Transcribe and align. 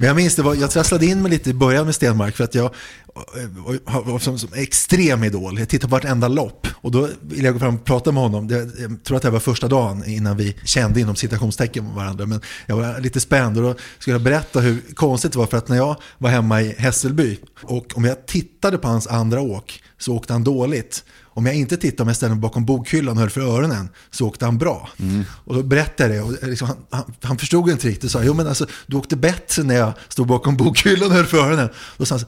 Men 0.00 0.08
jag 0.08 0.16
minns 0.16 0.36
det 0.36 0.42
var, 0.42 0.54
jag 0.54 0.70
trasslade 0.70 1.06
in 1.06 1.22
mig 1.22 1.30
lite 1.30 1.50
i 1.50 1.54
början 1.54 1.84
med 1.84 1.94
Stenmark 1.94 2.36
för 2.36 2.44
att 2.44 2.54
jag 2.54 2.64
eh, 2.66 4.02
var 4.04 4.18
som, 4.18 4.38
som 4.38 4.52
extrem 4.54 5.24
idol. 5.24 5.58
Jag 5.58 5.68
tittade 5.68 5.90
på 5.90 5.96
vartenda 5.96 6.28
lopp 6.28 6.66
och 6.74 6.90
då 6.90 7.08
ville 7.20 7.44
jag 7.44 7.54
gå 7.54 7.58
fram 7.58 7.74
och 7.74 7.84
prata 7.84 8.12
med 8.12 8.22
honom. 8.22 8.48
Det, 8.48 8.54
jag 8.78 9.04
tror 9.04 9.16
att 9.16 9.22
det 9.22 9.30
var 9.30 9.40
första 9.40 9.68
dagen 9.68 10.04
innan 10.06 10.36
vi 10.36 10.56
kände 10.64 11.00
inom 11.00 11.16
citationstecken 11.16 11.94
varandra. 11.94 12.26
Men 12.26 12.40
jag 12.66 12.76
var 12.76 13.00
lite 13.00 13.20
spänd 13.20 13.56
och 13.56 13.62
då 13.62 13.74
skulle 13.98 14.14
jag 14.14 14.22
berätta 14.22 14.60
hur 14.60 14.94
konstigt 14.94 15.32
det 15.32 15.38
var 15.38 15.46
för 15.46 15.56
att 15.56 15.68
när 15.68 15.76
jag 15.76 15.96
var 16.18 16.30
hemma 16.30 16.62
i 16.62 16.74
Hässelby 16.78 17.38
och 17.62 17.96
om 17.96 18.04
jag 18.04 18.26
tittade 18.26 18.78
på 18.78 18.88
hans 18.88 19.06
andra 19.06 19.40
åk 19.40 19.82
så 19.98 20.16
åkte 20.16 20.32
han 20.32 20.44
dåligt. 20.44 21.04
Om 21.38 21.46
jag 21.46 21.54
inte 21.54 21.76
tittade, 21.76 22.02
om 22.02 22.08
jag 22.08 22.16
ställde 22.16 22.34
mig 22.34 22.40
bakom 22.40 22.64
bokhyllan 22.64 23.16
och 23.16 23.20
höll 23.20 23.30
för 23.30 23.40
öronen, 23.40 23.88
så 24.10 24.26
åkte 24.26 24.44
han 24.44 24.58
bra. 24.58 24.88
Mm. 24.98 25.24
Och 25.44 25.54
då 25.54 25.62
berättade 25.62 26.14
jag 26.14 26.28
det 26.28 26.42
och 26.42 26.48
liksom, 26.48 26.68
han, 26.68 26.76
han, 26.90 27.14
han, 27.22 27.38
förstod 27.38 27.70
inte 27.70 27.88
riktigt. 27.88 28.10
sa, 28.10 28.22
jo 28.22 28.34
men 28.34 28.46
alltså, 28.46 28.66
du 28.86 28.96
åkte 28.96 29.16
bättre 29.16 29.62
när 29.62 29.74
jag 29.74 29.92
stod 30.08 30.26
bakom 30.26 30.56
bokhyllan 30.56 31.08
och 31.08 31.14
höll 31.14 31.26
för 31.26 31.38
öronen. 31.38 31.68
Då 31.96 32.06
sa 32.06 32.14
han, 32.14 32.24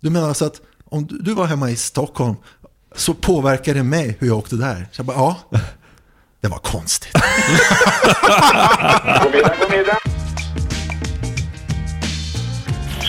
du 0.00 0.10
menar 0.10 0.28
alltså 0.28 0.44
att 0.44 0.60
om 0.84 1.06
du 1.10 1.34
var 1.34 1.46
hemma 1.46 1.70
i 1.70 1.76
Stockholm 1.76 2.34
så 2.96 3.14
påverkade 3.14 3.78
det 3.78 3.84
mig 3.84 4.16
hur 4.18 4.26
jag 4.26 4.38
åkte 4.38 4.56
där? 4.56 4.88
Så 4.92 5.00
jag 5.00 5.06
bara, 5.06 5.16
ja. 5.16 5.36
Det 6.40 6.48
var 6.48 6.58
konstigt. 6.58 7.12
god 9.22 9.32
middag, 9.32 9.54
god 9.60 9.70
middag. 9.70 9.99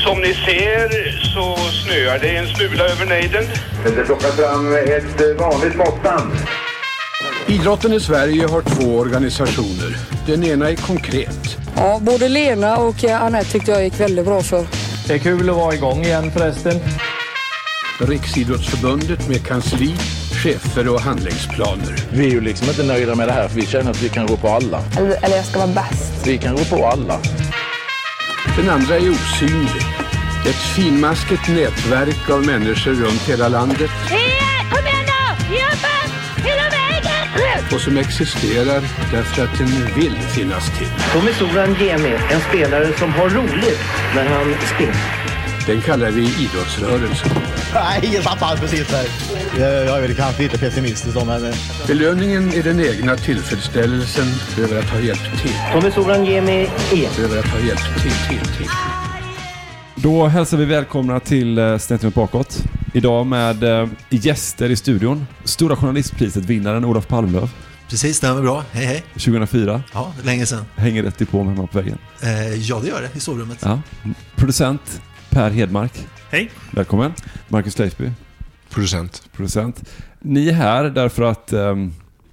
Som 0.03 0.19
ni 0.22 0.34
ser 0.34 1.12
så 1.34 1.57
snöar 1.72 2.19
det 2.19 2.38
en 2.38 2.47
smula 2.47 2.84
över 2.84 3.06
nejden. 3.06 3.44
Det 3.84 4.03
plockas 4.06 4.35
fram 4.35 4.73
ett 4.75 5.39
vanligt 5.39 5.75
måttband. 5.75 6.31
Idrotten 7.47 7.94
i 7.94 8.00
Sverige 8.00 8.47
har 8.47 8.62
två 8.62 8.97
organisationer. 8.97 9.97
Den 10.25 10.44
ena 10.44 10.69
är 10.69 10.75
konkret. 10.75 11.57
Ja, 11.75 12.00
både 12.01 12.29
Lena 12.29 12.78
och 12.78 13.03
Anette 13.03 13.51
tyckte 13.51 13.72
jag 13.72 13.84
gick 13.84 14.00
väldigt 14.00 14.25
bra 14.25 14.41
för. 14.41 14.66
Det 15.07 15.13
är 15.13 15.17
kul 15.17 15.50
att 15.50 15.56
vara 15.56 15.73
igång 15.73 16.01
igen 16.01 16.31
förresten. 16.31 16.79
Riksidrottsförbundet 18.00 19.28
med 19.29 19.47
kansli, 19.47 19.95
chefer 20.44 20.88
och 20.88 21.01
handlingsplaner. 21.01 21.95
Vi 22.12 22.25
är 22.25 22.31
ju 22.31 22.41
liksom 22.41 22.68
inte 22.69 22.83
nöjda 22.83 23.16
med 23.16 23.28
det 23.28 23.33
här 23.33 23.47
för 23.47 23.56
vi 23.56 23.66
känner 23.66 23.91
att 23.91 24.01
vi 24.01 24.09
kan 24.09 24.28
gå 24.28 24.38
på 24.38 24.47
alla. 24.47 24.83
Eller, 24.97 25.25
eller 25.25 25.35
jag 25.35 25.45
ska 25.45 25.59
vara 25.59 25.72
bäst. 25.72 26.28
Vi 26.28 26.38
kan 26.38 26.56
gå 26.56 26.63
på 26.63 26.88
alla. 26.88 27.19
Den 28.57 28.69
andra 28.69 28.95
är 28.95 29.09
osynlig. 29.09 29.91
Ett 30.46 30.56
finmaskigt 30.75 31.47
nätverk 31.47 32.29
av 32.29 32.46
människor 32.46 32.91
runt 32.91 33.22
hela 33.22 33.47
landet. 33.47 33.90
Hej, 33.90 34.66
kom 34.72 34.85
igen 34.85 35.06
nu! 35.06 35.56
Jobba! 35.56 35.96
Hela 36.50 36.63
vägen! 36.69 37.66
Och 37.74 37.81
som 37.81 37.97
existerar 37.97 38.81
därför 39.12 39.44
att 39.44 39.57
den 39.57 39.68
vill 39.96 40.16
finnas 40.16 40.78
till. 40.78 40.88
Tommy 41.13 41.34
Soran 41.34 41.75
Gemi, 41.80 42.18
en 42.31 42.41
spelare 42.41 42.94
som 42.97 43.13
har 43.13 43.30
roligt 43.30 43.80
när 44.16 44.25
han 44.25 44.56
spelar. 44.75 45.22
Den 45.68 45.81
kallar 45.81 46.12
vi 46.12 46.22
idrottsrörelsen. 46.22 47.30
Nej, 47.74 48.12
jag 48.13 48.24
satt 48.24 48.41
allt 48.41 48.62
precis 48.62 48.88
där. 48.88 49.06
Jag 49.59 49.97
är 49.97 50.01
väl 50.01 50.16
kanske 50.16 50.44
lite 50.44 50.57
pessimistisk 50.57 51.16
då, 51.16 51.25
men... 51.25 51.53
Belöningen 51.88 52.53
är 52.53 52.63
den 52.63 52.80
egna 52.80 53.18
tillfredsställelsen 53.18 54.25
över 54.63 54.80
att 54.80 54.90
ha 54.90 55.00
hjälpt 55.00 55.41
till. 55.41 55.56
Tommy 55.74 55.91
Soran 55.91 56.25
Gemi 56.25 56.69
E. 56.94 57.07
Över 57.19 57.40
att 57.40 57.47
ha 57.47 57.59
hjälpt 57.59 58.01
till, 58.01 58.12
till, 58.30 58.56
till. 58.57 58.69
Då 60.03 60.28
hälsar 60.28 60.57
vi 60.57 60.66
välkomna 60.66 61.19
till 61.19 61.78
Snett 61.79 62.13
bakåt. 62.13 62.63
Idag 62.94 63.28
med 63.28 63.63
äh, 63.63 63.89
gäster 64.09 64.69
i 64.69 64.75
studion. 64.75 65.28
Stora 65.44 65.75
journalistpriset-vinnaren 65.75 66.85
Olof 66.85 67.07
Palmlöf. 67.07 67.56
Precis, 67.89 68.19
det 68.19 68.34
var 68.34 68.41
bra. 68.41 68.63
Hej 68.72 68.85
hej. 68.85 69.03
2004. 69.13 69.84
Ja, 69.94 70.13
länge 70.23 70.45
sedan. 70.45 70.66
Hänger 70.75 71.03
rätt 71.03 71.22
i 71.22 71.25
på 71.25 71.44
med 71.44 71.56
hemma 71.56 71.67
på 71.67 71.78
väggen. 71.78 71.97
Eh, 72.23 72.53
ja, 72.53 72.79
det 72.79 72.88
gör 72.88 73.01
det. 73.01 73.17
I 73.17 73.19
sovrummet. 73.19 73.57
Ja. 73.62 73.81
Producent 74.35 75.01
Per 75.29 75.50
Hedmark. 75.50 76.07
Hej. 76.29 76.51
Välkommen. 76.72 77.13
Marcus 77.47 77.79
Leifby. 77.79 78.12
Producent. 78.69 79.23
Producent. 79.31 79.89
Ni 80.19 80.47
är 80.47 80.53
här 80.53 80.83
därför 80.83 81.23
att 81.23 81.53
eh, 81.53 81.75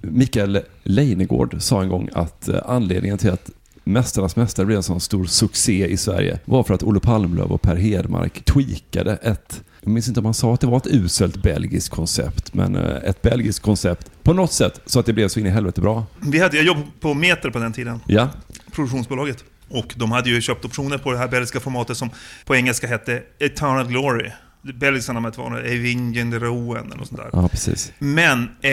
Mikael 0.01 0.61
Leinegård 0.83 1.55
sa 1.59 1.81
en 1.81 1.89
gång 1.89 2.09
att 2.13 2.47
eh, 2.47 2.59
anledningen 2.65 3.17
till 3.17 3.31
att 3.31 3.49
Mästarnas 3.89 4.35
Mästare 4.35 4.65
blev 4.65 4.77
en 4.77 4.83
sån 4.83 4.99
stor 4.99 5.25
succé 5.25 5.87
i 5.87 5.97
Sverige 5.97 6.39
var 6.45 6.63
för 6.63 6.73
att 6.73 6.83
Olle 6.83 6.99
Palmlöv 6.99 7.51
och 7.51 7.61
Per 7.61 7.75
Hedmark 7.75 8.45
tweakade 8.45 9.15
ett 9.15 9.63
jag 9.81 9.91
minns 9.91 10.07
inte 10.07 10.19
om 10.19 10.25
han 10.25 10.33
sa 10.33 10.53
att 10.53 10.61
det 10.61 10.67
var 10.67 10.77
ett 10.77 10.87
uselt 10.87 11.43
belgiskt 11.43 11.89
koncept, 11.89 12.53
men 12.53 12.75
eh, 12.75 13.09
ett 13.09 13.21
belgiskt 13.21 13.59
koncept 13.59 14.11
på 14.23 14.33
något 14.33 14.51
sätt 14.51 14.81
så 14.85 14.99
att 14.99 15.05
det 15.05 15.13
blev 15.13 15.27
så 15.27 15.39
in 15.39 15.45
i 15.45 15.49
helvete 15.49 15.81
bra. 15.81 16.05
Vi 16.19 16.39
hade, 16.39 16.57
jag 16.57 16.65
jobbade 16.65 16.87
på 16.99 17.13
Meter 17.13 17.49
på 17.49 17.59
den 17.59 17.73
tiden. 17.73 17.99
Ja. 18.07 18.29
Produktionsbolaget. 18.71 19.43
Och 19.69 19.93
de 19.95 20.11
hade 20.11 20.29
ju 20.29 20.41
köpt 20.41 20.65
optioner 20.65 20.97
på 20.97 21.11
det 21.11 21.17
här 21.17 21.27
belgiska 21.27 21.59
formatet 21.59 21.97
som 21.97 22.09
på 22.45 22.55
engelska 22.55 22.87
hette 22.87 23.23
Eternal 23.39 23.87
Glory. 23.87 24.31
Det 24.61 24.73
belgiska 24.73 25.13
namnet 25.13 25.37
var 25.37 25.59
Evingen 25.59 26.39
Roen 26.39 26.85
eller 26.85 26.97
något 26.97 27.07
sånt 27.07 27.21
där. 27.21 27.29
Ja, 27.33 27.47
precis. 27.47 27.91
Men 27.99 28.43
eh, 28.61 28.71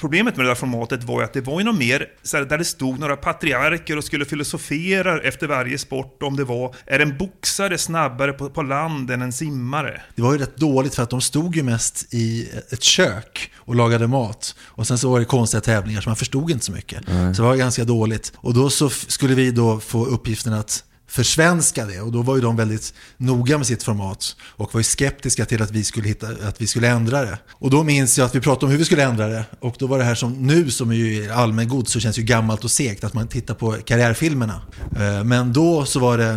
problemet 0.00 0.36
med 0.36 0.46
det 0.46 0.50
där 0.50 0.54
formatet 0.54 1.04
var 1.04 1.20
ju 1.20 1.24
att 1.24 1.32
det 1.32 1.40
var 1.40 1.60
ju 1.60 1.64
något 1.64 1.78
mer 1.78 2.06
så 2.22 2.36
här, 2.36 2.44
där 2.44 2.58
det 2.58 2.64
stod 2.64 2.98
några 2.98 3.16
patriarker 3.16 3.96
och 3.96 4.04
skulle 4.04 4.24
filosofera 4.24 5.20
efter 5.20 5.46
varje 5.46 5.78
sport 5.78 6.22
om 6.22 6.36
det 6.36 6.44
var, 6.44 6.74
är 6.86 7.00
en 7.00 7.18
boxare 7.18 7.78
snabbare 7.78 8.32
på, 8.32 8.50
på 8.50 8.62
land 8.62 9.10
än 9.10 9.22
en 9.22 9.32
simmare? 9.32 10.02
Det 10.14 10.22
var 10.22 10.32
ju 10.32 10.38
rätt 10.38 10.56
dåligt 10.56 10.94
för 10.94 11.02
att 11.02 11.10
de 11.10 11.20
stod 11.20 11.56
ju 11.56 11.62
mest 11.62 12.14
i 12.14 12.48
ett 12.70 12.82
kök 12.82 13.50
och 13.56 13.74
lagade 13.74 14.06
mat. 14.06 14.54
Och 14.64 14.86
sen 14.86 14.98
så 14.98 15.10
var 15.10 15.18
det 15.18 15.24
konstiga 15.24 15.60
tävlingar 15.60 16.00
så 16.00 16.08
man 16.08 16.16
förstod 16.16 16.50
inte 16.50 16.64
så 16.64 16.72
mycket. 16.72 17.02
Nej. 17.08 17.34
Så 17.34 17.42
det 17.42 17.48
var 17.48 17.56
ganska 17.56 17.84
dåligt. 17.84 18.32
Och 18.36 18.54
då 18.54 18.70
så 18.70 18.90
skulle 18.90 19.34
vi 19.34 19.50
då 19.50 19.80
få 19.80 20.06
uppgiften 20.06 20.52
att 20.52 20.84
försvenska 21.08 21.86
det 21.86 22.00
och 22.00 22.12
då 22.12 22.22
var 22.22 22.36
ju 22.36 22.42
de 22.42 22.56
väldigt 22.56 22.94
noga 23.16 23.58
med 23.58 23.66
sitt 23.66 23.82
format 23.82 24.36
och 24.46 24.74
var 24.74 24.80
ju 24.80 24.84
skeptiska 24.84 25.44
till 25.44 25.62
att 25.62 25.70
vi 25.70 25.84
skulle, 25.84 26.08
hitta, 26.08 26.26
att 26.26 26.60
vi 26.60 26.66
skulle 26.66 26.88
ändra 26.88 27.22
det. 27.22 27.38
Och 27.50 27.70
då 27.70 27.82
minns 27.82 28.18
jag 28.18 28.24
att 28.26 28.34
vi 28.34 28.40
pratade 28.40 28.66
om 28.66 28.70
hur 28.70 28.78
vi 28.78 28.84
skulle 28.84 29.04
ändra 29.04 29.26
det 29.26 29.44
och 29.60 29.76
då 29.78 29.86
var 29.86 29.98
det 29.98 30.04
här 30.04 30.14
som 30.14 30.32
nu 30.46 30.70
som 30.70 30.90
är 30.90 30.94
ju 30.94 31.30
allmängods 31.30 31.92
så 31.92 32.00
känns 32.00 32.18
ju 32.18 32.22
gammalt 32.22 32.64
och 32.64 32.70
segt 32.70 33.04
att 33.04 33.14
man 33.14 33.28
tittar 33.28 33.54
på 33.54 33.72
karriärfilmerna. 33.72 34.60
Eh, 34.96 35.24
men 35.24 35.52
då 35.52 35.84
så 35.84 36.00
var 36.00 36.18
det, 36.18 36.32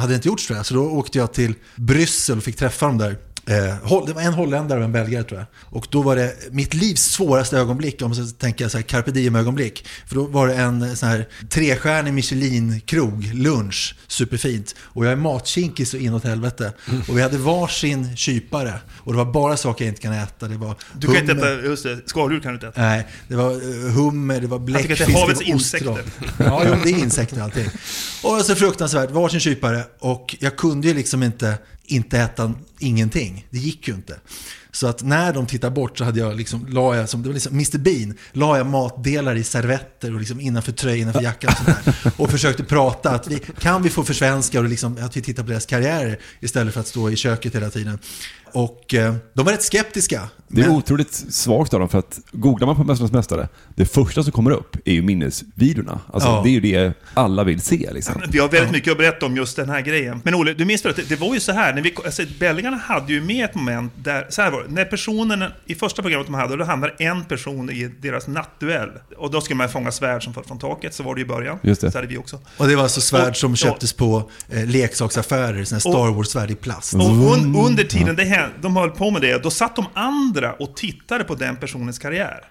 hade 0.00 0.12
det 0.12 0.14
inte 0.14 0.28
gjorts 0.28 0.46
tror 0.46 0.56
jag, 0.56 0.66
så 0.66 0.74
då 0.74 0.84
åkte 0.84 1.18
jag 1.18 1.32
till 1.32 1.54
Bryssel 1.76 2.38
och 2.38 2.44
fick 2.44 2.56
träffa 2.56 2.86
dem 2.86 2.98
där. 2.98 3.31
Eh, 3.46 4.04
det 4.06 4.12
var 4.12 4.22
en 4.22 4.32
holländare 4.34 4.78
och 4.78 4.84
en 4.84 4.92
belgare 4.92 5.24
tror 5.24 5.38
jag. 5.40 5.46
Och 5.60 5.86
då 5.90 6.02
var 6.02 6.16
det 6.16 6.34
mitt 6.50 6.74
livs 6.74 7.02
svåraste 7.02 7.58
ögonblick, 7.58 8.02
om 8.02 8.10
man 8.10 8.32
tänka 8.32 8.68
så 8.68 8.78
här 8.78 8.82
carpe 8.82 9.10
diem 9.10 9.36
ögonblick. 9.36 9.86
För 10.06 10.14
då 10.14 10.26
var 10.26 10.46
det 10.48 10.54
en 10.54 10.82
eh, 10.82 10.94
sån 10.94 11.08
här 11.08 11.28
trestjärnig 11.48 12.12
Michelin-krog, 12.14 13.30
lunch, 13.34 13.96
superfint. 14.06 14.74
Och 14.82 15.04
jag 15.06 15.12
är 15.12 15.16
matkinkig 15.16 15.88
så 15.88 15.96
inåt 15.96 16.24
helvete. 16.24 16.72
Och 17.08 17.16
vi 17.18 17.22
hade 17.22 17.38
varsin 17.38 18.16
kypare. 18.16 18.74
Och 18.98 19.12
det 19.12 19.18
var 19.18 19.32
bara 19.32 19.56
saker 19.56 19.84
jag 19.84 19.92
inte 19.92 20.02
kan 20.02 20.12
äta. 20.12 20.48
Det 20.48 20.56
var 20.56 20.76
Du 20.98 21.06
kan 21.06 21.16
inte 21.16 21.32
hummer. 21.32 21.58
äta, 21.58 21.66
just 21.66 21.82
det, 21.82 21.98
skaldjur 22.06 22.40
kan 22.40 22.52
du 22.52 22.54
inte 22.54 22.68
äta. 22.68 22.80
Nej, 22.82 23.06
det 23.28 23.36
var 23.36 23.50
eh, 23.50 23.92
hummer, 23.92 24.40
det 24.40 24.46
var 24.46 24.58
bläckfisk, 24.58 25.06
det 25.06 25.12
havets 25.12 25.40
var 25.40 25.54
ostron. 25.54 25.98
insekter. 25.98 26.04
Ja, 26.44 26.62
jo, 26.66 26.74
det 26.84 26.90
är 26.90 26.98
insekter 26.98 27.40
allting. 27.40 27.66
Och 28.22 28.40
så 28.44 28.54
fruktansvärt, 28.54 29.10
varsin 29.10 29.40
kypare. 29.40 29.84
Och 29.98 30.36
jag 30.40 30.56
kunde 30.56 30.88
ju 30.88 30.94
liksom 30.94 31.22
inte, 31.22 31.58
inte 31.84 32.18
äta 32.18 32.54
ingenting. 32.82 33.46
Det 33.50 33.58
gick 33.58 33.88
ju 33.88 33.94
inte. 33.94 34.16
Så 34.74 34.86
att 34.86 35.02
när 35.02 35.32
de 35.32 35.46
tittar 35.46 35.70
bort 35.70 35.98
så 35.98 36.04
hade 36.04 36.20
jag 36.20 36.36
liksom, 36.36 36.66
la 36.68 36.96
jag 36.96 37.08
som, 37.08 37.22
det 37.22 37.28
var 37.28 37.34
liksom 37.34 37.52
Mr 37.52 37.78
Bean, 37.78 38.14
la 38.32 38.56
jag 38.56 38.66
matdelar 38.66 39.34
i 39.36 39.44
servetter 39.44 40.14
och 40.14 40.18
liksom 40.20 40.40
innanför 40.40 40.72
tröjan, 40.72 40.98
innanför 41.00 41.22
jackan 41.22 41.50
och 41.52 41.56
sånt 41.64 41.84
där. 42.02 42.12
Och 42.16 42.30
försökte 42.30 42.64
prata 42.64 43.10
att 43.10 43.28
vi, 43.28 43.38
kan 43.60 43.82
vi 43.82 43.90
få 43.90 44.04
försvenskar 44.04 44.62
och 44.64 44.68
liksom, 44.70 44.98
att 45.00 45.16
vi 45.16 45.20
tittar 45.22 45.42
på 45.42 45.48
deras 45.48 45.66
karriärer 45.66 46.18
istället 46.40 46.74
för 46.74 46.80
att 46.80 46.86
stå 46.86 47.10
i 47.10 47.16
köket 47.16 47.54
hela 47.54 47.70
tiden. 47.70 47.98
Och 48.54 48.94
eh, 48.94 49.14
de 49.34 49.44
var 49.44 49.52
rätt 49.52 49.62
skeptiska. 49.62 50.28
Det 50.48 50.60
är 50.60 50.66
men- 50.66 50.76
otroligt 50.76 51.12
svagt 51.14 51.74
av 51.74 51.80
dem 51.80 51.88
för 51.88 51.98
att 51.98 52.18
googlar 52.32 52.66
man 52.66 52.76
på 52.76 52.84
Mästarnas 52.84 53.12
Mästare, 53.12 53.48
det 53.76 53.86
första 53.86 54.22
som 54.22 54.32
kommer 54.32 54.50
upp 54.50 54.76
är 54.84 54.92
ju 54.92 55.02
minnesvideorna. 55.02 56.00
Alltså 56.12 56.28
Ja. 56.28 56.40
det 56.44 56.48
är 56.48 56.52
ju 56.52 56.60
det 56.60 56.94
alla 57.14 57.44
vill 57.44 57.60
se 57.60 57.90
liksom. 57.92 58.22
Vi 58.28 58.38
har 58.38 58.48
väldigt 58.48 58.72
mycket 58.72 58.90
att 58.92 58.98
berätta 58.98 59.26
om 59.26 59.36
just 59.36 59.56
den 59.56 59.68
här 59.68 59.80
grejen. 59.80 60.20
Men 60.24 60.34
Olle, 60.34 60.54
du 60.54 60.64
minns 60.64 60.84
väl 60.84 60.90
att 60.90 60.96
det, 60.96 61.08
det 61.08 61.16
var 61.16 61.34
ju 61.34 61.40
så 61.40 61.52
här, 61.52 61.72
när 61.74 61.82
vi, 61.82 61.94
alltså, 62.04 62.22
belgarna 62.38 62.71
hade 62.78 63.12
ju 63.12 63.20
med 63.20 63.44
ett 63.44 63.54
moment 63.54 63.92
där, 63.96 64.26
så 64.28 64.42
här 64.42 64.50
var 64.50 64.62
det, 64.62 64.68
när 64.68 64.84
personen, 64.84 65.44
i 65.66 65.74
första 65.74 66.02
programmet 66.02 66.26
de 66.26 66.34
hade, 66.34 66.56
då 66.56 66.64
hamnade 66.64 66.92
en 66.98 67.24
person 67.24 67.70
i 67.70 67.90
deras 68.00 68.26
nattduell. 68.28 68.90
Och 69.16 69.30
då 69.30 69.40
skulle 69.40 69.56
man 69.56 69.68
fånga 69.68 69.92
svärd 69.92 70.24
som 70.24 70.34
föll 70.34 70.44
från 70.44 70.58
taket, 70.58 70.94
så 70.94 71.02
var 71.02 71.14
det 71.14 71.20
i 71.20 71.24
början. 71.24 71.58
Just 71.62 71.80
det. 71.80 71.90
Så 71.90 71.98
hade 71.98 72.08
vi 72.08 72.16
också. 72.16 72.40
Och 72.56 72.68
det 72.68 72.76
var 72.76 72.82
alltså 72.82 73.00
svärd 73.00 73.28
Och- 73.30 73.36
som 73.36 73.56
köptes 73.56 73.92
på 73.92 74.30
eh, 74.50 74.66
leksaksaffärer, 74.66 75.64
sådana 75.64 75.80
Star 75.80 76.12
Wars-svärd 76.14 76.50
i 76.50 76.54
plast. 76.54 76.94
Och 76.94 77.00
un, 77.00 77.56
under 77.56 77.84
tiden 77.84 78.16
det 78.16 78.48
de 78.60 78.76
höll 78.76 78.90
på 78.90 79.10
med 79.10 79.22
det, 79.22 79.42
då 79.42 79.50
satt 79.50 79.76
de 79.76 79.84
andra 79.94 80.52
och 80.52 80.76
tittade 80.76 81.24
på 81.24 81.34
den 81.34 81.56
personens 81.56 81.98
karriär. 81.98 82.48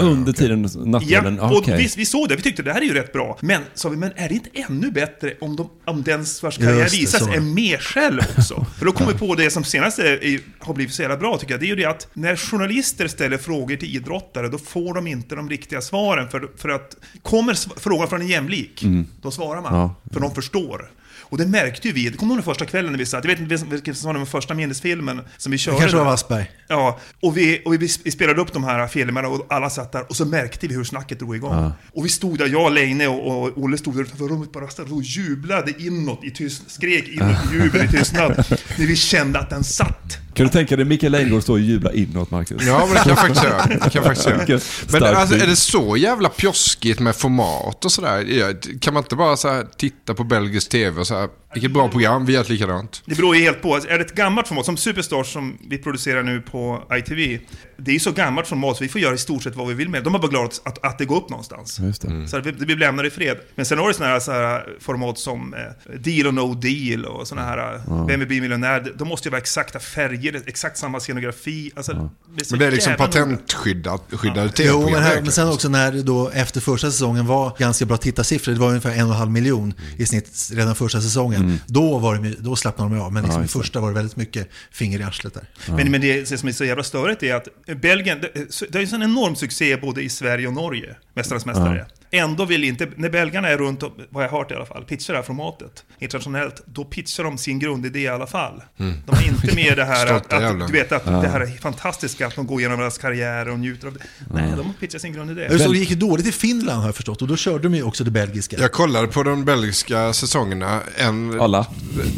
Under 0.00 0.32
tiden 0.32 0.68
nattduellen, 0.84 1.36
Ja, 1.36 1.56
och 1.58 1.68
vi, 1.68 1.92
vi 1.96 2.06
såg 2.06 2.28
det, 2.28 2.36
vi 2.36 2.42
tyckte 2.42 2.62
det 2.62 2.72
här 2.72 2.80
är 2.80 2.84
ju 2.84 2.94
rätt 2.94 3.12
bra. 3.12 3.38
Men 3.40 3.62
sa 3.74 3.88
vi, 3.88 3.96
men 3.96 4.12
är 4.16 4.28
det 4.28 4.34
inte 4.34 4.50
ännu 4.52 4.90
bättre 4.90 5.34
om, 5.40 5.56
de, 5.56 5.70
om 5.84 6.02
den 6.02 6.24
vars 6.42 6.58
karriär 6.58 6.88
visas 6.90 7.22
är 7.28 7.40
med 7.40 7.80
själv 7.80 8.20
också? 8.38 8.66
För 8.78 8.86
då 8.86 8.92
kommer 8.92 9.12
vi 9.12 9.18
på 9.18 9.34
det 9.34 9.50
som 9.50 9.64
senast 9.64 9.98
är, 9.98 10.40
har 10.58 10.74
blivit 10.74 10.94
så 10.94 11.02
jävla 11.02 11.16
bra 11.16 11.38
tycker 11.38 11.52
jag. 11.54 11.60
Det 11.60 11.66
är 11.66 11.68
ju 11.68 11.76
det 11.76 11.84
att 11.84 12.08
när 12.12 12.36
journalister 12.36 13.08
ställer 13.08 13.38
frågor 13.38 13.76
till 13.76 13.96
idrottare, 13.96 14.48
då 14.48 14.58
får 14.58 14.94
de 14.94 15.06
inte 15.06 15.34
de 15.34 15.50
riktiga 15.50 15.80
svaren. 15.80 16.28
För, 16.28 16.50
för 16.56 16.68
att 16.68 16.96
kommer 17.22 17.80
frågan 17.80 18.08
från 18.08 18.20
en 18.20 18.28
jämlik, 18.28 18.82
Mm. 18.82 19.06
då 19.22 19.30
svarar 19.30 19.60
man. 19.62 19.74
Ja. 19.74 19.94
För 20.12 20.20
de 20.20 20.34
förstår. 20.34 20.90
Och 21.32 21.38
det 21.38 21.46
märkte 21.46 21.88
ju 21.88 21.94
vi, 21.94 22.08
det 22.08 22.16
kommer 22.16 22.34
den 22.34 22.44
första 22.44 22.64
kvällen 22.66 22.92
när 22.92 22.98
vi 22.98 23.06
satt, 23.06 23.24
jag 23.24 23.30
vet 23.30 23.40
inte 23.40 23.64
vilken 23.64 23.94
som 23.94 24.06
var 24.06 24.14
den 24.14 24.26
första 24.26 24.54
minnesfilmen 24.54 25.20
som 25.36 25.52
vi 25.52 25.58
körde. 25.58 25.78
kanske 25.78 25.96
var. 25.96 26.04
Wassberg. 26.04 26.50
Ja, 26.68 26.98
och, 27.20 27.36
vi, 27.36 27.62
och 27.64 27.74
vi, 27.74 27.88
vi 28.04 28.10
spelade 28.10 28.40
upp 28.40 28.52
de 28.52 28.64
här 28.64 28.86
filmerna 28.86 29.28
och 29.28 29.46
alla 29.48 29.70
satt 29.70 29.92
där 29.92 30.04
och 30.08 30.16
så 30.16 30.24
märkte 30.24 30.66
vi 30.66 30.74
hur 30.74 30.84
snacket 30.84 31.18
drog 31.18 31.36
igång. 31.36 31.54
Ja. 31.54 31.72
Och 31.92 32.04
vi 32.04 32.08
stod 32.08 32.38
där, 32.38 32.46
jag, 32.46 32.72
Leine 32.72 33.06
och, 33.06 33.42
och 33.42 33.58
Olle 33.58 33.78
stod 33.78 33.96
där 33.96 34.02
utanför 34.02 34.28
rummet 34.28 34.52
bara 34.52 34.68
stod 34.68 34.92
och 34.92 35.02
jublade 35.02 35.72
inåt 35.78 36.24
i 36.24 36.30
tystnad, 36.30 36.70
skrek 36.70 37.08
inåt 37.08 37.52
i 37.52 37.54
jubel 37.54 37.84
i 37.84 37.88
tystnad. 37.88 38.30
när 38.78 38.86
vi 38.86 38.96
kände 38.96 39.38
att 39.38 39.50
den 39.50 39.64
satt. 39.64 40.18
Kan 40.34 40.46
du 40.46 40.52
tänka 40.52 40.76
dig 40.76 40.84
Mikael 40.84 41.12
Leijnegård 41.12 41.42
stå 41.42 41.52
och 41.52 41.60
jubla 41.60 41.92
inåt, 41.92 42.30
Marcus? 42.30 42.62
Ja, 42.66 42.86
men 42.86 42.94
det 42.94 43.00
kan 43.00 43.08
jag 43.08 43.18
faktiskt 43.18 43.44
göra. 43.44 43.66
Det 43.66 43.90
kan 43.90 44.04
faktiskt 44.04 44.28
göra. 44.28 44.60
Men 44.90 45.16
alltså, 45.16 45.36
är 45.36 45.46
det 45.46 45.56
så 45.56 45.96
jävla 45.96 46.28
pjoskigt 46.28 47.00
med 47.00 47.16
format 47.16 47.84
och 47.84 47.92
sådär? 47.92 48.56
Kan 48.80 48.94
man 48.94 49.02
inte 49.02 49.16
bara 49.16 49.36
så 49.36 49.62
titta 49.76 50.14
på 50.14 50.24
belgisk 50.24 50.68
tv 50.68 51.00
och 51.00 51.06
så 51.06 51.14
här, 51.14 51.28
vilket 51.54 51.72
bra 51.72 51.88
program, 51.88 52.26
vi 52.26 52.32
gör 52.32 52.40
ett 52.40 52.48
likadant. 52.48 53.02
Det 53.04 53.14
beror 53.14 53.36
ju 53.36 53.42
helt 53.42 53.62
på. 53.62 53.76
Är 53.76 53.98
det 53.98 54.04
ett 54.04 54.14
gammalt 54.14 54.48
format, 54.48 54.66
som 54.66 54.76
Superstars 54.76 55.32
som 55.32 55.58
vi 55.68 55.78
producerar 55.78 56.22
nu 56.22 56.40
på 56.40 56.82
ITV, 56.92 57.38
det 57.76 57.90
är 57.90 57.92
ju 57.92 58.00
så 58.00 58.12
gammalt 58.12 58.48
format 58.48 58.76
så 58.76 58.84
vi 58.84 58.88
får 58.88 59.00
göra 59.00 59.14
i 59.14 59.18
stort 59.18 59.42
sett 59.42 59.56
vad 59.56 59.68
vi 59.68 59.74
vill 59.74 59.88
med 59.88 60.00
det. 60.00 60.04
De 60.04 60.14
är 60.14 60.18
bara 60.18 60.28
glada 60.28 60.50
att, 60.64 60.84
att 60.84 60.98
det 60.98 61.04
går 61.04 61.16
upp 61.16 61.30
någonstans. 61.30 61.78
Just 61.80 62.02
det. 62.02 62.28
Så 62.28 62.36
att 62.36 62.46
vi, 62.46 62.50
vi 62.50 62.74
lämnar 62.74 63.04
i 63.04 63.10
fred. 63.10 63.36
Men 63.54 63.64
sen 63.66 63.78
har 63.78 63.88
du 63.88 63.94
sådana 63.94 64.12
här, 64.12 64.20
så 64.20 64.32
här 64.32 64.68
format 64.80 65.18
som 65.18 65.54
eh, 65.54 65.94
Deal 65.98 66.26
or 66.26 66.32
No 66.32 66.54
Deal 66.54 67.04
och 67.04 67.28
sådana 67.28 67.46
här, 67.46 67.80
Ja. 67.86 68.04
Vem 68.04 68.20
vill 68.20 68.28
bli 68.28 68.40
miljonär? 68.40 68.92
De 68.98 69.08
måste 69.08 69.28
ju 69.28 69.30
vara 69.30 69.40
exakta 69.40 69.78
färger, 69.78 70.42
exakt 70.46 70.78
samma 70.78 71.00
scenografi. 71.00 71.70
Alltså, 71.76 71.92
så 71.92 72.10
Men 72.50 72.58
det 72.58 72.66
är 72.66 72.70
liksom 72.70 72.92
noga. 72.92 73.06
patentskyddade 73.06 73.98
skyddade 74.16 74.52
Jo, 74.58 74.90
men, 74.90 75.02
här, 75.02 75.20
men 75.22 75.32
sen 75.32 75.48
också 75.48 75.68
när 75.68 75.92
det 75.92 76.02
då 76.02 76.30
efter 76.34 76.60
första 76.60 76.90
säsongen 76.90 77.26
var 77.26 77.56
ganska 77.58 77.84
bra 77.84 77.96
tittarsiffror, 77.96 78.52
det 78.52 78.60
var 78.60 78.68
ungefär 78.68 78.90
en 78.90 79.02
och 79.02 79.10
en 79.12 79.16
halv 79.16 79.30
miljon 79.30 79.74
i 79.96 80.06
snitt 80.06 80.50
redan 80.52 80.74
första 80.74 81.00
säsongen. 81.00 81.41
Då, 81.66 81.98
var 81.98 82.14
de, 82.14 82.24
ju- 82.24 82.36
då 82.38 82.56
slappnade 82.56 82.94
de 82.94 83.00
av, 83.00 83.12
men 83.12 83.22
liksom 83.22 83.40
Ja, 83.40 83.46
det. 83.46 83.48
första 83.52 83.80
var 83.80 83.88
det 83.88 83.94
väldigt 83.94 84.16
mycket 84.16 84.48
finger 84.70 85.00
i 85.00 85.02
arslet 85.02 85.34
där. 85.34 85.44
Men, 85.76 85.90
men 85.90 86.00
det 86.00 86.26
som 86.38 86.48
är 86.48 86.52
så 86.52 86.64
jävla 86.64 86.82
störigt 86.84 87.22
är 87.22 87.34
att 87.34 87.48
Belgien, 87.80 88.20
det, 88.20 88.32
det 88.72 88.78
är 88.78 88.82
ju 88.86 88.94
en 88.94 89.02
enorm 89.02 89.36
succé 89.36 89.76
både 89.76 90.02
i 90.02 90.08
Sverige 90.08 90.46
och 90.46 90.52
Norge, 90.52 90.96
Mästarnas 91.14 91.46
Mästare. 91.46 91.86
Ändå 92.14 92.44
vill 92.44 92.64
inte, 92.64 92.88
när 92.96 93.10
belgarna 93.10 93.48
är 93.48 93.58
runt, 93.58 93.82
och, 93.82 93.92
vad 94.10 94.24
jag 94.24 94.28
har 94.28 94.38
hört 94.38 94.50
i 94.50 94.54
alla 94.54 94.66
fall, 94.66 94.84
pitchar 94.84 95.14
det 95.14 95.18
här 95.18 95.24
formatet 95.24 95.84
internationellt, 95.98 96.62
då 96.64 96.84
pitchar 96.84 97.24
de 97.24 97.38
sin 97.38 97.58
grundidé 97.58 98.00
i 98.00 98.08
alla 98.08 98.26
fall. 98.26 98.62
Mm. 98.78 98.94
De 99.06 99.16
är 99.16 99.28
inte 99.28 99.54
med 99.54 99.76
det 99.76 99.84
här 99.84 100.06
att, 100.14 100.32
att, 100.32 100.66
du 100.66 100.72
vet 100.72 100.92
att 100.92 101.02
Ja. 101.06 101.12
det 101.12 101.28
här 101.28 101.40
är 101.40 101.46
fantastiska, 101.46 102.26
att 102.26 102.34
de 102.36 102.46
går 102.46 102.60
igenom 102.60 102.78
deras 102.78 102.98
karriärer 102.98 103.48
och 103.48 103.58
njuter 103.58 103.86
av 103.88 103.94
det. 103.94 104.00
Nej, 104.34 104.52
de 104.56 104.74
pitchar 104.80 104.98
sin 104.98 105.12
grundidé. 105.12 105.58
Såg 105.58 105.72
det 105.72 105.78
gick 105.78 105.90
dåligt 105.90 106.26
i 106.26 106.32
Finland 106.32 106.78
har 106.78 106.88
jag 106.88 106.96
förstått 106.96 107.22
och 107.22 107.28
då 107.28 107.36
körde 107.36 107.62
de 107.62 107.74
ju 107.74 107.82
också 107.82 108.04
det 108.04 108.10
belgiska. 108.10 108.56
Jag 108.60 108.72
kollade 108.72 109.08
på 109.08 109.22
de 109.22 109.44
belgiska 109.44 110.12
säsongerna. 110.12 110.80
En... 110.96 111.40
Alla? 111.40 111.66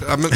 Ja, 0.09 0.17
men, 0.17 0.31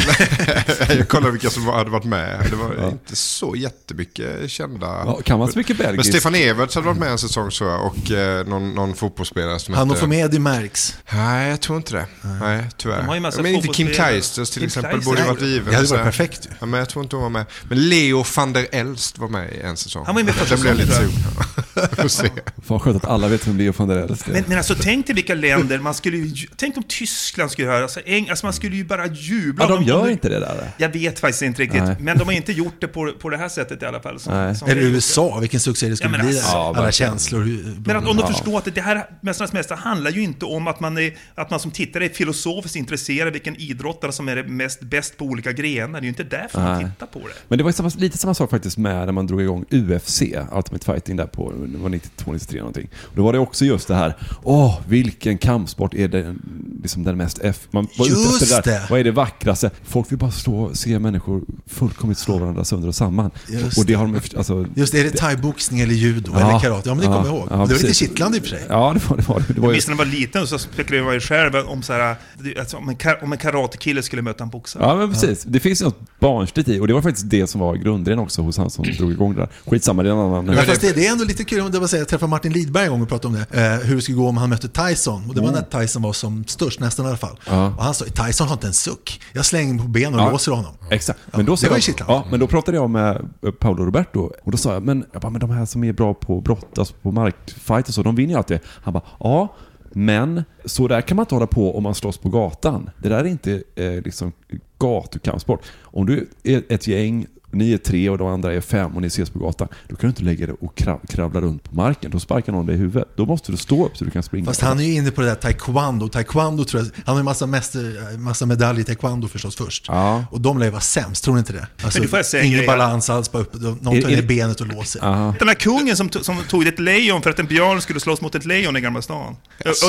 jag 0.98 1.08
kollade 1.08 1.32
vilka 1.32 1.50
som 1.50 1.66
hade 1.66 1.90
varit 1.90 2.04
med. 2.04 2.46
Det 2.50 2.56
var 2.56 2.88
inte 2.88 3.16
så 3.16 3.56
jättemycket 3.56 4.50
kända. 4.50 4.86
Ja, 4.86 5.20
kan 5.24 5.38
man 5.38 5.52
så 5.52 5.58
mycket 5.58 5.78
Men 5.78 5.86
belgiskt? 5.86 6.08
Stefan 6.08 6.34
Everts 6.34 6.74
hade 6.74 6.86
varit 6.86 6.98
med 6.98 7.10
en 7.10 7.18
säsong 7.18 7.50
så 7.50 7.66
och 7.66 8.10
eh, 8.10 8.46
någon, 8.46 8.74
någon 8.74 8.94
fotbollsspelare 8.94 9.47
som 9.58 9.74
Han 9.74 9.90
och. 9.90 9.98
Fomedi 9.98 10.38
märks. 10.38 10.98
Nej, 11.12 11.50
jag 11.50 11.60
tror 11.60 11.76
inte 11.78 11.92
det. 11.92 12.06
Nej, 12.40 12.64
tyvärr. 12.76 12.96
De 12.98 13.06
har 13.08 13.14
ju 13.14 13.20
massa 13.20 13.42
men 13.42 13.54
inte 13.54 13.68
Kim. 13.68 13.88
Kleisters 13.88 14.50
till 14.50 14.60
Kim 14.60 14.66
exempel 14.66 15.00
borde 15.00 15.20
Nej, 15.20 15.28
varit 15.28 15.42
given. 15.42 15.70
det 15.70 15.76
hade 15.76 15.88
varit 15.88 16.02
perfekt. 16.04 16.48
Ja, 16.60 16.66
men 16.66 16.78
jag 16.78 16.88
tror 16.88 17.04
inte 17.04 17.16
hon 17.16 17.22
var 17.22 17.30
med. 17.30 17.46
Men 17.68 17.88
Leo 17.88 18.24
van 18.36 18.52
der 18.52 18.66
Elst 18.72 19.18
var 19.18 19.28
med 19.28 19.52
i 19.52 19.60
en 19.60 19.76
säsong. 19.76 20.06
Han 20.06 20.14
var 20.14 20.20
ju 20.20 20.26
med 20.26 20.34
första 20.34 20.54
Den 20.54 20.62
blev 20.62 20.76
lite 20.76 20.90
säsongen, 20.92 22.08
sugen. 22.08 22.32
Fan 22.68 22.80
skönt 22.80 22.96
att 22.96 23.10
alla 23.10 23.28
vet 23.28 23.46
vem 23.46 23.58
Leo 23.58 23.72
van 23.76 23.88
der 23.88 23.96
Elst 23.96 24.28
är. 24.28 24.32
Men, 24.32 24.44
men 24.46 24.58
alltså 24.58 24.74
tänk 24.80 25.06
dig 25.06 25.14
vilka 25.14 25.34
länder, 25.34 25.78
man 25.78 25.94
skulle 25.94 26.16
ju, 26.16 26.46
tänk 26.56 26.76
om 26.76 26.82
Tyskland 26.88 27.50
skulle 27.50 27.68
göra 27.68 27.82
alltså, 27.82 28.00
Eng, 28.06 28.28
alltså 28.30 28.46
man 28.46 28.52
skulle 28.52 28.76
ju 28.76 28.84
bara 28.84 29.06
jubla. 29.06 29.64
Ja, 29.68 29.74
de 29.76 29.84
gör 29.84 30.00
om- 30.02 30.08
inte 30.10 30.28
det 30.28 30.40
där. 30.40 30.70
Jag 30.76 30.88
vet 30.88 31.20
faktiskt 31.20 31.42
inte 31.42 31.62
riktigt, 31.62 31.82
Nej. 31.84 31.96
men 32.00 32.18
de 32.18 32.24
har 32.24 32.32
inte 32.32 32.52
gjort 32.52 32.80
det 32.80 32.88
på, 32.88 33.12
på 33.20 33.28
det 33.28 33.36
här 33.36 33.48
sättet 33.48 33.82
i 33.82 33.86
alla 33.86 34.00
fall. 34.00 34.20
Som, 34.20 34.32
Nej. 34.34 34.56
som 34.56 34.68
Eller 34.68 34.82
USA, 34.82 35.38
vilken 35.38 35.60
succé 35.60 35.88
det 35.88 35.96
skulle 35.96 36.10
Ja, 36.14 36.18
men 36.18 36.26
bli 36.26 36.38
alltså, 36.38 36.56
Alla 36.56 36.92
känslor. 36.92 37.44
Men 37.86 37.96
att, 37.96 38.06
om 38.06 38.16
de 38.16 38.22
Ja. 38.28 38.32
förstår 38.32 38.58
att 38.58 38.74
det 38.74 38.80
här 38.80 39.06
Mästarnas 39.40 39.52
Mästare 39.52 39.78
handlar 39.78 40.10
ju 40.10 40.22
inte 40.22 40.44
om 40.44 40.66
att 40.68 40.80
man, 40.80 40.98
är, 40.98 41.16
att 41.34 41.50
man 41.50 41.60
som 41.60 41.70
tittare 41.70 42.04
är 42.04 42.08
filosofiskt 42.08 42.76
intresserad 42.76 43.26
av 43.26 43.32
vilken 43.32 43.56
idrottare 43.56 44.12
som 44.12 44.28
är 44.28 44.36
det 44.36 44.44
mest 44.44 44.80
bäst 44.80 45.16
på 45.16 45.24
olika 45.24 45.52
grenar. 45.52 45.92
Det 45.92 45.98
är 45.98 46.02
ju 46.02 46.08
inte 46.08 46.24
därför 46.24 46.60
man 46.60 46.82
Nej. 46.82 46.90
tittar 46.90 47.06
på 47.06 47.18
det. 47.18 47.34
Men 47.48 47.58
det 47.58 47.64
var 47.64 47.72
samma, 47.72 47.90
lite 47.96 48.18
samma 48.18 48.34
sak 48.34 48.50
faktiskt 48.50 48.78
med 48.78 49.06
när 49.06 49.12
man 49.12 49.26
drog 49.26 49.42
igång 49.42 49.64
UFC, 49.70 50.22
Ultimate 50.52 50.84
Fighting 50.84 51.16
där 51.16 51.26
på, 51.26 51.52
det 51.66 51.78
var 51.78 51.88
92, 51.88 52.32
93 52.32 52.58
någonting. 52.58 52.88
Och 53.02 53.16
då 53.16 53.22
var 53.22 53.32
det 53.32 53.38
också 53.38 53.64
just 53.64 53.88
det 53.88 53.94
här, 53.94 54.16
åh, 54.42 54.80
vilken 54.88 55.38
kampsport 55.38 55.94
är 55.94 56.08
det, 56.08 56.36
liksom 56.82 57.04
den 57.04 57.16
mest 57.16 57.40
F... 57.42 57.68
Man 57.70 57.88
var 57.98 58.06
ute 58.06 58.14
Just 58.14 58.42
efter 58.42 58.62
det 58.62 58.78
där, 58.78 58.86
vad 58.90 59.00
är 59.00 59.04
det 59.04 59.10
vackraste? 59.10 59.70
Folk 59.84 60.12
vill 60.12 60.18
bara 60.18 60.30
slå, 60.30 60.74
se 60.74 60.98
människor 60.98 61.42
fullkomligt 61.66 62.18
slå 62.18 62.38
varandra 62.38 62.64
sönder 62.64 62.88
och 62.88 62.94
samman. 62.94 63.30
Just 63.48 63.78
och 63.78 63.86
det 63.86 63.94
har 63.94 64.06
de, 64.06 64.20
alltså, 64.36 64.66
Just 64.74 64.92
det, 64.92 65.00
är 65.00 65.04
det 65.04 65.10
thaiboxning 65.10 65.80
eller 65.80 65.94
judo 65.94 66.30
Ja, 66.34 66.48
eller 66.48 66.60
karate? 66.60 66.88
Ja, 66.88 66.94
men 66.94 67.04
det 67.04 67.10
ja, 67.10 67.16
kommer 67.16 67.28
jag 67.28 67.36
ihåg. 67.36 67.48
ja, 67.50 67.52
det 67.52 67.58
var 67.58 67.66
lite 67.66 67.80
precis. 67.80 67.98
kittlande 67.98 68.36
i 68.36 68.40
och 68.40 68.44
för 68.44 68.50
sig. 68.50 68.66
Ja, 68.68 68.94
det 68.94 69.10
var 69.10 69.16
det 69.18 69.28
var 69.28 69.42
det. 69.48 69.60
var 69.60 69.68
ju, 69.68 69.74
Visst 69.74 69.88
när 69.88 69.94
man 69.94 70.06
var 70.06 70.12
liten 70.12 70.46
så 70.46 70.58
spekulerade 70.58 71.04
man 71.04 71.14
ju 71.14 71.20
själv 71.20 71.54
om, 71.56 71.82
så 71.82 71.92
här, 71.92 72.16
alltså, 72.60 72.76
om, 72.76 72.88
en, 72.88 72.96
ka- 72.96 73.22
om 73.22 73.32
en 73.32 73.38
karatekille 73.38 74.02
skulle 74.02 74.22
möta 74.22 74.44
en 74.44 74.50
boxare. 74.50 74.82
Ja, 74.82 74.94
men 74.94 75.10
precis. 75.10 75.42
Det 75.44 75.60
finns 75.60 75.80
ju 75.80 75.84
något 75.84 76.00
barnsligt 76.20 76.68
i 76.68 76.80
och 76.80 76.86
det 76.86 76.94
var 76.94 77.02
faktiskt 77.02 77.30
det 77.30 77.46
som 77.46 77.60
var 77.60 77.74
grundidén 77.76 78.18
också 78.18 78.42
hos 78.42 78.58
han 78.58 78.70
som 78.70 78.84
drog 78.98 79.12
igång 79.12 79.34
det 79.34 79.40
där. 79.40 79.48
Skitsamma, 79.66 80.02
det 80.02 80.08
är 80.08 80.12
en 80.12 80.18
annan... 80.18 80.46
Ja, 80.56 80.62
fast 80.62 80.80
det, 80.80 80.92
det 80.92 81.06
är 81.06 81.12
ändå 81.12 81.24
lite 81.24 81.44
kul 81.44 81.60
om 81.60 81.70
det 81.70 81.78
var 81.78 81.86
säga, 81.86 82.00
jag 82.00 82.08
träffade 82.08 82.30
Martin 82.30 82.52
Lidberg 82.52 82.84
en 82.84 82.90
gång 82.90 83.02
och 83.02 83.08
pratade 83.08 83.36
om 83.36 83.44
det. 83.50 83.64
Eh, 83.66 83.86
hur 83.86 83.94
det 83.96 84.02
skulle 84.02 84.16
gå 84.18 84.28
om 84.28 84.36
han 84.36 84.50
mötte 84.50 84.68
Tyson. 84.68 85.24
Och 85.28 85.34
det 85.34 85.40
var 85.40 85.48
Mm. 85.48 85.60
när 85.70 85.80
Tyson 85.80 86.02
var 86.02 86.12
som 86.12 86.44
störst, 86.46 86.80
nästan 86.80 87.04
i 87.06 87.08
alla 87.08 87.16
fall. 87.18 87.36
Ja. 87.46 87.66
Och 87.76 87.84
han 87.84 87.94
sa, 87.94 88.04
Tyson 88.04 88.46
har 88.46 88.54
inte 88.54 88.66
en 88.66 88.72
suck. 88.72 89.20
Jag 89.32 89.44
slänger 89.46 89.74
mig 89.74 89.82
på 89.82 89.88
ben 89.88 90.14
och 90.14 90.20
Ja. 90.20 90.30
låser 90.30 90.52
honom. 90.52 90.72
Exakt. 90.90 91.18
Men 91.32 91.44
då, 91.46 91.54
det 91.54 91.62
var 91.62 91.68
ju 91.70 91.74
jag, 91.76 91.82
kittlande. 91.82 92.14
ja, 92.14 92.26
men 92.30 92.40
då 92.40 92.46
pratade 92.46 92.76
jag 92.76 92.90
med 92.90 93.16
eh, 93.46 93.50
Paolo 93.50 93.84
Roberto 93.84 94.30
och 94.44 94.50
då 94.52 94.58
sa 94.58 94.72
jag, 94.72 94.82
men, 94.82 95.04
jag 95.12 95.22
bara, 95.22 95.30
men 95.30 95.40
de 95.40 95.50
här 95.50 95.66
som 95.66 95.84
är 95.84 95.92
bra 95.92 96.14
på 96.14 96.40
brott, 96.40 96.78
alltså 96.78 96.94
på 97.02 97.10
markfight 97.12 97.88
och 97.88 97.94
så, 97.94 98.02
de 98.02 98.16
vinner 98.16 98.32
ju 98.32 98.38
alltid. 98.38 98.58
Han 98.64 98.92
bara, 98.94 99.02
ja, 99.20 99.48
men 99.92 100.44
så 100.64 100.88
där 100.88 101.00
kan 101.00 101.16
man 101.16 101.22
inte 101.22 101.34
hålla 101.34 101.46
på 101.46 101.76
om 101.76 101.82
man 101.82 101.94
slåss 101.94 102.18
på 102.18 102.28
gatan. 102.28 102.90
Det 103.02 103.08
där 103.08 103.18
är 103.18 103.24
inte 103.24 103.62
eh, 103.74 104.02
liksom 104.02 104.32
gatukampsport. 104.78 105.66
Om 105.80 106.06
du 106.06 106.28
är 106.42 106.62
ett 106.68 106.86
gäng, 106.86 107.26
ni 107.50 107.72
är 107.72 107.78
tre 107.78 108.10
och 108.10 108.18
de 108.18 108.28
andra 108.28 108.52
är 108.54 108.60
fem 108.60 108.94
och 108.96 109.00
ni 109.02 109.06
ses 109.06 109.30
på 109.30 109.38
gatan, 109.38 109.68
då 109.88 109.96
kan 109.96 110.00
du 110.00 110.08
inte 110.08 110.22
lägga 110.22 110.46
dig 110.46 110.56
och 110.60 110.76
krav, 110.76 111.00
kravla 111.08 111.40
runt 111.40 111.64
på 111.64 111.74
marken. 111.74 112.10
Då 112.10 112.20
sparkar 112.20 112.52
någon 112.52 112.66
dig 112.66 112.74
i 112.74 112.78
huvudet. 112.78 113.08
Då 113.16 113.26
måste 113.26 113.52
du 113.52 113.58
stå 113.58 113.86
upp 113.86 113.96
så 113.96 114.04
du 114.04 114.10
kan 114.10 114.22
springa. 114.22 114.46
Fast 114.46 114.60
han 114.60 114.80
är 114.80 114.84
ju 114.84 114.94
inne 114.94 115.10
på 115.10 115.20
det 115.20 115.26
där 115.26 115.34
taekwondo. 115.34 116.08
Taekwondo 116.08 116.64
tror 116.64 116.82
jag, 116.82 116.90
han 117.06 117.14
har 117.14 117.20
ju 117.20 117.24
massa, 117.24 117.46
mäster, 117.46 118.18
massa 118.18 118.46
medaljer 118.46 118.80
i 118.80 118.84
taekwondo 118.84 119.28
förstås 119.28 119.56
först. 119.56 119.84
Ja. 119.88 120.24
Och 120.30 120.40
de 120.40 120.58
lär 120.58 120.64
ju 120.66 120.70
vara 120.70 120.80
sämst, 120.80 121.24
tror 121.24 121.34
ni 121.34 121.38
inte 121.38 121.52
det? 121.52 121.66
Alltså, 121.82 121.98
Men 121.98 122.02
du 122.02 122.08
får 122.08 122.18
jag 122.18 122.26
säga 122.26 122.40
en 122.42 122.46
ingen 122.46 122.58
grej. 122.58 122.66
balans 122.66 123.10
alls, 123.10 123.32
bara 123.32 123.42
upp, 123.42 123.54
någon 123.54 124.00
tar 124.02 124.08
ner 124.08 124.22
benet 124.22 124.60
och 124.60 124.66
låser. 124.66 125.00
Ja. 125.02 125.34
Den 125.38 125.48
här 125.48 125.54
kungen 125.54 125.96
som, 125.96 126.08
to- 126.08 126.22
som 126.22 126.36
tog 126.48 126.66
ett 126.66 126.78
lejon 126.78 127.22
för 127.22 127.30
att 127.30 127.38
en 127.38 127.46
björn 127.46 127.80
skulle 127.80 128.00
slåss 128.00 128.20
mot 128.20 128.34
ett 128.34 128.44
lejon 128.44 128.76
i 128.76 128.80
Gamla 128.80 129.02
stan. 129.02 129.36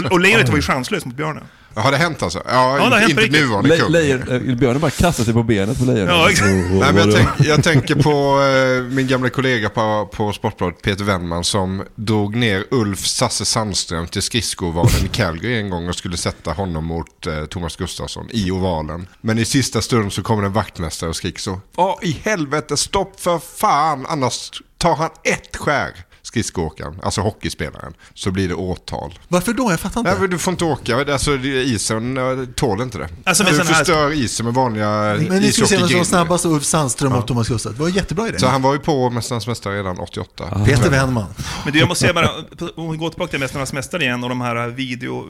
Och, 0.05 0.11
och 0.11 0.19
lejonet 0.19 0.49
var 0.49 0.55
ju 0.55 0.61
chanslös 0.61 1.05
mot 1.05 1.15
björnen. 1.15 1.43
Ja, 1.75 1.81
Har 1.81 1.91
det 1.91 1.97
hänt 1.97 2.23
alltså? 2.23 2.41
Ja, 2.45 2.77
Ja, 2.77 2.83
det 2.83 2.89
har 2.89 2.97
hänt 2.99 3.09
inte 3.09 3.21
riktigt. 3.23 3.41
nuvarande 3.41 3.69
Le, 3.69 3.77
kung. 3.77 3.91
lejon, 3.91 4.21
eh, 4.49 4.55
björnen 4.55 4.81
bara 4.81 4.91
kastar 4.91 5.23
sig 5.23 5.33
på 5.33 5.43
benet 5.43 5.79
på 5.79 5.85
lejonet. 5.85 6.15
Ja, 6.15 6.29
exakt. 6.29 6.49
Och- 6.49 6.55
och- 6.55 6.79
Nej, 6.79 6.93
men 6.93 6.97
jag, 6.97 7.07
och- 7.07 7.13
tänk, 7.15 7.29
jag 7.49 7.63
tänker 7.63 7.95
på 7.95 8.41
eh, 8.41 8.95
min 8.95 9.07
gamla 9.07 9.29
kollega 9.29 9.69
på, 9.69 10.09
på 10.13 10.33
Sportbladet, 10.33 10.81
Peter 10.81 11.03
Wennman, 11.03 11.43
som 11.43 11.83
drog 11.95 12.35
ner 12.35 12.63
Ulf 12.71 12.99
Sasse 13.07 13.45
Sandström 13.45 14.07
till 14.07 14.21
skridskoovalen 14.21 15.05
i 15.05 15.07
Calgary 15.07 15.57
en 15.57 15.69
gång 15.69 15.87
och 15.89 15.95
skulle 15.95 16.17
sätta 16.17 16.51
honom 16.51 16.85
mot 16.85 17.27
eh, 17.27 17.45
Thomas 17.45 17.75
Gustafsson 17.75 18.27
i 18.31 18.51
ovalen. 18.51 19.07
Men 19.21 19.39
i 19.39 19.45
sista 19.45 19.81
stund 19.81 20.13
så 20.13 20.21
kommer 20.21 20.43
en 20.43 20.53
vaktmästare 20.53 21.09
och 21.09 21.15
skriker 21.15 21.39
så. 21.39 21.61
Vad 21.75 22.03
i 22.03 22.21
helvete, 22.23 22.77
stopp 22.77 23.19
för 23.19 23.39
fan, 23.57 24.05
annars 24.09 24.51
tar 24.77 24.95
han 24.95 25.09
ett 25.23 25.55
skär. 25.57 25.89
Skridskoåkaren, 26.29 26.99
alltså 27.03 27.21
hockeyspelaren, 27.21 27.93
så 28.13 28.31
blir 28.31 28.47
det 28.47 28.53
åtal. 28.53 29.19
Varför 29.27 29.53
då? 29.53 29.71
Jag 29.71 29.79
fattar 29.79 29.99
inte. 30.01 30.11
Nej, 30.11 30.19
men 30.21 30.29
du 30.29 30.37
får 30.37 30.51
inte 30.51 30.65
åka, 30.65 31.11
alltså 31.13 31.35
isen 31.45 32.17
eh, 32.17 32.45
tål 32.55 32.81
inte 32.81 32.97
det. 32.97 33.09
Alltså, 33.23 33.43
du 33.43 33.49
sån 33.53 33.67
här- 33.67 33.73
förstör 33.73 34.11
isen 34.11 34.45
med 34.45 34.53
vanliga 34.55 34.87
men 34.89 35.41
ni 35.41 35.51
skulle 35.51 35.67
se 35.67 35.77
vem 35.77 35.87
som 35.87 35.97
var 35.97 36.03
snabbast, 36.05 36.45
Ulf 36.45 36.63
Sandström 36.63 37.13
och 37.13 37.27
Thomas 37.27 37.47
Gustaf. 37.47 37.73
Det 37.73 37.79
var 37.79 37.87
en 37.87 37.93
jättebra 37.93 38.27
idé. 38.27 38.39
Så 38.39 38.47
han 38.47 38.61
var 38.61 38.73
ju 38.73 38.79
på 38.79 39.09
Mästarnas 39.09 39.47
Mästare 39.47 39.77
redan 39.79 39.99
88. 39.99 40.63
Peter 40.65 40.89
Wennman. 40.89 41.25
Men 41.63 41.73
du, 41.73 41.79
jag 41.79 41.87
måste 41.87 42.01
säga 42.01 42.13
bara, 42.13 42.29
om 42.75 42.91
vi 42.91 42.97
går 42.97 43.09
tillbaka 43.09 43.29
till 43.31 43.39
Mästarnas 43.39 43.73
Mästare 43.73 44.03
igen 44.03 44.23
och 44.23 44.29
de 44.29 44.41
här 44.41 44.67
video, 44.67 45.25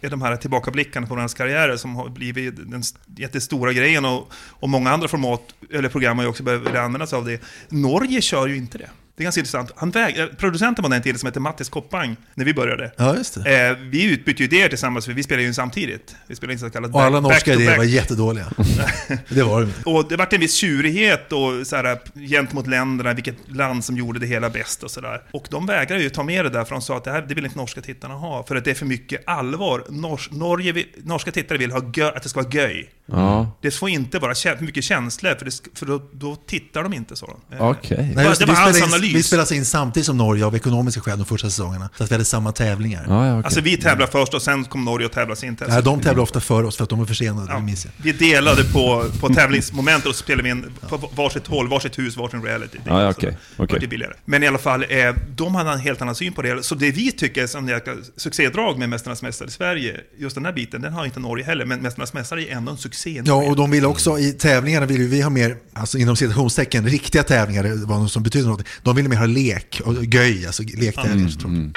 de 0.00 0.22
här 0.22 0.36
tillbakablickarna 0.36 1.06
på 1.06 1.16
deras 1.16 1.34
karriärer 1.34 1.76
som 1.76 1.96
har 1.96 2.08
blivit 2.08 2.56
den 2.70 2.82
jättestora 3.16 3.72
grejen 3.72 4.04
och, 4.04 4.32
och 4.50 4.68
många 4.68 4.92
andra 4.92 5.08
format, 5.08 5.40
eller 5.72 5.88
program 5.88 6.16
har 6.18 6.24
ju 6.24 6.30
också 6.30 6.42
börjat 6.42 6.76
använda 6.76 7.06
sig 7.06 7.16
av 7.16 7.24
det. 7.24 7.40
Norge 7.68 8.20
kör 8.22 8.46
ju 8.46 8.56
inte 8.56 8.78
det. 8.78 8.90
Det 9.16 9.22
är 9.22 9.24
ganska 9.24 9.40
intressant. 9.40 9.70
Han 9.76 9.90
väg, 9.90 10.18
eh, 10.18 10.26
producenten 10.26 10.82
var 10.82 10.90
den 10.90 11.02
tiden 11.02 11.18
som 11.18 11.26
hette 11.26 11.40
Mattis 11.40 11.68
Koppang, 11.68 12.16
när 12.34 12.44
vi 12.44 12.54
började. 12.54 12.92
Ja, 12.96 13.16
just 13.16 13.44
det. 13.44 13.68
Eh, 13.68 13.76
vi 13.90 14.12
utbytte 14.12 14.42
ju 14.42 14.48
idéer 14.48 14.68
tillsammans, 14.68 15.04
för 15.04 15.12
vi 15.12 15.22
spelade 15.22 15.42
ju 15.46 15.54
samtidigt. 15.54 16.16
Vi 16.26 16.36
spelade 16.36 16.52
in 16.52 16.58
så 16.58 16.70
kallat 16.70 16.94
Och 16.94 17.02
alla 17.02 17.20
back- 17.20 17.30
norska 17.32 17.50
back 17.50 17.60
idéer 17.60 17.76
var 17.76 17.84
jättedåliga. 17.84 18.46
det 19.28 19.42
var 19.42 19.60
de. 19.60 19.72
Och 19.90 20.08
det 20.08 20.16
vart 20.16 20.32
en 20.32 20.40
viss 20.40 20.54
tjurighet 20.54 21.32
och 21.32 21.66
så 21.66 21.76
här, 21.76 21.98
gentemot 22.28 22.66
länderna, 22.66 23.12
vilket 23.14 23.36
land 23.48 23.84
som 23.84 23.96
gjorde 23.96 24.18
det 24.18 24.26
hela 24.26 24.50
bäst 24.50 24.82
och 24.82 24.90
sådär. 24.90 25.22
Och 25.30 25.46
de 25.50 25.66
vägrade 25.66 26.02
ju 26.02 26.10
ta 26.10 26.22
med 26.22 26.44
det 26.44 26.50
där, 26.50 26.64
för 26.64 26.74
de 26.74 26.82
sa 26.82 26.96
att 26.96 27.04
det 27.04 27.10
här 27.10 27.22
det 27.28 27.34
vill 27.34 27.44
inte 27.44 27.58
norska 27.58 27.80
tittarna 27.80 28.14
ha, 28.14 28.44
för 28.46 28.56
att 28.56 28.64
det 28.64 28.70
är 28.70 28.74
för 28.74 28.86
mycket 28.86 29.22
allvar. 29.26 29.84
Nors, 29.88 30.30
Norge, 30.30 30.84
norska 31.02 31.30
tittare 31.30 31.58
vill 31.58 31.70
ha 31.70 31.90
gö, 31.94 32.08
att 32.08 32.22
det 32.22 32.28
ska 32.28 32.42
vara 32.42 32.52
göj. 32.52 32.90
Ja. 33.06 33.58
Det 33.62 33.70
får 33.70 33.88
inte 33.88 34.18
vara 34.18 34.32
kä- 34.32 34.56
för 34.58 34.64
mycket 34.64 34.84
känslor, 34.84 35.34
för, 35.38 35.44
det, 35.44 35.78
för 35.78 35.86
då, 35.86 36.02
då 36.12 36.36
tittar 36.36 36.82
de 36.82 36.92
inte 36.92 37.16
så. 37.16 37.36
Eh, 37.52 37.62
Okej. 37.70 37.96
Det 37.96 38.02
Nej, 38.14 38.26
just 38.26 38.40
det 38.40 38.46
var 38.46 38.54
vi, 38.54 38.60
hans 38.60 38.76
in, 38.78 38.82
analys. 38.84 39.14
vi 39.14 39.22
spelade 39.22 39.56
in 39.56 39.64
samtidigt 39.64 40.06
som 40.06 40.18
Norge 40.18 40.44
av 40.46 40.56
ekonomiska 40.56 41.00
skäl 41.00 41.18
de 41.18 41.24
första 41.24 41.50
säsongerna. 41.50 41.90
Så 41.96 42.04
att 42.04 42.10
vi 42.10 42.14
hade 42.14 42.24
samma 42.24 42.52
tävlingar. 42.52 43.04
Ja, 43.08 43.26
ja, 43.26 43.32
okej. 43.32 43.44
Alltså 43.44 43.60
vi 43.60 43.76
tävlar 43.76 44.06
först 44.06 44.34
och 44.34 44.42
sen 44.42 44.64
kom 44.64 44.84
Norge 44.84 45.06
och 45.06 45.12
tävlade 45.12 45.40
sin 45.40 45.56
test. 45.56 45.70
Nej, 45.70 45.82
de 45.82 46.00
tävlade 46.00 46.20
ofta 46.20 46.40
före 46.40 46.66
oss 46.66 46.76
för 46.76 46.84
att 46.84 46.90
de 46.90 46.98
var 46.98 47.06
försenade, 47.06 47.54
det 47.54 47.60
minns 47.60 47.84
jag. 47.84 47.92
Vi 47.96 48.12
delade 48.12 48.64
på, 48.64 49.04
på 49.20 49.28
tävlingsmomentet 49.28 50.06
och 50.06 50.14
så 50.14 50.22
spelade 50.22 50.42
vi 50.42 50.48
in 50.50 50.72
på 50.88 50.96
varsitt 51.16 51.46
håll, 51.46 51.68
varsitt 51.68 51.98
hus, 51.98 52.16
varsin 52.16 52.42
reality. 52.42 52.78
Det 52.84 52.90
Ja, 52.90 53.00
ja, 53.00 53.06
är 53.08 53.10
okej. 53.12 53.36
vart 53.56 53.80
det 53.80 53.86
billigare. 53.88 54.12
Men 54.24 54.42
i 54.42 54.46
alla 54.46 54.58
fall, 54.58 54.82
eh, 54.88 55.14
de 55.36 55.54
hade 55.54 55.70
en 55.70 55.78
helt 55.80 56.02
annan 56.02 56.14
syn 56.14 56.32
på 56.32 56.42
det. 56.42 56.62
Så 56.62 56.74
det 56.74 56.90
vi 56.90 57.12
tycker 57.12 57.42
är 57.42 57.46
som 57.46 57.80
succédrag 58.16 58.78
med 58.78 58.88
Mästarnas 58.88 59.22
Mästare 59.22 59.48
i 59.48 59.50
Sverige, 59.50 60.00
just 60.18 60.34
den 60.34 60.44
här 60.44 60.52
biten, 60.52 60.82
den 60.82 60.92
har 60.92 61.04
inte 61.04 61.20
Norge 61.20 61.44
heller. 61.44 61.64
Men 61.64 61.80
Mästarnas 61.82 62.12
Mästare 62.12 62.42
är 62.48 62.56
ändå 62.56 62.72
en 62.72 62.78
succé 62.78 62.93
i 63.06 63.22
Ja, 63.24 63.34
och 63.34 63.56
de 63.56 63.70
vill 63.70 63.84
också, 63.86 64.18
i 64.18 64.32
tävlingarna 64.32 64.86
vill 64.86 65.08
vi 65.08 65.20
ha 65.22 65.30
mer, 65.30 65.56
alltså 65.72 65.98
inom 65.98 66.16
citationstecken, 66.16 66.88
riktiga 66.88 67.22
tävlingar, 67.22 67.86
var 67.86 67.98
något 67.98 68.12
som 68.12 68.22
betyder 68.22 68.48
något. 68.48 68.62
De 68.82 68.96
ville 68.96 69.08
mer 69.08 69.16
ha 69.16 69.26
lek 69.26 69.80
och 69.84 70.04
göj, 70.04 70.46
alltså 70.46 70.62
lektävlingar. 70.62 71.28
så 71.28 71.40
tror 71.40 71.54
jag. 71.54 71.70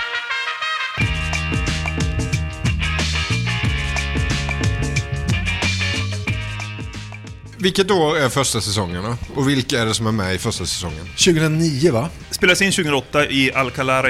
Vilket 7.59 7.91
år 7.91 8.17
är 8.17 8.29
första 8.29 8.61
säsongen 8.61 9.03
då? 9.03 9.17
Och 9.35 9.49
vilka 9.49 9.81
är 9.81 9.85
det 9.85 9.93
som 9.93 10.07
är 10.07 10.11
med 10.11 10.35
i 10.35 10.37
första 10.37 10.65
säsongen? 10.65 11.05
2009 11.05 11.91
va? 11.91 12.09
Spelades 12.31 12.61
in 12.61 12.71
2008 12.71 13.25
i 13.25 13.51
Alcalá 13.51 14.03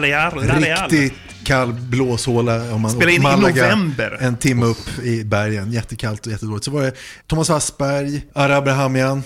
Real. 0.00 0.88
Riktigt 0.90 1.12
kall 1.44 1.72
blåshåla. 1.72 2.74
Om 2.74 2.80
man 2.80 2.90
Spelade 2.90 3.12
in 3.12 3.22
i 3.22 3.36
november. 3.40 4.16
En 4.20 4.36
timme 4.36 4.66
upp 4.66 4.98
i 5.02 5.24
bergen, 5.24 5.72
jättekallt 5.72 6.26
och 6.26 6.32
jättedåligt. 6.32 6.64
Så 6.64 6.70
var 6.70 6.82
det 6.82 6.92
Thomas 7.26 7.48
Wassberg, 7.48 8.22
Ara 8.34 8.56
Abrahamian, 8.56 9.22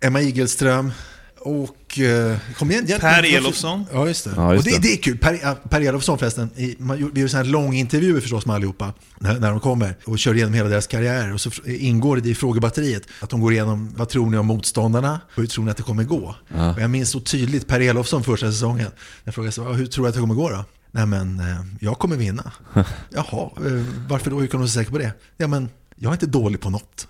Emma 0.00 0.20
Igelström 0.20 0.92
och... 1.40 1.98
eh, 1.98 2.36
kom 2.58 2.70
igen, 2.70 2.86
hjälp 2.86 3.00
Per. 3.00 3.36
Elofsson. 3.36 3.84
Ja, 3.92 4.06
just 4.08 4.24
det. 4.24 4.30
Ja, 4.36 4.54
just 4.54 4.66
och 4.66 4.72
det, 4.72 4.78
det. 4.78 4.88
det 4.88 4.92
är 4.92 5.02
kul. 5.02 5.18
Per, 5.18 5.54
per 5.68 5.80
Elofsson 5.80 6.18
förresten, 6.18 6.50
i, 6.56 6.76
man, 6.78 6.96
vi 6.96 7.02
gjorde 7.20 7.28
sådana 7.28 7.44
här 7.44 7.52
långintervjuer 7.52 8.20
förstås 8.20 8.46
med 8.46 8.56
allihopa 8.56 8.92
när, 9.18 9.38
när 9.40 9.50
de 9.50 9.60
kommer 9.60 9.96
och 10.04 10.18
kör 10.18 10.34
igenom 10.34 10.54
hela 10.54 10.68
deras 10.68 10.86
karriär. 10.86 11.34
Och 11.34 11.40
så 11.40 11.50
ingår 11.66 12.16
det 12.16 12.28
i 12.28 12.34
frågebatteriet 12.34 13.02
att 13.20 13.30
de 13.30 13.40
går 13.40 13.52
igenom 13.52 13.94
vad 13.96 14.08
tror 14.08 14.30
ni 14.30 14.36
om 14.36 14.46
motståndarna 14.46 15.20
och 15.34 15.40
hur 15.40 15.46
tror 15.46 15.64
ni 15.64 15.70
att 15.70 15.76
det 15.76 15.82
kommer 15.82 16.04
gå? 16.04 16.36
Ja. 16.56 16.74
Och 16.74 16.80
jag 16.80 16.90
minns 16.90 17.10
så 17.10 17.20
tydligt 17.20 17.66
Per 17.68 17.80
Elofsson 17.80 18.24
första 18.24 18.46
säsongen. 18.52 18.90
Jag 19.24 19.34
frågade 19.34 19.52
så, 19.52 19.62
"Ja, 19.62 19.72
hur 19.72 19.86
tror 19.86 20.04
du 20.04 20.08
att 20.08 20.14
det 20.14 20.20
kommer 20.20 20.34
gå 20.34 20.50
då? 20.50 20.64
Nej 20.94 21.06
men, 21.06 21.40
eh, 21.40 21.56
jag 21.80 21.98
kommer 21.98 22.16
vinna. 22.16 22.52
Jaha, 23.10 23.50
eh, 23.56 23.84
varför 24.08 24.30
då? 24.30 24.40
Hur 24.40 24.46
kan 24.46 24.58
du 24.60 24.62
vara 24.62 24.68
så 24.68 24.78
säker 24.78 24.92
på 24.92 24.98
det? 24.98 25.12
Ja 25.36 25.46
men, 25.46 25.68
jag 25.96 26.08
är 26.10 26.12
inte 26.14 26.26
dålig 26.26 26.60
på 26.60 26.70
något. 26.70 27.08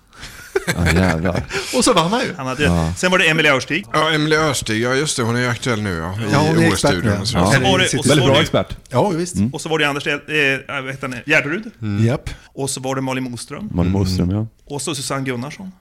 Ja. 0.95 1.37
Och 1.77 1.85
så 1.85 1.93
vann 1.93 2.11
han 2.11 2.21
ju. 2.21 2.35
Han 2.37 2.47
hade, 2.47 2.63
Ja. 2.65 2.93
Sen 2.97 3.11
var 3.11 3.19
det 3.19 3.25
Emelie 3.29 3.53
Örstig. 3.55 3.87
Ja, 3.93 4.11
Emelie 4.11 4.39
Örstig, 4.41 4.83
ja 4.83 4.95
just 4.95 5.17
det, 5.17 5.23
hon 5.23 5.37
är 5.37 5.41
ju 5.41 5.47
aktuell 5.49 5.83
nu 5.83 5.97
ja. 5.97 6.19
I 6.21 6.33
Ja, 6.33 6.39
hon 6.39 6.59
är 6.59 6.69
expert 6.73 6.91
OS-studion. 6.95 7.19
nu. 7.19 7.25
Ja. 7.33 7.45
Var 7.45 7.79
det- 7.79 7.99
och 7.99 8.07
Väldigt 8.07 8.19
var 8.21 8.27
bra 8.27 8.35
det- 8.35 8.41
expert. 8.43 8.77
Ja, 8.89 9.09
visst. 9.09 9.35
Och 9.53 9.61
så 9.61 9.69
var 9.69 9.79
det 9.79 9.89
Anders, 9.89 10.07
eh, 10.07 10.13
vad 10.83 10.91
heter 10.91 11.09
han, 11.09 11.17
Gärderud. 11.27 11.71
Japp, 12.07 12.31
Och 12.55 12.71
så 12.71 12.81
var 12.81 12.95
det 12.95 13.01
Malin 13.01 13.25
Moström. 13.31 13.69
Malin 13.75 13.93
Moström, 13.93 14.31
ja. 14.31 14.47
Och 14.65 14.83
så 14.83 14.95
Susanne 14.95 15.25
Gunnarsson. 15.25 15.73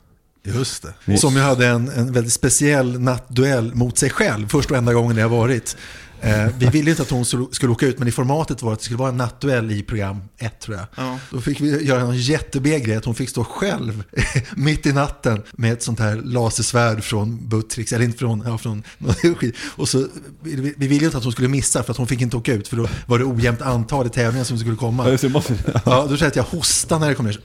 just 0.43 0.85
det. 1.05 1.17
Som 1.17 1.35
ju 1.35 1.41
hade 1.41 1.67
en, 1.67 1.89
en 1.89 2.13
väldigt 2.13 2.33
speciell 2.33 2.99
nattduell 2.99 3.75
mot 3.75 3.97
sig 3.97 4.09
själv, 4.09 4.47
första 4.47 4.73
och 4.73 4.77
enda 4.77 4.93
gången 4.93 5.15
det 5.15 5.21
har 5.21 5.29
varit. 5.29 5.77
Eh, 6.23 6.47
vi 6.57 6.65
ville 6.65 6.89
inte 6.89 7.01
att 7.01 7.09
hon 7.09 7.25
skulle 7.25 7.71
åka 7.71 7.85
ut, 7.85 7.99
men 7.99 8.07
i 8.07 8.11
formatet 8.11 8.61
var 8.61 8.73
att 8.73 8.79
det 8.79 8.85
skulle 8.85 8.97
vara 8.97 9.09
en 9.09 9.17
nattduell 9.17 9.71
i 9.71 9.83
program 9.83 10.21
1 10.37 10.59
tror 10.59 10.77
jag. 10.77 10.85
Ja. 10.95 11.19
Då 11.31 11.41
fick 11.41 11.61
vi 11.61 11.85
göra 11.85 12.01
en 12.01 12.17
jättebeg 12.17 12.85
grej, 12.85 12.95
att 12.95 13.05
hon 13.05 13.15
fick 13.15 13.29
stå 13.29 13.43
själv 13.43 14.03
mitt 14.55 14.85
i 14.85 14.93
natten 14.93 15.43
med 15.51 15.73
ett 15.73 15.83
sånt 15.83 15.99
här 15.99 16.15
lasersvärd 16.15 17.03
från 17.03 17.49
Buttricks, 17.49 17.93
eller 17.93 18.05
inte 18.05 18.17
från, 18.17 18.43
ja, 18.45 18.57
från 18.57 18.83
och 19.65 19.89
så, 19.89 20.07
vi, 20.41 20.73
vi 20.77 20.87
ville 20.87 21.05
inte 21.05 21.17
att 21.17 21.23
hon 21.23 21.31
skulle 21.31 21.47
missa 21.47 21.83
för 21.83 21.91
att 21.91 21.97
hon 21.97 22.07
fick 22.07 22.21
inte 22.21 22.37
åka 22.37 22.53
ut, 22.53 22.67
för 22.67 22.77
då 22.77 22.87
var 23.05 23.19
det 23.19 23.25
ojämnt 23.25 23.61
antal 23.61 24.07
i 24.07 24.09
tävlingen 24.09 24.45
som 24.45 24.57
skulle 24.57 24.75
komma. 24.75 25.09
Ja, 25.09 25.11
då 26.09 26.17
kände 26.17 26.17
jag 26.17 26.27
att 26.27 26.35
jag 26.35 26.43
hostade 26.43 27.01
när 27.01 27.09
det 27.09 27.15
kom 27.15 27.25
ner. 27.25 27.39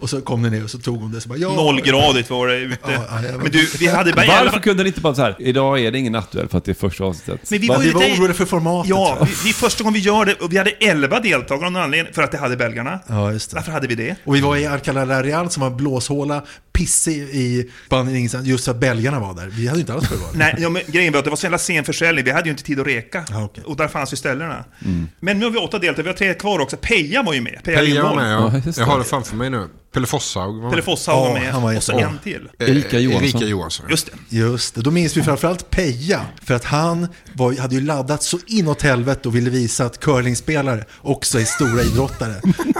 Och 0.00 0.10
så 0.10 0.20
kom 0.20 0.42
det 0.42 0.50
ner 0.50 0.64
och 0.64 0.70
så 0.70 0.78
tog 0.78 1.00
hon 1.00 1.12
det. 1.12 1.20
Så 1.20 1.28
bara, 1.28 1.38
ja. 1.38 1.54
Nollgradigt 1.54 2.30
var 2.30 2.48
det 2.48 2.56
ute. 2.56 2.78
Ja, 2.82 3.04
ja, 3.10 3.38
Men 3.42 3.50
du, 3.52 3.68
vi 3.78 3.86
hade 3.86 4.12
bara 4.12 4.26
Varför 4.26 4.60
kunde 4.60 4.82
ni 4.82 4.88
inte 4.88 5.00
bara 5.00 5.14
så 5.14 5.22
här, 5.22 5.36
idag 5.38 5.80
är 5.80 5.92
det 5.92 5.98
ingen 5.98 6.12
nattduell 6.12 6.48
för 6.48 6.58
att 6.58 6.64
det 6.64 6.72
är 6.72 6.74
första 6.74 7.04
avsnittet? 7.04 7.50
Men 7.50 7.60
vi 7.60 7.66
ju 7.66 7.92
var 7.92 8.02
lite, 8.22 8.32
gjorde 8.32 8.32
det 8.32 8.36
för 8.36 8.46
formatet. 8.46 8.90
Ja, 8.90 9.18
vi, 9.28 9.34
vi, 9.44 9.52
första 9.52 9.84
gången 9.84 9.94
vi 9.94 10.00
gör 10.00 10.24
det, 10.24 10.34
och 10.34 10.52
vi 10.52 10.58
hade 10.58 10.70
11 10.70 11.20
deltagare 11.20 11.66
av 11.66 11.72
någon 11.72 11.82
anledning, 11.82 12.14
för 12.14 12.22
att 12.22 12.30
det 12.32 12.38
hade 12.38 12.56
belgarna. 12.56 12.98
Ja, 13.06 13.32
just 13.32 13.50
det. 13.50 13.56
Varför 13.56 13.72
hade 13.72 13.86
vi 13.86 13.94
det? 13.94 14.16
Och 14.24 14.34
vi 14.34 14.40
var 14.40 14.56
i 14.56 14.66
Alcalá 14.66 15.22
Real 15.22 15.50
som 15.50 15.60
var 15.60 15.70
en 15.70 15.76
blåshåla, 15.76 16.42
pissig 16.72 17.16
i 17.18 17.70
Spanien, 17.86 18.28
just 18.44 18.64
för 18.64 18.70
att 18.70 18.78
belgarna 18.80 19.20
var 19.20 19.34
där. 19.34 19.46
Vi 19.46 19.66
hade 19.68 19.80
inte 19.80 19.92
alls 19.94 20.10
vara 20.10 20.20
Nej, 20.34 20.54
ja, 20.58 20.68
men 20.68 20.82
grejen 20.86 21.12
var 21.12 21.18
att 21.18 21.24
det 21.24 21.30
var 21.30 21.36
så 21.36 21.44
jävla 21.46 21.58
sen 21.58 21.84
försäljning, 21.84 22.24
vi 22.24 22.30
hade 22.30 22.44
ju 22.44 22.50
inte 22.50 22.62
tid 22.64 22.80
att 22.80 22.86
reka. 22.86 23.24
Ja, 23.30 23.44
okej. 23.44 23.64
Och 23.66 23.76
där 23.76 23.88
fanns 23.88 24.12
ju 24.12 24.16
ställena. 24.16 24.64
Mm. 24.84 25.08
Men 25.20 25.38
nu 25.38 25.44
har 25.44 25.52
vi 25.52 25.58
åtta 25.58 25.78
deltagare, 25.78 26.02
vi 26.02 26.08
har 26.08 26.16
tre 26.16 26.34
kvar 26.34 26.58
också. 26.58 26.76
Peja 26.76 27.22
var 27.22 27.34
ju 27.34 27.40
med. 27.40 27.60
Peja, 27.64 27.78
Peja 27.78 28.02
var 28.02 28.14
med, 28.16 28.32
Ja, 28.32 28.52
Jag 28.64 28.74
det. 28.74 28.82
har 28.84 28.98
det 28.98 29.04
framför 29.04 29.36
mig 29.36 29.50
nu. 29.50 29.68
Pelle 29.92 30.06
Fosshaug 30.06 30.54
var 30.54 30.62
med. 30.62 30.70
Pelle 30.70 30.82
Fosshaug 30.82 31.16
var 31.18 31.28
Ja, 31.28 31.34
med. 31.34 31.52
han 31.52 31.62
var 31.62 31.76
och 31.76 31.82
så 31.82 31.98
en 31.98 32.18
till. 32.18 32.48
Eh, 32.58 32.70
Erika 32.70 32.98
Johansson. 32.98 33.24
Erika 33.24 33.46
Johansson. 33.46 33.86
Just 33.90 34.06
det. 34.28 34.36
Just 34.36 34.74
det, 34.74 34.80
då 34.80 34.90
minns 34.90 35.16
vi 35.16 35.22
framförallt 35.22 35.70
Peja. 35.70 36.20
För 36.42 36.54
att 36.54 36.64
han 36.64 37.08
var, 37.34 37.60
hade 37.60 37.74
ju 37.74 37.80
laddat 37.80 38.22
så 38.22 38.38
inåt 38.46 38.82
helvete 38.82 39.28
och 39.28 39.36
ville 39.36 39.50
visa 39.50 39.84
att 39.84 40.00
curlingspelare 40.00 40.84
också 41.00 41.40
är 41.40 41.44
stora 41.44 41.82
idrottare. 41.82 42.34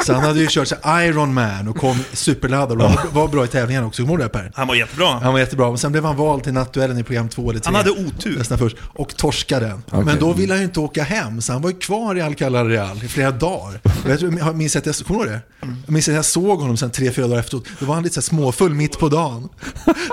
Så 0.06 0.12
han 0.14 0.24
hade 0.24 0.40
ju 0.40 0.46
kört 0.50 0.84
här 0.84 1.02
Iron 1.02 1.34
Man 1.34 1.68
och 1.68 1.76
kom 1.76 1.98
superladdad 2.12 2.72
och 2.82 2.90
var, 2.90 3.06
var 3.12 3.28
bra 3.28 3.44
i 3.44 3.48
tävlingen 3.48 3.84
också. 3.84 4.02
Kommer 4.02 4.16
du 4.16 4.22
det 4.22 4.28
Per? 4.28 4.52
Han 4.54 4.68
var 4.68 4.74
jättebra. 4.74 5.08
Han 5.22 5.32
var 5.32 5.40
jättebra, 5.40 5.68
men 5.68 5.78
sen 5.78 5.92
blev 5.92 6.04
han 6.04 6.16
vald 6.16 6.42
till 6.44 6.52
Nattduellen 6.52 6.98
i 6.98 7.02
program 7.02 7.28
två 7.28 7.50
eller 7.50 7.60
tre. 7.60 7.66
Han 7.66 7.74
hade 7.74 7.90
otur. 7.90 8.38
Nästan 8.38 8.58
först, 8.58 8.76
och 8.82 9.16
torskade 9.16 9.66
den. 9.66 9.82
Okej. 9.90 10.04
Men 10.04 10.18
då 10.18 10.32
ville 10.32 10.52
han 10.52 10.60
ju 10.60 10.64
inte 10.64 10.80
åka 10.80 11.02
hem, 11.02 11.40
så 11.42 11.52
han 11.52 11.62
var 11.62 11.70
ju 11.70 11.76
kvar 11.76 12.14
i 12.16 12.20
Alcalá 12.20 12.64
Real 12.68 13.04
i 13.04 13.08
flera 13.08 13.30
dagar. 13.30 13.80
Jag, 14.08 14.18
tror, 14.18 14.38
jag 14.38 14.56
minns 14.56 14.76
att 14.76 14.86
jag, 14.86 14.94
kommer 14.96 15.24
du 15.24 15.30
det? 15.30 15.40
Jag 15.60 15.92
minns 15.92 16.08
att 16.08 16.14
jag 16.14 16.24
såg 16.24 16.60
honom 16.60 16.76
sen 16.76 16.90
tre, 17.02 17.12
fyra 17.12 17.26
dagar 17.26 17.40
efteråt. 17.40 17.64
Då 17.80 17.86
var 17.86 17.94
han 17.94 18.02
lite 18.02 18.14
så 18.14 18.20
här 18.20 18.22
småfull 18.22 18.74
mitt 18.74 18.98
på 18.98 19.08
dagen. 19.08 19.48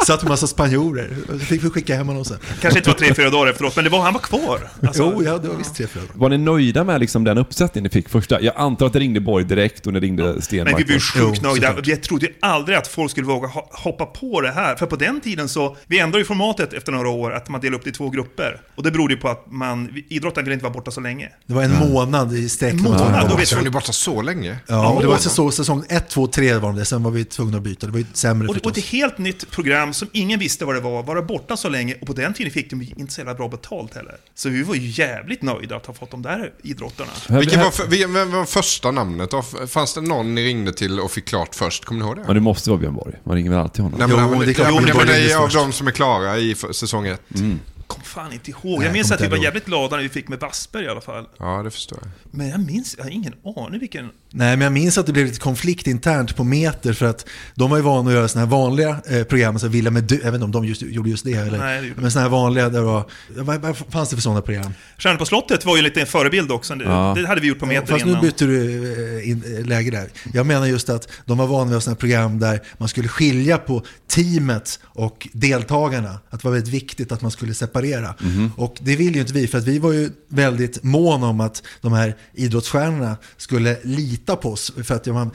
Satt 0.08 0.22
med 0.24 0.30
massa 0.30 0.48
spanjorer. 0.48 1.16
Så 1.28 1.40
fick 1.40 1.64
vi 1.64 1.70
skicka 1.70 1.96
hem 1.96 2.08
honom 2.08 2.26
sen. 2.26 2.38
Kanske 2.62 2.80
inte 2.80 2.90
var 2.90 2.98
tre, 2.98 3.14
fyra 3.14 3.30
dagar 3.30 3.52
efteråt, 3.52 3.76
men 3.76 3.84
det 3.86 3.90
var, 3.90 4.02
han 4.02 4.14
var 4.14 4.22
kvar. 4.22 4.70
Alltså, 4.88 5.14
jo, 5.16 5.24
ja, 5.24 5.38
det 5.38 5.48
var 5.48 5.56
visst 5.56 5.76
tre, 5.76 5.88
fyra 5.88 6.04
dagar. 6.04 6.20
Var 6.20 6.30
ni 6.30 6.38
nöjda 6.38 6.84
med 6.84 7.00
liksom 7.00 7.24
den 7.24 7.38
uppsättning 7.38 7.84
ni 7.84 7.90
fick 7.90 8.10
första? 8.10 8.42
Jag 8.42 8.54
antar 8.58 8.86
att 8.86 8.94
det 8.94 9.00
ringde 9.00 9.20
Borg 9.20 9.46
direkt 9.46 9.88
och 9.88 9.94
ni 9.94 10.00
ringde 10.00 10.42
Stenmark. 10.42 10.76
Men 10.78 10.84
vi 10.88 10.94
Jo, 10.94 11.00
sjukt 11.28 11.42
nöjda. 11.42 11.76
Vi 11.84 11.98
trodde 11.98 12.26
ju 12.26 12.34
aldrig 12.42 12.78
att 12.78 12.88
folk 12.88 13.12
skulle 13.12 13.28
våga 13.28 13.48
ho- 13.48 13.68
hoppa 13.72 14.06
på 14.06 14.42
det 14.42 14.52
här. 14.52 14.76
För 14.76 14.86
på 14.86 14.96
den 14.96 15.22
tiden 15.22 15.50
så, 15.50 15.78
vi 15.88 16.00
ändrade 16.00 16.20
ju 16.20 16.26
formatet 16.26 16.74
efter 16.74 16.92
några 16.92 17.10
år, 17.10 17.34
att 17.34 17.50
man 17.50 17.62
delade 17.62 17.78
upp 17.78 17.84
det 17.84 17.90
i 17.90 17.94
två 17.94 18.10
grupper. 18.10 18.62
Och 18.76 18.84
det 18.84 18.92
berodde 18.92 19.14
ju 19.14 19.20
på 19.20 19.30
att 19.30 19.46
man, 19.52 19.90
idrotten 20.10 20.44
ville 20.44 20.54
inte 20.54 20.64
vara 20.64 20.74
borta 20.74 20.92
så 20.92 21.02
länge. 21.02 21.30
Det 21.48 21.54
var 21.54 21.64
en 21.64 21.76
månad 21.90 22.34
i 22.34 22.50
sträck. 22.50 22.74
En 22.74 22.82
månad, 22.82 23.12
Ja, 23.16 23.28
då 23.30 23.36
vet 23.36 23.52
var 23.52 23.60
du. 23.60 23.64
ni 23.66 23.70
borta 23.72 23.92
så 23.92 24.22
länge? 24.22 24.58
Ja, 24.68 24.90
och 24.90 25.02
det 25.02 25.08
var 25.08 25.14
Ja. 25.16 25.20
säsong, 25.20 25.52
säsong 25.52 25.84
1, 25.90 26.10
2, 26.10 26.28
3 26.28 26.54
var 26.54 26.70
de 26.70 26.76
det. 26.80 26.86
Sen 26.86 27.04
var 27.04 27.12
vi 27.12 27.26
tvungna 27.26 27.58
att 27.58 27.64
byta. 27.64 27.88
Det 27.88 27.92
var 27.92 28.00
ju 28.00 28.06
sämre 28.14 28.48
Och, 28.48 28.50
och 28.50 28.56
förstås. 28.56 28.78
ett 28.78 28.86
helt 28.86 29.18
nytt 29.18 29.52
program 29.52 29.94
som 29.94 30.08
ingen 30.12 30.40
visste 30.40 30.66
vad 30.66 30.76
det 30.76 30.82
var, 30.82 31.04
vara 31.04 31.22
borta 31.22 31.58
så 31.58 31.70
länge. 31.70 31.96
Och 32.02 32.08
på 32.08 32.14
den 32.14 32.34
tiden 32.34 32.52
fick 32.52 32.70
de 32.70 32.82
inte 32.82 33.14
så 33.14 33.22
jävla 33.22 33.34
bra 33.34 33.48
betalt 33.48 33.96
heller. 33.96 34.16
Så 34.36 34.50
vi 34.50 34.64
var 34.64 34.76
ju 34.76 34.88
jävligt 34.88 35.42
nöjda 35.42 35.76
att 35.76 35.86
ha 35.86 35.94
fått 35.94 36.12
de 36.12 36.22
där 36.22 36.54
idrottarna. 36.64 37.12
Vilket 37.30 37.60
var, 37.60 37.72
för, 37.72 37.88
vem 37.88 38.32
var 38.32 38.46
första 38.46 38.92
namnet? 38.92 39.32
då? 39.32 39.42
Fanns 39.68 39.94
det 39.94 40.02
någon 40.02 40.36
ni 40.36 40.46
ringde 40.46 40.74
till 40.74 41.00
och 41.00 41.12
fick 41.12 41.26
klart 41.26 41.56
först? 41.56 41.86
Kommer 41.86 42.02
ni 42.02 42.08
ihåg 42.08 42.16
det? 42.16 42.24
Ja, 42.28 42.34
det 42.34 42.40
måste 42.40 42.70
vara 42.70 42.80
Björn 42.80 42.96
Borg. 42.96 43.14
Man 43.24 43.36
ringer 43.36 43.50
väl 43.50 43.60
alltid 43.60 43.84
honom. 43.84 44.00
Nej, 44.00 44.08
men, 44.08 44.18
Jo, 44.18 44.24
men, 44.40 44.48
det 44.48 44.64
man 44.72 44.84
men, 44.84 44.94
börjar 44.98 45.06
det 45.06 45.32
är 45.32 45.38
av 45.38 45.50
de 45.50 45.72
som 45.72 45.88
är 45.88 45.92
klara 45.92 46.38
i 46.38 46.56
säsong 46.56 47.08
ett. 47.08 47.22
Kom 47.90 48.04
fan 48.04 48.34
inte 48.34 48.52
ihåg. 48.52 48.78
Nej, 48.80 48.86
Jag 48.88 48.94
minns 48.94 49.12
att 49.12 49.22
vi 49.22 49.28
var 49.28 49.38
jävligt 49.38 49.66
glada 49.66 49.96
när 49.96 50.04
vi 50.04 50.10
fick 50.10 50.28
med 50.28 50.40
Wassberg 50.40 50.86
i 50.86 50.88
alla 50.88 51.02
fall. 51.02 51.26
Ja, 51.40 51.62
det 51.64 51.72
förstår 51.72 52.00
jag. 52.02 52.12
Men 52.32 52.50
jag 52.50 52.60
minns, 52.60 52.96
jag 52.98 53.04
har 53.06 53.12
ingen 53.12 53.34
aning 53.58 53.80
vilken... 53.80 54.06
Nej, 54.32 54.58
men 54.58 54.62
jag 54.62 54.72
minns 54.74 54.98
att 54.98 55.06
det 55.06 55.12
blev 55.14 55.26
lite 55.26 55.40
konflikt 55.40 55.88
internt 55.88 56.36
på 56.36 56.44
Meter 56.44 56.94
för 56.94 57.06
att 57.06 57.26
de 57.56 57.70
var 57.70 57.78
ju 57.78 57.84
vana 57.84 58.10
att 58.10 58.16
göra 58.16 58.28
sådana 58.28 58.46
här 58.46 58.52
vanliga 58.52 59.02
eh, 59.10 59.24
program, 59.24 59.60
så 59.60 59.68
Villa 59.68 59.92
med 59.92 60.04
du, 60.04 60.16
jag 60.16 60.24
vet 60.26 60.34
inte 60.34 60.46
om 60.46 60.52
de 60.52 60.66
just, 60.66 60.82
gjorde 60.82 61.10
just 61.10 61.26
det 61.26 61.34
eller, 61.34 61.58
Nej, 61.58 61.82
det 61.82 61.88
gjorde 61.88 62.02
men 62.02 62.12
sådana 62.12 62.30
här 62.30 62.32
vanliga, 62.32 62.70
där 62.70 62.82
var, 62.82 63.06
vad, 63.38 63.62
vad 63.62 63.78
fanns 63.78 64.10
det 64.10 64.16
för 64.16 64.22
sådana 64.24 64.42
program? 64.42 64.74
Stjärnor 64.98 65.18
på 65.18 65.26
slottet 65.26 65.66
var 65.66 65.76
ju 65.76 65.82
lite 65.82 66.02
en 66.02 66.08
förebild 66.08 66.52
också. 66.52 66.76
Det, 66.76 66.84
Ja. 66.84 67.14
det 67.18 67.28
hade 67.28 67.42
vi 67.42 67.48
gjort 67.48 67.60
på 67.60 67.66
Meter 67.66 67.88
Fast 67.88 68.06
nu 68.06 68.12
innan. 68.12 68.24
bytte 68.24 68.46
du 68.46 69.20
eh, 69.20 69.30
in, 69.30 69.44
eh, 69.60 69.66
läge 69.66 69.92
där. 69.92 70.10
Jag 70.34 70.46
menar 70.46 70.66
just 70.66 70.90
att 70.90 71.08
de 71.26 71.38
var 71.38 71.48
vana 71.48 71.72
vid 71.72 71.82
sådana 71.84 71.94
här 71.96 72.00
program 72.00 72.40
där 72.40 72.60
man 72.78 72.90
skulle 72.90 73.08
skilja 73.08 73.58
på 73.58 73.84
teamet 74.08 74.80
och 74.84 75.28
deltagarna. 75.34 76.20
Att 76.30 76.42
det 76.42 76.48
var 76.48 76.52
väldigt 76.52 76.74
viktigt 76.74 77.12
att 77.12 77.22
man 77.22 77.32
skulle 77.32 77.54
separera. 77.54 77.79
Och 78.56 78.76
det 78.82 78.96
vill 78.96 79.16
ju 79.16 79.22
inte 79.22 79.34
vi, 79.34 79.48
för 79.48 79.58
att 79.58 79.64
vi 79.64 79.80
var 79.80 79.92
ju 79.92 80.12
väldigt 80.28 80.84
måna 80.84 81.28
om 81.28 81.40
att 81.40 81.64
de 81.82 81.94
här 81.94 82.16
idrottsstjärnorna 82.34 83.18
skulle 83.38 83.78
lita 83.84 84.36
på 84.36 84.52
oss. 84.52 84.74
För 84.84 84.96
att 84.96 85.06
man, 85.06 85.32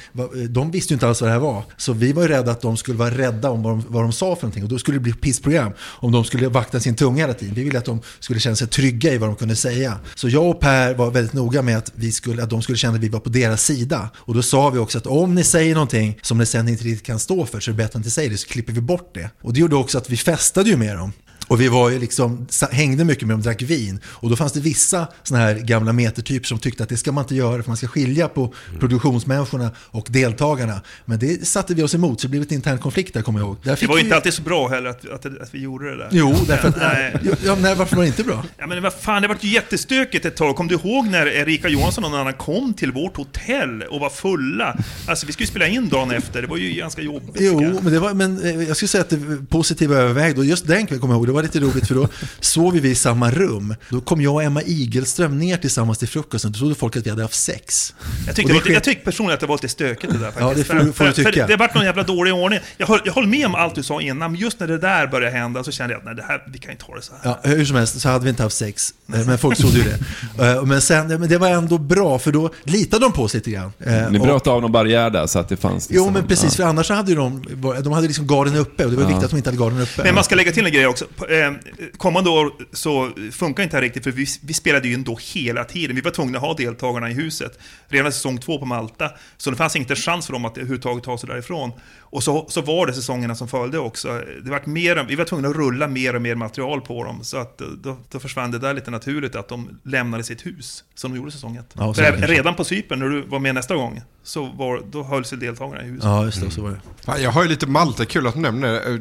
de 0.49 0.71
visste 0.71 0.93
ju 0.93 0.97
inte 0.97 1.09
alls 1.09 1.21
vad 1.21 1.31
det 1.31 1.33
här 1.33 1.41
var. 1.41 1.65
Så 1.77 1.93
vi 1.93 2.13
var 2.13 2.23
ju 2.23 2.29
rädda 2.29 2.51
att 2.51 2.61
de 2.61 2.77
skulle 2.77 2.99
vara 2.99 3.11
rädda 3.11 3.51
om 3.51 3.63
vad 3.63 3.73
de, 3.73 3.85
vad 3.89 4.03
de 4.03 4.13
sa 4.13 4.37
för 4.37 4.43
någonting. 4.43 4.63
Och 4.63 4.69
då 4.69 4.79
skulle 4.79 4.97
det 4.97 5.03
bli 5.03 5.13
pissprogram 5.13 5.73
om 5.81 6.13
de 6.13 6.25
skulle 6.25 6.49
vakta 6.49 6.81
sin 6.81 6.95
tunga 6.95 7.19
hela 7.19 7.35
tiden. 7.35 7.55
Vi 7.55 7.65
ville 7.65 7.79
att 7.79 7.85
de 7.85 8.01
skulle 8.21 8.41
känna 8.41 8.57
sig 8.57 8.67
trygga 8.67 9.13
i 9.13 9.19
vad 9.19 9.29
de 9.29 9.37
kunde 9.37 9.57
säga. 9.57 9.99
Så 10.15 10.29
jag 10.29 10.51
och 10.51 10.61
Per 10.61 10.95
var 10.95 11.11
väldigt 11.11 11.33
noga 11.33 11.63
med 11.63 11.79
att, 11.79 11.93
vi 11.95 12.13
skulle, 12.13 12.43
att 12.43 12.51
de 12.51 12.63
skulle 12.63 12.79
känna 12.79 12.95
att 12.95 13.01
vi 13.01 13.09
var 13.09 13.21
på 13.21 13.29
deras 13.29 13.65
sida. 13.65 14.11
Och 14.17 14.35
då 14.35 14.43
sa 14.43 14.71
vi 14.71 14.79
också 14.79 14.99
att 14.99 15.07
om 15.07 15.35
ni 15.35 15.45
säger 15.45 15.75
någonting 15.75 16.19
som 16.23 16.39
ni 16.39 16.47
sen 16.47 16.69
inte 16.69 16.85
riktigt 16.85 17.07
kan 17.07 17.19
stå 17.19 17.47
för 17.47 17.61
så 17.61 17.71
är 17.71 17.73
det 17.73 17.77
bättre 17.77 17.99
att 17.99 18.05
inte 18.05 18.11
säger 18.11 18.31
det, 18.31 18.39
så 18.39 18.49
klipper 18.49 18.73
vi 18.73 18.81
bort 18.81 19.15
det. 19.15 19.31
Och 19.41 19.53
det 19.53 19.61
gjorde 19.61 19.77
också 19.77 19.99
att 19.99 20.11
vi 20.11 20.17
festade 20.17 20.71
ju 20.71 20.77
med 20.77 20.97
dem. 20.97 21.13
Och 21.47 21.61
vi 21.61 21.69
var 21.69 21.91
ju 21.91 21.99
liksom, 21.99 22.47
hängde 22.71 23.05
mycket 23.05 23.27
med 23.27 23.35
dem, 23.35 23.43
drack 23.43 23.63
vin. 23.63 24.01
Och 24.07 24.31
då 24.31 24.37
fanns 24.37 24.53
det 24.53 24.61
vissa 24.61 25.07
sådana 25.23 25.45
här 25.45 25.55
gamla 25.55 25.93
metertyper 25.93 26.47
som 26.47 26.59
tyckte 26.59 26.83
att 26.83 26.89
det 26.89 26.97
ska 26.97 27.13
man 27.13 27.25
inte 27.25 27.35
göra 27.35 27.63
för 27.63 27.71
man 27.71 27.77
ska 27.77 27.89
skilja 27.89 28.29
på 28.29 28.55
produktionsmänniskorna 28.81 29.71
och 29.79 30.07
deltagarna. 30.11 30.81
Men 31.05 31.19
det 31.19 31.47
satte 31.47 31.75
vi 31.75 31.83
oss 31.83 31.95
emot 31.95 32.21
så 32.21 32.27
det 32.27 32.31
blev 32.31 32.43
ett 32.43 32.53
intern 32.53 32.79
konflikt 32.79 33.15
där 33.15 33.23
kommer 33.23 33.41
jag 33.41 33.47
ihåg. 33.47 33.57
Det 33.63 33.87
var 33.87 33.97
ju 33.97 34.03
inte 34.03 34.17
alltid 34.17 34.35
så 34.35 34.43
bra 34.43 34.69
heller 34.69 34.91
att, 34.91 35.09
att, 35.09 35.27
att 35.27 35.55
vi 35.55 35.61
gjorde 35.61 35.91
det 35.91 35.97
där. 35.97 36.09
Jo, 36.13 36.35
därför 36.47 36.69
att... 36.69 36.77
Nej. 36.81 37.37
Ja, 37.45 37.57
nej, 37.61 37.75
varför 37.75 37.97
var 37.97 38.03
det 38.03 38.09
inte 38.09 38.25
bra? 38.25 38.45
Ja 38.59 38.67
men 38.67 38.83
vad 38.83 38.95
fan, 38.95 39.23
det 39.23 39.29
var 39.29 39.37
ju 39.41 39.49
jättestökigt 39.49 40.25
ett 40.25 40.37
tag. 40.37 40.57
Kom 40.57 40.69
du 40.69 40.75
ihåg 40.75 41.07
när 41.07 41.27
Erika 41.27 41.69
Johansson 41.69 42.05
och 42.05 42.11
någon 42.11 42.21
annan 42.21 42.33
kom 42.33 42.75
till 42.75 42.93
vårt 42.93 43.17
hotell 43.17 43.83
och 43.83 44.01
var 44.01 44.11
fulla? 44.11 44.77
Alltså 45.07 45.27
vi 45.27 45.33
skulle 45.33 45.47
spela 45.47 45.67
in 45.67 45.89
dagen 45.89 46.11
efter, 46.11 46.43
det 46.43 46.49
var 46.49 46.57
ju 46.57 46.75
ganska 46.75 47.03
jobbigt. 47.03 47.37
Jo, 47.39 47.81
men, 47.83 47.93
det 47.93 47.99
var, 47.99 48.15
men 48.15 48.45
eh, 48.45 48.63
jag 48.63 48.77
skulle 48.77 48.89
säga 48.89 49.03
att 49.03 49.11
det 49.11 49.47
positiva 49.49 49.97
övervägde. 49.97 50.41
Och 50.41 50.47
just 50.47 50.67
den 50.67 50.87
kvällen 50.87 51.01
kommer 51.01 51.15
jag 51.15 51.19
ihåg, 51.19 51.34
var 51.35 51.43
lite 51.43 51.61
roligt 51.61 51.89
för 51.89 51.95
då 51.95 52.09
sov 52.41 52.73
vi 52.75 52.91
i 52.91 52.95
samma 52.95 53.31
rum. 53.31 53.75
Då 53.89 54.01
kom 54.01 54.21
jag 54.21 54.35
och 54.35 54.43
Emma 54.43 54.63
Igelström 54.63 55.39
ner 55.39 55.57
tillsammans 55.57 55.99
till 55.99 56.09
frukosten. 56.09 56.53
Då 56.53 56.59
trodde 56.59 56.75
folk 56.75 56.97
att 56.97 57.07
vi 57.07 57.11
hade 57.11 57.23
haft 57.23 57.35
sex. 57.43 57.95
Jag 58.27 58.37
tyckte, 58.37 58.53
det 58.53 58.59
det 58.59 58.63
sker- 58.63 58.73
jag 58.73 58.85
tyckte 58.85 59.05
personligen 59.05 59.35
att 59.35 59.41
det 59.41 59.47
var 59.47 59.55
lite 59.57 59.69
stökigt 59.69 60.13
det 60.13 60.19
där 60.19 60.25
faktiskt. 60.31 60.41
Ja, 60.41 60.55
det 60.55 60.65
får 60.65 60.75
får 60.75 60.85
du 60.85 60.93
för, 60.93 61.05
för, 61.05 61.13
tycka. 61.13 61.31
för 61.47 61.49
det 61.49 61.57
vart 61.57 61.75
någon 61.75 61.85
jävla 61.85 62.03
dålig 62.03 62.35
ordning. 62.35 62.61
Jag 62.77 62.87
höll, 62.87 63.01
jag 63.05 63.13
höll 63.13 63.27
med 63.27 63.47
om 63.47 63.55
allt 63.55 63.75
du 63.75 63.83
sa 63.83 64.01
innan, 64.01 64.33
men 64.33 64.41
just 64.41 64.61
när 64.61 64.67
det 64.67 64.79
där 64.79 65.07
började 65.07 65.37
hända 65.39 65.65
så 65.65 65.71
kände 65.73 65.95
jag 65.95 65.99
att 65.99 66.05
nej, 66.05 66.15
det 66.15 66.23
här, 66.23 66.43
vi 66.53 66.59
kan 66.59 66.73
inte 66.73 66.85
ha 66.85 66.95
det 66.97 67.03
så 67.03 67.13
här. 67.23 67.37
Ja, 67.43 67.51
hur 67.51 67.65
som 67.65 67.77
helst 67.77 68.01
så 68.01 68.09
hade 68.09 68.25
vi 68.25 68.31
inte 68.31 68.43
haft 68.43 68.57
sex, 68.57 68.95
eh, 69.15 69.27
men 69.27 69.39
folk 69.39 69.59
trodde 69.59 69.77
ju 69.79 69.85
det. 69.85 70.45
Eh, 70.51 70.65
Men, 70.65 70.81
sen, 70.83 71.07
men 71.09 71.29
det 71.29 71.39
var 71.39 71.49
ändå 71.49 71.79
bra, 71.79 72.19
för 72.19 72.33
då 72.33 72.51
litade 72.65 73.05
de 73.05 73.13
på 73.13 73.23
oss 73.23 73.35
lite 73.35 73.51
grann. 73.51 73.73
Eh, 73.87 74.11
Ni 74.11 74.19
bröt 74.19 74.47
av 74.47 74.63
någon 74.63 74.73
barriär 74.73 75.11
där 75.11 75.27
så 75.27 75.39
att 75.39 75.49
det 75.49 75.57
fanns... 75.57 75.89
Jo, 75.91 75.95
liksom- 75.95 76.13
men 76.13 76.27
precis, 76.27 76.45
ja. 76.45 76.51
för 76.51 76.63
annars 76.71 76.91
hade 76.91 77.11
ju 77.11 77.17
de, 77.17 77.43
de 77.83 77.93
hade 77.93 78.07
liksom 78.07 78.27
garden 78.27 78.57
uppe 78.57 78.85
och 78.85 78.91
det 78.91 78.97
var 78.97 79.03
Ja. 79.03 79.09
viktigt 79.09 79.25
att 79.25 79.31
de 79.31 79.37
inte 79.37 79.51
hade 79.51 79.59
garden 79.63 79.81
uppe. 79.81 80.03
Men 80.05 80.15
man 80.15 80.25
ska 80.25 80.35
lägga 80.35 80.53
till 80.53 80.67
en 80.67 80.73
grej 80.73 80.87
också. 80.87 81.05
Eh, 81.31 81.53
kommande 81.97 82.31
år 82.31 82.53
så 82.73 83.11
funkar 83.33 83.63
inte 83.63 83.77
det 83.77 83.79
här 83.79 83.83
riktigt, 83.83 84.05
för 84.05 84.11
vi, 84.11 84.27
vi 84.43 84.55
spelade 84.55 84.89
ju 84.89 84.95
ändå 84.95 85.19
hela 85.35 85.65
tiden. 85.65 85.97
Vi 85.97 86.03
var 86.03 86.11
tvungna 86.11 86.39
att 86.39 86.45
ha 86.45 86.55
deltagarna 86.55 87.11
i 87.11 87.15
huset. 87.15 87.59
Redan 87.89 88.13
säsong 88.13 88.39
två 88.39 88.59
på 88.59 88.67
Malta. 88.67 89.11
Så 89.37 89.51
det 89.51 89.57
fanns 89.57 89.77
inte 89.77 89.95
chans 89.95 90.27
för 90.27 90.33
dem 90.33 90.45
att 90.45 90.57
överhuvudtaget 90.57 91.05
ta 91.05 91.19
sig 91.19 91.29
därifrån. 91.29 91.73
Och 92.01 92.23
så, 92.23 92.47
så 92.49 92.61
var 92.61 92.87
det 92.87 92.93
säsongerna 92.93 93.35
som 93.35 93.49
följde 93.49 93.79
också. 93.79 94.23
Det 94.45 94.51
var 94.51 94.63
mer, 94.65 95.05
vi 95.09 95.15
var 95.15 95.25
tvungna 95.25 95.49
att 95.49 95.57
rulla 95.57 95.89
mer 95.89 96.17
och 96.17 96.23
mer 96.23 96.35
material 96.35 96.81
på 96.81 97.05
dem. 97.05 97.25
Så 97.25 97.37
att 97.37 97.61
eh, 97.61 97.67
då, 97.67 97.97
då 98.11 98.21
försvann 98.21 98.51
det 98.51 98.59
där 98.59 98.75
lite 98.75 98.91
naturligt 98.91 99.37
att 99.37 99.49
de 99.49 99.79
lämnade 99.83 100.25
sitt 100.25 100.47
hus, 100.47 100.85
som 100.95 101.11
de 101.13 101.17
gjorde 101.17 101.33
säsong 101.33 101.57
ett. 101.57 101.75
Ja, 101.75 101.95
redan 102.17 102.55
på 102.55 102.65
Cypern, 102.65 102.99
när 102.99 103.09
du 103.09 103.23
var 103.23 103.39
med 103.39 103.55
nästa 103.55 103.75
gång, 103.75 104.03
så 104.25 104.45
var, 104.47 104.83
då 104.91 105.03
höll 105.03 105.25
sig 105.25 105.39
deltagarna 105.39 105.83
i 105.83 105.87
huset. 105.87 106.05
Ja, 106.05 106.25
just 106.25 106.41
det, 106.41 106.51
så 106.51 106.63
var 106.63 106.71
det. 106.71 106.81
Ja, 107.07 107.19
Jag 107.19 107.31
har 107.31 107.43
ju 107.43 107.49
lite 107.49 107.67
Malta, 107.67 108.05
kul 108.05 108.27
att 108.27 108.35
du 108.35 108.41
nämner 108.41 108.73
det. 108.73 108.81
Eh, 108.81 108.95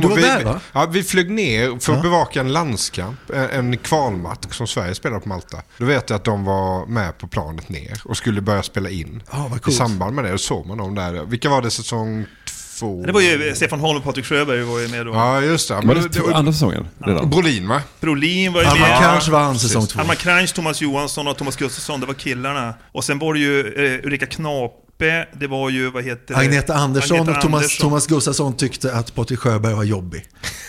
du 0.00 0.08
var 0.08 0.16
vi, 0.16 0.22
där, 0.22 0.44
va? 0.44 0.60
Ja, 0.72 0.86
vi 0.86 1.02
flög 1.02 1.30
ner 1.30 1.66
för 1.80 1.92
att 1.92 1.98
Ja. 1.98 2.02
bevaka 2.02 2.40
en 2.40 2.52
landskamp, 2.52 3.30
en, 3.30 3.50
en 3.50 3.76
kvalmatch 3.78 4.56
som 4.56 4.66
Sverige 4.66 4.94
spelade 4.94 5.20
på 5.20 5.28
Malta. 5.28 5.62
Då 5.78 5.84
vet 5.84 6.10
jag 6.10 6.16
att 6.16 6.24
de 6.24 6.44
var 6.44 6.86
med 6.86 7.18
på 7.18 7.26
planet 7.28 7.68
ner 7.68 8.00
och 8.04 8.16
skulle 8.16 8.40
börja 8.40 8.62
spela 8.62 8.90
in. 8.90 9.22
Ja, 9.32 9.46
vad 9.50 9.58
I 9.58 9.60
coolt. 9.60 9.76
samband 9.76 10.14
med 10.16 10.24
det, 10.24 10.38
såg 10.38 10.66
man 10.66 10.78
dem 10.78 10.94
där. 10.94 11.24
Vilka 11.24 11.48
var 11.48 11.62
det 11.62 11.70
säsong 11.70 12.26
två? 12.80 13.02
Det 13.06 13.12
var 13.12 13.20
ju 13.20 13.54
Stefan 13.54 13.80
Holm 13.80 13.98
och 13.98 14.04
Patrik 14.04 14.26
Sjöberg 14.26 14.62
var 14.62 14.80
ju 14.80 14.88
med 14.88 15.06
då. 15.06 15.12
Ja, 15.12 15.40
just 15.40 15.68
det. 15.68 15.74
Var 15.74 15.82
Men 15.82 15.96
det 15.96 16.08
det, 16.08 16.28
det, 16.28 16.36
andra 16.36 16.52
säsongen 16.52 16.88
redan? 16.98 17.30
Brolin 17.30 17.68
va? 17.68 17.82
Brolin 18.00 18.52
var 18.52 18.60
ju 18.60 18.66
med. 18.80 18.98
Kranch 18.98 19.28
vann 19.28 19.58
säsong 19.58 19.86
två. 19.86 20.00
Alma 20.00 20.14
Kranch, 20.14 20.54
Thomas 20.54 20.80
Johansson 20.80 21.28
och 21.28 21.36
Thomas 21.36 21.56
Gustafsson, 21.56 22.00
det 22.00 22.06
var 22.06 22.14
killarna. 22.14 22.74
Och 22.92 23.04
sen 23.04 23.18
var 23.18 23.34
det 23.34 23.40
ju 23.40 23.60
eh, 23.60 24.06
Ulrika 24.06 24.26
Knape, 24.26 25.26
det 25.32 25.46
var 25.46 25.70
ju, 25.70 25.90
vad 25.90 26.04
heter 26.04 26.34
det? 26.34 26.40
Agneta 26.40 26.74
Andersson 26.74 27.16
Agneta 27.16 27.36
och 27.36 27.42
Thomas, 27.42 27.62
Andersson. 27.62 27.88
Thomas 27.88 28.06
Gustafsson 28.06 28.56
tyckte 28.56 28.92
att 28.92 29.14
Patrik 29.14 29.38
Sjöberg 29.38 29.74
var 29.74 29.84
jobbig. 29.84 30.24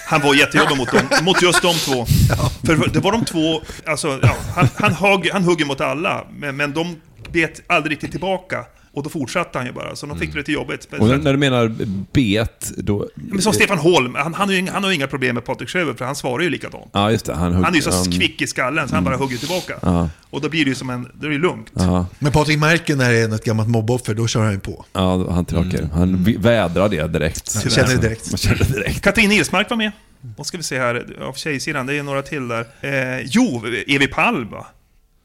Han 0.07 0.21
var 0.21 0.35
jättejobbig 0.35 0.77
mot 0.77 0.91
dem, 0.91 1.05
mot 1.21 1.41
just 1.41 1.61
de 1.61 1.73
två. 1.73 2.05
För 2.65 2.89
det 2.93 2.99
var 2.99 3.11
de 3.11 3.25
två, 3.25 3.61
alltså, 3.85 4.19
ja, 4.21 4.35
han, 4.55 4.67
han, 4.75 4.93
hög, 4.93 5.29
han 5.33 5.43
hugger 5.43 5.65
mot 5.65 5.81
alla, 5.81 6.27
men, 6.31 6.55
men 6.55 6.73
de 6.73 6.95
bet 7.31 7.61
aldrig 7.67 7.91
riktigt 7.91 8.11
tillbaka. 8.11 8.65
Och 8.93 9.03
då 9.03 9.09
fortsatte 9.09 9.57
han 9.57 9.67
ju 9.67 9.73
bara, 9.73 9.95
så 9.95 10.05
de 10.05 10.19
fick 10.19 10.31
det 10.31 10.37
lite 10.37 10.51
jobbigt. 10.51 10.87
Och 10.99 11.07
när, 11.07 11.31
du 11.31 11.37
menar 11.37 11.75
bet, 12.13 12.71
då... 12.77 13.07
Men 13.15 13.41
som 13.41 13.53
Stefan 13.53 13.77
Holm, 13.77 14.15
han, 14.15 14.33
han, 14.33 14.47
har 14.47 14.53
ju, 14.53 14.59
inga- 14.59 14.71
han 14.71 14.83
har 14.83 14.89
ju 14.91 14.95
inga 14.95 15.07
problem 15.07 15.35
med 15.35 15.45
Patrik 15.45 15.69
Sjöberg, 15.69 15.97
för 15.97 16.05
han 16.05 16.15
svarar 16.15 16.43
ju 16.43 16.49
likadant. 16.49 16.89
Ja, 16.93 17.11
just 17.11 17.25
det. 17.25 17.33
Han, 17.33 17.53
hugg- 17.53 17.63
Han 17.63 17.71
är 17.73 17.75
ju 17.75 17.81
så 17.81 17.91
han- 17.91 18.11
kvick 18.11 18.41
i 18.41 18.47
skallen, 18.47 18.87
så 18.87 18.95
han 18.95 19.03
bara 19.03 19.15
hugger 19.15 19.37
tillbaka. 19.37 19.73
Ja. 19.81 20.09
Och 20.29 20.41
då 20.41 20.49
blir 20.49 20.65
det 20.65 20.69
ju 20.69 20.75
som 20.75 20.89
en, 20.89 21.07
då 21.13 21.27
är 21.27 21.31
det 21.31 21.37
lugnt. 21.37 21.67
Ja, 21.73 22.05
Men 22.19 22.31
Patrik 22.31 22.59
märker 22.59 22.95
när 22.95 23.11
det 23.11 23.17
är 23.19 23.35
ett 23.35 23.45
gammalt 23.45 23.69
mobboffer, 23.69 24.13
då 24.13 24.27
kör 24.27 24.43
han 24.43 24.53
ju 24.53 24.59
på. 24.59 24.85
ja 24.93 25.31
han 25.31 25.45
tillbaka. 25.45 25.89
Han 25.93 26.23
vi- 26.23 26.37
vädrar 26.37 26.89
det 26.89 27.07
direkt. 27.07 27.55
Man 27.55 27.71
känner 27.71 27.95
det 27.95 28.01
direkt. 28.01 28.31
Man 28.31 28.37
känner 28.37 28.57
det 28.57 28.73
direkt. 28.73 29.01
Katrin 29.01 29.31
Ilsmark 29.31 29.69
var 29.69 29.77
med. 29.77 29.91
Vad 30.37 30.45
ska 30.47 30.57
vi 30.57 30.63
se 30.63 30.79
här, 30.79 31.17
av 31.21 31.33
tjejsidan, 31.33 31.85
det 31.85 31.95
är 31.97 32.03
några 32.03 32.21
till 32.21 32.47
där. 32.47 32.65
Eh, 32.81 33.25
jo, 33.25 33.63
Evi 33.87 34.07
Palm 34.07 34.49
va? 34.51 34.67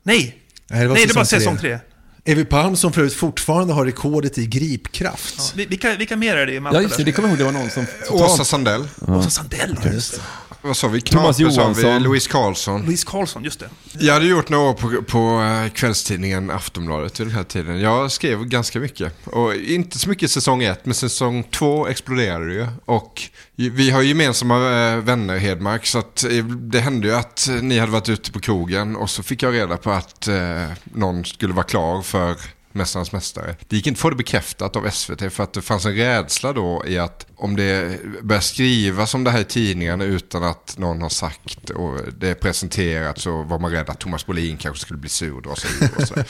Nej! 0.03 0.37
Nej, 0.71 0.81
det 0.83 0.89
var 0.89 0.95
Nej, 0.95 1.07
det 1.07 1.15
var 1.15 1.25
säsong 1.25 1.41
säsong 1.41 1.59
tre. 1.59 1.79
Evi 2.27 2.45
Palm 2.45 2.77
som 2.77 2.93
förut 2.93 3.15
fortfarande 3.15 3.75
har 3.75 3.85
rekordet 3.87 4.39
i 4.39 4.47
gripkraft. 4.47 5.35
Ja, 5.39 5.45
vi- 5.55 5.67
vilka, 5.67 5.95
vilka 5.97 6.17
mer 6.17 6.37
är 6.37 6.47
det 6.47 6.53
i 6.55 6.61
Malta? 6.61 6.79
Ja, 6.79 6.83
just 6.83 6.97
det. 6.97 7.05
Det 7.05 7.13
kommer 7.13 7.29
jag 7.29 7.41
ihåg. 7.41 7.47
Det 7.47 7.53
var 7.53 7.61
någon 7.63 7.71
som... 7.71 7.87
Åsa 8.11 8.45
Sandell. 8.45 8.89
Åsa 9.09 9.31
Sandell, 9.31 9.77
just 9.93 10.13
det. 10.15 10.21
Vad 10.67 10.77
sa 10.77 10.89
vi? 10.89 11.01
Thomas 11.01 11.37
sa 11.37 11.45
vi, 11.45 11.55
Johansson. 11.55 12.03
Louise 12.03 12.31
Karlsson. 12.31 12.83
Louise 12.83 13.07
Karlsson, 13.07 13.45
just 13.45 13.61
det. 13.61 13.69
Jag 13.93 14.15
hade 14.15 14.27
gjort 14.27 14.49
några 14.49 14.71
år 14.71 14.75
på, 14.75 15.03
på 15.03 15.43
eh, 15.43 15.71
kvällstidningen 15.73 16.51
Aftonbladet 16.51 17.21
vid 17.21 17.27
den 17.27 17.37
här 17.37 17.45
tiden. 17.45 17.81
Jag 17.81 18.13
skrev 18.13 18.45
ganska 18.45 18.81
mycket. 18.81 19.13
Och 19.27 19.55
inte 19.55 19.99
så 19.99 20.09
mycket 20.09 20.23
i 20.23 20.29
säsong 20.29 20.63
ett, 20.63 20.87
men 20.87 20.95
säsong 20.95 21.45
två 21.51 21.87
exploderade 21.87 22.53
ju. 22.55 22.67
Och 22.85 23.23
vi 23.57 23.91
har 23.91 24.03
ju 24.03 24.09
gemensamma 24.09 24.55
eh, 24.57 24.99
vänner, 24.99 25.39
Hedmark, 25.39 25.87
så 25.87 25.99
att 25.99 26.25
eh, 26.25 26.45
det 26.45 26.81
hände 26.81 27.09
ju 27.09 27.15
att 27.15 27.49
ni 27.63 27.79
hade 27.79 27.93
varit 27.93 28.09
ute 28.09 28.33
på 28.33 28.41
krogen 28.41 28.97
och 28.97 29.11
så 29.11 29.23
fick 29.23 29.43
jag 29.43 29.55
reda 29.55 29.77
på 29.77 29.91
att 29.91 30.29
eh, 30.29 30.67
någon 30.85 31.25
skulle 31.25 31.55
vara 31.55 31.65
klar 31.65 32.03
för 32.03 32.37
Mästarnas 32.77 33.13
Mästare. 33.13 33.57
Det 33.69 33.77
gick 33.77 33.87
inte 33.87 33.99
att 33.99 34.01
få 34.01 34.11
det 34.11 34.17
bekräftat 34.17 34.77
av 34.77 34.91
SVT 34.91 35.33
för 35.33 35.43
att 35.43 35.53
det 35.53 35.63
fanns 35.63 35.87
en 35.87 35.95
rädsla 35.95 36.53
då 36.53 36.83
i 36.87 36.99
att 36.99 37.27
om 37.37 37.57
det 37.57 38.01
börjar 38.23 38.41
skrivas 38.41 39.15
om 39.15 39.25
det 39.25 39.31
här 39.31 39.41
i 39.41 39.45
tidningarna 39.45 40.05
utan 40.05 40.45
att 40.45 40.79
någon 40.79 41.03
har 41.03 41.09
sagt 41.09 41.71
och 41.71 42.01
det 42.19 42.29
är 42.29 42.35
presenterat 42.35 43.19
så 43.19 43.43
var 43.43 43.59
man 43.59 43.71
rädd 43.71 43.91
att 43.91 43.99
Thomas 43.99 44.27
Bolin 44.27 44.57
kanske 44.57 44.81
skulle 44.81 44.99
bli 44.99 45.09
sur 45.09 45.37
och 45.37 45.43
dra 45.43 45.57
sig 45.57 45.71
ur. 45.81 46.25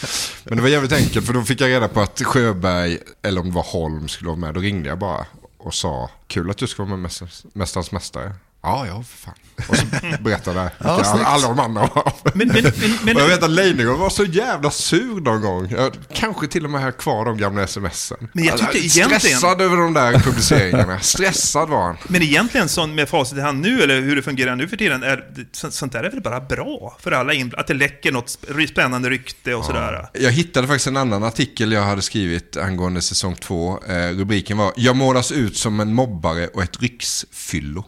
Men 0.45 0.57
det 0.57 0.63
var 0.63 0.69
jävligt 0.69 0.93
enkelt 0.93 1.27
för 1.27 1.33
då 1.33 1.43
fick 1.43 1.61
jag 1.61 1.69
reda 1.69 1.89
på 1.89 2.01
att 2.01 2.23
Sjöberg, 2.23 2.99
eller 3.23 3.41
om 3.41 3.49
det 3.49 3.55
var 3.55 3.63
Holm, 3.63 4.09
skulle 4.09 4.29
vara 4.29 4.39
med. 4.39 4.55
Då 4.55 4.61
ringde 4.61 4.89
jag 4.89 4.99
bara 4.99 5.27
och 5.59 5.75
sa 5.75 6.11
kul 6.27 6.51
att 6.51 6.59
du 6.59 6.67
ska 6.67 6.85
vara 6.85 6.97
med 6.97 7.11
Mästarnas 7.53 7.93
Mästare. 7.93 8.35
Ja, 8.67 8.87
ja, 8.87 9.03
för 9.03 9.17
fan. 9.19 9.35
Och 9.69 9.77
så 9.77 9.87
berättade 10.23 10.71
Ja, 10.79 11.05
snyggt. 11.05 11.27
alla 11.27 11.49
de 11.49 11.61
andra 11.61 11.81
var. 11.95 12.13
Men, 12.35 12.49
men, 12.49 12.63
men, 12.63 12.73
men, 13.05 13.17
och 13.17 13.23
jag 13.23 13.29
vet 13.29 13.43
att 13.43 13.51
Leijnegård 13.51 13.99
var 13.99 14.11
så 14.11 14.25
jävla 14.25 14.71
sur 14.71 15.21
någon 15.21 15.41
gång. 15.43 15.69
Jag 15.71 15.93
kanske 16.15 16.47
till 16.47 16.65
och 16.65 16.71
med 16.71 16.81
har 16.83 16.91
kvar 16.93 17.25
de 17.25 17.37
gamla 17.39 17.67
smsen. 17.67 18.29
Men 18.33 18.45
jag 18.45 18.59
tycker 18.59 18.67
Alltså, 18.67 18.99
egentligen- 18.99 19.21
Stressad 19.21 19.61
över 19.61 19.77
de 19.77 19.95
där 19.95 20.13
publiceringarna. 20.19 21.01
Stressad 21.01 21.69
var 21.69 21.83
han. 21.83 21.97
men 22.09 22.23
egentligen, 22.23 22.69
sån 22.69 22.95
med 22.95 23.09
facit 23.09 23.39
i 23.39 23.41
hand 23.41 23.61
nu, 23.61 23.83
eller 23.83 24.01
hur 24.01 24.17
det 24.17 24.23
fungerar 24.23 24.57
nu 24.57 24.69
för 24.69 24.77
tiden, 24.77 25.03
är, 25.03 25.25
så- 25.53 25.71
sånt 25.71 25.93
där 25.93 26.05
är 26.05 26.11
väl 26.11 26.21
bara 26.23 26.41
bra 26.41 26.97
för 27.01 27.13
alla 27.13 27.33
inblandade? 27.33 27.61
Att 27.61 27.67
det 27.67 27.75
läcker 27.75 28.13
något 28.13 28.27
sp- 28.27 28.67
spännande 28.67 29.11
rykte 29.11 29.55
och 29.55 29.65
sådär. 29.65 30.09
Jag 30.13 30.33
hittade 30.33 30.67
faktiskt 30.67 30.87
en 30.87 30.97
annan 30.97 31.23
artikel 31.25 31.73
jag 31.73 31.83
hade 31.83 32.03
skrivit 32.03 32.57
angående 32.57 33.03
säsong 33.03 33.35
två. 33.35 33.79
Eh, 33.89 34.09
rubriken 34.09 34.59
var 34.59 34.73
“Jag 34.77 34.97
målas 34.97 35.33
ut 35.33 35.57
som 35.57 35.81
en 35.81 35.95
mobbare 35.95 36.47
och 36.49 36.63
ett 36.63 36.81
riksfyllo”. 36.83 37.85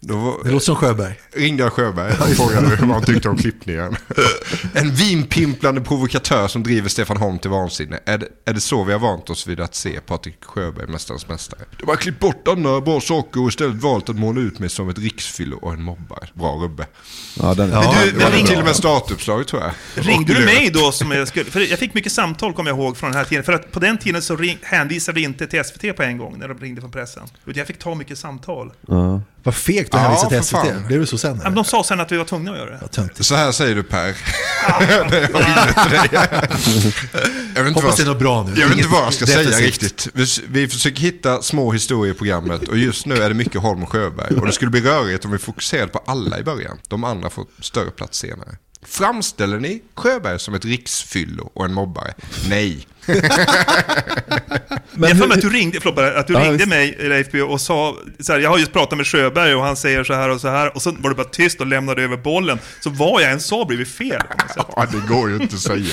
Då 0.00 0.40
Det 0.44 0.50
låter 0.50 0.64
som 0.64 0.76
Sjöberg. 0.76 1.20
ringde 1.32 1.62
jag 1.62 1.72
Sjöberg 1.72 2.12
och 2.12 2.28
frågade 2.28 2.76
vad 2.80 2.88
han 2.88 3.04
tyckte 3.04 3.28
om 3.28 3.36
klippningen. 3.36 3.96
En 4.74 4.94
vinpimplande 4.94 5.80
provokatör 5.80 6.48
som 6.48 6.62
driver 6.62 6.88
Stefan 6.88 7.16
Holm 7.16 7.38
till 7.38 7.50
vansinne. 7.50 7.98
Är 8.04 8.18
det, 8.18 8.28
är 8.44 8.52
det 8.54 8.60
så 8.60 8.84
vi 8.84 8.92
har 8.92 8.98
vant 9.00 9.30
oss 9.30 9.46
vid 9.46 9.60
att 9.60 9.74
se 9.74 10.00
Patrik 10.00 10.44
Sjöberg, 10.44 10.86
Mästarnas 10.86 11.28
Mästare? 11.28 11.60
De 11.80 11.88
har 11.88 11.96
klippt 11.96 12.20
bort 12.20 12.48
andra 12.48 12.80
bra 12.80 13.00
saker 13.00 13.42
och 13.42 13.48
istället 13.48 13.76
valt 13.82 14.08
att 14.08 14.16
måla 14.16 14.40
ut 14.40 14.58
mig 14.58 14.68
som 14.68 14.88
ett 14.88 14.98
riksfyllo 14.98 15.56
och 15.56 15.72
en 15.72 15.82
mobbare. 15.82 16.28
Bra 16.34 16.52
rubbe. 16.52 16.86
Ja, 17.40 17.54
den, 17.54 17.70
Ja, 17.70 17.94
du, 18.04 18.10
Det 18.10 18.24
var 18.24 18.46
till 18.46 18.58
och 18.58 18.64
med 18.64 18.76
startuppslaget 18.76 19.46
tror 19.48 19.62
jag. 19.62 19.72
Ringde 20.04 20.34
du 20.34 20.44
mig 20.44 20.70
då 20.70 20.92
som 20.92 21.10
jag 21.10 21.28
skulle... 21.28 21.44
För 21.50 21.60
jag 21.60 21.78
fick 21.78 21.94
mycket 21.94 22.12
samtal, 22.12 22.52
kommer 22.52 22.70
jag 22.70 22.78
ihåg, 22.78 22.96
från 22.96 23.10
den 23.10 23.18
här 23.18 23.24
tiden. 23.24 23.44
För 23.44 23.52
att 23.52 23.72
på 23.72 23.80
den 23.80 23.98
tiden 23.98 24.22
så 24.22 24.36
ring, 24.36 24.58
hänvisade 24.62 25.14
vi 25.16 25.22
inte 25.24 25.46
till 25.46 25.64
SVT 25.64 25.96
på 25.96 26.02
en 26.02 26.18
gång, 26.18 26.38
när 26.38 26.48
de 26.48 26.58
ringde 26.58 26.80
från 26.80 26.90
pressen. 26.90 27.22
Utan 27.46 27.58
jag 27.58 27.66
fick 27.66 27.78
ta 27.78 27.94
mycket 27.94 28.18
samtal. 28.18 28.72
ja. 28.88 29.22
Vad 29.48 29.54
fegt 29.54 29.94
att 29.94 30.00
hänvisa 30.00 30.28
till 30.28 30.42
SVT. 30.42 30.50
fan. 30.50 30.86
Blev 30.86 31.00
du 31.00 31.06
så 31.06 31.18
sen? 31.18 31.54
De 31.54 31.64
sa 31.64 31.84
sen 31.84 32.00
att 32.00 32.12
vi 32.12 32.16
var 32.16 32.24
tvungna 32.24 32.52
att 32.52 32.58
göra 32.58 32.70
det. 32.70 32.88
Töntigt. 32.88 33.24
Så 33.24 33.34
här 33.34 33.52
säger 33.52 33.74
du 33.74 33.82
Per. 33.82 34.16
Jag. 34.68 34.88
Jag 37.54 37.62
vet 37.64 37.68
inte 37.68 37.80
Hoppas 37.80 37.84
vad- 37.84 37.96
det 37.96 38.02
är 38.02 38.06
något 38.06 38.18
bra 38.18 38.42
nu. 38.42 38.60
Jag 38.60 38.68
vet 38.68 38.76
inte 38.78 38.88
vad 38.90 39.02
jag 39.02 39.14
ska 39.14 39.26
säga 39.26 39.38
defensivt. 39.38 39.66
riktigt. 39.82 40.08
Vi, 40.14 40.26
vi 40.48 40.68
försöker 40.68 41.00
hitta 41.00 41.42
små 41.42 41.72
historier 41.72 42.14
i 42.14 42.16
programmet 42.18 42.68
och 42.68 42.78
just 42.78 43.06
nu 43.06 43.14
är 43.22 43.28
det 43.28 43.34
mycket 43.34 43.60
Holm 43.62 43.82
och 43.82 43.92
Sjöberg. 43.92 44.36
Och 44.36 44.46
det 44.46 44.52
skulle 44.52 44.70
bli 44.70 44.80
rörigt 44.80 45.24
om 45.24 45.30
vi 45.30 45.38
fokuserade 45.38 45.88
på 45.88 45.98
alla 46.06 46.38
i 46.38 46.42
början. 46.42 46.78
De 46.88 47.04
andra 47.04 47.30
får 47.30 47.44
större 47.60 47.90
plats 47.90 48.18
senare. 48.18 48.56
Framställer 48.86 49.58
ni 49.60 49.82
Sjöberg 49.94 50.38
som 50.38 50.54
ett 50.54 50.64
riksfyllo 50.64 51.50
och 51.54 51.64
en 51.64 51.74
mobbare? 51.74 52.14
Nej. 52.48 52.86
Men 54.92 55.08
jag 55.08 55.18
får 55.18 55.26
mig 55.28 55.34
att 55.36 55.40
du 55.42 55.50
ringde, 55.50 55.80
förlåt, 55.80 55.98
att 55.98 56.26
du 56.26 56.32
Ja, 56.32 56.40
ringde 56.40 56.56
visst. 56.56 56.68
mig, 56.68 56.96
Leif 57.08 57.26
B, 57.32 57.42
och 57.42 57.60
sa 57.60 57.94
så 58.20 58.32
här, 58.32 58.40
jag 58.40 58.50
har 58.50 58.58
just 58.58 58.72
pratat 58.72 58.96
med 58.98 59.06
Sjöberg 59.06 59.54
och 59.54 59.62
han 59.64 59.76
säger 59.76 60.04
så 60.04 60.14
här 60.14 60.28
och 60.28 60.40
så 60.40 60.48
här, 60.48 60.74
och 60.76 60.82
så 60.82 60.90
var 60.90 61.10
du 61.10 61.16
bara 61.16 61.26
tyst 61.28 61.60
och 61.60 61.66
lämnade 61.66 62.02
över 62.02 62.16
bollen. 62.16 62.58
Så 62.80 62.90
vad 62.90 63.22
jag 63.22 63.32
än 63.32 63.40
sa 63.40 63.64
blev 63.64 63.78
det 63.78 63.84
fel. 63.84 64.22
Ja, 64.56 64.86
det 64.92 65.14
går 65.14 65.28
ju 65.30 65.36
inte 65.36 65.54
att 65.54 65.60
säga. 65.60 65.84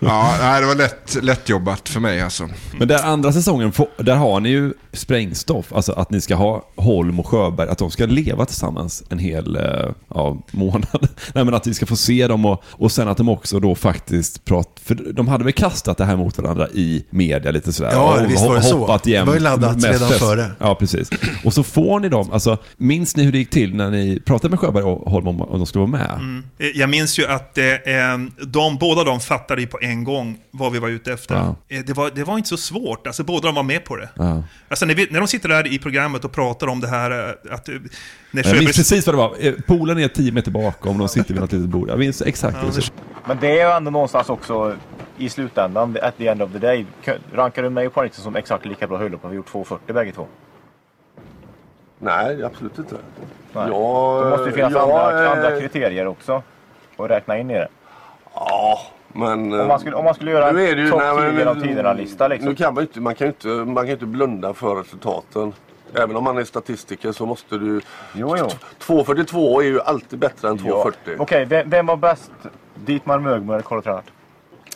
Ja, 0.00 0.36
nej, 0.40 0.60
det 0.60 0.66
var 0.66 0.74
lätt, 0.74 1.18
lätt 1.22 1.48
jobbat 1.48 1.88
för 1.88 2.00
mig 2.00 2.20
alltså. 2.22 2.48
Men 2.78 2.88
där 2.88 3.02
andra 3.02 3.32
säsongen, 3.32 3.72
där 3.98 4.14
har 4.16 4.40
ni 4.40 4.48
ju 4.48 4.72
sprängstoff. 4.92 5.72
Alltså 5.72 5.92
att 5.92 6.10
ni 6.10 6.20
ska 6.20 6.34
ha 6.34 6.68
Holm 6.76 7.20
och 7.20 7.26
Sjöberg, 7.26 7.68
att 7.68 7.78
de 7.78 7.90
ska 7.90 8.06
leva 8.06 8.46
tillsammans 8.46 9.02
en 9.08 9.18
hel 9.18 9.56
eh, 9.56 9.62
ja, 10.14 10.42
månad. 10.50 11.08
Nej 11.34 11.44
men 11.44 11.54
att 11.54 11.66
vi 11.66 11.74
ska 11.74 11.86
få 11.86 11.96
se 11.96 12.26
dem 12.26 12.44
och, 12.44 12.62
och 12.66 12.92
sen 12.92 13.08
att 13.08 13.16
de 13.16 13.28
också 13.28 13.60
då 13.60 13.74
faktiskt 13.74 14.44
pratar, 14.44 14.82
för 14.84 14.94
de 15.12 15.28
hade 15.28 15.44
väl 15.44 15.52
kastat 15.52 15.91
det 15.98 16.04
här 16.04 16.16
mot 16.16 16.38
varandra 16.38 16.68
i 16.68 17.04
media 17.10 17.50
lite 17.50 17.72
sådär. 17.72 17.90
Ja, 17.92 18.20
och 18.24 18.30
visst 18.30 18.44
var 18.46 18.54
det 18.54 18.62
så. 18.62 18.78
hoppat 18.78 19.02
Det 19.02 19.10
jämt. 19.10 19.26
var 19.26 19.34
ju 19.34 19.40
laddat 19.40 19.74
mest 19.74 19.86
redan 20.02 20.10
före. 20.10 20.50
Ja, 20.58 20.74
precis. 20.74 21.10
Och 21.44 21.54
så 21.54 21.62
får 21.62 22.00
ni 22.00 22.08
dem, 22.08 22.32
alltså 22.32 22.58
minns 22.76 23.16
ni 23.16 23.22
hur 23.24 23.32
det 23.32 23.38
gick 23.38 23.50
till 23.50 23.74
när 23.74 23.90
ni 23.90 24.20
pratade 24.20 24.50
med 24.50 24.60
Sjöberg 24.60 24.84
och 24.84 25.10
Holm 25.10 25.28
om, 25.28 25.40
om 25.42 25.58
de 25.58 25.66
skulle 25.66 25.80
vara 25.86 25.90
med? 25.90 26.42
Eh, 26.58 26.66
Jag 26.74 26.90
minns 26.90 27.18
ju 27.18 27.26
att 27.26 27.58
eh, 27.58 27.64
eh, 27.66 28.18
de, 28.46 28.76
båda 28.78 29.04
de 29.04 29.20
fattade 29.20 29.60
ju 29.60 29.66
på 29.66 29.78
en 29.82 30.04
gång 30.04 30.38
vad 30.50 30.72
vi 30.72 30.78
var 30.78 30.88
ute 30.88 31.12
efter. 31.12 31.34
Ja. 31.34 31.56
Eh, 31.68 31.84
Det, 31.86 31.92
var, 31.92 32.10
det 32.14 32.24
var 32.24 32.36
inte 32.36 32.48
så 32.48 32.56
svårt, 32.56 33.06
alltså 33.06 33.24
båda 33.24 33.46
de 33.48 33.54
var 33.54 33.62
med 33.62 33.84
på 33.84 33.96
det. 33.96 34.08
Ja. 34.16 34.42
Alltså 34.68 34.86
när, 34.86 34.94
vi, 34.94 35.08
när 35.10 35.18
de 35.18 35.28
sitter 35.28 35.48
där 35.48 35.72
i 35.72 35.78
programmet 35.78 36.24
och 36.24 36.32
pratar 36.32 36.66
om 36.66 36.80
det 36.80 36.88
här 36.88 37.36
att... 37.50 37.68
När 38.34 38.46
Jag 38.46 38.58
minns 38.58 38.76
precis 38.76 39.06
vad 39.06 39.14
det 39.14 39.18
var. 39.18 39.34
Eh, 39.38 39.54
Polen 39.66 39.98
är 39.98 40.08
tio 40.08 40.32
meter 40.32 40.50
bakom, 40.50 40.98
de 40.98 41.08
sitter 41.08 41.34
vid 41.34 41.40
något 41.40 41.52
litet 41.52 41.68
bord. 41.68 41.88
Jag 41.90 41.98
minns 41.98 42.22
exakt 42.22 42.56
hur 42.56 42.70
det. 42.70 42.92
Men 43.26 43.38
det 43.40 43.60
är 43.60 43.66
ju 43.68 43.76
ändå 43.76 43.90
någonstans 43.90 44.28
också 44.28 44.76
i 45.18 45.28
slutändan, 45.28 45.96
at 46.02 46.16
the 46.18 46.28
end 46.28 46.42
of 46.42 46.52
the 46.52 46.58
day. 46.58 46.86
Rankar 47.34 47.62
du 47.62 47.70
mig 47.70 47.86
och 47.86 47.94
Paris 47.94 48.14
som 48.14 48.36
exakt 48.36 48.64
lika 48.66 48.86
bra 48.86 48.98
höjdhoppare? 48.98 49.30
Vi 49.30 49.36
har 49.36 49.44
gjort 49.62 49.68
2,40 49.86 49.92
bägge 49.92 50.12
två. 50.12 50.26
Nej, 51.98 52.44
absolut 52.44 52.78
inte. 52.78 52.94
Nej. 53.52 53.68
Jag, 53.68 54.22
Då 54.24 54.30
måste 54.30 54.44
det 54.44 54.52
finnas 54.52 54.72
jag, 54.72 54.90
andra, 54.90 55.24
eh, 55.24 55.32
andra 55.32 55.60
kriterier 55.60 56.06
också. 56.06 56.42
Och 56.96 57.08
räkna 57.08 57.38
in 57.38 57.50
i 57.50 57.54
det. 57.54 57.68
Ja, 58.34 58.78
men... 59.12 59.60
Om 59.60 59.68
man 59.68 59.80
skulle, 59.80 59.96
om 59.96 60.04
man 60.04 60.14
skulle 60.14 60.30
göra 60.30 60.48
en 60.48 60.90
topp 60.90 61.00
nej, 61.02 61.14
men- 61.14 61.30
10 61.32 61.38
genom 61.38 61.62
tiderna-lista 61.62 62.28
liksom. 62.28 62.48
Nu 62.48 62.54
kan 62.54 62.74
man, 62.74 62.82
inte, 62.82 63.00
man 63.00 63.14
kan 63.14 63.26
ju 63.26 63.28
inte, 63.32 63.48
man 63.48 63.74
kan 63.76 63.86
ju 63.86 63.92
inte 63.92 64.06
blunda 64.06 64.54
för 64.54 64.74
resultaten. 64.74 65.52
Även 65.94 66.16
om 66.16 66.24
man 66.24 66.38
är 66.38 66.44
statistiker 66.44 67.12
så 67.12 67.26
måste 67.26 67.58
du... 67.58 67.80
Jo, 68.14 68.36
jo. 68.38 68.48
2.42 68.78 69.60
är 69.60 69.66
ju 69.66 69.80
alltid 69.80 70.18
bättre 70.18 70.48
än 70.48 70.58
2.40. 70.58 71.16
Okej, 71.18 71.44
vem, 71.44 71.70
vem 71.70 71.86
var 71.86 71.96
bäst? 71.96 72.30
Dietmar 72.74 73.18
Mögmo 73.18 73.52
eller 73.52 73.62
Carlo 73.62 73.82
Tränart? 73.82 74.12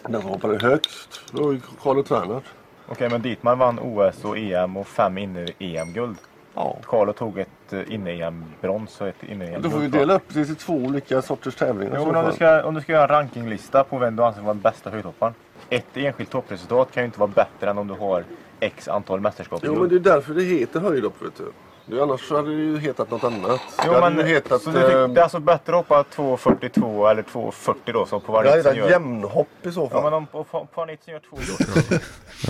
Den 0.02 0.20
som 0.20 0.30
hoppade 0.30 0.58
högst 0.58 1.22
var 1.32 1.52
ju 1.52 1.60
Carlo 1.82 2.02
Tränart. 2.02 2.44
Okej, 2.88 3.10
men 3.10 3.22
Dietmar 3.22 3.56
vann 3.56 3.78
OS 3.78 4.24
och 4.24 4.38
EM 4.38 4.76
och 4.76 4.86
fem 4.86 5.18
inne-EM-guld. 5.18 6.16
Ja. 6.54 6.76
Carlo 6.86 7.12
tog 7.12 7.38
ett 7.38 7.72
eh, 7.72 7.94
inne-EM-brons 7.94 9.00
och 9.00 9.08
ett 9.08 9.22
inne-EM-guld. 9.22 9.64
Då 9.64 9.70
får 9.70 9.78
vi 9.78 9.88
dela 9.88 10.14
upp 10.14 10.22
det 10.28 10.44
till 10.44 10.56
två 10.56 10.74
olika 10.74 11.22
sorters 11.22 11.54
tävlingar. 11.54 11.94
i 11.94 12.02
Jo, 12.04 12.16
om 12.16 12.26
du, 12.26 12.32
ska, 12.32 12.64
om 12.64 12.74
du 12.74 12.80
ska 12.80 12.92
göra 12.92 13.02
en 13.02 13.08
rankinglista 13.08 13.84
på 13.84 13.98
vem 13.98 14.16
du 14.16 14.22
anser 14.22 14.40
vara 14.40 14.54
den 14.54 14.62
bästa 14.62 14.90
höjdhopparen. 14.90 15.34
Ett 15.68 15.96
enskilt 15.96 16.30
toppresultat 16.30 16.92
kan 16.92 17.02
ju 17.02 17.06
inte 17.06 17.20
vara 17.20 17.30
bättre 17.34 17.70
än 17.70 17.78
om 17.78 17.88
du 17.88 17.94
har 17.94 18.24
X 18.60 18.88
antal 18.88 19.20
mästerskap. 19.20 19.60
Jo, 19.64 19.74
men 19.80 19.88
det 19.88 19.94
är 19.94 20.00
därför 20.00 20.34
det 20.34 20.42
heter 20.42 20.80
höjdhopp, 20.80 21.22
vet 21.22 21.36
du. 21.36 21.52
Det, 21.88 22.02
annars 22.02 22.30
hade 22.30 22.50
det 22.50 22.62
ju 22.62 22.78
hetat 22.78 23.10
något 23.10 23.24
annat. 23.24 23.60
Jo, 23.86 23.92
det 23.92 24.00
hade 24.00 24.16
men, 24.16 24.26
ju 24.26 24.34
hetat... 24.34 24.62
så 24.62 24.70
du 24.70 24.80
tycker, 24.80 25.02
eh, 25.02 25.08
det 25.08 25.20
är 25.20 25.22
alltså 25.22 25.40
bättre 25.40 25.72
att 25.72 25.88
hoppa 25.88 26.04
2.42 26.14 27.10
eller 27.10 27.22
2.40 27.22 27.74
då 27.84 28.06
som 28.06 28.20
på 28.20 28.32
det 28.42 28.48
hade 28.48 28.62
varje 28.62 28.80
hetat 28.82 28.90
jämnhopp 28.90 29.48
i 29.62 29.72
så 29.72 29.88
fall. 29.88 30.00
Ja, 30.04 30.10
men 30.10 30.42
om 30.50 30.66
Anitsen 30.74 31.14
gör 31.14 31.20
två 31.30 31.36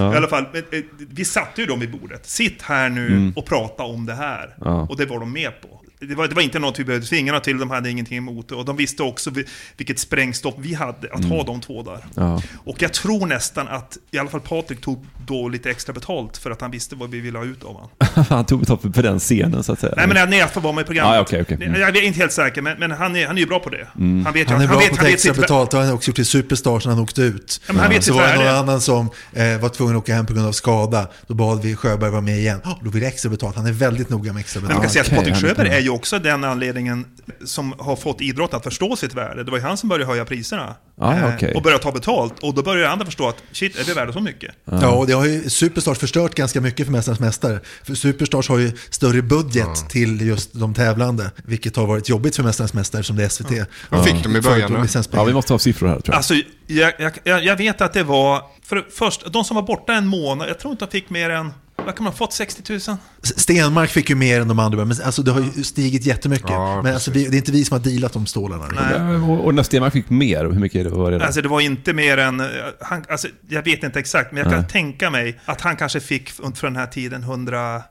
I 0.12 0.16
alla 0.16 0.28
fall, 0.28 0.44
eh, 0.54 0.80
vi 1.10 1.24
satte 1.24 1.60
ju 1.60 1.66
dem 1.66 1.80
vid 1.80 2.00
bordet. 2.00 2.26
Sitt 2.26 2.62
här 2.62 2.88
nu 2.88 3.06
Mm. 3.06 3.32
och 3.36 3.46
prata 3.46 3.82
om 3.82 4.06
det 4.06 4.14
här. 4.14 4.56
Ja. 4.64 4.86
Och 4.90 4.96
det 4.96 5.06
var 5.06 5.18
de 5.20 5.32
med 5.32 5.60
på. 5.60 5.68
Det 6.00 6.14
var, 6.14 6.28
det 6.28 6.34
var 6.34 6.42
inte 6.42 6.58
något 6.58 6.78
vi 6.78 6.84
behövde 6.84 7.22
dem 7.30 7.40
till, 7.40 7.58
de 7.58 7.70
hade 7.70 7.90
ingenting 7.90 8.18
emot 8.18 8.48
det. 8.48 8.54
Och 8.54 8.64
de 8.64 8.76
visste 8.76 9.02
också 9.02 9.30
vi- 9.30 9.44
vilket 9.76 9.98
sprängstopp 9.98 10.54
vi 10.58 10.74
hade, 10.74 11.12
att 11.12 11.24
ha 11.24 11.42
de 11.44 11.60
två 11.60 11.82
där. 11.82 12.06
Ja. 12.14 12.42
Och 12.64 12.82
jag 12.82 12.92
tror 12.92 13.26
nästan 13.26 13.68
att, 13.68 13.96
i 14.10 14.18
alla 14.18 14.30
fall 14.30 14.40
Patrik 14.40 14.80
tog 14.80 15.06
då 15.26 15.48
lite 15.48 15.70
extra 15.70 15.92
betalt 15.92 16.36
för 16.36 16.50
att 16.50 16.60
han 16.60 16.70
visste 16.70 16.94
vad 16.96 17.10
vi 17.10 17.20
ville 17.20 17.38
ha 17.38 17.44
ut 17.44 17.64
av 17.64 17.72
honom. 17.74 17.88
Han 18.28 18.44
tog 18.46 18.60
betalt 18.60 18.82
för- 18.82 19.02
den 19.02 19.18
scenen 19.18 19.64
så 19.64 19.72
att 19.72 19.80
säga. 19.80 19.94
Nej 19.96 20.06
men 20.06 20.16
han 20.16 20.32
är 20.32 20.46
för 20.46 20.60
att 20.60 20.64
vara 20.64 20.74
med 20.74 20.82
i 20.82 20.86
programmet. 20.86 21.14
Ah, 21.14 21.20
okej, 21.20 21.42
okej. 21.42 21.56
Mm. 21.66 21.80
Jag 21.80 21.96
är 21.96 22.02
inte 22.02 22.18
helt 22.20 22.32
säker, 22.32 22.62
men, 22.62 22.78
men 22.78 22.90
han, 22.90 23.16
är, 23.16 23.26
han 23.26 23.36
är 23.36 23.40
ju 23.40 23.46
bra 23.46 23.58
på 23.58 23.70
det. 23.70 23.86
Mm. 23.98 24.24
Han 24.24 24.34
vet 24.34 24.50
Han 24.50 24.60
är 24.60 24.66
bra 24.68 24.78
vet, 24.78 24.88
på 24.88 24.94
att 24.94 25.00
ta 25.00 25.06
extra 25.08 25.32
sitt- 25.34 25.40
betalt 25.42 25.74
och 25.74 25.80
han 25.80 25.88
har 25.88 25.94
också 25.94 26.08
gjort 26.08 26.16
till 26.16 26.26
Superstars 26.26 26.84
när 26.86 26.92
han 26.92 27.02
åkte 27.02 27.22
ut. 27.22 27.60
Ja, 27.66 27.72
men 27.72 27.82
han 27.82 27.90
vet 27.92 28.04
så 28.04 28.12
var 28.14 28.26
det 28.26 28.36
någon 28.36 28.46
annan 28.48 28.80
som 28.80 29.10
eh, 29.32 29.58
var 29.58 29.68
tvungen 29.68 29.96
att 29.96 30.02
åka 30.02 30.14
hem 30.14 30.26
på 30.26 30.34
grund 30.34 30.46
av 30.46 30.52
skada. 30.52 31.08
Då 31.26 31.34
bad 31.34 31.62
vi 31.62 31.76
Sjöberg 31.76 32.10
vara 32.10 32.20
med 32.20 32.38
igen. 32.38 32.60
Oh, 32.64 32.78
då 32.84 32.90
vill 32.90 33.02
jag 33.02 33.12
extra 33.12 33.30
betalt. 33.30 33.56
Han 33.56 33.66
är 33.66 33.72
väldigt 33.72 34.08
noga 34.08 34.32
med 34.32 34.40
extra 34.40 34.60
Men 34.60 34.68
man 34.68 34.80
betalt. 34.80 34.94
kan 34.96 35.04
säga 35.04 35.14
att 35.16 35.18
Patrik 35.24 35.34
han 35.34 35.42
Sjöberg 35.42 35.68
är 35.68 35.80
ju 35.86 35.92
också 35.92 36.18
den 36.18 36.44
anledningen 36.44 37.06
som 37.44 37.74
har 37.78 37.96
fått 37.96 38.20
idrott 38.20 38.54
att 38.54 38.64
förstå 38.64 38.96
sitt 38.96 39.14
värde. 39.14 39.44
Det 39.44 39.50
var 39.50 39.58
ju 39.58 39.64
han 39.64 39.76
som 39.76 39.88
började 39.88 40.06
höja 40.10 40.24
priserna. 40.24 40.74
Ah, 41.00 41.14
Eh, 41.14 41.34
okej. 41.34 41.54
Och 41.54 41.62
började 41.62 41.82
ta 41.82 41.92
betalt. 41.92 42.42
Och 42.42 42.54
då 42.54 42.62
började 42.62 42.90
andra 42.90 43.04
förstå 43.04 43.28
att 43.28 43.42
shit, 43.52 43.78
är 43.78 43.84
vi 43.84 43.92
värda 43.92 44.12
så 44.12 44.20
mycket? 44.20 44.54
Ja, 44.64 44.90
och 44.90 45.06
det 45.06 45.12
har 45.12 45.26
ju 45.26 45.50
Superstars 45.50 45.98
förstört 45.98 46.34
ganska 46.34 46.60
mycket 46.60 46.86
för 46.86 46.92
Mästarnas 46.92 47.20
Mästare. 47.20 47.60
För 47.84 47.94
Superstars 47.94 48.48
har 48.48 48.58
ju 48.58 48.72
större 48.90 49.22
budget 49.22 49.90
till 49.90 50.20
just 50.20 50.52
de 50.52 50.74
tävlande, 50.74 51.30
vilket 51.44 51.76
har 51.76 51.86
varit 51.86 52.08
jobbigt 52.08 52.36
för 52.36 52.42
Mästarnas 52.42 52.74
Mästare 52.74 53.02
som 53.02 53.16
det 53.16 53.24
är 53.24 53.28
SVT. 53.28 53.68
Vad 53.88 54.04
fick 54.04 54.22
de 54.22 54.36
i 54.36 54.40
början? 54.40 54.88
Ja, 55.12 55.24
vi 55.24 55.32
måste 55.32 55.52
ha 55.52 55.58
siffror 55.58 55.88
här 55.88 55.94
tror 55.94 56.04
jag. 56.06 56.16
Alltså, 56.16 56.34
jag, 56.66 56.92
jag 57.24 57.44
jag 57.44 57.56
vet 57.56 57.80
att 57.80 57.92
det 57.92 58.02
var... 58.02 58.42
För 58.62 58.86
först, 58.90 59.32
de 59.32 59.44
som 59.44 59.54
var 59.54 59.62
borta 59.62 59.92
en 59.94 60.06
månad, 60.06 60.48
jag 60.48 60.58
tror 60.58 60.72
inte 60.72 60.84
de 60.84 60.90
fick 60.90 61.10
mer 61.10 61.30
än... 61.30 61.52
Vad 61.86 61.96
kan 61.96 62.04
man 62.04 62.12
ha 62.12 62.16
fått? 62.18 62.32
60 62.32 62.72
000? 62.72 62.80
Stenmark 63.22 63.90
fick 63.90 64.10
ju 64.10 64.16
mer 64.16 64.40
än 64.40 64.48
de 64.48 64.58
andra, 64.58 64.84
men 64.84 64.96
alltså 65.04 65.22
det 65.22 65.30
har 65.30 65.40
ju 65.40 65.64
stigit 65.64 66.06
jättemycket. 66.06 66.50
Ja, 66.50 66.82
men 66.82 66.94
alltså, 66.94 67.10
vi, 67.10 67.24
det 67.28 67.36
är 67.36 67.38
inte 67.38 67.52
vi 67.52 67.64
som 67.64 67.74
har 67.78 67.84
dealat 67.84 68.12
de 68.12 68.26
stålarna. 68.26 68.66
Nej. 68.66 69.16
Och, 69.16 69.44
och 69.44 69.54
när 69.54 69.62
Stenmark 69.62 69.92
fick 69.92 70.10
mer, 70.10 70.44
hur 70.44 70.60
mycket 70.60 70.86
var 70.90 71.10
det? 71.10 71.18
då? 71.18 71.24
Alltså 71.24 71.42
det 71.42 71.48
var 71.48 71.60
inte 71.60 71.92
mer 71.92 72.18
än... 72.18 72.40
eh, 72.40 72.46
Han, 72.80 73.04
alltså, 73.08 73.28
jag 73.48 73.62
vet 73.62 73.82
inte 73.82 73.98
exakt, 73.98 74.32
men 74.32 74.42
jag 74.42 74.52
kan 74.52 74.60
Nej. 74.60 74.70
tänka 74.70 75.10
mig 75.10 75.40
att 75.44 75.60
han 75.60 75.76
kanske 75.76 76.00
fick 76.00 76.30
för 76.30 76.62
den 76.66 76.76
här 76.76 76.86
tiden 76.86 77.22
120 77.22 77.82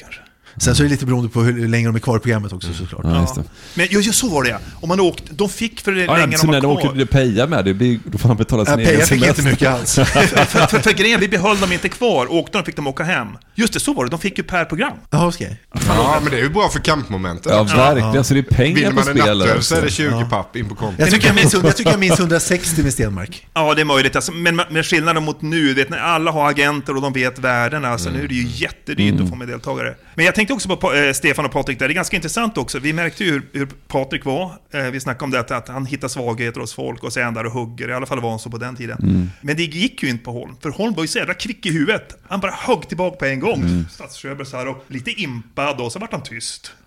kanske. 0.00 0.20
Sen 0.58 0.74
så 0.74 0.82
är 0.82 0.84
det 0.84 0.90
lite 0.90 1.06
beroende 1.06 1.28
på 1.30 1.42
hur 1.42 1.68
länge 1.68 1.86
de 1.86 1.94
är 1.96 2.00
kvar 2.00 2.16
i 2.16 2.20
programmet 2.20 2.52
också 2.52 2.72
såklart. 2.72 3.04
Ja, 3.04 3.20
just 3.20 3.34
det. 3.34 3.42
Men 3.74 3.86
jo, 3.90 4.02
så 4.02 4.28
var 4.28 4.42
det 4.42 4.48
ja. 4.50 4.58
Om 4.80 4.88
man 4.88 5.00
åkte, 5.00 5.32
de 5.32 5.48
fick 5.48 5.80
för 5.80 5.92
det 5.92 6.04
Ja, 6.04 6.16
länge 6.16 6.36
de 6.36 6.46
när 6.46 6.52
var 6.52 6.60
de 6.60 6.60
kvar. 6.60 6.90
åker 6.90 6.98
till 6.98 7.06
Peja 7.06 7.46
med, 7.46 7.64
det 7.64 7.74
blir, 7.74 7.98
då 8.04 8.18
får 8.18 8.28
han 8.28 8.36
betala 8.36 8.64
sin 8.64 8.74
Ja, 8.74 8.80
egen 8.80 8.90
Peja 8.90 9.06
fick 9.06 9.16
inte 9.28 9.42
semester. 9.42 9.50
mycket 9.50 9.68
alls. 9.68 9.94
för, 9.94 10.04
för, 10.04 10.66
för, 10.66 10.78
för 10.78 10.92
grejen, 10.92 11.20
vi 11.20 11.28
behöll 11.28 11.60
dem 11.60 11.72
inte 11.72 11.88
kvar. 11.88 12.32
Åkte 12.32 12.58
de 12.58 12.64
fick 12.64 12.76
de 12.76 12.86
åka 12.86 13.04
hem. 13.04 13.28
Just 13.54 13.72
det, 13.72 13.80
så 13.80 13.92
var 13.94 14.04
det. 14.04 14.10
De 14.10 14.18
fick 14.20 14.38
ju 14.38 14.44
per 14.44 14.64
program. 14.64 14.92
Ja, 15.10 15.28
okej. 15.28 15.60
Ja, 15.88 16.18
men 16.22 16.30
det 16.32 16.38
är 16.38 16.42
ju 16.42 16.48
bra 16.50 16.68
för 16.68 16.80
kampmomentet. 16.80 17.52
Ja, 17.52 17.62
verkligen. 17.62 18.24
Så 18.24 18.34
det 18.34 18.40
är 18.40 18.42
pengar 18.42 18.74
Vill 18.74 18.84
på 18.86 18.92
man 18.94 19.08
en 19.08 19.16
spel. 19.18 19.38
nattöl 19.38 19.62
så 19.62 19.74
är 19.76 19.82
det 19.82 19.90
20 19.90 20.24
papp 20.30 20.56
in 20.56 20.68
på 20.68 20.74
kontot. 20.74 20.98
Jag 21.00 21.10
tycker 21.10 21.26
jag, 21.26 21.36
minns, 21.36 21.54
jag 21.54 21.76
tycker 21.76 21.90
jag 21.90 22.00
minns 22.00 22.18
160 22.20 22.82
med 22.82 22.92
Stenmark. 22.92 23.46
Ja, 23.54 23.74
det 23.74 23.80
är 23.80 23.84
möjligt. 23.84 24.16
Alltså, 24.16 24.32
men 24.32 24.56
med 24.56 24.86
skillnaden 24.86 25.22
mot 25.24 25.42
nu, 25.42 25.74
vet, 25.74 25.90
när 25.90 25.98
alla 25.98 26.30
har 26.30 26.48
agenter 26.50 26.96
och 26.96 27.02
de 27.02 27.12
vet 27.12 27.38
värdena, 27.38 27.88
alltså, 27.88 28.10
nu 28.10 28.24
är 28.24 28.28
det 28.28 28.34
ju 28.34 28.46
jättedyrt 28.48 29.20
att 29.20 29.28
få 29.28 29.34
med 29.36 29.48
deltagare. 29.48 29.94
Men 30.14 30.24
jag 30.24 30.34
tänkte 30.48 30.54
också 30.54 30.76
på 30.76 30.94
eh, 30.94 31.12
Stefan 31.12 31.44
och 31.44 31.52
Patrik 31.52 31.78
där. 31.78 31.88
Det 31.88 31.92
är 31.92 31.94
ganska 31.94 32.16
intressant 32.16 32.58
också. 32.58 32.78
Vi 32.78 32.92
märkte 32.92 33.24
ju 33.24 33.30
hur, 33.30 33.48
hur 33.52 33.66
Patrik 33.66 34.24
var. 34.24 34.52
Eh, 34.70 34.82
vi 34.82 35.00
snackade 35.00 35.24
om 35.24 35.30
det, 35.30 35.40
att, 35.40 35.50
att 35.50 35.68
han 35.68 35.86
hittar 35.86 36.08
svagheter 36.08 36.60
hos 36.60 36.74
folk 36.74 37.04
och 37.04 37.12
så 37.12 37.20
är 37.20 37.24
han 37.24 37.34
där 37.34 37.46
och 37.46 37.52
hugger. 37.52 37.88
I 37.88 37.92
alla 37.92 38.06
fall 38.06 38.20
var 38.20 38.30
han 38.30 38.38
så 38.38 38.50
på 38.50 38.58
den 38.58 38.76
tiden. 38.76 39.30
Men 39.40 39.56
det 39.56 39.62
gick 39.62 40.02
ju 40.02 40.08
inte 40.08 40.24
på 40.24 40.32
Holm, 40.32 40.56
för 40.62 40.70
Holm 40.70 40.94
var 40.94 41.02
ju 41.02 41.08
så 41.08 41.18
jävla 41.18 41.34
kvick 41.34 41.66
i 41.66 41.72
huvudet. 41.72 42.16
Han 42.28 42.40
bara 42.40 42.52
högg 42.52 42.88
tillbaka 42.88 43.16
på 43.16 43.24
en 43.24 43.40
gång. 43.40 43.60
Mm. 43.60 43.86
Statsköber 43.90 44.44
så 44.44 44.56
här 44.56 44.68
och 44.68 44.84
lite 44.88 45.10
impad 45.10 45.80
och 45.80 45.92
så 45.92 45.98
vart 45.98 46.12
han 46.12 46.22
tyst. 46.22 46.72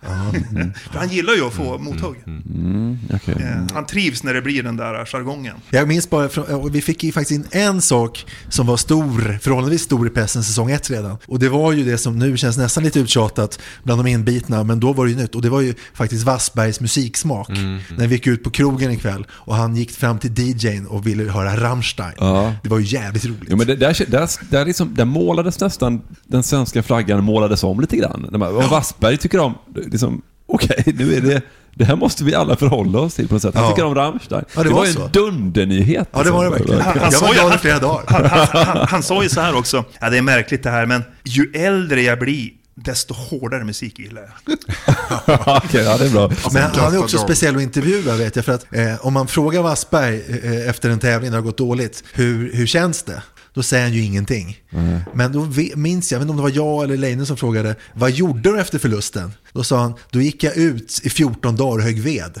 för 0.92 0.98
han 0.98 1.08
gillar 1.08 1.34
ju 1.34 1.46
att 1.46 1.54
få 1.54 1.78
mothugg. 1.78 2.16
Mm, 2.26 2.98
okej. 3.14 3.34
Eh, 3.40 3.74
han 3.74 3.86
trivs 3.86 4.22
när 4.22 4.34
det 4.34 4.42
blir 4.42 4.62
den 4.62 4.76
där 4.76 5.04
jargongen. 5.04 5.56
Jag 5.70 5.88
minns 5.88 6.10
bara, 6.10 6.56
och 6.56 6.74
vi 6.74 6.82
fick 6.82 7.04
ju 7.04 7.12
faktiskt 7.12 7.30
in 7.30 7.46
en 7.50 7.80
sak 7.80 8.26
som 8.48 8.66
var 8.66 8.76
stor, 8.76 9.38
förhållandevis 9.42 9.82
stor 9.82 10.06
i 10.06 10.10
pressen 10.10 10.44
säsong 10.44 10.70
ett 10.70 10.90
redan. 10.90 11.16
Och 11.26 11.38
det 11.38 11.48
var 11.48 11.72
ju 11.72 11.84
det 11.84 11.98
som 11.98 12.18
nu 12.18 12.36
känns 12.36 12.56
nästan 12.56 12.84
lite 12.84 13.00
uttjatat 13.00 13.49
bland 13.82 14.04
de 14.04 14.10
inbitna, 14.10 14.64
men 14.64 14.80
då 14.80 14.92
var 14.92 15.04
det 15.04 15.10
ju 15.10 15.16
nytt. 15.16 15.34
Och 15.34 15.42
det 15.42 15.48
var 15.50 15.60
ju 15.60 15.74
faktiskt 15.94 16.24
Wassbergs 16.24 16.80
musiksmak. 16.80 17.48
När 17.96 18.06
vi 18.06 18.14
gick 18.14 18.26
ut 18.26 18.44
på 18.44 18.50
krogen 18.50 18.90
ikväll 18.90 19.26
och 19.30 19.54
han 19.54 19.76
gick 19.76 19.90
fram 19.90 20.18
till 20.18 20.38
DJn 20.38 20.86
och 20.86 21.06
ville 21.06 21.30
höra 21.30 21.56
Rammstein. 21.56 22.12
Ja. 22.18 22.52
Det 22.62 22.68
var 22.68 22.78
ju 22.78 22.84
jävligt 22.84 23.24
roligt. 23.24 23.42
Jo, 23.48 23.56
men 23.56 23.66
det, 23.66 23.76
där, 23.76 24.04
där, 24.10 24.28
där, 24.50 24.64
liksom, 24.64 24.94
där 24.94 25.04
målades 25.04 25.60
nästan 25.60 26.00
den 26.26 26.42
svenska 26.42 26.82
flaggan 26.82 27.24
målades 27.24 27.64
om 27.64 27.80
lite 27.80 27.96
grann. 27.96 28.24
Och 28.42 28.64
Wassberg 28.64 29.16
tycker 29.16 29.38
om, 29.38 29.54
liksom, 29.74 30.22
okej, 30.46 30.82
nu 30.98 31.14
är 31.14 31.20
det, 31.20 31.42
det 31.74 31.84
här 31.84 31.96
måste 31.96 32.24
vi 32.24 32.34
alla 32.34 32.56
förhålla 32.56 32.98
oss 32.98 33.14
till 33.14 33.28
på 33.28 33.34
något 33.34 33.42
sätt. 33.42 33.54
Han 33.54 33.64
Ja. 33.64 33.70
tycker 33.70 33.84
om 33.84 33.94
Rammstein. 33.94 34.44
Ja, 34.54 34.62
det 34.62 34.68
det 34.68 34.74
var 34.74 34.80
var 34.80 34.86
ju 34.86 34.92
en 35.02 35.10
dundernyhet. 35.12 36.08
Ja, 36.12 36.22
det 36.22 36.30
var 36.30 36.44
det 36.44 36.50
alltså. 36.50 36.72
verkligen. 36.72 36.82
Han 36.82 36.96
Jag 37.02 37.12
sa 37.12 37.26
var 37.26 37.32
ju- 37.32 37.34
glad 37.34 37.46
i 37.46 37.50
han- 37.50 37.58
flera 37.58 37.78
dagar. 37.78 38.04
Han, 38.08 38.24
han, 38.26 38.66
han, 38.76 38.86
han 38.90 39.02
sa 39.02 39.22
ju 39.22 39.28
så 39.28 39.40
här 39.40 39.54
också, 39.58 39.84
ja 40.00 40.10
det 40.10 40.18
är 40.18 40.22
märkligt 40.22 40.62
det 40.62 40.70
här, 40.70 40.86
men 40.86 41.02
ju 41.24 41.50
äldre 41.54 42.02
jag 42.02 42.18
blir, 42.18 42.50
desto 42.84 43.14
hårdare 43.14 43.64
musik 43.64 43.98
gillar 43.98 44.22
jag. 44.22 44.58
Okej, 45.64 45.84
ja, 45.84 45.96
det 45.98 46.06
är 46.06 46.10
bra. 46.10 46.32
Men 46.52 46.62
han 46.62 46.94
är 46.94 46.98
också 46.98 47.18
speciell 47.18 47.56
att 47.56 47.62
intervjua 47.62 48.16
vet 48.16 48.36
jag. 48.36 48.44
För 48.44 48.52
att 48.52 48.66
eh, 48.74 49.06
om 49.06 49.12
man 49.12 49.28
frågar 49.28 49.62
Wassberg 49.62 50.22
eh, 50.42 50.68
efter 50.68 50.90
en 50.90 50.98
tävling 50.98 51.30
när 51.30 51.36
det 51.36 51.42
har 51.42 51.46
gått 51.46 51.58
dåligt, 51.58 52.04
hur, 52.12 52.52
hur 52.52 52.66
känns 52.66 53.02
det? 53.02 53.22
Då 53.60 53.64
säger 53.64 53.84
han 53.84 53.92
ju 53.92 54.02
ingenting. 54.04 54.58
Men 55.14 55.32
då 55.32 55.48
minns 55.76 56.12
jag, 56.12 56.16
jag 56.16 56.20
vet 56.20 56.30
inte 56.30 56.30
om 56.30 56.36
det 56.36 56.42
var 56.42 56.66
jag 56.66 56.84
eller 56.84 56.96
Leine 56.96 57.26
som 57.26 57.36
frågade, 57.36 57.76
vad 57.94 58.10
gjorde 58.10 58.40
du 58.40 58.60
efter 58.60 58.78
förlusten? 58.78 59.32
Då 59.52 59.64
sa 59.64 59.80
han, 59.80 59.94
då 60.10 60.20
gick 60.20 60.44
jag 60.44 60.56
ut 60.56 61.00
i 61.02 61.10
14 61.10 61.56
dagar 61.56 61.78
och 61.78 61.82
högg 61.84 62.00
ved. 62.02 62.40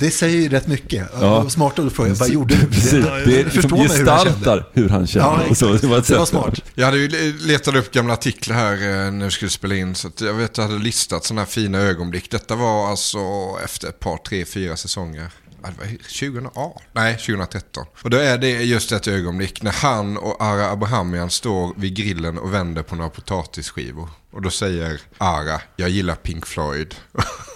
Det 0.00 0.10
säger 0.10 0.40
ju 0.40 0.48
rätt 0.48 0.66
mycket. 0.66 1.06
Ja. 1.20 1.50
Smartare 1.50 1.86
att 1.86 1.92
fråga, 1.92 2.14
vad 2.14 2.28
gjorde 2.30 2.54
du? 2.54 2.66
Precis. 2.66 2.90
Det, 2.92 3.22
Det 3.24 3.42
det 3.42 3.50
förstår 3.50 3.76
man 3.76 3.86
hur 3.86 4.06
han 4.06 4.18
kände. 4.18 4.30
gestaltar 4.30 4.68
hur 4.72 4.88
han 4.88 5.06
känner. 5.06 5.26
Ja, 5.26 5.40
Och 5.50 5.56
så, 5.56 5.72
det 5.72 5.86
var, 5.86 6.04
Det 6.08 6.18
var 6.18 6.26
smart. 6.26 6.60
Jag 6.74 6.86
hade 6.86 6.98
ju 6.98 7.38
letat 7.38 7.74
upp 7.74 7.92
gamla 7.92 8.12
artiklar 8.12 8.56
här 8.56 8.72
eh, 8.72 9.12
när 9.12 9.24
vi 9.24 9.30
skulle 9.30 9.50
spela 9.50 9.74
in. 9.74 9.94
Så 9.94 10.08
att 10.08 10.20
jag 10.20 10.34
vet 10.34 10.50
att 10.50 10.58
jag 10.58 10.64
hade 10.68 10.78
listat 10.78 11.24
sådana 11.24 11.40
här 11.40 11.48
fina 11.48 11.78
ögonblick. 11.78 12.30
Detta 12.30 12.54
var 12.56 12.90
alltså 12.90 13.18
efter 13.64 13.88
ett 13.88 14.00
par, 14.00 14.16
tre, 14.16 14.44
fyra 14.44 14.76
säsonger. 14.76 15.26
Ja, 15.62 15.68
det 15.68 15.78
var 15.78 15.86
2018? 16.30 16.82
Nej, 16.92 17.16
2013. 17.16 17.86
Och 18.02 18.10
då 18.10 18.16
är 18.16 18.38
det 18.38 18.50
just 18.50 18.92
ett 18.92 19.08
ögonblick 19.08 19.62
när 19.62 19.72
han 19.72 20.16
och 20.16 20.42
Ara 20.42 20.70
Abrahamian 20.70 21.30
står 21.30 21.72
vid 21.76 21.96
grillen 21.96 22.38
och 22.38 22.54
vänder 22.54 22.82
på 22.82 22.96
några 22.96 23.10
potatisskivor. 23.10 24.08
Och 24.32 24.42
då 24.42 24.50
säger 24.50 25.00
Ara, 25.18 25.60
jag 25.76 25.88
gillar 25.90 26.14
Pink 26.14 26.46
Floyd. 26.46 26.94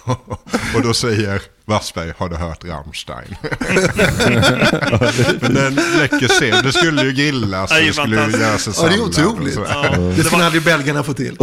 och 0.75 0.81
då 0.83 0.93
säger 0.93 1.41
Wassberg, 1.65 2.13
har 2.17 2.29
du 2.29 2.35
hört 2.35 2.63
Rammstein? 2.63 3.35
Men 5.41 5.53
den 5.53 5.75
läcker 5.75 6.27
sen. 6.27 6.63
Det 6.63 6.73
skulle 6.73 7.03
ju 7.03 7.11
grillas 7.11 7.71
och 7.71 7.77
Ja, 7.77 7.81
det 7.81 7.85
är 7.85 7.87
det 7.87 7.93
skulle 7.93 8.25
ju 8.25 8.31
göras 8.37 8.67
en 8.67 8.73
Ja, 8.77 8.87
det 8.87 8.95
är 8.95 9.01
otroligt. 9.01 9.53
sådär. 9.53 10.13
Det 10.17 10.23
skulle 10.23 10.45
aldrig 10.45 10.63
belgarna 10.63 11.03
få 11.03 11.13
till. 11.13 11.37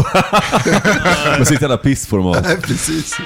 Med 1.38 1.48
sitt 1.48 1.60
jävla 1.60 1.76
pissformat. 1.76 2.42
Nej, 2.44 2.56
precis. 2.62 3.16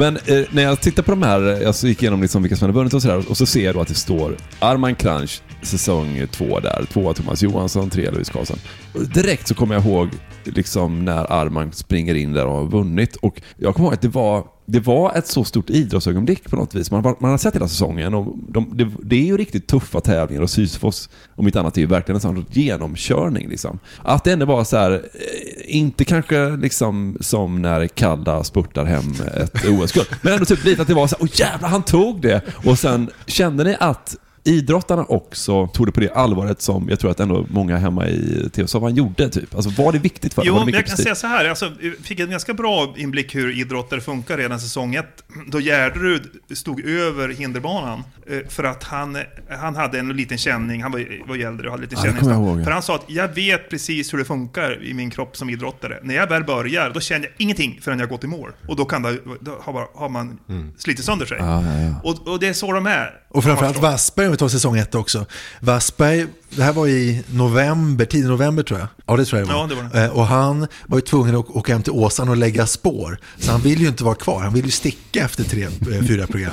Men 0.00 0.16
eh, 0.16 0.44
när 0.50 0.62
jag 0.62 0.80
tittar 0.80 1.02
på 1.02 1.10
de 1.10 1.22
här, 1.22 1.52
eh, 1.52 1.62
jag 1.62 1.74
så 1.74 1.88
gick 1.88 2.02
igenom 2.02 2.22
liksom 2.22 2.42
vilka 2.42 2.56
som 2.56 2.66
hade 2.66 2.78
vunnit 2.78 2.94
och 2.94 3.02
sådär 3.02 3.30
och 3.30 3.36
så 3.36 3.46
ser 3.46 3.64
jag 3.64 3.74
då 3.74 3.80
att 3.80 3.88
det 3.88 3.94
står 3.94 4.36
Arman 4.58 4.94
Kranch 4.94 5.42
säsong 5.62 6.26
två 6.30 6.60
där, 6.60 6.84
tvåa 6.92 7.14
Thomas 7.14 7.42
Johansson, 7.42 7.90
tre 7.90 8.10
Louise 8.10 8.32
Karlsson. 8.32 8.56
Och 8.94 9.08
Direkt 9.08 9.48
så 9.48 9.54
kommer 9.54 9.74
jag 9.74 9.86
ihåg 9.86 10.08
liksom 10.44 11.04
när 11.04 11.32
Arman 11.32 11.72
springer 11.72 12.14
in 12.14 12.32
där 12.32 12.46
och 12.46 12.54
har 12.54 12.66
vunnit 12.66 13.16
och 13.16 13.40
jag 13.56 13.74
kommer 13.74 13.86
ihåg 13.88 13.94
att 13.94 14.02
det 14.02 14.08
var 14.08 14.44
det 14.70 14.80
var 14.80 15.12
ett 15.14 15.26
så 15.26 15.44
stort 15.44 15.70
idrottsögonblick 15.70 16.50
på 16.50 16.56
något 16.56 16.74
vis. 16.74 16.90
Man, 16.90 17.04
har- 17.04 17.16
man 17.20 17.30
har 17.30 17.38
sett 17.38 17.54
hela 17.54 17.68
säsongen 17.68 18.14
och 18.14 18.36
de, 18.48 18.70
det, 18.76 18.90
det 19.02 19.16
är 19.16 19.24
ju 19.26 19.36
riktigt 19.36 19.66
tuffa 19.66 20.00
tävlingar 20.00 20.42
och 20.42 20.50
Sysfos, 20.50 21.08
om 21.36 21.46
inte 21.46 21.60
annat, 21.60 21.76
är 21.76 21.80
ju 21.80 21.86
verkligen 21.86 22.16
en 22.16 22.20
sån 22.20 22.46
genomkörning. 22.50 23.48
Liksom. 23.48 23.78
Att 24.02 24.24
det 24.24 24.32
ändå 24.32 24.46
var 24.46 24.64
så 24.64 24.76
här, 24.76 24.90
eh, 24.92 25.76
inte 25.76 26.04
kanske 26.04 26.50
liksom 26.56 27.16
som 27.20 27.62
när 27.62 27.86
Kalla 27.86 28.44
spurtar 28.44 28.84
hem 28.84 29.12
ett 29.36 29.64
OS-guld, 29.68 30.06
men 30.22 30.32
ändå 30.32 30.44
typ 30.44 30.64
lite 30.64 30.82
att 30.82 30.88
det 30.88 30.94
var 30.94 31.06
så 31.06 31.16
här, 31.16 31.22
åh 31.24 31.30
jävlar 31.40 31.68
han 31.68 31.82
tog 31.82 32.20
det! 32.20 32.40
Och 32.64 32.78
sen 32.78 33.10
kände 33.26 33.64
ni 33.64 33.76
att 33.80 34.16
idrottarna 34.50 35.04
också 35.04 35.66
tog 35.66 35.86
det 35.86 35.92
på 35.92 36.00
det 36.00 36.10
allvaret 36.12 36.62
som 36.62 36.88
jag 36.88 37.00
tror 37.00 37.10
att 37.10 37.20
ändå 37.20 37.46
många 37.50 37.76
hemma 37.76 38.08
i 38.08 38.50
TV-soffan 38.54 38.94
gjorde. 38.94 39.28
Typ. 39.28 39.54
Alltså 39.54 39.82
var 39.82 39.92
det 39.92 39.98
viktigt 39.98 40.34
för 40.34 40.42
Jo, 40.46 40.52
var 40.54 40.60
det 40.60 40.64
men 40.66 40.74
jag 40.74 40.86
kan 40.86 40.88
prestige? 40.96 41.04
säga 41.04 41.14
så 41.14 41.26
här. 41.26 41.44
Alltså, 41.48 41.72
vi 41.80 41.90
fick 42.02 42.20
en 42.20 42.30
ganska 42.30 42.54
bra 42.54 42.94
inblick 42.96 43.34
hur 43.34 43.58
idrottare 43.60 44.00
funkar 44.00 44.36
redan 44.36 44.60
säsong 44.60 44.94
ett. 44.94 45.24
Då 45.46 45.58
Gärderud 45.60 46.22
stod 46.54 46.80
över 46.84 47.28
hinderbanan. 47.28 48.02
eh, 48.30 48.38
För 48.48 48.64
att 48.64 48.84
han, 48.84 49.16
han 49.60 49.76
hade 49.76 49.98
en 49.98 50.08
liten 50.08 50.38
känning. 50.38 50.82
Han 50.82 50.92
var, 50.92 51.26
var 51.28 51.34
ju 51.36 51.42
äldre 51.42 51.66
och 51.66 51.70
hade 51.70 51.82
lite 51.82 51.94
Ja, 51.94 52.02
känning. 52.02 52.30
jag. 52.56 52.64
För 52.64 52.70
han 52.70 52.82
sa 52.82 52.94
att 52.94 53.04
jag 53.06 53.28
vet 53.34 53.70
precis 53.70 54.12
hur 54.12 54.18
det 54.18 54.24
funkar 54.24 54.84
i 54.84 54.94
min 54.94 55.10
kropp 55.10 55.36
som 55.36 55.50
idrottare. 55.50 55.98
När 56.02 56.14
jag 56.14 56.26
väl 56.26 56.44
börjar, 56.44 56.90
då 56.94 57.00
känner 57.00 57.24
jag 57.26 57.32
ingenting 57.38 57.78
förrän 57.82 57.98
jag 57.98 58.08
gått 58.08 58.24
i 58.24 58.26
mål. 58.26 58.50
Och 58.68 58.76
då, 58.76 58.84
kan 58.84 59.02
det, 59.02 59.18
då 59.40 59.58
har, 59.94 60.08
man 60.08 60.38
slitit 60.78 61.04
sönder 61.04 61.26
sig. 61.26 61.36
Ja, 61.40 61.62
ja, 61.64 61.80
ja. 61.80 61.94
Och, 62.10 62.28
och 62.28 62.40
det 62.40 62.48
är 62.48 62.52
så 62.52 62.72
de 62.72 62.86
är. 62.86 63.10
Och 63.32 63.44
framförallt 63.44 63.78
Wassberg 63.78 64.26
om 64.26 64.32
vi 64.32 64.38
tar 64.38 64.48
säsong 64.48 64.78
ett 64.78 64.94
också. 64.94 65.26
Wassberg, 65.60 66.26
det 66.50 66.62
här 66.62 66.72
var 66.72 66.86
i 66.86 67.24
november, 67.30 68.04
tidig 68.04 68.28
november 68.28 68.62
tror 68.62 68.78
jag. 68.80 68.88
Ja 69.06 69.16
det 69.16 69.24
tror 69.24 69.38
jag 69.40 69.48
det 69.48 69.54
var. 69.54 69.60
Ja, 69.60 69.66
det 69.66 69.74
var 69.74 69.82
det. 69.92 70.04
Eh, 70.04 70.10
Och 70.10 70.26
han 70.26 70.66
var 70.86 70.98
ju 70.98 71.02
tvungen 71.02 71.36
att 71.36 71.50
åka 71.50 71.72
hem 71.72 71.82
till 71.82 71.92
Åsan 71.92 72.28
och 72.28 72.36
lägga 72.36 72.66
spår. 72.66 73.18
Så 73.38 73.50
han 73.52 73.60
vill 73.60 73.80
ju 73.80 73.88
inte 73.88 74.04
vara 74.04 74.14
kvar, 74.14 74.42
han 74.42 74.54
vill 74.54 74.64
ju 74.64 74.70
sticka 74.70 75.24
efter 75.24 75.44
tre, 75.44 75.62
eh, 75.64 76.06
fyra 76.08 76.26
program. 76.26 76.52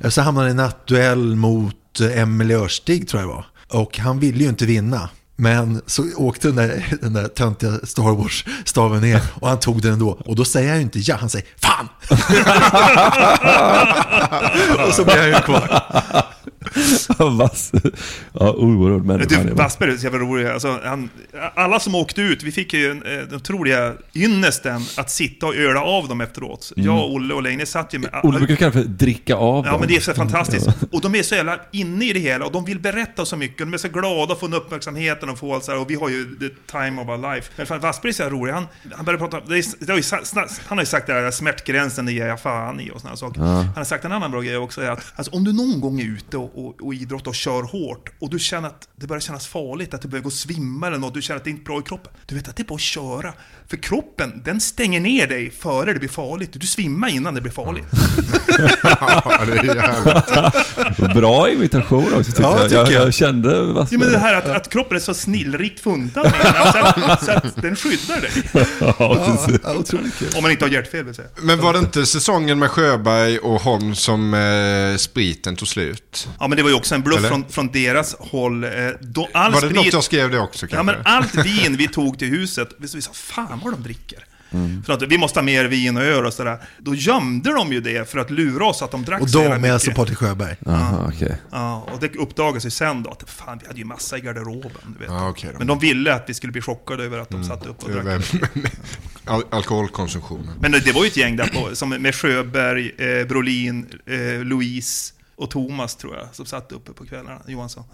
Eh, 0.00 0.10
Så 0.10 0.22
hamnade 0.22 0.44
han 0.44 0.48
i 0.48 0.50
en 0.50 0.56
nattduell 0.66 1.36
mot 1.36 2.00
Emelie 2.14 2.58
Örstig 2.58 3.08
tror 3.08 3.22
jag 3.22 3.30
det 3.30 3.34
var. 3.34 3.46
Och 3.82 3.98
han 3.98 4.18
ville 4.20 4.42
ju 4.42 4.48
inte 4.48 4.66
vinna. 4.66 5.08
Men 5.36 5.82
så 5.86 6.04
åkte 6.16 6.48
den 6.48 6.56
där, 6.56 6.96
den 7.00 7.12
där 7.12 7.28
töntiga 7.28 7.72
Star 7.82 8.02
Wars-staven 8.02 9.00
ner 9.00 9.22
och 9.34 9.48
han 9.48 9.60
tog 9.60 9.82
den 9.82 9.92
ändå. 9.92 10.18
Och 10.24 10.36
då 10.36 10.44
säger 10.44 10.68
han 10.68 10.76
ju 10.76 10.82
inte 10.82 10.98
ja, 10.98 11.16
han 11.20 11.30
säger 11.30 11.46
fan! 11.62 11.88
och 14.88 14.94
så 14.94 15.04
blir 15.04 15.16
han 15.16 15.28
ju 15.28 15.34
kvar. 15.34 15.82
Vass. 17.18 17.72
Ja, 18.32 18.52
oerhörd 18.52 19.04
människa. 19.04 19.42
Du, 19.42 19.50
Wassberg 19.50 19.90
är 19.92 19.96
så 19.96 20.04
jävla 20.04 20.18
rolig. 20.18 20.46
Alltså, 20.46 20.80
han, 20.84 21.10
alla 21.54 21.80
som 21.80 21.94
åkte 21.94 22.20
ut, 22.22 22.42
vi 22.42 22.52
fick 22.52 22.72
ju 22.74 22.90
en, 22.90 23.00
den 23.00 23.34
otroliga 23.34 23.92
ynnesten 24.14 24.80
att 24.96 25.10
sitta 25.10 25.46
och 25.46 25.54
öla 25.56 25.80
av 25.82 26.08
dem 26.08 26.20
efteråt. 26.20 26.72
Mm. 26.76 26.86
Jag, 26.86 27.04
Olle 27.10 27.34
och 27.34 27.42
Leine 27.42 27.66
satt 27.66 27.94
ju 27.94 27.98
med... 27.98 28.10
Olle 28.22 28.38
brukar 28.38 28.56
kalla 28.56 28.70
det 28.70 28.82
för 28.82 28.88
dricka 28.88 29.34
av 29.36 29.64
Ja, 29.66 29.70
dem. 29.70 29.80
men 29.80 29.88
det 29.88 29.96
är 29.96 30.00
så 30.00 30.14
fantastiskt. 30.14 30.68
Och 30.92 31.00
de 31.00 31.14
är 31.14 31.22
så 31.22 31.34
jävla 31.34 31.58
inne 31.72 32.04
i 32.04 32.12
det 32.12 32.20
hela 32.20 32.44
och 32.46 32.52
de 32.52 32.64
vill 32.64 32.80
berätta 32.80 33.24
så 33.24 33.36
mycket. 33.36 33.58
De 33.58 33.74
är 33.74 33.78
så 33.78 33.88
glada 33.88 34.32
att 34.32 34.40
få 34.40 34.46
uppmärksamheten 34.46 35.28
och 35.28 35.38
få 35.38 35.54
allt 35.54 35.64
så 35.64 35.72
här. 35.72 35.78
Och 35.80 35.90
vi 35.90 35.94
har 35.94 36.08
ju 36.08 36.24
the 36.24 36.48
time 36.72 37.02
of 37.02 37.08
our 37.08 37.34
life. 37.34 37.52
Men 37.56 37.66
fan, 37.66 37.80
Wassberg 37.80 38.08
är 38.10 38.12
så 38.12 38.22
jävla 38.22 38.38
rolig. 38.38 38.52
Han, 38.52 38.66
han 38.96 39.04
började 39.04 39.28
prata... 39.28 39.46
Det 39.48 39.58
är, 39.58 39.64
det 39.86 39.92
har 39.92 39.96
ju, 39.96 40.02
sa- 40.02 40.16
sna- 40.20 40.60
han 40.66 40.78
har 40.78 40.82
ju 40.82 40.86
sagt 40.86 41.06
det 41.06 41.12
här, 41.12 41.30
smärtgränsen, 41.30 42.06
det 42.06 42.12
ger 42.12 42.26
jag 42.26 42.40
fan 42.40 42.80
i 42.80 42.90
och 42.90 43.00
sådana 43.00 43.16
saker. 43.16 43.40
Ja. 43.40 43.46
Han 43.46 43.68
har 43.76 43.84
sagt 43.84 44.04
en 44.04 44.12
annan 44.12 44.30
bra 44.30 44.40
grej 44.40 44.56
också, 44.56 44.80
är 44.80 44.90
att 44.90 45.04
alltså, 45.16 45.32
om 45.36 45.44
du 45.44 45.52
någon 45.52 45.80
gång 45.80 46.00
är 46.00 46.04
ute 46.04 46.36
och, 46.36 46.55
och, 46.56 46.82
och 46.86 46.94
idrottar 46.94 47.28
och 47.30 47.34
kör 47.34 47.62
hårt 47.62 48.10
och 48.20 48.30
du 48.30 48.38
känner 48.38 48.68
att 48.68 48.88
det 48.96 49.06
börjar 49.06 49.20
kännas 49.20 49.46
farligt, 49.46 49.94
att 49.94 50.02
du 50.02 50.08
börjar 50.08 50.22
gå 50.22 50.26
och 50.26 50.32
svimma 50.32 50.86
eller 50.86 50.98
något, 50.98 51.14
du 51.14 51.22
känner 51.22 51.38
att 51.38 51.44
det 51.44 51.50
inte 51.50 51.62
är 51.62 51.64
bra 51.64 51.78
i 51.80 51.82
kroppen. 51.82 52.12
Du 52.26 52.34
vet 52.34 52.48
att 52.48 52.56
det 52.56 52.62
är 52.62 52.64
bara 52.64 52.74
att 52.74 52.80
köra. 52.80 53.32
För 53.68 53.76
kroppen, 53.76 54.42
den 54.44 54.60
stänger 54.60 55.00
ner 55.00 55.26
dig 55.26 55.50
före 55.50 55.92
det 55.92 55.98
blir 55.98 56.08
farligt. 56.08 56.50
Du 56.52 56.66
svimmar 56.66 57.08
innan 57.08 57.34
det 57.34 57.40
blir 57.40 57.52
farligt. 57.52 57.84
Ja, 58.82 59.44
det 59.46 59.52
är 59.52 59.74
jävligt. 59.74 61.14
Bra 61.14 61.50
imitation 61.50 62.14
också 62.14 62.30
tycker 62.32 62.42
Ja, 62.42 62.58
jag. 62.60 62.62
tycker 62.68 62.76
jag. 62.76 62.92
jag. 62.92 63.06
Jag 63.06 63.14
kände 63.14 63.62
Wassberg. 63.62 63.98
Ja, 64.00 64.04
men 64.04 64.12
det 64.12 64.18
här 64.18 64.34
att, 64.34 64.46
att 64.48 64.68
kroppen 64.72 64.96
är 64.96 65.00
så 65.00 65.14
snillrikt 65.14 65.80
funtad 65.80 66.32
så, 66.72 66.78
att, 66.78 67.24
så 67.24 67.30
att 67.30 67.56
den 67.62 67.76
skyddar 67.76 68.20
dig. 68.20 68.30
Ja, 68.98 69.36
precis. 69.38 69.60
Ja, 69.64 69.74
otroligt 69.74 70.14
kul. 70.18 70.28
Om 70.36 70.42
man 70.42 70.50
inte 70.50 70.64
har 70.64 70.70
hjärtfel 70.70 71.04
vill 71.04 71.14
säga. 71.14 71.28
Men 71.42 71.60
var 71.60 71.72
det 71.72 71.78
inte 71.78 72.06
säsongen 72.06 72.58
med 72.58 72.70
Sjöberg 72.70 73.38
och 73.38 73.60
Holm 73.60 73.94
som 73.94 74.34
eh, 74.34 74.96
spriten 74.96 75.56
tog 75.56 75.68
slut? 75.68 76.28
Ja, 76.40 76.45
men 76.48 76.56
det 76.56 76.62
var 76.62 76.70
ju 76.70 76.76
också 76.76 76.94
en 76.94 77.02
bluff 77.02 77.18
Eller? 77.18 77.28
från, 77.28 77.44
från 77.48 77.68
deras 77.72 78.16
håll. 78.18 78.64
Eh, 78.64 78.70
Då 79.00 79.28
all 79.34 79.52
Var 79.52 79.60
det 79.60 79.66
sprit- 79.66 79.76
något 79.84 79.92
jag 79.92 80.04
skrev 80.04 80.30
det 80.30 80.38
också 80.38 80.66
Ja, 80.66 80.76
kanske? 80.76 80.96
men 80.96 81.06
allt 81.06 81.34
vin 81.46 81.76
vi 81.76 81.88
tog 81.88 82.18
till 82.18 82.28
huset, 82.28 82.68
vi 82.78 82.88
vi 82.94 83.02
sa 83.02 83.12
fan 83.12 83.60
vad 83.64 83.72
de 83.72 83.82
dricker. 83.82 84.24
Mm. 84.50 84.82
För 84.82 84.92
att 84.92 85.02
vi 85.02 85.18
måste 85.18 85.38
ha 85.38 85.44
mer 85.44 85.64
vin 85.64 85.96
och 85.96 86.02
öl 86.02 86.26
och 86.26 86.32
sådär. 86.32 86.58
Då 86.78 86.94
gömde 86.94 87.52
de 87.52 87.72
ju 87.72 87.80
det 87.80 88.10
för 88.10 88.18
att 88.18 88.30
lura 88.30 88.66
oss 88.66 88.82
att 88.82 88.90
de 88.90 89.04
drack 89.04 89.22
Och 89.22 89.30
de 89.30 89.38
är 89.38 89.56
mycket. 89.58 89.72
alltså 89.72 89.90
Patrik 89.90 90.18
Sjöberg. 90.18 90.56
Aha, 90.66 91.10
okej. 91.14 91.36
Ja, 91.52 91.88
och 91.92 92.00
det 92.00 92.16
uppdagades 92.16 92.66
ju 92.66 92.70
sen 92.70 93.02
då 93.02 93.10
att 93.10 93.30
fan, 93.30 93.58
vi 93.62 93.66
hade 93.66 93.78
ju 93.78 93.84
massa 93.84 94.18
i 94.18 94.20
garderoben. 94.20 94.70
Du 94.86 94.98
vet. 94.98 95.08
Ja, 95.08 95.28
okej 95.28 95.50
då. 95.52 95.58
Men 95.58 95.66
de 95.66 95.78
ville 95.78 96.14
att 96.14 96.24
vi 96.26 96.34
skulle 96.34 96.52
bli 96.52 96.62
chockade 96.62 97.04
över 97.04 97.18
att 97.18 97.30
de 97.30 97.44
satt 97.44 97.66
upp 97.66 97.82
och 97.84 97.90
drack. 97.90 98.24
Al 99.24 99.42
alkoholkonsumtionen. 99.50 100.50
Men 100.60 100.72
det 100.72 100.92
var 100.92 101.02
ju 101.04 101.08
ett 101.08 101.16
gäng 101.16 101.36
där 101.36 101.46
på, 101.46 101.76
som 101.76 101.88
med 101.88 102.14
Sjöberg, 102.14 102.92
eh, 102.98 103.26
Brolin, 103.26 103.86
eh, 104.06 104.44
Louise 104.44 105.12
och 105.36 105.50
Thomas 105.50 105.96
tror 105.96 106.16
jag, 106.16 106.26
som 106.32 106.46
satt 106.46 106.72
uppe 106.72 106.92
på 106.92 107.04
kvällarna, 107.06 107.40
Johansson. 107.46 107.84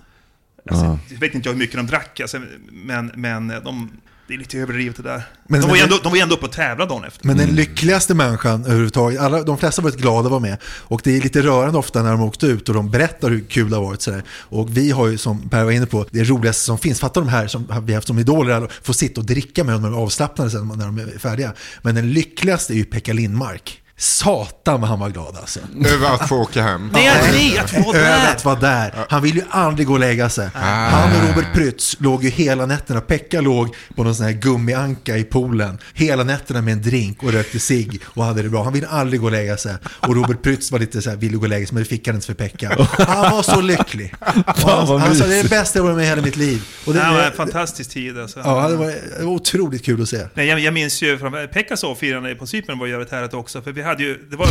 Alltså, 0.71 0.85
Ja. 0.85 0.99
Jag 1.09 1.19
vet 1.21 1.35
inte 1.35 1.49
hur 1.49 1.57
mycket 1.57 1.77
de 1.77 1.87
drack, 1.87 2.21
alltså, 2.21 2.41
men, 2.73 3.13
men 3.15 3.49
de, 3.49 3.91
det 4.29 4.35
är 4.35 4.39
lite 4.39 4.59
överdrivet 4.59 4.97
det 4.97 5.03
där. 5.03 5.23
Men- 5.49 5.61
de, 5.61 5.67
var 5.69 5.77
ju 5.77 5.83
men- 5.83 5.91
ändå, 5.93 6.03
de 6.03 6.09
var 6.09 6.17
ju 6.17 6.23
ändå 6.23 6.35
uppe 6.35 6.47
och 6.47 6.53
tävlade 6.53 6.91
dagen 6.95 7.05
efter. 7.05 7.27
Men 7.27 7.37
den 7.37 7.49
lyckligaste 7.49 8.15
människan 8.15 8.65
överhuvudtaget, 8.65 9.21
alla, 9.21 9.43
de 9.43 9.59
flesta 9.59 9.83
har 9.83 9.91
varit 9.91 10.01
glada 10.01 10.27
att 10.27 10.31
vara 10.31 10.41
med. 10.41 10.57
Och 10.65 11.01
det 11.05 11.17
är 11.17 11.21
lite 11.21 11.43
rörande 11.43 11.79
ofta 11.79 12.03
när 12.03 12.11
de 12.11 12.21
har 12.21 12.27
åkt 12.27 12.45
ut 12.45 12.69
och 12.69 12.75
de 12.75 12.91
berättar 12.91 13.31
hur 13.31 13.41
kul 13.41 13.71
det 13.71 13.77
har 13.77 13.83
varit. 13.85 14.03
Sådär. 14.03 14.23
Och 14.31 14.77
vi 14.77 14.91
har 14.91 15.07
ju, 15.09 15.19
som 15.19 15.49
Per 15.49 15.65
var 15.65 15.71
inne 15.71 15.87
på, 15.87 16.07
det 16.11 16.25
roligaste 16.25 16.65
som 16.65 16.79
finns. 16.79 17.01
Fatta 17.01 17.21
de 17.21 17.29
här 17.29 17.47
som 17.47 17.63
vi 17.67 17.93
har 17.93 17.95
haft 17.95 18.07
som 18.07 18.19
idoler, 18.19 18.69
får 18.83 18.93
sitta 18.93 19.21
och 19.21 19.27
dricka 19.27 19.65
med 19.65 19.75
dem 19.75 19.83
när 19.83 19.91
de 19.91 19.99
är 19.99 20.03
avslappnade 20.03 20.51
sen 20.51 20.69
när 20.69 20.87
de 20.87 20.99
är 20.99 21.19
färdiga. 21.19 21.53
Men 21.83 21.95
den 21.95 22.13
lyckligaste 22.13 22.73
är 22.73 22.77
ju 22.77 22.85
Pekka 22.85 23.13
Lindmark. 23.13 23.82
Satan 23.97 24.81
vad 24.81 24.91
han 24.91 24.99
var 25.01 25.11
glad 25.11 25.37
alltså. 25.37 25.61
Över 25.87 26.15
att 26.15 26.29
få 26.29 26.37
åka 26.37 26.63
hem. 26.63 26.91
Nej, 26.93 27.11
nej, 27.33 27.59
att 27.59 27.73
vara 27.73 27.97
Över 27.99 28.09
där! 28.09 28.33
att 28.33 28.45
vara 28.45 28.61
där. 28.61 28.95
Han 29.09 29.23
vill 29.23 29.35
ju 29.37 29.43
aldrig 29.51 29.87
gå 29.87 29.93
och 29.93 30.01
lägga 30.01 30.29
sig. 30.29 30.49
Han 30.55 31.13
och 31.17 31.29
Robert 31.29 31.55
Prytz 31.55 31.97
låg 32.01 32.25
ju 32.25 32.31
hela 32.31 32.67
nätterna. 32.67 33.01
Pekka 33.01 33.41
låg 33.41 33.75
på 33.97 34.05
någon 34.05 34.15
sån 34.15 34.27
här 34.27 34.33
gummianka 34.33 35.17
i 35.17 35.25
poolen. 35.25 35.79
Hela 35.95 36.25
nätterna 36.25 36.63
med 36.63 36.73
en 36.73 36.83
drink 36.83 37.23
och 37.23 37.33
rökte 37.33 37.59
cigg 37.59 38.01
och 38.05 38.25
hade 38.25 38.43
det 38.43 38.49
bra. 38.49 38.65
Han 38.65 38.73
ville 38.73 38.89
aldrig 38.89 39.21
gå 39.21 39.27
och 39.27 39.33
lägga 39.33 39.57
sig. 39.57 39.75
Och 39.85 40.17
Robert 40.17 40.43
Prytz 40.43 40.73
var 40.73 40.79
lite 40.79 41.03
så 41.03 41.11
här, 41.11 41.17
ville 41.17 41.37
gå 41.37 41.43
och 41.43 41.49
lägga 41.49 41.67
sig 41.67 41.75
men 41.75 41.83
det 41.83 41.89
fick 41.89 42.07
han 42.07 42.15
inte 42.15 42.27
för 42.27 42.35
Pekka. 42.35 42.87
Han 42.99 43.37
var 43.37 43.43
så 43.43 43.61
lycklig. 43.61 44.15
Han, 44.47 45.01
han 45.01 45.15
sa 45.17 45.27
det 45.27 45.37
är 45.37 45.43
det 45.43 45.49
bästa 45.49 45.79
jag 45.79 45.85
varit 45.85 45.97
med 45.97 46.05
i 46.05 46.09
hela 46.09 46.23
mitt 46.23 46.37
liv. 46.37 46.63
Och 46.87 46.95
det, 46.95 47.01
det 47.01 47.11
var 47.13 47.23
en 47.23 47.33
fantastisk 47.33 47.91
tid 47.91 48.19
alltså. 48.19 48.41
ja, 48.45 48.69
det 48.69 48.77
var, 48.77 48.87
det 49.19 49.25
var 49.25 49.33
otroligt 49.33 49.85
kul 49.85 50.03
att 50.03 50.09
se. 50.09 50.27
Nej, 50.35 50.47
jag, 50.47 50.61
jag 50.61 50.75
minns 50.75 51.03
ju 51.03 51.19
från 51.19 51.49
Pekkas 51.53 51.85
avfirande 51.85 52.35
på 52.35 52.47
Cypern 52.47 52.79
var 52.79 52.87
jävligt 52.87 53.11
härligt 53.11 53.35
också. 53.35 53.63
För 53.63 53.73
vi 53.73 53.82
hade 53.83 54.03
ju, 54.03 54.19
det 54.31 54.37
var 54.37 54.49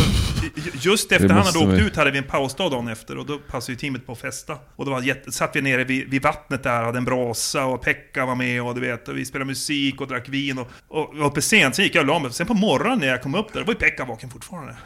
just 0.80 1.12
efter 1.12 1.28
han 1.28 1.46
hade 1.46 1.58
åkt 1.58 1.68
vi- 1.68 1.80
ut 1.86 1.96
hade 1.96 2.10
vi 2.10 2.18
en 2.18 2.24
pausdag 2.24 2.70
dagen 2.70 2.88
efter 2.88 3.18
och 3.18 3.26
då 3.26 3.38
passade 3.38 3.72
ju 3.72 3.76
teamet 3.78 4.06
på 4.06 4.12
att 4.12 4.18
festa. 4.20 4.56
Och 4.76 4.84
då 4.84 4.90
var 4.90 5.02
jätte, 5.02 5.32
satt 5.32 5.56
vi 5.56 5.62
nere 5.62 5.84
vid, 5.84 6.10
vid 6.10 6.22
vattnet 6.22 6.62
där, 6.62 6.82
hade 6.82 6.98
en 6.98 7.04
brasa 7.04 7.64
och 7.64 7.82
Pekka 7.82 8.26
var 8.26 8.34
med 8.34 8.62
och 8.62 8.74
du 8.74 8.80
vet, 8.80 9.08
och 9.08 9.16
vi 9.16 9.24
spelade 9.24 9.46
musik 9.46 10.00
och 10.00 10.08
drack 10.08 10.28
vin 10.28 10.58
och, 10.58 10.68
och 10.88 11.10
var 11.16 11.26
uppe 11.26 11.42
sent, 11.42 11.76
sen 11.76 11.84
gick 11.84 11.94
jag 11.94 12.00
och 12.02 12.06
la 12.06 12.18
mig. 12.18 12.32
Sen 12.32 12.46
på 12.46 12.54
morgonen 12.54 12.98
när 12.98 13.06
jag 13.06 13.22
kom 13.22 13.34
upp 13.34 13.52
där, 13.52 13.60
då 13.60 13.66
var 13.66 13.72
ju 13.74 13.78
Pekka 13.78 14.04
vaken 14.04 14.30
fortfarande. 14.30 14.76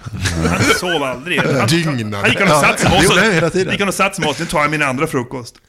Han 0.49 0.61
sov 0.61 1.03
aldrig. 1.03 1.41
Han, 1.41 1.69
Dygnade. 1.69 2.17
han 2.17 2.31
gick 2.31 2.41
han 2.41 2.49
och 2.51 2.57
satte 2.57 2.81
sig 2.81 2.91
med 2.91 3.45
oss. 3.45 3.55
gick 3.55 3.79
han 3.81 3.89
och 3.89 3.95
satte 3.95 4.17
sig 4.17 4.23
med 4.25 4.31
oss, 4.31 4.39
nu 4.41 4.47
tar 4.47 4.61
jag 4.61 4.71
min 4.71 4.83
andra 4.83 5.07
frukost. 5.07 5.55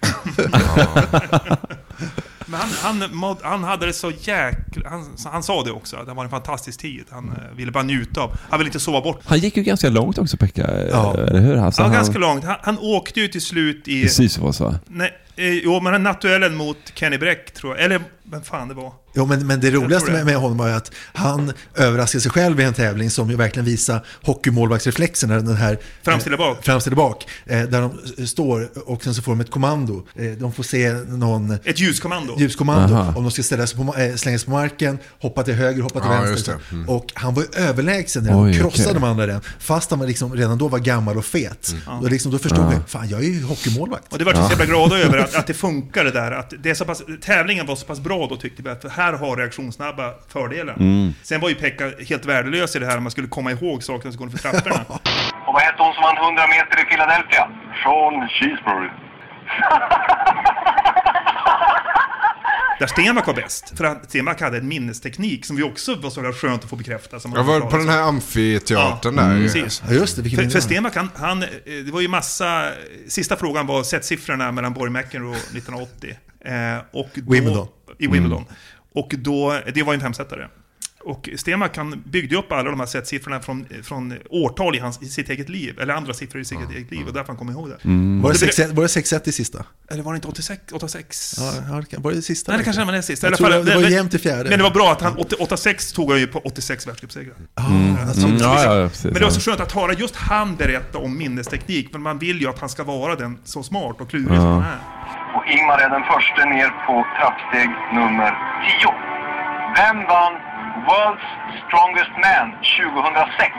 Men 2.50 2.60
han, 2.60 2.70
han, 3.02 3.10
måd- 3.16 3.38
han 3.44 3.64
hade 3.64 3.86
det 3.86 3.94
så 3.94 4.12
jäkla... 4.22 4.90
Han, 4.90 5.16
han 5.26 5.44
sa 5.44 5.64
det 5.64 5.72
också, 5.72 6.04
det 6.06 6.14
var 6.14 6.24
en 6.24 6.30
fantastisk 6.30 6.80
tid. 6.80 7.04
Han 7.10 7.30
eh, 7.30 7.58
ville 7.58 7.72
bara 7.72 7.84
njuta 7.84 8.22
av. 8.22 8.38
Han 8.50 8.60
ville 8.60 8.68
inte 8.68 8.80
sova 8.80 9.02
bort. 9.02 9.20
Han 9.26 9.40
gick 9.40 9.58
ju 9.58 9.64
ganska 9.64 9.90
långt 9.90 10.18
också 10.18 10.38
Pekka, 10.38 10.88
Ja. 10.92 11.14
eller 11.14 11.40
hur? 11.40 11.58
Alltså, 11.58 11.82
Ja, 11.82 11.86
han, 11.86 11.94
ganska 11.94 12.18
långt. 12.20 12.44
Han, 12.44 12.56
han 12.64 12.78
åkte 12.80 13.20
ju 13.20 13.28
till 13.28 13.42
slut 13.42 13.88
i... 13.88 14.02
I 14.02 14.10
Sisyfos 14.10 14.60
va? 14.60 14.80
Nej, 14.88 15.12
eh, 15.36 15.54
jo, 15.54 15.80
men 15.82 15.94
den 15.94 16.04
nattuellen 16.04 16.56
mot 16.56 16.78
Kenny 16.96 17.18
Bräck, 17.18 17.54
tror 17.54 17.76
jag. 17.76 17.86
Eller 17.86 18.02
vem 18.32 18.42
fan 18.42 18.68
det 18.68 18.74
var. 18.74 18.94
Jo, 19.16 19.26
men, 19.26 19.48
men 19.48 19.60
det 19.60 19.72
roligaste 19.72 20.12
med, 20.12 20.26
med 20.26 20.36
honom 20.36 20.58
var 20.58 20.68
ju 20.68 20.74
att 20.74 20.92
han 21.14 21.54
överraskade 21.76 22.22
sig 22.22 22.32
själv 22.32 22.60
i 22.60 22.64
en 22.64 22.74
tävling 22.74 23.10
som 23.10 23.30
ju 23.30 23.36
verkligen 23.36 23.66
visar 23.66 24.06
hockeymålvaktsreflexen. 24.24 25.30
Den 25.30 25.56
här, 25.56 25.78
Framställa 26.04 26.38
bak. 26.38 26.58
Eh, 26.58 26.62
framställa 26.64 26.96
bak. 26.96 27.28
Eh, 27.46 27.62
där 27.64 27.82
de 28.18 28.28
står 28.28 28.70
och 28.90 29.04
sen 29.04 29.16
så 29.16 29.22
får 29.22 29.32
de 29.32 29.42
ett 29.42 29.52
kommando. 29.52 30.08
Eh, 30.16 30.26
de 30.32 30.54
får 30.54 30.64
se 30.64 30.94
någon 30.94 31.52
Ett 31.52 31.80
ljuskommando. 31.80 32.36
ljuskommando. 32.40 32.96
Aha. 32.96 33.14
Om 33.18 33.24
de 33.24 33.32
ska 33.32 33.44
ställa 33.44 33.68
sig 33.68 33.78
på, 33.78 33.96
eh, 33.98 34.16
slänga 34.16 34.38
sig 34.40 34.46
på 34.46 34.52
marken, 34.52 34.98
hoppa 35.22 35.44
till 35.44 35.54
höger, 35.54 35.82
hoppa 35.82 36.00
till 36.00 36.10
Ja, 36.12 36.22
vänster. 36.22 36.56
Mm. 36.72 36.90
Och 36.90 37.06
han 37.14 37.34
var 37.34 37.42
ju 37.44 37.48
överlägsen 37.64 38.24
när 38.24 38.44
Oj, 38.44 38.52
de 38.52 38.58
krossade 38.60 38.84
okej. 38.90 38.94
de 39.02 39.04
andra 39.04 39.26
den. 39.26 39.42
Fast 39.60 39.90
han 39.90 40.00
var 40.00 40.08
liksom, 40.08 40.34
redan 40.36 40.58
då 40.58 40.68
var 40.68 40.80
gammal 40.80 41.18
och 41.18 41.26
fet. 41.26 41.76
Och 42.02 42.12
liksom, 42.12 42.32
då 42.32 42.40
förstod 42.40 42.60
Ja. 42.60 42.70
vi, 42.70 42.76
fan 42.88 43.10
jag 43.10 43.20
är 43.20 43.28
ju 43.30 43.44
hockeymålvakt. 43.44 44.14
Och 44.14 44.20
det 44.20 44.26
var 44.26 44.32
vi 44.34 44.38
så 44.44 44.50
jävla 44.50 44.66
glada 44.66 44.98
över 44.98 45.18
att, 45.18 45.36
att 45.40 45.48
det 45.48 45.54
funkar 45.54 46.04
det 46.04 46.12
där. 46.12 46.32
Att 46.32 46.54
det 46.64 46.70
är 46.70 46.74
så 46.76 46.86
pass, 46.86 47.02
tävlingen 47.22 47.66
var 47.66 47.76
så 47.76 47.86
pass 47.86 48.00
bra 48.00 48.17
då 48.30 48.36
tyckte 48.36 48.64
vi, 48.64 48.70
att 48.70 48.92
här 48.92 49.14
har 49.14 49.38
reaktionssnabba 49.38 50.14
fördelen. 50.28 50.76
Mm. 50.80 51.14
Sen 51.24 51.42
var 51.42 51.50
ju 51.50 51.56
Pekka 51.56 51.92
helt 52.10 52.26
värdelös 52.26 52.76
i 52.76 52.80
det 52.80 52.86
här, 52.86 52.98
om 52.98 53.04
man 53.04 53.12
skulle 53.12 53.28
komma 53.28 53.52
ihåg 53.52 53.84
sakerna 53.84 54.12
som 54.12 54.22
går 54.26 54.38
för 54.38 54.52
trapporna. 54.52 54.86
Och 55.48 55.54
vad 55.54 55.62
hette 55.62 55.84
hon 55.84 55.94
som 55.94 56.04
vann 56.04 56.18
100 56.18 56.48
meter 56.48 56.82
i 56.82 56.86
Philadelphia? 56.86 57.50
Sean 57.84 58.30
Cheesebury. 58.30 58.90
Där 62.80 62.88
Stenmark 62.88 63.28
var 63.28 63.34
bäst. 63.34 63.78
För 63.78 63.84
att 63.84 64.10
Stenmark 64.10 64.42
hade 64.42 64.58
en 64.58 64.68
minnesteknik 64.68 65.46
som 65.46 65.56
vi 65.56 65.64
också 65.64 65.96
var 65.96 66.10
så 66.10 66.34
skönt 66.34 66.64
att 66.64 66.70
få 66.70 66.76
bekräfta. 66.76 67.20
Som 67.20 67.34
Jag 67.36 67.44
var 67.44 67.62
på 67.62 67.78
den 67.78 67.90
här 67.90 68.02
amfiteatern 68.02 69.16
Ja, 69.18 69.24
där. 69.24 69.42
precis. 69.42 69.84
Ja, 69.88 69.94
just 69.94 70.24
det. 70.24 70.30
För, 70.30 70.50
för 70.50 70.60
Stenmark, 70.60 70.96
han, 70.96 71.10
han, 71.16 71.44
eh, 71.44 71.50
det 71.86 71.92
var 71.92 72.02
ju 72.02 72.08
massa... 72.08 72.68
Sista 73.08 73.36
frågan 73.36 73.68
var 73.68 73.84
setsiffrorna 73.84 74.52
mellan 74.52 74.74
Borg 74.74 74.92
McEnroe 74.92 75.36
1980. 75.36 76.16
Eh, 76.46 76.54
och 76.92 77.10
då, 77.14 77.32
Wimbledon. 77.32 77.68
I 77.98 78.08
Wimbledon. 78.08 78.46
Och 78.94 79.14
då, 79.18 79.60
det 79.74 79.84
var 79.84 79.94
ju 79.94 79.96
en 79.96 80.02
femsetare. 80.02 80.50
Och 81.00 81.30
Stenmark 81.36 81.78
han 81.78 82.04
byggde 82.06 82.36
upp 82.38 82.52
alla 82.52 82.64
de 82.70 82.80
här 82.80 82.88
sättsiffrorna 82.88 83.40
från, 83.40 83.66
från 83.84 84.14
årtal 84.30 84.76
i, 84.76 84.80
hans, 84.80 85.02
i 85.02 85.06
sitt 85.06 85.30
eget 85.30 85.50
liv, 85.50 85.80
eller 85.80 85.94
andra 85.94 86.14
siffror 86.14 86.42
i 86.42 86.46
sitt 86.46 86.58
eget 86.76 86.92
liv, 86.92 87.08
och 87.08 87.14
därför 87.14 87.28
han 87.28 87.38
kommer 87.38 87.52
ihåg 87.52 87.70
det. 87.70 87.78
Mm. 87.84 88.22
Var, 88.22 88.34
det 88.34 88.40
blev- 88.40 88.52
6 88.52 88.72
var 88.72 88.84
det 88.84 88.88
6-1 88.88 89.30
i 89.30 89.32
sista? 89.32 89.66
Eller 89.90 90.04
var 90.04 90.14
det 90.14 90.16
inte 90.16 90.28
86? 90.28 90.62
86? 90.72 91.36
Ja, 91.38 91.84
var 91.98 92.12
det 92.12 92.22
sista? 92.22 92.52
Nej, 92.52 92.58
det 92.60 92.64
kanske 92.64 92.86
var 92.86 92.94
det 92.94 93.02
sista. 93.04 93.28
Jag 93.28 93.30
alla 93.30 93.38
tror 93.38 93.50
fall, 93.50 93.66
det 93.66 93.76
var 93.76 93.82
men- 93.82 93.92
jämnt 93.92 94.14
i 94.14 94.18
fjärde. 94.20 94.50
Men 94.50 94.60
det 94.60 94.64
var 94.64 94.72
bra 94.72 94.92
att 94.92 95.02
han, 95.02 95.18
80 95.18 95.36
86 95.40 95.92
tog 95.92 96.12
han 96.12 96.20
ju 96.20 96.28
på 96.28 96.40
86 96.40 96.88
världscupsegrar. 96.88 97.36
Mm. 97.70 98.14
Så- 98.14 98.28
Mm, 98.28 98.40
så- 98.40 98.46
ja, 98.46 98.80
ja, 98.82 98.90
men 99.04 99.14
det 99.14 99.20
var 99.24 99.30
så 99.30 99.40
skönt 99.42 99.60
att 99.62 99.72
höra 99.72 99.94
just 99.94 100.16
han 100.16 100.56
berätta 100.56 100.98
om 100.98 101.18
minnesteknik, 101.18 101.92
för 101.92 102.00
man 102.00 102.20
vill 102.20 102.42
ju 102.42 102.48
att 102.50 102.60
han 102.60 102.70
ska 102.70 102.84
vara 102.84 103.16
den 103.16 103.38
så 103.44 103.64
smart 103.64 103.96
och 104.02 104.10
klurig 104.10 104.32
Ja. 104.36 104.38
som 104.42 104.46
han 104.48 104.64
är. 104.64 104.78
Och 105.38 105.46
Ingmar 105.48 105.78
är 105.86 105.90
den 105.90 106.06
första 106.14 106.42
ner 106.46 106.70
på 106.86 106.96
trappsteg 107.18 107.70
nummer 108.00 108.32
10. 108.82 108.94
Vem 109.80 109.98
vann 110.12 110.34
World's 110.90 111.28
Strongest 111.66 112.14
Man 112.26 112.48
2006? 112.80 113.54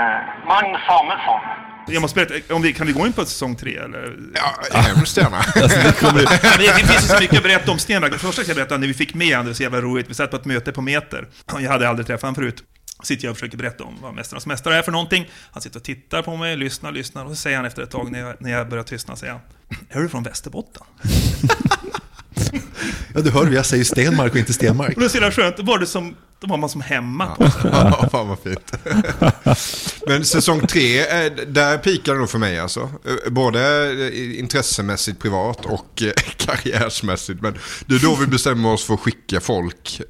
Eh, 0.00 0.20
Magnus 0.50 0.82
Samuelsson. 0.88 1.40
Jag 1.86 2.02
måste 2.02 2.16
berätta, 2.20 2.54
om 2.54 2.62
vi, 2.62 2.72
kan 2.72 2.86
vi 2.86 2.92
gå 2.92 3.06
in 3.06 3.12
på 3.12 3.24
säsong 3.24 3.56
tre 3.56 3.76
eller? 3.76 4.16
Ja, 4.34 4.78
hemskt 4.80 5.16
gärna. 5.16 5.36
Alltså, 5.62 5.78
det 5.78 6.00
kommer... 6.00 6.12
Men 6.14 6.58
det, 6.58 6.66
det 6.66 6.72
finns 6.74 7.04
ju 7.04 7.08
så 7.14 7.20
mycket 7.20 7.36
att 7.36 7.42
berätta 7.42 7.72
om 7.72 7.78
Stenmark. 7.78 8.12
Det 8.12 8.18
första 8.18 8.40
jag 8.40 8.46
ska 8.46 8.54
berätta 8.54 8.76
när 8.76 8.86
vi 8.86 8.94
fick 8.94 9.14
med 9.14 9.38
Anders, 9.38 9.56
så 9.56 9.62
jävla 9.62 9.80
roligt. 9.80 10.10
Vi 10.10 10.14
satt 10.14 10.30
på 10.30 10.36
ett 10.36 10.44
möte 10.44 10.72
på 10.72 10.82
Meter. 10.82 11.28
Jag 11.60 11.70
hade 11.70 11.88
aldrig 11.88 12.06
träffat 12.06 12.22
honom 12.22 12.34
förut. 12.34 12.62
Sitter 13.02 13.24
jag 13.24 13.30
och 13.30 13.36
försöker 13.36 13.58
berätta 13.58 13.84
om 13.84 13.96
vad 14.00 14.14
Mästarnas 14.14 14.46
Mästare 14.46 14.78
är 14.78 14.82
för 14.82 14.92
någonting. 14.92 15.28
Han 15.52 15.62
sitter 15.62 15.78
och 15.78 15.84
tittar 15.84 16.22
på 16.22 16.36
mig, 16.36 16.56
lyssnar, 16.56 16.92
lyssnar. 16.92 17.24
Och 17.24 17.30
så 17.30 17.36
säger 17.36 17.56
han 17.56 17.66
efter 17.66 17.82
ett 17.82 17.90
tag 17.90 18.12
när 18.12 18.20
jag, 18.20 18.36
när 18.38 18.50
jag 18.50 18.68
börjar 18.68 18.84
tystna, 18.84 19.16
säger 19.16 19.32
han. 19.32 19.42
Är 19.88 20.00
du 20.00 20.08
från 20.08 20.22
Västerbotten? 20.22 20.82
Ja, 23.16 23.22
du 23.22 23.30
hör, 23.30 23.50
jag 23.50 23.66
säger 23.66 23.84
Stenmark 23.84 24.32
och 24.32 24.38
inte 24.38 24.52
Stenmark. 24.52 24.94
Och 24.94 25.00
det 25.00 25.06
är 25.06 25.08
så 25.08 25.16
jävla 25.16 25.30
skönt. 25.30 25.58
Var 25.58 25.78
det 25.78 25.86
som, 25.86 26.14
då 26.40 26.46
var 26.46 26.56
man 26.56 26.68
som 26.68 26.80
hemma 26.80 27.26
på 27.26 27.50
sig. 27.50 27.70
Ja, 27.72 28.08
fan 28.12 28.28
vad 28.28 28.38
fint. 28.38 28.72
Men 30.06 30.24
säsong 30.24 30.66
tre, 30.66 31.00
eh, 31.00 31.32
där 31.48 31.78
pikar 31.78 32.12
det 32.12 32.18
nog 32.18 32.30
för 32.30 32.38
mig 32.38 32.58
alltså. 32.58 32.80
Eh, 32.80 33.32
Både 33.32 33.90
eh, 34.06 34.38
intressemässigt 34.38 35.18
privat 35.18 35.64
och 35.64 36.02
karriärsmässigt. 36.36 37.42
Men 37.42 37.58
det 37.86 37.94
är 37.94 37.98
då 37.98 38.14
vi 38.14 38.26
bestämmer 38.26 38.72
oss 38.72 38.84
för 38.84 38.94
att 38.94 39.00
skicka 39.00 39.40
folk, 39.40 40.00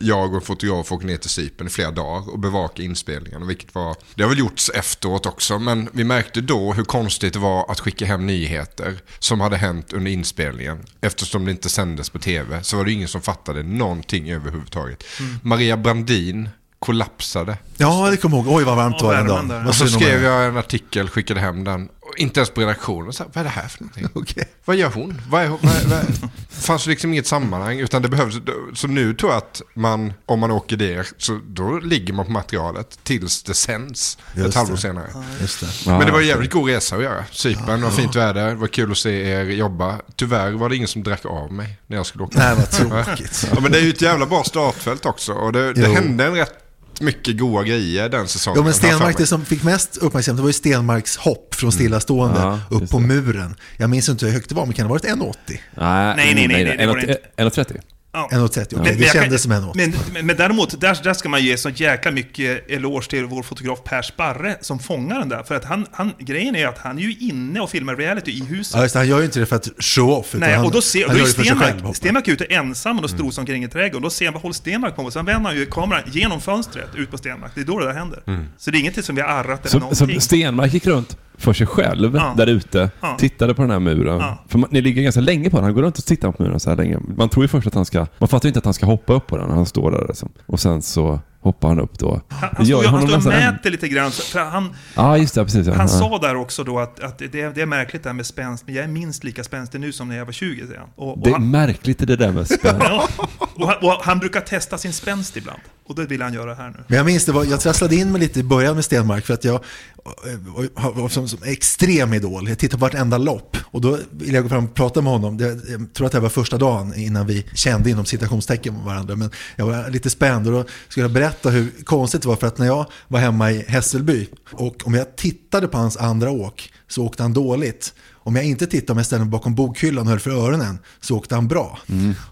jag 0.00 0.30
och 0.30 0.34
en 0.34 0.40
fotograf, 0.40 0.92
åker 0.92 1.06
ner 1.06 1.16
till 1.16 1.30
Cypern 1.30 1.66
i 1.66 1.70
flera 1.70 1.90
dagar 1.90 2.30
och 2.30 2.38
bevaka 2.38 2.82
inspelningen. 2.82 3.46
Vilket 3.46 3.74
var, 3.74 3.96
det 4.14 4.22
har 4.22 4.30
väl 4.30 4.38
gjorts 4.38 4.70
efteråt 4.74 5.26
också, 5.26 5.58
men 5.58 5.88
vi 5.92 6.04
märkte 6.04 6.40
då 6.40 6.72
hur 6.72 6.84
konstigt 6.84 7.32
det 7.32 7.38
var 7.38 7.70
att 7.70 7.80
skicka 7.80 8.06
hem 8.06 8.26
nyheter 8.26 8.94
som 9.18 9.40
hade 9.40 9.56
hänt 9.56 9.92
under 9.92 10.10
inspelningen. 10.10 10.78
Eftersom 11.00 11.44
det 11.44 11.50
inte 11.50 11.68
sändes 11.68 12.10
på 12.10 12.18
tv 12.18 12.37
så 12.62 12.76
var 12.76 12.84
det 12.84 12.92
ingen 12.92 13.08
som 13.08 13.22
fattade 13.22 13.62
någonting 13.62 14.30
överhuvudtaget. 14.30 15.04
Maria 15.42 15.76
Brandin 15.76 16.48
kollapsade. 16.78 17.58
Ja, 17.76 18.08
det 18.10 18.16
kommer 18.16 18.36
jag 18.36 18.46
ihåg. 18.46 18.56
Oj, 18.56 18.64
vad 18.64 18.76
varmt 18.76 18.98
det 18.98 19.04
var 19.04 19.14
den 19.14 19.26
dagen. 19.26 19.66
Och 19.66 19.74
så 19.74 19.86
skrev 19.86 20.22
jag 20.22 20.46
en 20.46 20.56
artikel, 20.56 21.08
skickade 21.08 21.40
hem 21.40 21.64
den. 21.64 21.88
Och 22.08 22.18
inte 22.18 22.40
ens 22.40 22.50
på 22.50 22.60
redaktionen. 22.60 23.12
Så 23.12 23.22
här, 23.22 23.30
vad 23.34 23.40
är 23.40 23.44
det 23.44 23.50
här 23.50 23.68
för 23.68 23.80
någonting? 23.82 24.08
Okej. 24.22 24.48
Vad 24.64 24.76
gör 24.76 24.90
hon? 24.90 25.20
Vad 25.28 25.42
är, 25.42 25.48
vad, 25.48 25.60
vad, 25.62 26.04
det 26.48 26.56
fanns 26.56 26.86
liksom 26.86 27.12
inget 27.12 27.26
sammanhang. 27.26 27.78
Utan 27.78 28.02
det 28.02 28.08
behövs. 28.08 28.34
Så 28.74 28.86
nu 28.86 29.14
tror 29.14 29.30
jag 29.32 29.38
att 29.38 29.62
man, 29.74 30.12
om 30.26 30.40
man 30.40 30.50
åker 30.50 30.76
där, 30.76 31.06
så 31.18 31.40
då 31.46 31.78
ligger 31.78 32.14
man 32.14 32.24
på 32.26 32.32
materialet 32.32 32.98
tills 33.02 33.42
det 33.42 33.54
sänds. 33.54 34.18
Just 34.34 34.48
ett 34.48 34.54
halvår 34.54 34.74
det. 34.74 34.80
senare. 34.80 35.06
Just 35.40 35.60
det. 35.60 35.90
Men 35.90 36.06
det 36.06 36.12
var 36.12 36.20
en 36.20 36.26
Ja, 36.26 36.32
jävligt 36.32 36.50
god 36.50 36.68
resa 36.68 36.96
att 36.96 37.02
göra. 37.02 37.24
Cypern, 37.30 37.80
det 37.80 37.86
var 37.86 37.90
fint 37.90 38.16
väder, 38.16 38.48
det 38.48 38.54
var 38.54 38.66
kul 38.66 38.90
att 38.90 38.98
se 38.98 39.30
er 39.30 39.44
jobba. 39.44 40.00
Tyvärr 40.16 40.52
var 40.52 40.68
det 40.68 40.76
ingen 40.76 40.88
som 40.88 41.02
drack 41.02 41.24
av 41.24 41.52
mig 41.52 41.78
när 41.86 41.96
jag 41.96 42.06
skulle 42.06 42.24
åka. 42.24 42.38
Nej, 42.38 42.54
vad 42.56 42.70
tråkigt. 43.06 43.48
Ja, 43.54 43.60
men 43.60 43.72
det 43.72 43.78
är 43.78 43.82
ju 43.82 43.90
ett 43.90 44.02
jävla 44.02 44.26
bra 44.26 44.44
startfält 44.44 45.06
också. 45.06 45.32
Och 45.32 45.52
det, 45.52 45.72
det 45.72 45.88
hände 45.88 46.24
en 46.24 46.34
rätt 46.34 46.67
mycket 47.00 47.38
goda 47.38 47.62
grejer 47.64 48.08
den 48.08 48.28
säsongen. 48.28 48.58
Ja, 48.58 48.64
men 48.64 48.74
Stenmark, 48.74 49.16
det 49.16 49.26
som 49.26 49.44
fick 49.44 49.62
mest 49.62 49.96
uppmärksamhet 49.96 50.40
var 50.42 50.48
ju 50.48 50.52
Stenmarks 50.52 51.16
hopp 51.16 51.54
från 51.54 51.72
stillastående 51.72 52.40
Ja, 52.40 52.60
upp 52.70 52.90
på 52.90 52.98
det. 52.98 53.06
muren. 53.06 53.56
Jag 53.76 53.90
minns 53.90 54.08
inte 54.08 54.26
hur 54.26 54.32
högt 54.32 54.48
det 54.48 54.54
var, 54.54 54.66
men 54.66 54.74
kan 54.74 54.82
det 54.84 54.88
ha 54.88 54.94
varit 54.94 55.04
1,80? 55.04 55.34
Nej, 55.46 56.14
nej, 56.16 56.48
nej, 56.48 56.64
nej, 56.76 57.00
inte. 57.00 57.18
1,30. 57.36 57.80
Ja. 58.12 58.28
1,30, 58.32 58.64
okej. 58.66 58.78
Men- 58.78 58.84
det 58.98 59.12
kändes 59.12 59.12
kan- 59.30 59.38
som 59.38 59.52
1,80. 59.52 59.72
Men, 59.74 59.94
men, 60.12 60.26
men 60.26 60.36
däremot, 60.36 60.80
där, 60.80 60.98
där 61.04 61.14
ska 61.14 61.28
man 61.28 61.44
ge 61.44 61.56
så 61.56 61.68
jäkla 61.70 62.10
mycket 62.10 62.70
eloge 62.70 63.08
till 63.10 63.24
vår 63.24 63.42
fotograf 63.42 63.78
Per 63.84 64.02
Sparre 64.02 64.56
som 64.60 64.78
fångar 64.78 65.18
den 65.18 65.28
där. 65.28 65.42
För 65.42 65.54
att 65.54 65.64
han, 65.64 65.86
han, 65.92 66.12
grejen 66.18 66.56
är 66.56 66.66
att 66.66 66.78
han 66.78 66.98
är 66.98 67.02
ju 67.02 67.14
inne 67.14 67.60
och 67.60 67.70
filmar 67.70 67.96
reality 67.96 68.30
i 68.30 68.44
huset. 68.44 68.74
Ja, 68.76 68.82
just 68.82 68.92
det, 68.92 68.98
han 68.98 69.08
gör 69.08 69.18
ju 69.18 69.24
inte 69.24 69.40
det 69.40 69.46
för 69.46 69.56
att 69.56 69.68
show 69.78 70.10
off, 70.10 70.34
Nej, 70.34 70.54
han, 70.54 70.64
och 70.64 70.72
då 70.72 70.80
ser, 70.82 71.06
han 71.06 71.16
då 71.16 71.20
gör 71.22 71.26
är. 71.28 71.92
Stenmark, 71.92 72.28
ute 72.28 72.44
ensam 72.44 72.96
och 72.96 73.02
då 73.02 73.08
strosar 73.08 73.42
omkring 73.42 73.64
i 73.64 73.68
trädgården. 73.68 74.02
Då 74.02 74.10
ser 74.10 74.24
han, 74.24 74.34
vad 74.34 74.42
håller 74.42 74.54
Stenmark 74.54 74.96
på 74.96 75.02
med? 75.02 75.12
Sen 75.12 75.24
vänder 75.24 75.50
han 75.50 75.58
ju 75.58 75.66
kameran 75.66 76.02
genom 76.12 76.40
fönstret 76.40 76.88
ut 76.94 77.10
på 77.10 77.18
Stenmark. 77.18 77.52
Det 77.54 77.60
är 77.60 77.64
då 77.64 77.78
det 77.78 77.86
där 77.86 77.92
händer. 77.94 78.22
Så 78.58 78.70
det 78.70 78.78
är 78.78 78.80
inget 78.80 79.04
som 79.04 79.14
vi 79.16 79.22
har 79.22 79.28
arrat 79.28 79.60
eller 79.60 79.70
Så, 79.70 79.78
någonting. 79.78 80.14
så 80.14 80.20
Stenmark 80.20 80.72
gick 80.72 80.86
runt 80.86 81.16
för 81.38 81.52
sig 81.52 81.66
själv 81.66 82.14
Ja. 82.16 82.34
där 82.36 82.46
ute, 82.46 82.90
Ja. 83.00 83.16
tittade 83.18 83.54
på 83.54 83.62
den 83.62 83.70
här 83.70 83.78
muren. 83.80 84.20
Ja. 84.20 84.44
För 84.48 84.58
man, 84.58 84.68
ni 84.72 84.80
ligger 84.80 85.02
ganska 85.02 85.20
länge 85.20 85.50
på 85.50 85.56
den, 85.56 85.64
han 85.64 85.74
går 85.74 85.82
runt 85.82 85.98
och 85.98 86.04
tittar 86.04 86.32
på 86.32 86.42
muren 86.42 86.60
så 86.60 86.70
här 86.70 86.76
länge. 86.76 86.98
Man 87.16 87.28
tror 87.28 87.44
ju 87.44 87.48
först 87.48 87.66
att 87.66 87.74
han 87.74 87.84
ska, 87.84 88.06
man 88.18 88.28
fattar 88.28 88.46
ju 88.46 88.48
inte 88.50 88.58
att 88.58 88.64
han 88.64 88.74
ska 88.74 88.86
hoppa 88.86 89.12
upp 89.12 89.26
på 89.26 89.36
den 89.36 89.50
han 89.50 89.66
står 89.66 89.90
där 89.90 90.04
liksom. 90.08 90.28
Och 90.46 90.60
sen 90.60 90.82
så 90.82 91.20
hoppar 91.40 91.68
han 91.68 91.80
upp 91.80 91.98
då. 91.98 92.20
Han, 92.28 92.50
han 92.56 92.66
ju 92.66 92.74
han 92.76 92.84
honom 92.84 93.08
står 93.08 93.16
och 93.30 93.36
mäter 93.36 93.70
lite 93.70 93.88
grann. 93.88 94.10
För 94.10 94.44
han, 94.44 94.74
Ja, 94.96 95.18
just 95.18 95.34
det, 95.34 95.44
precis. 95.44 95.66
Ja. 95.66 95.74
han 95.74 95.88
sa 95.88 96.18
där 96.18 96.36
också 96.36 96.64
då 96.64 96.78
att, 96.78 97.00
att 97.00 97.18
det, 97.18 97.40
är- 97.40 97.50
det 97.54 97.62
är 97.62 97.66
märkligt 97.66 98.02
det 98.02 98.08
här 98.08 98.14
med 98.14 98.26
spänst, 98.26 98.62
men 98.66 98.74
jag 98.74 98.84
är 98.84 98.88
minst 98.88 99.24
lika 99.24 99.44
spänstig 99.44 99.80
nu 99.80 99.92
som 99.92 100.08
när 100.08 100.16
jag 100.16 100.24
var 100.24 100.32
20, 100.32 100.66
säger 100.66 100.78
han. 100.80 100.88
Och, 100.96 101.12
och 101.18 101.24
Det 101.24 101.30
är 101.30 101.32
han, 101.34 101.50
märkligt 101.50 101.98
det 101.98 102.16
där 102.16 102.32
med 102.32 102.48
spänn. 102.48 102.76
ja, 102.80 103.08
och, 103.54 103.66
han, 103.68 103.76
och 103.82 103.92
han 104.02 104.18
brukar 104.18 104.40
testa 104.40 104.78
sin 104.78 104.92
spänst 104.92 105.36
ibland. 105.36 105.60
Och 105.88 105.94
det 105.94 106.06
vill 106.06 106.22
han 106.22 106.34
göra 106.34 106.54
här 106.54 106.68
nu. 106.70 106.84
Men 106.88 106.96
jag 106.96 107.06
minns 107.06 107.24
det, 107.24 107.32
var, 107.32 107.44
jag 107.44 107.60
trasslade 107.60 107.96
in 107.96 108.12
mig 108.12 108.20
lite 108.20 108.40
i 108.40 108.42
början 108.42 108.74
med 108.74 108.84
Stenmark 108.84 109.26
för 109.26 109.34
att 109.34 109.44
jag 109.44 109.54
eh, 109.54 110.92
var- 110.94 111.08
som, 111.08 111.28
som 111.28 111.42
extrem 111.42 112.14
idol. 112.14 112.48
Jag 112.48 112.58
tittade 112.58 112.78
på 112.78 112.84
vartenda 112.84 113.18
lopp 113.18 113.56
och 113.64 113.80
då 113.80 113.98
ville 114.10 114.34
jag 114.34 114.42
gå 114.42 114.48
fram 114.48 114.64
och 114.64 114.74
prata 114.74 115.00
med 115.02 115.12
honom. 115.12 115.36
Det, 115.36 115.44
jag 115.68 115.94
tror 115.94 116.06
att 116.06 116.12
det 116.12 116.20
var 116.20 116.28
första 116.28 116.58
dagen 116.58 116.94
innan 116.94 117.26
vi 117.26 117.46
kände 117.54 117.90
inom 117.90 118.04
citationstecken 118.04 118.84
varandra. 118.84 119.16
Men 119.16 119.30
jag 119.56 119.66
var 119.66 119.90
lite 119.90 120.10
spänd 120.10 120.46
och 120.46 120.52
då 120.52 120.64
skulle 120.88 121.04
jag 121.04 121.12
berätta 121.12 121.50
hur 121.50 121.70
konstigt 121.84 122.22
det 122.22 122.28
var 122.28 122.36
för 122.36 122.46
att 122.46 122.58
när 122.58 122.66
jag 122.66 122.86
var 123.08 123.20
hemma 123.20 123.50
i 123.52 123.64
Hässelby 123.68 124.26
och 124.52 124.86
om 124.86 124.94
jag 124.94 125.16
tittade 125.16 125.68
på 125.68 125.78
hans 125.78 125.96
andra 125.96 126.30
åk 126.30 126.72
så 126.88 127.04
åkte 127.06 127.22
han 127.22 127.32
dåligt. 127.32 127.94
Om 128.22 128.36
jag 128.36 128.44
inte 128.44 128.66
tittade, 128.66 128.92
om 128.92 128.98
jag 128.98 129.06
ställde 129.06 129.24
mig 129.24 129.30
bakom 129.30 129.54
bokhyllan 129.54 130.04
och 130.04 130.10
höll 130.10 130.20
för 130.20 130.30
öronen, 130.30 130.78
så 131.00 131.16
åkte 131.16 131.34
han 131.34 131.48
bra. 131.48 131.78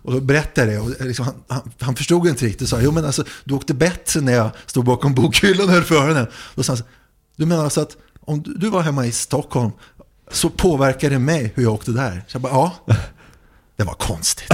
Och 0.02 0.12
då 0.12 0.20
berättade 0.20 0.72
jag 0.72 0.86
det 0.86 1.00
och 1.00 1.06
liksom, 1.06 1.24
han, 1.24 1.34
han, 1.48 1.72
han 1.80 1.96
förstod 1.96 2.28
inte 2.28 2.44
riktigt. 2.44 2.68
Så, 2.68 2.78
jo 2.80 2.92
men 2.92 3.04
alltså, 3.04 3.24
du 3.44 3.54
åkte 3.54 3.74
bättre 3.74 4.20
när 4.20 4.32
jag 4.32 4.50
stod 4.66 4.84
bakom 4.84 5.14
bokhyllan 5.14 5.66
och 5.66 5.72
höll 5.72 5.84
för 5.84 5.94
öronen. 5.94 6.26
Då 6.54 6.62
sa 6.62 6.72
han, 6.72 6.82
du 7.36 7.46
menar 7.46 7.64
alltså 7.64 7.80
att 7.80 7.96
om 8.20 8.42
du, 8.42 8.54
du 8.54 8.70
var 8.70 8.82
hemma 8.82 9.06
i 9.06 9.12
Stockholm 9.12 9.70
så 10.30 10.50
påverkade 10.50 11.14
det 11.14 11.18
mig 11.18 11.52
hur 11.54 11.62
jag 11.62 11.72
åkte 11.72 11.90
där? 11.90 12.24
Så 12.28 12.34
jag 12.34 12.42
bara, 12.42 12.52
ja. 12.52 12.96
Det 13.76 13.84
var 13.84 13.94
konstigt. 13.94 14.48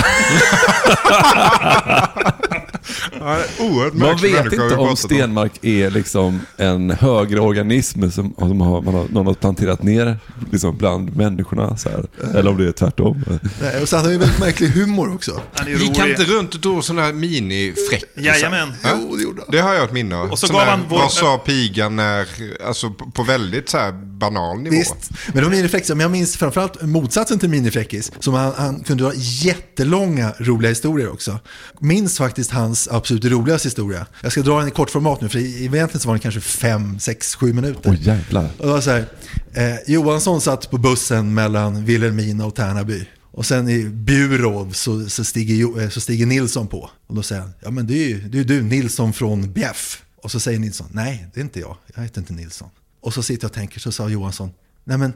Man 3.92 4.16
vet 4.16 4.52
inte 4.52 4.76
om 4.76 4.96
Stenmark 4.96 5.52
är 5.64 5.90
liksom 5.90 6.40
en 6.56 6.90
högre 6.90 7.40
organism 7.40 8.10
som, 8.10 8.34
som 8.38 8.60
har, 8.60 8.82
man 8.82 8.94
har, 8.94 9.06
någon 9.08 9.26
har 9.26 9.34
planterat 9.34 9.82
ner 9.82 10.18
liksom 10.52 10.76
bland 10.78 11.16
människorna. 11.16 11.76
Så 11.76 11.88
här. 11.88 12.06
Eller 12.34 12.50
om 12.50 12.58
det 12.58 12.68
är 12.68 12.72
tvärtom. 12.72 13.24
Nej, 13.62 13.82
och 13.82 13.88
så 13.88 13.96
han 13.96 14.10
ju 14.10 14.18
väldigt 14.18 14.38
märklig 14.38 14.68
humor 14.68 15.14
också. 15.14 15.40
Gick 15.66 15.98
han 15.98 16.10
inte 16.10 16.24
runt 16.24 16.54
och 16.54 16.60
drog 16.60 16.84
sådana 16.84 17.02
här 17.02 17.12
minifräckisar? 17.12 18.22
Jajamän. 18.22 18.72
Ja? 18.82 18.88
Jo, 19.00 19.16
det 19.16 19.22
gjorde 19.22 19.42
han. 19.42 19.48
Det 19.52 19.58
har 19.60 19.74
jag 19.74 19.84
ett 19.84 19.92
minne 19.92 20.16
av. 20.16 20.30
Och 20.30 20.38
så 20.38 20.46
Sån 20.46 20.56
gav 20.56 20.64
där, 20.64 20.70
han 20.70 20.80
vår- 20.88 20.98
Vad 20.98 21.12
sa 21.12 21.38
pigan 21.38 21.96
när, 21.96 22.26
alltså 22.66 22.90
på, 22.90 23.22
väldigt 23.22 23.68
så 23.68 23.78
här 23.78 23.92
banal 23.92 24.58
nivå. 24.58 24.76
Visst, 24.76 25.10
men 25.26 25.36
det 25.36 25.42
var 25.42 25.50
minifräckis. 25.50 25.88
Men 25.88 26.00
jag 26.00 26.10
minns 26.10 26.36
framförallt 26.36 26.82
motsatsen 26.82 27.38
till 27.38 27.48
minifräckis. 27.48 28.12
Som 28.20 28.34
han, 28.34 28.52
han 28.56 28.80
kunde 28.80 29.11
ha 29.12 29.22
jättelånga 29.22 30.34
roliga 30.38 30.68
historier 30.68 31.12
också. 31.12 31.40
Minns 31.80 32.18
faktiskt 32.18 32.50
hans 32.50 32.88
absolut 32.88 33.24
roligaste 33.24 33.68
historia. 33.68 34.06
Jag 34.22 34.32
ska 34.32 34.42
dra 34.42 34.58
den 34.58 34.68
i 34.68 34.70
kort 34.70 34.90
format 34.90 35.20
nu, 35.20 35.28
för 35.28 35.38
egentligen 35.38 36.00
så 36.00 36.08
var 36.08 36.14
den 36.14 36.20
kanske 36.20 36.40
fem, 36.40 36.98
sex, 36.98 37.34
sju 37.34 37.52
minuter. 37.52 37.90
Åh 37.90 38.02
jävlar. 38.02 38.50
Och 38.58 38.66
det 38.66 38.72
var 38.72 38.80
så 38.80 38.90
här, 38.90 39.06
eh, 39.52 39.76
Johansson 39.86 40.40
satt 40.40 40.70
på 40.70 40.78
bussen 40.78 41.34
mellan 41.34 41.84
Vilhelmina 41.84 42.46
och 42.46 42.54
Tärnaby. 42.54 43.04
Och 43.32 43.46
sen 43.46 43.68
i 43.68 43.84
Bjuråv 43.84 44.72
så, 44.72 45.08
så, 45.08 45.24
stiger, 45.24 45.82
eh, 45.82 45.88
så 45.88 46.00
stiger 46.00 46.26
Nilsson 46.26 46.66
på. 46.66 46.90
Och 47.06 47.14
då 47.14 47.22
säger 47.22 47.42
han, 47.42 47.52
ja 47.60 47.70
men 47.70 47.86
det 47.86 47.94
är 47.94 48.08
ju 48.08 48.20
det 48.20 48.38
är 48.38 48.44
du, 48.44 48.62
Nilsson 48.62 49.12
från 49.12 49.52
Bjeff. 49.52 50.02
Och 50.22 50.30
så 50.30 50.40
säger 50.40 50.58
Nilsson, 50.58 50.88
nej 50.90 51.26
det 51.34 51.40
är 51.40 51.44
inte 51.44 51.60
jag, 51.60 51.76
jag 51.94 52.02
heter 52.02 52.20
inte 52.20 52.32
Nilsson. 52.32 52.68
Och 53.00 53.14
så 53.14 53.22
sitter 53.22 53.44
jag 53.44 53.50
och 53.50 53.54
tänker, 53.54 53.80
så 53.80 53.92
sa 53.92 54.08
Johansson, 54.08 54.50
nej 54.84 54.98
men 54.98 55.12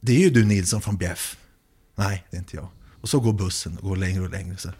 det 0.00 0.12
är 0.12 0.20
ju 0.20 0.30
du 0.30 0.44
Nilsson 0.44 0.80
från 0.80 0.96
Bjeff. 0.96 1.36
Nej, 1.96 2.26
det 2.30 2.36
är 2.36 2.38
inte 2.38 2.56
jag. 2.56 2.68
Och 3.00 3.08
så 3.08 3.20
går 3.20 3.32
bussen 3.32 3.78
och 3.78 3.88
går 3.88 3.96
längre 3.96 4.22
och 4.22 4.30
längre. 4.30 4.56
Så, 4.56 4.70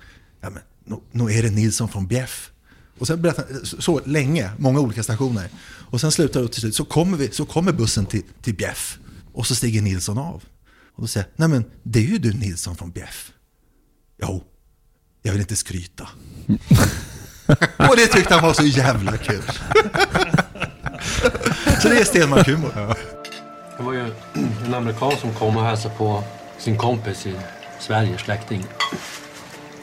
ja 0.40 0.50
men, 0.50 0.62
nog 0.84 1.02
nu 1.10 1.32
är 1.32 1.42
det 1.42 1.50
Nilsson 1.50 1.88
från 1.88 2.06
Bjeff. 2.06 2.50
Och 2.98 3.06
sen 3.06 3.22
berättar 3.22 3.46
han 3.52 3.66
så, 3.66 3.82
så 3.82 4.00
länge, 4.04 4.50
många 4.58 4.80
olika 4.80 5.02
stationer. 5.02 5.48
Och 5.90 6.00
sen 6.00 6.12
slutar 6.12 6.42
det 6.42 6.48
till 6.48 6.60
slut, 6.60 6.74
så 6.74 6.84
kommer, 6.84 7.16
vi, 7.16 7.30
så 7.30 7.44
kommer 7.44 7.72
bussen 7.72 8.06
till, 8.06 8.22
till 8.42 8.54
Bjeff. 8.54 8.98
Och 9.32 9.46
så 9.46 9.54
stiger 9.54 9.82
Nilsson 9.82 10.18
av. 10.18 10.44
Och 10.94 11.02
då 11.02 11.06
säger 11.06 11.26
jag, 11.26 11.32
nej 11.36 11.48
men 11.48 11.64
det 11.82 11.98
är 11.98 12.04
ju 12.04 12.18
du 12.18 12.32
Nilsson 12.32 12.76
från 12.76 12.90
Bjeff. 12.90 13.32
Jo, 14.22 14.44
jag 15.22 15.32
vill 15.32 15.40
inte 15.40 15.56
skryta. 15.56 16.08
Och 17.76 17.96
det 17.96 18.06
tyckte 18.06 18.34
han 18.34 18.42
var 18.42 18.52
så 18.52 18.64
jävla 18.64 19.16
kul. 19.16 19.42
Så 21.82 21.88
det 21.88 22.00
är 22.00 22.04
Stenmark-humor. 22.04 22.72
Det 23.76 23.82
var 23.82 23.92
ju 23.92 24.12
en 24.66 24.74
amerikan 24.74 25.12
som 25.20 25.34
kom 25.34 25.56
och 25.56 25.62
hälsade 25.62 25.94
på 25.94 26.24
sin 26.58 26.78
kompis 26.78 27.26
i 27.26 27.34
Sverige, 27.80 28.18
släkting. 28.18 28.64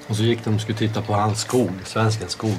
Och 0.08 0.16
så 0.16 0.24
gick 0.24 0.43
de 0.43 0.56
och 0.56 0.62
skulle 0.62 0.78
titta 0.78 1.02
på 1.02 1.14
hans 1.14 1.41
skog, 1.41 1.72
svenskens 1.86 2.32
skog. 2.32 2.58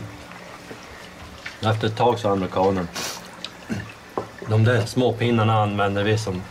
Efter 1.61 1.87
ett 1.87 1.97
tag 1.97 2.19
sa 2.19 2.33
amerikanen, 2.33 2.89
de 4.49 4.65
där 4.65 4.87
små 4.87 5.13
pinnarna 5.13 5.63
använder 5.63 6.05
vi 6.05 6.19
som 6.19 6.43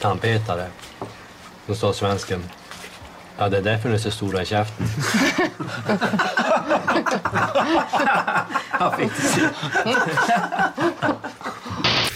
tandpetare. 0.00 0.66
Då 1.66 1.74
sa 1.74 1.92
svensken, 1.92 2.44
ja 3.38 3.48
det 3.48 3.58
är 3.58 3.62
därför 3.62 3.88
ni 3.88 3.94
är 3.94 3.98
så 3.98 4.10
stora 4.10 4.42
i 4.42 4.46
käften. 4.46 4.86
Han 8.70 8.96
fick 8.96 9.10
det. 9.34 9.50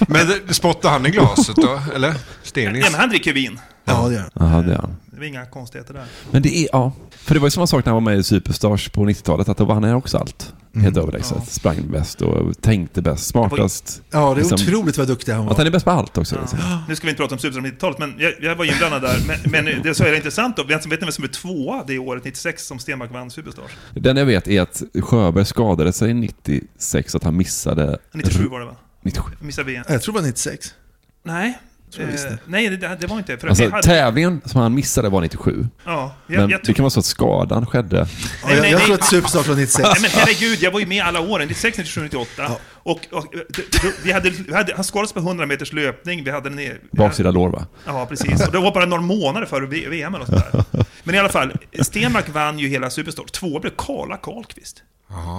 Men 0.08 0.54
spottar 0.54 0.90
han 0.90 1.06
i 1.06 1.10
glaset 1.10 1.56
då? 1.56 1.80
Eller? 1.94 2.14
Stenis? 2.42 2.84
Ja, 2.84 2.90
men 2.90 3.00
han 3.00 3.08
dricker 3.08 3.32
vin. 3.32 3.60
Ja, 3.84 4.08
det 4.08 4.14
gör 4.14 4.80
han. 4.80 4.96
Det 5.14 5.20
var 5.20 5.26
inga 5.26 5.46
konstigheter 5.46 5.94
där. 5.94 6.04
Men 6.30 6.42
det 6.42 6.56
är, 6.56 6.68
ja. 6.72 6.92
För 7.10 7.34
det 7.34 7.40
var 7.40 7.46
ju 7.46 7.50
samma 7.50 7.66
sak 7.66 7.84
när 7.84 7.92
han 7.92 8.04
var 8.04 8.10
med 8.12 8.20
i 8.20 8.22
Superstars 8.22 8.88
på 8.88 9.00
90-talet, 9.04 9.48
att 9.48 9.56
då 9.56 9.64
var 9.64 9.74
han 9.74 9.84
här 9.84 9.94
också 9.94 10.18
allt. 10.18 10.52
Helt 10.76 10.96
överlägset. 10.96 11.48
Sprang 11.48 11.90
bäst 11.90 12.22
och 12.22 12.60
tänkte 12.62 13.02
bäst, 13.02 13.26
smartast. 13.26 14.02
Ja, 14.10 14.18
det 14.34 14.40
är 14.40 14.44
Liksom, 14.50 14.54
otroligt 14.54 14.98
vad 14.98 15.06
duktig 15.08 15.32
han 15.32 15.40
Att 15.42 15.48
var. 15.48 15.56
han 15.56 15.66
är 15.66 15.70
bäst 15.70 15.84
på 15.84 15.90
allt 15.90 16.18
också. 16.18 16.38
Liksom. 16.40 16.58
Nu 16.88 16.96
ska 16.96 17.06
vi 17.06 17.10
inte 17.10 17.20
prata 17.22 17.34
om 17.34 17.38
Superstar 17.38 17.62
90-talet, 17.62 17.98
men 17.98 18.14
jag, 18.18 18.32
jag 18.40 18.56
var 18.56 18.64
inblandad 18.64 19.02
där. 19.02 19.18
Men, 19.26 19.64
men 19.64 19.82
det 19.82 19.94
så 19.94 20.04
är 20.04 20.10
det 20.10 20.16
intressant 20.16 20.56
då. 20.56 20.62
Vet 20.64 20.86
vet 20.86 21.00
ni 21.00 21.04
vem 21.06 21.12
som 21.12 21.24
är 21.24 21.28
tvåa 21.28 21.84
det 21.86 21.98
året, 21.98 22.24
96, 22.24 22.66
som 22.66 22.78
Stenmark 22.78 23.12
vann 23.12 23.30
Superstars? 23.30 23.70
Den 23.94 24.16
jag 24.16 24.26
vet 24.26 24.48
är 24.48 24.62
att 24.62 24.82
Sjöberg 25.02 25.44
skadade 25.44 25.92
sig 25.92 26.14
96, 26.14 27.14
att 27.14 27.24
han 27.24 27.36
missade... 27.36 27.98
97 28.12 28.48
var 28.48 28.60
det 28.60 28.66
va? 28.66 28.76
97. 29.02 29.32
Missade 29.40 29.66
VM. 29.72 29.84
Jag 29.88 30.02
tror 30.02 30.14
det 30.14 30.20
var 30.20 30.26
96. 30.26 30.74
Nej. 31.22 31.58
Tror 31.94 32.06
jag 32.06 32.12
visste. 32.12 32.28
Eh, 32.28 32.34
nej, 32.46 32.68
det, 32.70 32.96
det 33.00 33.06
var 33.06 33.18
inte. 33.18 33.36
För 33.38 33.48
Alltså 33.48 33.70
hade, 33.70 33.82
tävlingen 33.82 34.40
som 34.44 34.60
han 34.60 34.74
missade 34.74 35.08
var 35.08 35.20
97. 35.20 35.68
Ja, 35.84 36.14
jag- 36.26 36.40
men 36.40 36.50
jag 36.50 36.60
det 36.64 36.72
kan 36.74 36.82
vara 36.82 36.90
så 36.90 37.00
att 37.00 37.06
skadan 37.06 37.66
skedde. 37.66 37.96
Ja, 37.96 38.50
jag, 38.50 38.60
nej, 38.60 38.70
jag 38.70 38.78
nej. 38.78 38.86
tror 38.86 38.94
att 38.94 39.04
Superstar 39.04 39.42
var 39.42 39.54
96. 39.56 39.78
Nej, 39.82 39.94
men 40.02 40.10
herregud, 40.14 40.58
jag 40.62 40.70
var 40.70 40.80
ju 40.80 40.86
med 40.86 41.04
alla 41.04 41.20
åren. 41.20 41.48
96, 41.48 41.78
97, 41.78 42.02
98. 42.02 42.52
Och, 42.72 43.00
och 43.12 43.26
d- 43.56 43.62
vi 44.04 44.12
hade, 44.12 44.30
vi 44.30 44.54
hade, 44.54 44.74
han 44.74 44.84
skadades 44.84 45.12
på 45.12 45.18
100 45.20 45.46
meters 45.46 45.72
löpning. 45.72 46.24
Vi 46.24 46.30
hade 46.30 46.48
en... 46.48 46.78
Baksida 46.92 47.30
lår 47.30 47.48
va? 47.48 47.66
Ja, 47.86 48.06
precis. 48.06 48.46
Och 48.46 48.52
det 48.52 48.58
var 48.58 48.74
bara 48.74 48.86
några 48.86 49.02
månader 49.02 49.46
före 49.46 49.66
VM 49.66 50.14
eller 50.14 50.24
sådär. 50.24 50.64
Men 51.04 51.14
i 51.14 51.18
alla 51.18 51.28
fall, 51.28 51.52
Stenmark 51.80 52.28
vann 52.28 52.58
ju 52.58 52.68
hela 52.68 52.90
Superstars. 52.90 53.30
Två 53.30 53.60
blev 53.60 53.70
Karla 53.76 54.16
Karlqvist. 54.16 54.82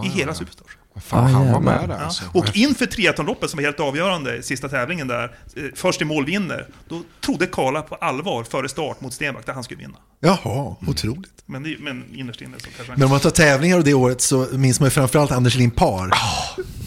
I 0.06 0.20
hela 0.20 0.34
Superstars. 0.34 0.78
Fan, 1.02 1.24
Ah, 1.26 1.28
han 1.28 1.52
var 1.52 1.60
med 1.60 1.90
där 1.90 1.96
Ja. 2.00 2.04
alltså. 2.06 2.24
Och 2.34 2.58
inför 2.58 2.86
triathlonloppet 2.86 3.50
som 3.50 3.58
var 3.58 3.64
helt 3.64 3.80
avgörande, 3.80 4.44
sista 4.44 4.70
tävlingen 4.70 5.08
där, 5.08 5.24
eh, 5.24 5.64
först 5.76 6.02
i 6.02 6.06
mål 6.06 6.26
vinner, 6.26 6.68
då 6.90 7.02
trodde 7.26 7.48
Karla 7.48 7.82
på 7.82 7.96
allvar 7.96 8.44
före 8.44 8.70
start 8.70 9.02
mot 9.02 9.14
Stenmark 9.14 9.50
att 9.50 9.56
han 9.56 9.64
skulle 9.64 9.80
vinna. 9.82 9.98
Jaha, 10.20 10.76
otroligt. 10.88 11.32
Men, 11.46 11.64
det, 11.64 11.76
men 11.80 12.04
innerst 12.16 12.42
inne 12.42 12.54
så 12.60 12.68
kanske 12.76 12.94
Men 12.94 13.04
om 13.04 13.10
man 13.10 13.20
tar 13.20 13.30
tävlingar 13.30 13.78
och 13.78 13.84
det 13.84 13.94
året 13.94 14.22
så 14.22 14.48
minns 14.52 14.80
man 14.80 14.88
ju 14.88 14.92
framförallt 14.92 15.32
Anders 15.32 15.56
Limpar. 15.56 16.12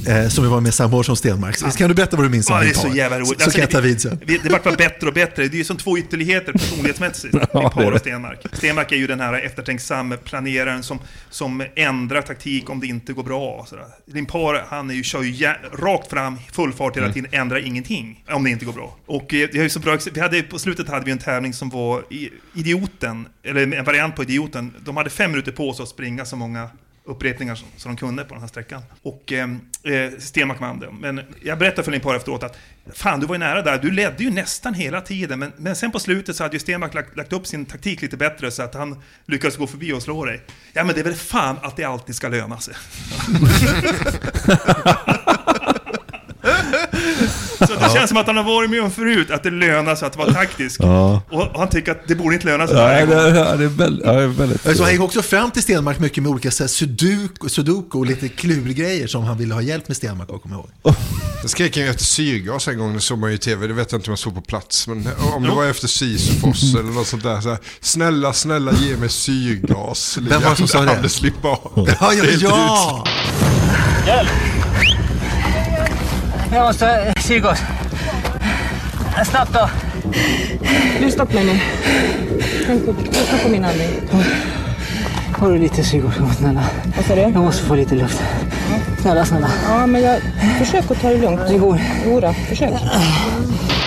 Eh, 0.08 0.28
som 0.28 0.44
ju 0.44 0.50
var 0.50 0.60
med 0.60 0.74
samma 0.74 0.96
år 0.96 1.02
som 1.02 1.16
Stenmark. 1.16 1.56
Så 1.56 1.70
Kan 1.70 1.88
du 1.88 1.94
berätta 1.94 2.16
vad 2.16 2.24
du 2.26 2.30
minns 2.30 2.50
om 2.50 2.54
Ja, 2.56 2.60
det 2.60 2.66
är 2.66 2.74
Limpar? 2.74 2.90
så 2.90 2.96
jävla 2.96 3.16
roligt. 3.18 3.28
Så, 3.28 3.34
så 3.38 3.44
Alltså, 3.44 3.50
kan 3.50 3.60
jag 3.60 3.70
ta 3.70 3.80
det- 3.80 3.86
vid 3.88 4.00
sen. 4.00 4.20
Det, 4.26 4.62
bara 4.64 4.76
bättre 4.76 5.06
och 5.08 5.14
bättre. 5.14 5.48
Det 5.48 5.56
är 5.56 5.58
ju 5.58 5.64
som 5.64 5.76
två 5.76 5.98
ytterligheter 5.98 6.52
personlighetsmässigt. 6.52 7.34
Limpar 7.54 7.92
och 7.92 8.00
Stenmark. 8.00 8.40
Stenmark 8.52 8.92
är 8.92 8.96
ju 8.96 9.06
den 9.06 9.20
här 9.20 9.34
eftertänksamma 9.34 10.16
planeraren 10.16 10.82
som, 10.82 10.98
som 11.30 11.64
ändrar 11.76 12.22
taktik 12.22 12.70
om 12.70 12.80
det 12.80 12.86
inte 12.86 13.12
går 13.12 13.22
bra. 13.22 13.66
Sådär. 13.68 13.84
Limpar, 14.06 14.64
han 14.68 14.90
är 14.90 14.94
ju, 14.94 15.02
kör 15.02 15.22
ju 15.22 15.46
rakt 15.72 16.10
fram, 16.10 16.36
full 16.52 16.72
fart 16.72 16.96
hela 16.96 17.12
tiden, 17.12 17.30
ändrar 17.32 17.66
ingenting 17.66 18.24
om 18.30 18.44
det 18.44 18.50
inte 18.50 18.64
går 18.64 18.72
bra. 18.72 18.96
Och 19.06 19.34
eh, 19.34 19.48
det 19.52 19.58
är 19.58 19.62
ju 19.62 19.70
så 19.70 19.80
bra, 19.80 19.98
vi 20.12 20.20
hade, 20.20 20.42
på 20.42 20.58
slutet 20.58 20.88
hade 20.88 21.04
vi 21.04 21.10
en 21.10 21.18
tävling 21.18 21.52
som 21.52 21.70
var 21.70 22.04
Idioten, 22.54 23.28
eller 23.42 23.72
en 23.72 23.84
variant 23.84 24.16
på 24.16 24.22
Idioten. 24.22 24.74
De 24.84 24.96
hade 24.96 25.10
fem 25.10 25.30
minuter 25.30 25.52
på 25.52 25.72
sig 25.72 25.82
att 25.82 25.88
springa 25.88 26.24
så 26.24 26.36
många 26.36 26.70
upprepningar 27.08 27.54
som, 27.54 27.68
som 27.76 27.94
de 27.94 27.98
kunde 27.98 28.24
på 28.24 28.34
den 28.34 28.40
här 28.40 28.48
sträckan. 28.48 28.82
Och 29.02 29.32
ehm, 29.32 29.60
eh, 29.82 29.92
eh, 29.92 30.12
Stenmark 30.18 30.60
vann 30.60 30.80
den. 30.80 30.94
Men 30.94 31.20
jag 31.42 31.58
berättade 31.58 31.82
för 31.82 31.92
Limpar 31.92 32.14
efteråt 32.14 32.42
att 32.42 32.58
fan, 32.94 33.20
du 33.20 33.26
var 33.26 33.34
ju 33.34 33.38
nära 33.38 33.62
där. 33.62 33.78
Du 33.78 33.90
ledde 33.90 34.24
ju 34.24 34.30
nästan 34.30 34.74
hela 34.74 35.00
tiden. 35.00 35.38
Men, 35.38 35.52
men 35.56 35.76
sen 35.76 35.92
på 35.92 35.98
slutet 35.98 36.36
så 36.36 36.42
hade 36.42 36.56
ju 36.56 36.60
Stenmark 36.60 36.94
lagt, 36.94 37.16
lagt 37.16 37.32
upp 37.32 37.46
sin 37.46 37.66
taktik 37.66 38.02
lite 38.02 38.16
bättre 38.16 38.50
så 38.50 38.62
att 38.62 38.74
han 38.74 39.02
lyckades 39.26 39.56
gå 39.56 39.66
förbi 39.66 39.92
och 39.92 40.02
slå 40.02 40.24
dig. 40.24 40.40
Ja, 40.72 40.84
men 40.84 40.94
det 40.94 41.00
är 41.00 41.04
väl 41.04 41.14
fan 41.14 41.56
att 41.62 41.76
det 41.76 41.84
alltid 41.84 42.14
ska 42.14 42.28
löna 42.28 42.58
sig. 42.58 42.74
Så 47.58 47.74
det 47.74 47.90
känns 47.94 48.08
som 48.08 48.16
att 48.16 48.26
han 48.26 48.36
har 48.36 48.44
varit 48.44 48.70
med 48.70 48.82
om 48.82 48.90
förut, 48.90 49.30
att 49.30 49.42
det 49.42 49.50
lönar 49.50 49.94
sig 49.94 50.06
att 50.06 50.16
vara 50.16 50.32
taktisk. 50.32 50.80
Ja. 50.82 51.22
Och, 51.30 51.58
han 51.58 51.68
tycker 51.68 51.92
att 51.92 52.08
det 52.08 52.14
borde 52.14 52.34
inte 52.34 52.46
löna 52.46 52.66
sig 52.66 52.76
gång. 52.76 53.16
det, 53.16 53.32
det 53.32 53.64
är 53.64 53.68
väldigt... 53.68 54.06
Ja, 54.06 54.12
det 54.12 54.22
är 54.22 54.26
väldigt 54.26 54.76
Så 54.76 54.82
han 54.82 54.92
gick 54.92 55.00
också 55.00 55.22
fram 55.22 55.50
till 55.50 55.62
Stenmark 55.62 55.98
mycket 55.98 56.22
med 56.22 56.32
olika 56.32 56.50
så 56.50 56.62
här, 56.62 56.68
sudoku, 56.68 57.48
sudoku 57.48 57.98
och 57.98 58.06
lite 58.06 58.28
klurgrejer 58.28 59.06
som 59.06 59.24
han 59.24 59.38
ville 59.38 59.54
ha 59.54 59.62
hjälp 59.62 59.88
med 59.88 59.96
Stenmark 59.96 60.30
att 60.30 60.42
komma 60.42 60.54
ihåg. 60.54 60.70
Det 61.42 61.48
skrek 61.48 61.76
han 61.76 61.84
ju 61.84 61.90
efter 61.90 62.04
syrgas 62.04 62.68
en 62.68 62.78
gång, 62.78 62.94
det 62.94 63.00
såg 63.00 63.18
man 63.18 63.30
ju 63.30 63.36
i 63.36 63.38
tv, 63.38 63.66
det 63.66 63.72
vet 63.72 63.92
jag 63.92 63.98
inte 63.98 64.10
om 64.10 64.12
jag 64.12 64.18
såg 64.18 64.34
på 64.34 64.40
plats. 64.40 64.88
Men 64.88 65.08
om 65.34 65.42
det 65.42 65.50
var 65.50 65.64
efter 65.64 65.88
Sisyfos 65.88 66.74
eller 66.78 66.90
något 66.90 67.06
sånt 67.06 67.22
där. 67.22 67.40
Så 67.40 67.48
här, 67.48 67.58
snälla, 67.80 68.32
snälla 68.32 68.72
ge 68.72 68.96
mig 68.96 69.08
syrgas. 69.08 70.18
Vem 70.20 70.42
var 70.42 70.50
det 70.50 70.56
som 70.56 70.68
sa 70.68 70.82
det? 70.82 70.96
Anders 70.96 71.22
Limpar. 71.22 71.58
Ja, 71.74 72.12
ja, 72.12 72.24
ja! 72.24 73.04
Hjälp! 74.06 74.28
Jag 76.52 76.66
måste 76.66 76.86
ha 76.86 77.22
syrgas. 77.22 77.60
Snabbt 79.24 79.52
då. 79.52 79.70
Stopp 81.10 81.32
mig 81.32 81.44
nu. 81.44 81.60
Tänk 82.66 82.86
lyssna 82.86 83.38
på 83.42 83.48
min 83.48 83.64
andning. 83.64 83.88
Har 85.38 85.50
du 85.52 85.58
lite 85.58 85.84
syrgas 85.84 86.36
snälla? 86.38 86.64
Vad 86.96 87.04
sa 87.04 87.14
du? 87.14 87.20
Jag 87.20 87.36
måste 87.36 87.64
få 87.64 87.74
lite 87.74 87.94
luft. 87.94 88.22
Snälla, 89.00 89.24
snälla. 89.24 89.50
Ja, 89.68 89.86
men 89.86 90.02
jag... 90.02 90.20
Försök 90.58 90.90
att 90.90 91.00
ta 91.00 91.08
det 91.08 91.18
lugnt. 91.18 91.40
Det 91.48 91.58
går. 91.58 91.80
Jodå, 92.06 92.34
försök. 92.48 92.72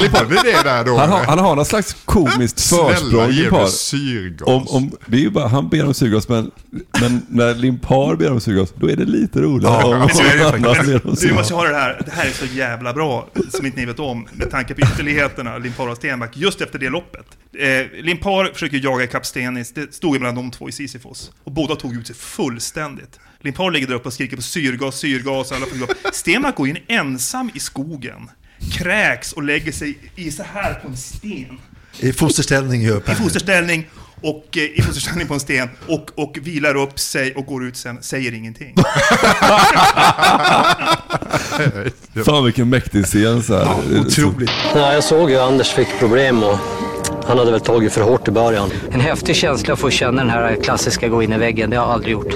Hade 0.10 0.26
vi 0.26 0.36
det 0.36 0.64
där 0.64 0.86
då? 0.86 0.98
Han 0.98 1.10
har, 1.10 1.20
han 1.20 1.40
har 1.40 1.56
någon 1.56 1.66
slags 1.66 1.96
komiskt 2.06 2.70
försprång, 2.70 3.30
Limpar. 3.30 3.66
syrgas. 3.66 4.48
Om, 4.48 4.68
om, 4.68 4.92
det 5.06 5.18
är 5.18 5.22
ju 5.22 5.30
bara, 5.30 5.48
han 5.48 5.70
ber 5.70 5.86
om 5.86 5.94
syrgas, 5.94 6.30
men, 6.30 6.52
men 7.00 7.26
när 7.30 7.56
Limpar 7.56 8.16
ber 8.16 8.32
om 8.32 8.42
syrgas, 8.42 8.74
då 8.76 8.90
är 8.90 8.96
det 8.96 9.06
lite 9.06 9.42
roligare. 9.42 9.78
Ja, 9.82 9.96
om 9.96 10.02
om 10.02 10.10
syrgas. 11.16 11.34
måste 11.34 11.54
ha 11.54 11.64
det 11.64 11.76
här. 11.76 12.02
Det 12.06 12.12
här 12.12 12.26
är 12.26 12.32
så 12.32 12.46
jävla 12.46 12.94
bra, 12.94 13.28
som 13.50 13.66
inte 13.66 13.80
ni 13.80 13.86
vet 13.86 14.00
om, 14.00 14.28
med 14.32 14.52
tanke 14.52 14.74
på 14.74 14.82
ytterligheterna, 14.82 15.58
Limpar 15.58 15.88
och 15.88 15.98
Stenmark, 15.98 16.38
just 16.38 16.62
efter 16.62 16.80
det 16.80 16.90
loppet. 16.90 17.26
Eh, 17.60 18.04
Limpar 18.04 18.54
försöker 18.54 18.78
jaga 18.78 19.04
ikapp 19.04 19.26
Stenis, 19.26 19.74
det 19.74 19.94
stod 19.94 20.16
ju 20.16 20.20
mellan 20.20 20.36
de 20.36 20.52
två 20.52 20.70
i 20.70 20.72
Sisyfos. 20.72 21.32
Och 21.44 21.52
båda 21.52 21.76
tog 21.76 21.96
ut 21.96 22.08
sig 22.08 22.16
fullständigt. 22.16 23.20
Limpar 23.40 23.72
ligger 23.72 23.88
där 23.88 23.96
uppe 23.96 24.08
och 24.08 24.14
skriker 24.14 24.36
på 24.36 24.42
syrgas, 24.42 24.96
syrgas, 24.96 25.52
alla 25.52 25.66
får. 25.66 26.14
Stenmark 26.14 26.56
går 26.56 26.68
in 26.68 26.78
ensam 26.88 27.52
i 27.54 27.60
skogen, 27.60 28.30
kräks 28.72 29.34
och 29.34 29.44
lägger 29.44 29.72
sig 29.72 29.98
i 30.16 30.32
så 30.32 30.44
här 30.44 30.74
på 30.74 30.88
en 30.88 30.98
sten. 30.98 31.60
I 32.00 32.14
fosterställning 32.14 32.82
gör 32.82 33.12
I 33.12 33.16
fosterställning 33.16 33.88
och 34.22 34.58
eh, 34.58 34.64
i 34.64 34.82
fosterställning 34.82 35.28
på 35.28 35.34
en 35.34 35.40
sten 35.40 35.70
och, 35.88 36.12
och 36.16 36.38
vilar 36.42 36.76
upp 36.76 37.00
sig 37.00 37.36
och 37.36 37.46
går 37.46 37.66
ut 37.66 37.78
sen, 37.78 38.04
säger 38.04 38.34
ingenting. 38.34 38.76
Fan 42.26 42.46
vilken 42.46 42.70
mäktig 42.70 43.06
scen 43.06 43.44
så 43.44 43.58
här. 43.58 44.00
Otroligt. 44.00 44.52
Ja, 44.76 44.94
jag 44.94 45.04
såg 45.04 45.30
ju 45.30 45.40
Anders 45.40 45.70
fick 45.70 45.88
problem 46.00 46.44
och 46.44 46.58
han 47.28 47.38
hade 47.38 47.52
väl 47.52 47.62
tagit 47.62 47.94
för 47.94 48.02
hårt 48.02 48.28
i 48.28 48.32
början. 48.32 48.70
En 48.92 49.00
häftig 49.00 49.36
känsla 49.36 49.74
att 49.74 49.80
få 49.80 49.90
känna 49.90 50.22
den 50.22 50.30
här 50.30 50.58
klassiska 50.64 51.08
gå 51.08 51.24
in 51.24 51.34
i 51.34 51.38
väggen. 51.38 51.70
Det 51.70 51.76
har 51.78 51.84
jag 51.86 51.94
aldrig 51.94 52.12
gjort. 52.12 52.34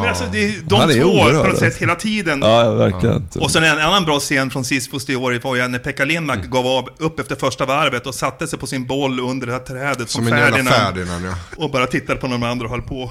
Men 0.00 0.08
alltså, 0.08 0.24
det 0.32 0.44
är 0.44 0.52
de 0.64 0.74
Han 0.80 0.90
är 0.90 0.94
två 0.94 1.08
oerhörd, 1.08 1.42
på 1.44 1.48
något 1.48 1.58
sätt 1.58 1.76
hela 1.76 1.94
tiden. 1.94 2.40
Ja, 2.42 2.64
ja, 2.64 2.70
verkligen. 2.70 3.28
Och 3.40 3.50
sen 3.50 3.64
en 3.64 3.78
annan 3.78 4.04
bra 4.04 4.20
scen 4.20 4.50
från 4.50 4.64
Sisyfos 4.64 5.06
det 5.06 5.16
året 5.16 5.44
var 5.44 5.56
ju 5.56 5.68
när 5.68 5.78
Pekka 5.78 6.04
Lindmark 6.04 6.38
Mm. 6.38 6.50
gav 6.50 6.66
av 6.66 6.88
upp 6.98 7.20
efter 7.20 7.36
första 7.36 7.64
varvet 7.66 8.06
och 8.06 8.14
satte 8.14 8.46
sig 8.46 8.58
på 8.58 8.66
sin 8.66 8.86
boll 8.86 9.20
under 9.20 9.46
det 9.46 9.52
här 9.52 9.60
trädet 9.60 10.10
Som 10.10 10.26
en 10.26 10.38
jävla 10.38 10.70
Ferdinand 10.70 11.26
ja. 11.26 11.34
Och 11.64 11.70
bara 11.70 11.86
tittade 11.86 12.18
på 12.20 12.26
de 12.26 12.42
andra 12.42 12.64
och 12.64 12.70
höll 12.70 12.82
på. 12.82 13.10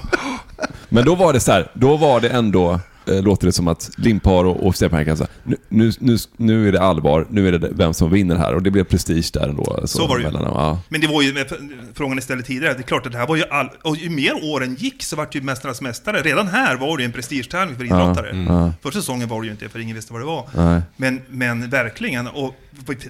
Men 0.88 1.04
då 1.04 1.14
var 1.14 1.32
det 1.32 1.40
så 1.40 1.52
här, 1.52 1.70
då 1.74 1.96
var 1.96 2.20
det 2.20 2.28
ändå, 2.28 2.80
låter 3.06 3.46
det 3.46 3.52
som 3.52 3.68
att 3.68 3.90
Limpar 3.96 4.44
och, 4.44 4.76
kan 4.78 5.16
säga, 5.16 5.28
nu, 5.68 5.92
nu, 5.98 6.16
nu, 6.36 6.68
är 6.68 6.72
det 6.72 6.80
allvar, 6.80 7.26
nu 7.30 7.48
är 7.48 7.52
det 7.52 7.68
vem 7.72 7.94
som 7.94 8.10
vinner 8.10 8.36
här. 8.36 8.54
Och 8.54 8.62
det 8.62 8.70
blev 8.70 8.84
prestige 8.84 9.30
där 9.32 9.48
ändå. 9.48 9.82
Så 9.84 10.06
var 10.06 10.18
det 10.18 10.24
ju. 10.24 10.30
Ja. 10.32 10.80
Men 10.88 11.00
det 11.00 11.06
var 11.06 11.22
ju, 11.22 11.32
med 11.32 11.52
frågan 11.94 12.16
ni 12.16 12.22
ställde 12.22 12.44
tidigare, 12.44 12.74
det 12.74 12.80
är 12.80 12.82
klart 12.82 13.06
att 13.06 13.12
det 13.12 13.18
här 13.18 13.26
var 13.26 13.36
ju 13.36 13.44
all... 13.50 13.70
Och 13.82 13.96
ju 13.96 14.10
mer 14.10 14.32
åren 14.44 14.74
gick 14.74 15.02
så 15.02 15.16
vart 15.16 15.34
ju 15.34 15.40
Mästarnas 15.40 15.80
Mästare. 15.80 16.22
Redan 16.22 16.46
här 16.48 16.76
var 16.76 16.96
det 16.96 17.02
ju 17.02 17.06
en 17.06 17.12
prestigetävling 17.12 17.76
för 17.76 17.84
idrottare. 17.84 18.30
Mm. 18.30 18.46
Ja. 18.46 18.72
Första 18.82 19.00
säsongen 19.00 19.28
var 19.28 19.40
det 19.40 19.46
ju 19.46 19.52
inte, 19.52 19.68
för 19.68 19.78
ingen 19.78 19.96
visste 19.96 20.12
vad 20.12 20.22
det 20.22 20.26
var. 20.26 20.48
Nej. 20.54 20.82
Men, 20.96 21.20
men 21.28 21.70
verkligen, 21.70 22.26
och 22.26 22.54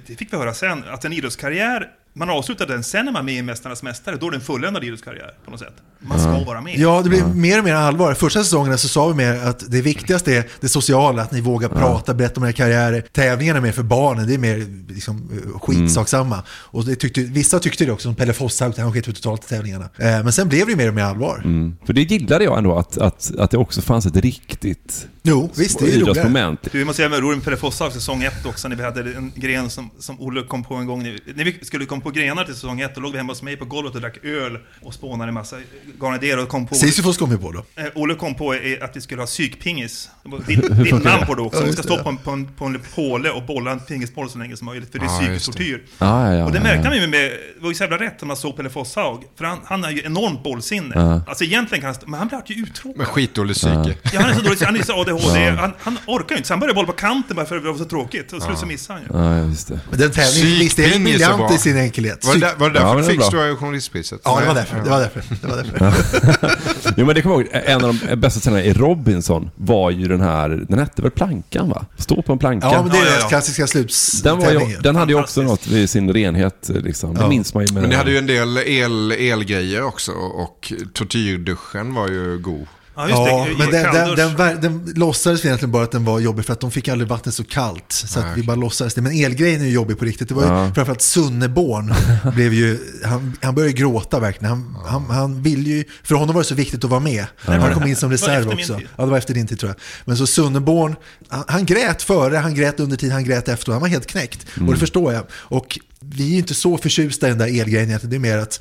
det 0.06 0.16
fick 0.16 0.32
vi 0.32 0.36
höra 0.36 0.54
sen, 0.54 0.84
att 0.90 1.04
en 1.04 1.12
idrottskarriär 1.12 1.88
man 2.16 2.30
avslutar 2.30 2.66
den, 2.66 2.84
sen 2.84 3.08
är 3.08 3.12
man 3.12 3.24
med 3.24 3.34
i 3.34 3.42
Mästarnas 3.42 3.82
Mästare, 3.82 4.16
då 4.16 4.26
är 4.26 4.30
det 4.30 4.36
en 4.36 4.40
fulländad 4.40 4.84
idrottskarriär 4.84 5.34
på 5.44 5.50
något 5.50 5.60
sätt. 5.60 5.74
Man 6.00 6.20
ska 6.20 6.44
vara 6.44 6.60
med. 6.60 6.78
Ja, 6.78 7.02
det 7.02 7.08
blir 7.08 7.24
mer 7.24 7.58
och 7.58 7.64
mer 7.64 7.74
allvar. 7.74 8.14
Första 8.14 8.44
säsongerna 8.44 8.78
så 8.78 8.88
sa 8.88 9.08
vi 9.08 9.14
mer 9.14 9.34
att 9.34 9.70
det 9.70 9.80
viktigaste 9.80 10.36
är 10.36 10.44
det 10.60 10.68
sociala, 10.68 11.22
att 11.22 11.32
ni 11.32 11.40
vågar 11.40 11.68
prata, 11.68 12.14
berätta 12.14 12.40
om 12.40 12.46
era 12.46 12.52
karriärer. 12.52 13.00
Tävlingarna 13.12 13.58
är 13.58 13.62
mer 13.62 13.72
för 13.72 13.82
barnen, 13.82 14.26
det 14.26 14.34
är 14.34 14.38
mer 14.38 14.66
liksom, 14.88 15.30
eh, 15.32 15.58
skitsaksamma. 15.60 16.42
Och 16.48 16.84
det 16.84 16.96
tyckte, 16.96 17.20
vissa 17.20 17.58
tyckte 17.58 17.84
det 17.84 17.92
också, 17.92 18.08
som 18.08 18.14
Pelle 18.14 18.32
Fosshaug, 18.32 18.78
han 18.78 18.92
sket 18.92 19.08
ju 19.08 19.12
totalt 19.12 19.44
i 19.44 19.48
tävlingarna. 19.48 19.84
Eh, 19.84 20.04
men 20.06 20.32
sen 20.32 20.48
blev 20.48 20.66
det 20.66 20.76
mer 20.76 20.88
och 20.88 20.94
mer 20.94 21.02
allvar. 21.02 21.42
Mm. 21.44 21.76
För 21.86 21.92
det 21.92 22.02
gillade 22.02 22.44
jag 22.44 22.58
ändå, 22.58 22.78
att, 22.78 22.98
att, 22.98 23.32
att 23.38 23.50
det 23.50 23.56
också 23.56 23.82
fanns 23.82 24.06
ett 24.06 24.16
riktigt 24.16 25.06
Jo, 25.22 25.50
visst, 25.56 25.78
det 25.78 25.84
är 25.84 25.86
roligare. 25.86 26.00
idrottsmoment. 26.00 26.60
Du, 26.72 26.78
vi 26.78 26.84
måste 26.84 26.96
säga 26.96 27.08
med 27.08 27.20
roligt 27.20 27.36
med 27.36 27.44
Pelle 27.44 27.56
Fosshaug 27.56 27.92
säsong 27.92 28.22
ett 28.22 28.46
också, 28.46 28.68
när 28.68 28.76
vi 28.76 28.82
hade 28.82 29.00
en 29.00 29.32
gren 29.34 29.70
som, 29.70 29.90
som 29.98 30.20
Olle 30.20 30.42
kom 30.42 30.64
på 30.64 30.74
en 30.74 30.86
gång. 30.86 31.02
När 31.34 31.44
vi 31.44 31.58
skulle 31.62 31.86
komma 31.86 32.02
på 32.06 32.10
grenar 32.10 32.44
till 32.44 32.54
säsong 32.54 32.80
ett, 32.80 32.94
då 32.94 33.00
låg 33.00 33.12
vi 33.12 33.18
hemma 33.18 33.32
hos 33.32 33.42
mig 33.42 33.56
på 33.56 33.64
golvet 33.64 33.94
och 33.94 34.00
drack 34.00 34.24
öl 34.24 34.58
och 34.82 34.94
spånade 34.94 35.28
en 35.30 35.34
massa 35.34 35.56
galna 36.00 36.16
idéer 36.16 36.42
och 36.42 36.48
kom 36.48 36.66
på... 36.66 36.74
Sisyfos 36.74 37.16
kom 37.16 37.30
vi 37.30 37.36
på 37.36 37.52
då. 37.52 37.64
Eh, 37.82 37.86
Olle 37.94 38.14
kom 38.14 38.34
på 38.34 38.50
att 38.80 38.96
vi 38.96 39.00
skulle 39.00 39.22
ha 39.22 39.26
psykpingis. 39.26 40.10
Ditt, 40.46 40.76
ditt 40.84 41.04
namn 41.04 41.26
på 41.26 41.34
det 41.34 41.42
också. 41.42 41.60
Ja, 41.60 41.66
Vi 41.66 41.72
ska 41.72 41.82
stå 41.82 42.02
på 42.02 42.08
en, 42.08 42.16
på, 42.16 42.30
en, 42.30 42.46
på 42.46 42.64
en 42.64 42.80
påle 42.94 43.30
och 43.30 43.42
bolla 43.42 43.70
en 43.70 43.80
pingisboll 43.80 44.30
så 44.30 44.38
länge 44.38 44.56
som 44.56 44.64
möjligt, 44.66 44.92
för 44.92 44.98
det 44.98 45.04
är 45.04 45.08
Ja, 45.08 45.20
psykisk 45.20 45.46
tortyr. 45.46 45.82
Ja, 45.98 46.34
ja, 46.34 46.44
och 46.44 46.52
det 46.52 46.60
märkte 46.60 46.88
man 46.88 46.98
ju 46.98 47.06
med, 47.06 47.20
det 47.20 47.62
var 47.62 47.68
ju 47.68 47.74
så 47.74 47.82
jävla 47.82 47.98
rätt 47.98 48.20
när 48.20 48.26
man 48.26 48.36
såg 48.36 48.56
Pelle 48.56 48.70
Fosshaug. 48.70 49.22
För 49.38 49.44
han, 49.44 49.58
han 49.64 49.84
har 49.84 49.90
ju 49.90 50.02
enormt 50.04 50.42
bollsinne. 50.42 50.92
Ja. 50.94 51.22
Alltså 51.28 51.44
egentligen 51.44 51.82
kan 51.82 51.94
han, 51.94 52.10
men 52.10 52.18
han 52.18 52.28
blev 52.28 52.40
ju 52.46 52.62
uttråkad. 52.62 52.98
Med 52.98 53.06
skitdålig 53.06 53.56
psyke. 53.56 53.96
Ja, 54.12 54.20
han 54.20 54.30
är 54.30 54.34
så 54.34 54.40
dålig, 54.40 54.58
han 54.60 54.76
är 54.76 54.82
så 54.82 55.00
ADHD, 55.00 55.50
han, 55.50 55.72
han 55.78 55.98
orkar 56.06 56.34
ju 56.34 56.36
inte. 56.36 56.46
Så 56.48 56.52
han 56.52 56.60
började 56.60 56.74
bolla 56.74 56.86
på 56.86 56.92
kanten 56.92 57.36
bara 57.36 57.46
för 57.46 57.56
att 57.56 57.62
det 57.62 57.70
var 57.70 57.78
så 57.78 57.84
tråkigt. 57.84 58.32
Och 58.32 58.42
slut 58.42 58.58
så 58.58 58.66
missade 58.66 59.00
han 59.10 59.22
ju. 59.22 59.42
Ja, 59.42 59.48
just 59.48 59.68
det. 59.68 59.80
Men 59.90 59.98
den 59.98 60.12
tävlingen, 60.12 60.58
visst 60.58 60.78
är 60.78 60.82
den 60.82 60.90
Psykpingis 60.90 61.22
är 61.22 61.26
briljant 61.28 61.52
i 61.52 61.58
sin 61.58 61.76
enkelhet. 61.76 61.95
Var 62.02 62.34
det, 62.34 62.40
där- 62.40 62.54
var 62.58 62.68
det 62.70 62.74
därför 62.74 62.88
Ja, 62.88 62.94
du 63.00 63.04
fick 63.04 63.18
bra. 63.18 63.26
Stora 63.26 63.56
journalistpriset? 63.56 64.20
Ja, 64.24 64.40
det 64.40 64.46
var 64.46 64.54
därför. 64.54 64.76
Det 64.84 64.90
var 64.90 65.00
därför. 65.00 65.22
Det 65.42 65.46
var 65.48 65.56
därför. 65.56 66.56
Jo 66.96 67.06
men 67.06 67.14
det 67.14 67.22
kommer 67.22 67.34
jag 67.36 67.42
ihåg, 67.44 67.50
en 67.66 67.84
av 67.84 67.98
de 68.08 68.16
bästa 68.16 68.40
scenerna 68.40 68.62
i 68.64 68.72
Robinson 68.72 69.50
var 69.56 69.90
ju 69.90 70.08
den 70.08 70.20
här, 70.20 70.64
den 70.68 70.78
hette 70.78 71.02
väl 71.02 71.10
Plankan 71.10 71.68
va? 71.68 71.84
Stå 71.98 72.22
på 72.22 72.32
en 72.32 72.38
planka. 72.38 72.66
Ja, 72.72 72.82
men 72.82 72.90
det 72.92 72.98
är 72.98 73.00
Ja, 73.00 73.06
ja, 73.06 73.12
den 73.12 73.20
ja. 73.22 73.28
klassiska 73.28 73.62
den, 73.62 73.66
var 73.66 73.68
slutstävlingen. 73.68 74.70
ju, 74.70 74.76
den 74.76 74.96
hade 74.96 75.12
ju 75.12 75.18
också 75.20 75.42
något 75.42 75.66
vid 75.66 75.90
sin 75.90 76.12
renhet 76.12 76.70
liksom. 76.74 77.14
Det 77.14 77.20
Ja. 77.20 77.28
minns 77.28 77.54
man 77.54 77.64
ju 77.66 77.72
med 77.74 77.82
Men 77.82 77.90
det 77.90 77.96
hade 77.96 78.10
ju 78.10 78.18
en 78.18 78.26
del 78.26 78.58
el, 78.58 79.12
elgrejer 79.12 79.82
också 79.82 80.12
och 80.12 80.72
tortyrduschen 80.92 81.94
var 81.94 82.08
ju 82.08 82.38
god. 82.38 82.66
Ja, 82.96 83.08
just 83.08 83.18
Ja, 83.18 83.46
det. 83.50 83.58
men 83.58 83.70
den, 83.70 84.16
den, 84.16 84.36
den, 84.36 84.60
den 84.60 84.92
låtsades 84.96 85.44
egentligen 85.44 85.72
bara 85.72 85.84
att 85.84 85.92
den 85.92 86.04
var 86.04 86.20
jobbig 86.20 86.44
för 86.44 86.52
att 86.52 86.60
de 86.60 86.70
fick 86.70 86.88
aldrig 86.88 87.08
vattnet 87.08 87.34
så 87.34 87.44
kallt. 87.44 87.92
Så 87.92 88.20
att 88.20 88.26
vi 88.36 88.42
bara 88.42 88.56
låtsades 88.56 88.94
det. 88.94 89.02
Men 89.02 89.12
elgrejen 89.12 89.60
är 89.60 89.64
ju 89.64 89.70
jobbig 89.72 89.98
på 89.98 90.04
riktigt. 90.04 90.28
Det 90.28 90.34
var 90.34 90.42
ju 90.42 90.48
Ja. 90.48 90.70
framförallt 90.74 91.02
Sunneborn 91.02 91.94
blev 92.34 92.54
ju, 92.54 92.78
han, 93.04 93.36
han 93.42 93.54
började 93.54 93.72
gråta 93.72 94.20
verkligen. 94.20 94.50
Han, 94.50 94.76
han, 94.86 95.10
han 95.10 95.42
ville 95.42 95.70
ju, 95.70 95.84
för 96.02 96.14
honom 96.14 96.34
var 96.34 96.42
det 96.42 96.48
så 96.48 96.54
viktigt 96.54 96.84
att 96.84 96.90
vara 96.90 97.00
med. 97.00 97.26
Han 97.38 97.74
kom 97.74 97.86
in 97.86 97.96
som 97.96 98.10
reserv 98.10 98.48
också. 98.48 98.80
Ja, 98.96 99.04
det 99.04 99.10
var 99.10 99.18
efter 99.18 99.34
din 99.34 99.46
tid 99.46 99.58
tror 99.60 99.70
jag. 99.70 99.76
Men 100.04 100.16
så 100.16 100.26
Sunneborn, 100.26 100.96
han, 101.28 101.44
han 101.48 101.64
grät 101.66 102.02
före, 102.02 102.36
han 102.36 102.54
grät 102.54 102.80
under 102.80 102.96
tid, 102.96 103.12
han 103.12 103.24
grät 103.24 103.48
efter. 103.48 103.72
Han 103.72 103.80
var 103.80 103.88
helt 103.88 104.06
knäckt. 104.06 104.46
Och 104.60 104.72
det 104.72 104.76
förstår 104.78 105.12
jag. 105.12 105.24
Och 105.32 105.78
vi 106.00 106.24
är 106.26 106.30
ju 106.30 106.36
inte 106.38 106.54
så 106.54 106.78
förtjusta 106.78 107.26
i 107.26 107.28
den 107.30 107.38
där 107.38 107.60
elgrejen. 107.60 107.98
Det 108.02 108.16
är 108.16 108.20
mer 108.20 108.38
att 108.38 108.60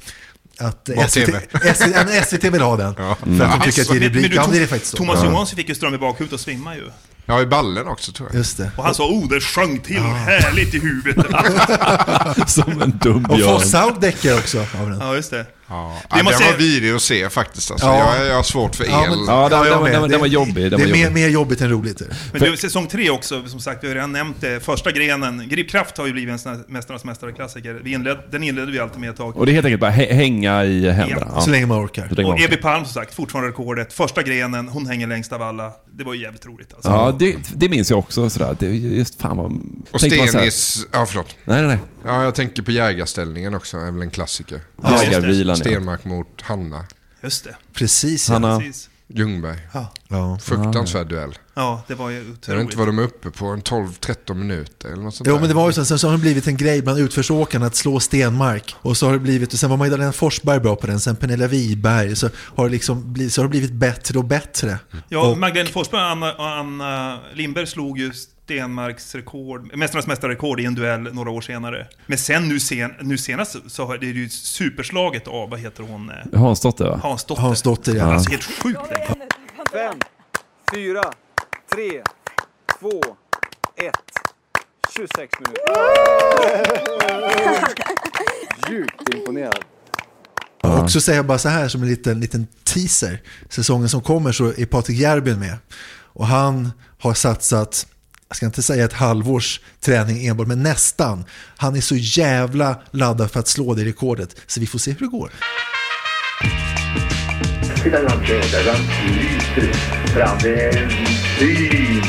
att 0.59 0.89
SVT. 1.09 1.29
SVT, 1.75 2.25
SVT 2.27 2.43
vill 2.43 2.61
ha 2.61 2.77
den. 2.77 2.95
Ja. 2.97 3.15
För 3.37 3.43
att 3.45 3.59
de 3.59 3.71
tycker 3.71 3.81
att 3.81 3.87
det 3.87 3.93
är 3.95 3.99
Men- 3.99 3.99
men 3.99 4.13
rubrik. 4.13 4.29
du, 4.31 4.35
Ja, 4.35 4.47
det 4.51 4.57
är 4.63 4.67
faktiskt 4.67 4.91
så. 4.91 4.97
Thomas. 4.97 5.23
Johansson 5.23 5.55
fick 5.57 5.69
ju 5.69 5.75
ström 5.75 5.93
i 5.93 5.97
bakhuvudet 5.97 6.33
och 6.33 6.39
svimma 6.39 6.75
ju. 6.75 6.81
Ja, 7.25 7.41
i 7.41 7.45
ballen 7.45 7.87
också 7.87 8.11
tror 8.11 8.29
jag. 8.29 8.37
Just 8.37 8.57
det. 8.57 8.71
Och 8.77 8.83
han 8.83 8.95
sa 8.95 9.03
oh, 9.07 9.29
det 9.29 9.41
sjöng 9.41 9.79
till 9.79 9.99
härligt 10.01 10.73
i 10.73 10.79
huvudet. 10.79 11.25
Som 12.49 12.81
en 12.81 12.97
dum 13.01 13.25
Och 13.25 13.37
björn. 13.37 13.59
Fosshaug 13.59 14.01
däckar 14.01 14.33
också 14.37 14.59
av 14.59 14.89
den. 14.89 14.99
ja, 14.99 15.15
just 15.15 15.31
det. 15.31 15.45
Ja. 15.69 15.93
Det 16.15 16.23
måste 16.23 16.43
den 16.43 16.51
var 16.51 16.57
vidrig 16.59 16.91
att 16.95 17.01
se 17.01 17.29
faktiskt. 17.29 17.71
Alltså. 17.71 17.87
Ja. 17.87 18.17
Jag, 18.17 18.27
jag 18.27 18.35
har 18.35 18.43
svårt 18.43 18.75
för 18.75 18.83
el. 18.83 18.89
Ja, 18.91 19.05
men- 19.09 19.25
Ja, 19.27 19.49
den, 19.49 19.63
den, 19.63 19.79
var- 19.79 19.89
den, 19.89 20.01
var- 20.01 20.07
den 20.07 20.19
var 20.19 20.27
Det- 20.27 20.33
jobbig. 20.33 20.55
Den 20.55 20.69
Det 20.69 20.77
var 20.77 20.83
är 20.83 20.91
mer, 20.91 21.03
jobbig. 21.03 21.13
mer 21.21 21.27
jobbigt 21.29 21.61
än 21.61 21.69
roligt. 21.69 22.01
är 22.01 22.05
det. 22.05 22.15
Men 22.33 22.41
du, 22.41 22.57
säsong 22.57 22.87
tre 22.87 23.09
också, 23.09 23.47
som 23.47 23.59
sagt, 23.59 23.83
vi 23.83 23.87
har 23.87 23.95
redan 23.95 24.11
nämnt 24.11 24.41
det. 24.41 24.59
Första 24.65 24.91
grenen, 24.91 25.43
Gripkraft 25.49 25.97
har 25.97 26.05
ju 26.05 26.13
blivit 26.13 26.31
en 26.31 26.39
sån 26.39 26.51
här 26.55 26.61
Mästarnas 26.67 27.03
Mästare-klassiker. 27.03 27.87
Inled, 27.87 28.17
den 28.31 28.43
inledde 28.43 28.71
vi 28.71 28.79
alltid 28.79 28.99
med 28.99 29.09
ett 29.09 29.15
tag. 29.17 29.37
Och 29.37 29.45
det 29.45 29.51
är 29.51 29.53
helt 29.53 29.65
enkelt 29.65 29.81
bara 29.81 29.91
hä- 29.91 30.13
hänga 30.13 30.63
i 30.65 30.89
händerna. 30.89 31.31
Ja. 31.35 31.41
Så 31.41 31.49
länge 31.49 31.65
man 31.65 31.85
orkar. 31.85 32.07
Länge 32.09 32.27
man 32.29 32.33
Och. 32.33 32.39
Evi 32.41 32.57
Palm 32.57 32.85
som 32.85 32.93
sagt, 32.93 33.13
fortfarande 33.15 33.49
rekordet. 33.51 33.93
Första 33.93 34.23
grenen, 34.23 34.67
hon 34.67 34.87
hänger 34.87 35.07
längst 35.07 35.33
av 35.33 35.41
alla. 35.41 35.71
Det 35.97 36.03
var 36.03 36.13
ju 36.13 36.21
jävligt 36.21 36.45
roligt 36.45 36.73
alltså. 36.73 36.89
Ja, 36.89 37.15
det, 37.19 37.35
det 37.55 37.69
minns 37.69 37.89
jag 37.89 37.99
också 37.99 38.29
sådär. 38.29 38.55
Det, 38.59 38.65
är 38.67 38.71
just 38.71 39.21
fan 39.21 39.37
vad... 39.37 39.51
Och 39.91 39.99
Stenis... 40.01 40.85
Ja, 40.91 41.05
förlåt. 41.05 41.35
Nej, 41.45 41.57
nej, 41.57 41.67
nej. 41.67 41.77
Ja, 42.05 42.23
jag 42.23 42.35
tänker 42.35 42.63
på 42.63 42.71
jägarställningen 42.71 43.55
också. 43.55 43.77
är 43.77 43.91
väl 43.91 44.01
en 44.01 44.09
klassiker. 44.09 44.59
Jägarvilan. 45.03 45.54
Stenmark 45.55 46.05
mot 46.05 46.41
Hanna 46.41 46.85
Just 47.23 47.43
det. 47.43 47.55
Precis, 47.73 48.27
ja. 48.29 48.33
Hanna. 48.33 48.59
Precis. 48.59 48.89
Ljungberg. 49.07 49.59
ja. 49.73 49.93
Fruktansvärd 50.41 51.07
duell. 51.07 51.35
Ja, 51.53 51.83
det 51.87 51.95
var 51.95 52.09
ju 52.09 52.15
Jag 52.15 52.23
vet 52.23 52.33
otroligt. 52.37 52.61
inte 52.61 52.77
vad 52.77 52.87
de 52.87 52.99
är 52.99 53.03
uppe 53.03 53.31
på, 53.31 53.45
en 53.45 53.61
12-13 53.61 54.33
minuter 54.33 54.89
eller 54.89 55.03
något 55.03 55.15
sånt 55.15 55.27
Jo, 55.27 55.33
där. 55.33 55.39
men 55.39 55.49
det 55.49 55.55
var 55.55 55.67
ju 55.67 55.73
så. 55.73 55.85
Sen 55.85 55.99
så 55.99 56.07
har 56.07 56.11
det 56.13 56.21
blivit 56.21 56.47
en 56.47 56.57
grej 56.57 56.81
bland 56.81 56.99
utförsåkarna 56.99 57.65
att 57.65 57.75
slå 57.75 57.99
Stenmark. 57.99 58.75
Och 58.81 58.97
så 58.97 59.05
har 59.05 59.13
det 59.13 59.19
blivit, 59.19 59.53
och 59.53 59.59
sen 59.59 59.69
var 59.69 59.77
Magdalena 59.77 60.11
Forsberg 60.11 60.59
bra 60.59 60.75
på 60.75 60.87
den, 60.87 60.99
sen 60.99 61.15
Pernilla 61.15 61.47
Wiberg. 61.47 62.15
Så 62.15 62.29
har 62.55 62.65
det 62.65 62.71
liksom 62.71 63.13
blivit, 63.13 63.33
så 63.33 63.41
har 63.41 63.43
det 63.45 63.49
blivit 63.49 63.71
bättre 63.73 64.19
och 64.19 64.25
bättre. 64.25 64.79
Ja, 65.09 65.27
och, 65.31 65.37
Magdalena 65.37 65.69
Forsberg 65.69 66.01
och 66.01 66.07
Anna, 66.07 66.33
och 66.33 66.47
Anna 66.49 67.19
Lindberg 67.33 67.67
slog 67.67 67.99
ju 67.99 68.11
Stenmarks 68.13 69.15
rekord, 69.15 69.75
Mästarnas 69.77 70.07
mästarrekord 70.07 70.59
i 70.59 70.65
en 70.65 70.75
duell 70.75 71.01
några 71.13 71.29
år 71.31 71.41
senare. 71.41 71.87
Men 72.07 72.17
sen 72.17 72.47
nu, 72.47 72.59
sen, 72.59 72.93
nu 73.01 73.17
senast 73.17 73.55
så 73.67 73.85
har 73.85 73.97
det 73.97 74.05
ju 74.05 74.29
superslaget 74.29 75.27
av, 75.27 75.49
vad 75.49 75.59
heter 75.59 75.83
hon? 75.83 76.11
Hansdotter 76.35 76.85
va? 76.85 76.99
Hansdotter. 77.03 77.41
Hansdotter, 77.41 77.95
ja. 77.95 78.13
Alltså 78.13 78.29
helt 78.31 78.43
sjukt 78.43 78.79
länge. 78.91 79.07
Fem, 79.75 79.99
fyra, 80.73 81.03
tre, 81.73 82.03
två, 82.79 83.01
ett. 83.75 83.95
26 84.95 85.33
minuter. 85.39 85.63
Djupt 88.69 89.13
imponerad. 89.13 89.63
och 90.63 90.79
också 90.79 91.01
säga 91.01 91.23
bara 91.23 91.37
så 91.37 91.49
här 91.49 91.67
som 91.67 91.81
en 91.81 91.87
liten, 91.87 92.19
liten 92.19 92.47
teaser. 92.63 93.21
Säsongen 93.49 93.89
som 93.89 94.01
kommer 94.01 94.31
så 94.31 94.53
är 94.57 94.65
Patrik 94.65 94.97
Järbyn 94.97 95.39
med. 95.39 95.57
Och 96.13 96.27
han 96.27 96.71
har 96.99 97.13
satsat, 97.13 97.87
jag 98.27 98.37
ska 98.37 98.45
inte 98.45 98.63
säga 98.63 98.85
ett 98.85 98.93
halvårs 98.93 99.61
träning 99.79 100.27
enbart, 100.27 100.47
men 100.47 100.63
nästan. 100.63 101.25
Han 101.57 101.75
är 101.75 101.81
så 101.81 101.95
jävla 101.95 102.81
laddad 102.91 103.31
för 103.31 103.39
att 103.39 103.47
slå 103.47 103.73
det 103.73 103.85
rekordet. 103.85 104.35
Så 104.47 104.59
vi 104.59 104.67
får 104.67 104.79
se 104.79 104.91
hur 104.91 104.99
det 104.99 105.07
går. 105.17 105.31
Fram. 109.55 110.37
Det 110.41 110.63
är 110.63 110.83
en 110.83 110.89
syn 111.39 112.01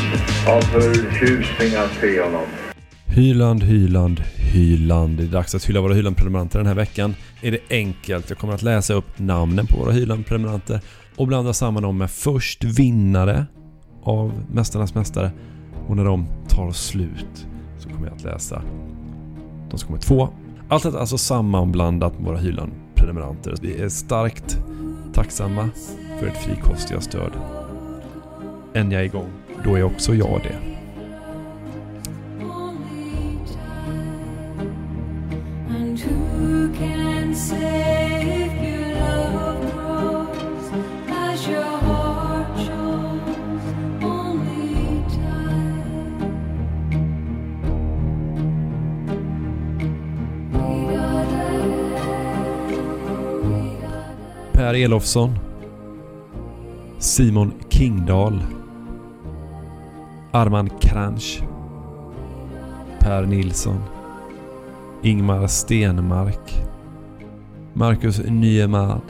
av 0.48 0.60
förtjusning 0.60 1.74
att 1.76 2.00
se 2.00 2.20
honom. 2.20 2.42
Hyland, 3.06 3.62
Hyland, 3.62 4.20
Hyland. 4.36 5.16
Det 5.16 5.22
är 5.22 5.28
dags 5.28 5.54
att 5.54 5.64
hylla 5.64 5.80
våra 5.80 5.94
Hyland-prenumeranter 5.94 6.58
den 6.58 6.66
här 6.66 6.74
veckan. 6.74 7.14
Är 7.42 7.50
det 7.50 7.58
enkelt. 7.70 8.30
Jag 8.30 8.38
kommer 8.38 8.54
att 8.54 8.62
läsa 8.62 8.94
upp 8.94 9.18
namnen 9.18 9.66
på 9.66 9.76
våra 9.78 9.92
Hyland-prenumeranter 9.92 10.80
och 11.16 11.26
blanda 11.26 11.52
samman 11.52 11.82
dem 11.82 11.98
med 11.98 12.10
först 12.10 12.64
vinnare 12.64 13.46
av 14.02 14.32
Mästarnas 14.52 14.94
Mästare 14.94 15.30
och 15.86 15.96
när 15.96 16.04
de 16.04 16.26
tar 16.48 16.72
slut 16.72 17.46
så 17.78 17.88
kommer 17.88 18.06
jag 18.06 18.16
att 18.16 18.24
läsa 18.24 18.62
de 19.70 19.78
som 19.78 19.86
kommer 19.86 20.00
två. 20.00 20.28
Allt 20.68 20.82
detta 20.82 20.96
är 20.96 21.00
alltså 21.00 21.18
sammanblandat 21.18 22.14
med 22.14 22.24
våra 22.24 22.38
Hyland-prenumeranter. 22.38 23.54
Vi 23.60 23.82
är 23.82 23.88
starkt 23.88 24.58
tacksamma 25.12 25.70
för 26.20 26.26
ert 26.26 26.36
frikostiga 26.36 27.00
stöd. 27.00 27.32
En 28.72 28.90
jag 28.90 29.00
är 29.00 29.04
igång, 29.04 29.30
då 29.64 29.74
är 29.74 29.82
också 29.82 30.14
jag 30.14 30.40
det. 30.42 30.58
Per 54.52 54.74
Elofsson 54.74 55.45
Simon 56.98 57.52
Kingdahl. 57.68 58.40
Arman 60.32 60.70
Kranch 60.80 61.42
Per 63.00 63.26
Nilsson. 63.26 63.80
Ingmar 65.02 65.46
Stenmark. 65.48 66.52
Marcus 67.74 68.18
Niemad 68.18 69.02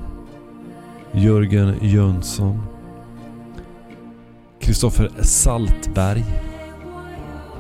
Jörgen 1.13 1.75
Jönsson. 1.81 2.63
Kristoffer 4.61 5.11
Saltberg. 5.23 6.25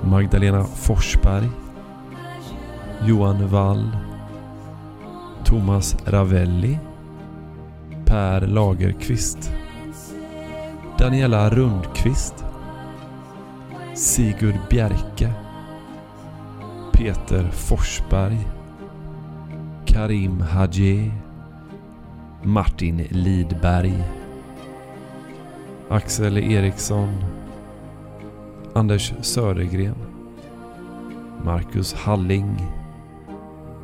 Magdalena 0.02 0.64
Forsberg. 0.64 1.48
Johan 3.04 3.50
Wall. 3.50 3.90
Thomas 5.44 5.96
Ravelli. 6.04 6.78
Per 8.04 8.40
Lagerqvist. 8.40 9.52
Daniela 10.98 11.50
Rundqvist. 11.50 12.44
Sigurd 13.94 14.58
Bjerke. 14.70 15.30
Peter 16.92 17.50
Forsberg. 17.50 18.38
Karim 19.84 20.40
Hadje. 20.40 21.10
Martin 22.42 23.06
Lidberg. 23.10 23.92
Axel 25.90 26.36
Eriksson. 26.36 27.08
Anders 28.74 29.12
Södergren. 29.20 29.96
Marcus 31.44 31.92
Halling. 31.92 32.56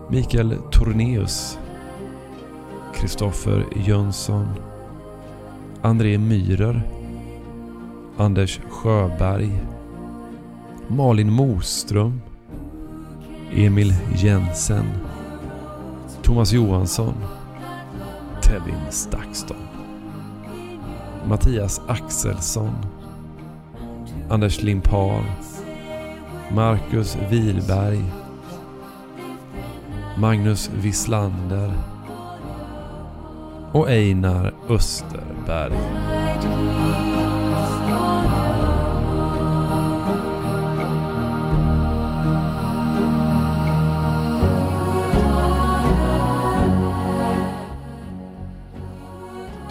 Mikael 0.09 0.57
Tornéus. 0.71 1.59
Kristoffer 2.95 3.65
Jönsson. 3.77 4.49
André 5.83 6.19
Myhrer. 6.19 7.02
Anders 8.17 8.61
Sjöberg. 8.71 9.51
Malin 10.89 11.33
Moström. 11.33 12.21
Emil 13.51 13.95
Jensen. 14.17 14.87
Thomas 16.23 16.53
Johansson. 16.53 17.15
Tevin 18.43 18.91
Stakston. 18.91 19.57
Mattias 21.29 21.81
Axelsson. 21.89 22.75
Anders 24.31 24.63
Limpar. 24.63 25.25
Marcus 26.55 27.17
Wilberg. 27.31 28.05
Magnus 30.19 30.71
Wislander. 30.75 31.73
Och 33.73 33.89
Einar 33.89 34.53
Österberg. 34.69 36.22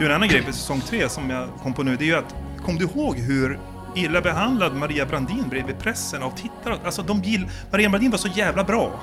Du, 0.02 0.06
en 0.06 0.12
annan 0.12 0.30
grej 0.30 0.42
med 0.42 0.56
säsong 0.56 0.82
tre 0.82 1.10
som 1.10 1.30
jag 1.30 1.50
kom 1.64 1.74
på 1.74 1.84
nu, 1.84 1.96
det 1.96 2.04
är 2.04 2.08
ju 2.08 2.16
att, 2.16 2.36
kom 2.66 2.78
du 2.78 2.86
ihåg 2.86 3.18
hur 3.18 3.60
illa 3.96 4.22
behandlad 4.22 4.76
Maria 4.76 5.06
Brandin 5.06 5.50
blev 5.50 5.70
i 5.70 5.74
pressen 5.74 6.24
av 6.24 6.32
tittare? 6.32 6.78
Alltså, 6.86 7.02
de 7.02 7.22
gill, 7.22 7.50
Maria 7.72 7.90
Brandin 7.90 8.12
var 8.12 8.18
så 8.18 8.28
jävla 8.28 8.64
bra 8.64 9.00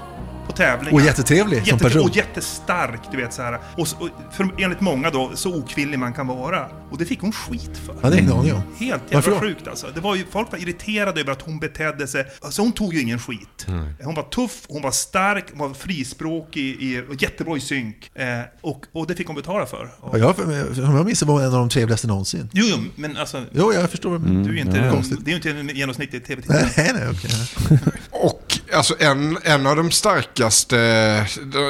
tävlingar. 0.59 0.95
Och 1.01 1.07
jättetrevlig 1.07 1.67
som 1.67 1.79
person. 1.79 2.03
Och 2.03 2.17
jättestark, 2.17 3.01
du 3.11 3.17
vet 3.17 3.33
så 3.33 3.43
här. 3.43 3.59
Och, 3.77 3.89
så- 3.89 3.97
och 3.97 4.09
för, 4.35 4.49
enligt 4.59 4.81
många 4.81 5.11
då, 5.11 5.31
så 5.35 5.55
okvinnlig 5.57 5.99
man 5.99 6.13
kan 6.13 6.27
vara. 6.27 6.67
Och 6.91 6.99
det 6.99 7.05
fick 7.05 7.21
hon 7.21 7.33
skit 7.33 7.71
för. 7.87 7.97
Ja, 8.03 8.11
det 8.11 8.17
är 8.17 8.21
ingen 8.21 8.33
aning 8.33 8.55
om. 8.55 8.63
Helt 8.79 9.03
jävla 9.11 9.41
sjukt 9.41 9.69
alltså. 9.69 9.87
Det 9.95 10.01
var 10.01 10.15
ju, 10.17 10.25
folk 10.31 10.53
var 10.53 10.59
irriterade 10.59 11.21
över 11.21 11.33
att 11.33 11.43
hon 11.43 11.59
betedde 11.59 12.07
sig. 12.09 12.27
Alltså 12.41 12.63
hon 12.63 12.73
tog 12.73 12.95
ju 12.95 13.01
ingen 13.01 13.19
skit. 13.19 13.67
Hon 14.03 14.15
var 14.15 14.23
tuff, 14.23 14.63
hon 14.69 14.83
var 14.83 14.91
stark, 14.91 15.45
hon 15.51 15.69
var 15.69 15.75
frispråkig 15.75 16.63
i, 16.83 17.03
och 17.09 17.23
jättebra 17.23 17.57
i 17.57 17.61
synk. 17.61 18.11
Eh, 18.15 18.27
och, 18.61 18.85
och 18.93 19.07
det 19.07 19.15
fick 19.15 19.27
hon 19.27 19.37
betala 19.37 19.67
för. 19.67 19.91
Och, 20.01 20.19
Ja, 20.19 20.35
jag, 20.39 20.49
om 20.89 20.97
jag 20.97 21.07
minns 21.07 21.23
var 21.23 21.35
hon 21.35 21.43
en 21.43 21.49
av 21.55 21.59
de 21.59 21.69
trevligaste 21.69 22.07
någonsin. 22.07 22.51
Jo, 22.53 22.65
jo, 22.69 22.79
men 22.97 23.17
alltså... 23.17 23.45
Jo, 23.53 23.73
jag 23.73 23.91
förstår. 23.91 24.19
Du 24.19 24.59
är 24.59 24.61
inte, 24.61 24.77
ja. 24.79 24.91
Konstigt. 24.93 25.19
det 25.25 25.29
är 25.31 25.33
ju 25.33 25.37
inte 25.37 25.51
en 25.51 25.77
genomsnittlig 25.77 26.25
tv-tittare. 26.27 26.69
Nej, 26.77 26.91
nej, 26.95 27.09
okej. 27.11 27.79
Och 28.11 28.48
alltså 28.73 28.95
en, 28.99 29.39
en 29.43 29.67
av 29.67 29.77
de 29.77 29.91
starkaste, 29.91 30.79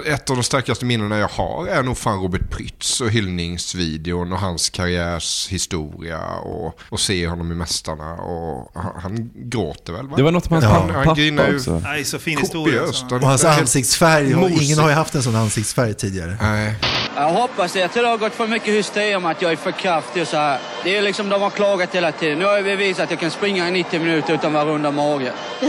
ett 0.07 0.30
av 0.30 0.36
de 0.36 0.42
starkaste 0.42 0.84
minnena 0.84 1.18
jag 1.18 1.28
har 1.28 1.66
är 1.66 1.82
nog 1.82 1.99
fan 1.99 2.22
Robert 2.22 2.51
Prytz 2.51 3.01
och 3.01 3.11
hyllningsvideon 3.11 4.32
och 4.32 4.38
hans 4.38 4.70
karriärs 4.70 5.49
historia 5.49 6.26
och, 6.26 6.80
och 6.88 7.01
se 7.01 7.26
honom 7.26 7.53
i 7.53 7.55
Mästarna 7.55 8.14
och 8.14 8.70
han, 8.74 8.92
han 9.03 9.30
gråter 9.34 9.92
väl 9.92 10.09
va? 10.09 10.16
Det 10.16 10.22
var 10.22 10.32
något 10.32 10.51
med 10.51 10.62
hans 10.62 10.74
han, 10.74 10.88
pappa 10.88 11.05
han 11.05 11.16
grinar 11.16 11.55
också. 11.55 11.80
Nej, 11.84 12.05
så 12.05 12.18
fin 12.18 12.38
historia. 12.38 12.78
kopiöst. 12.80 13.03
Alltså. 13.03 13.16
Och 13.16 13.22
hans 13.22 13.44
ansiktsfärg, 13.44 14.34
och 14.34 14.51
ingen 14.51 14.78
har 14.78 14.88
ju 14.88 14.94
haft 14.94 15.14
en 15.14 15.22
sån 15.22 15.36
ansiktsfärg 15.36 15.94
tidigare. 15.94 16.38
Nej. 16.40 16.74
Jag 17.21 17.29
hoppas 17.29 17.73
det. 17.73 17.81
Jag 17.81 17.93
tror 17.93 18.03
det 18.03 18.09
har 18.09 18.19
gått 18.19 18.35
för 18.35 18.47
mycket 18.47 18.75
hysteri 18.75 19.14
om 19.14 19.27
att 19.27 19.43
jag 19.43 19.53
är 19.53 19.57
för 19.57 19.73
kraftig 19.73 20.23
och 20.23 20.29
så 20.29 20.37
här. 20.37 20.59
Det 20.85 20.97
är 20.97 21.03
liksom, 21.03 21.29
de 21.29 21.43
har 21.43 21.51
klagat 21.51 21.95
hela 21.95 22.12
tiden. 22.12 22.39
Nu 22.39 22.45
har 22.45 22.55
jag 22.55 22.64
bevisat 22.64 23.05
att 23.05 23.11
jag 23.11 23.21
kan 23.21 23.31
springa 23.31 23.69
i 23.69 23.71
90 23.71 24.01
minuter 24.01 24.35
utan 24.35 24.47
att 24.47 24.53
vara 24.66 24.75
runda 24.75 24.91
mage. 24.91 25.33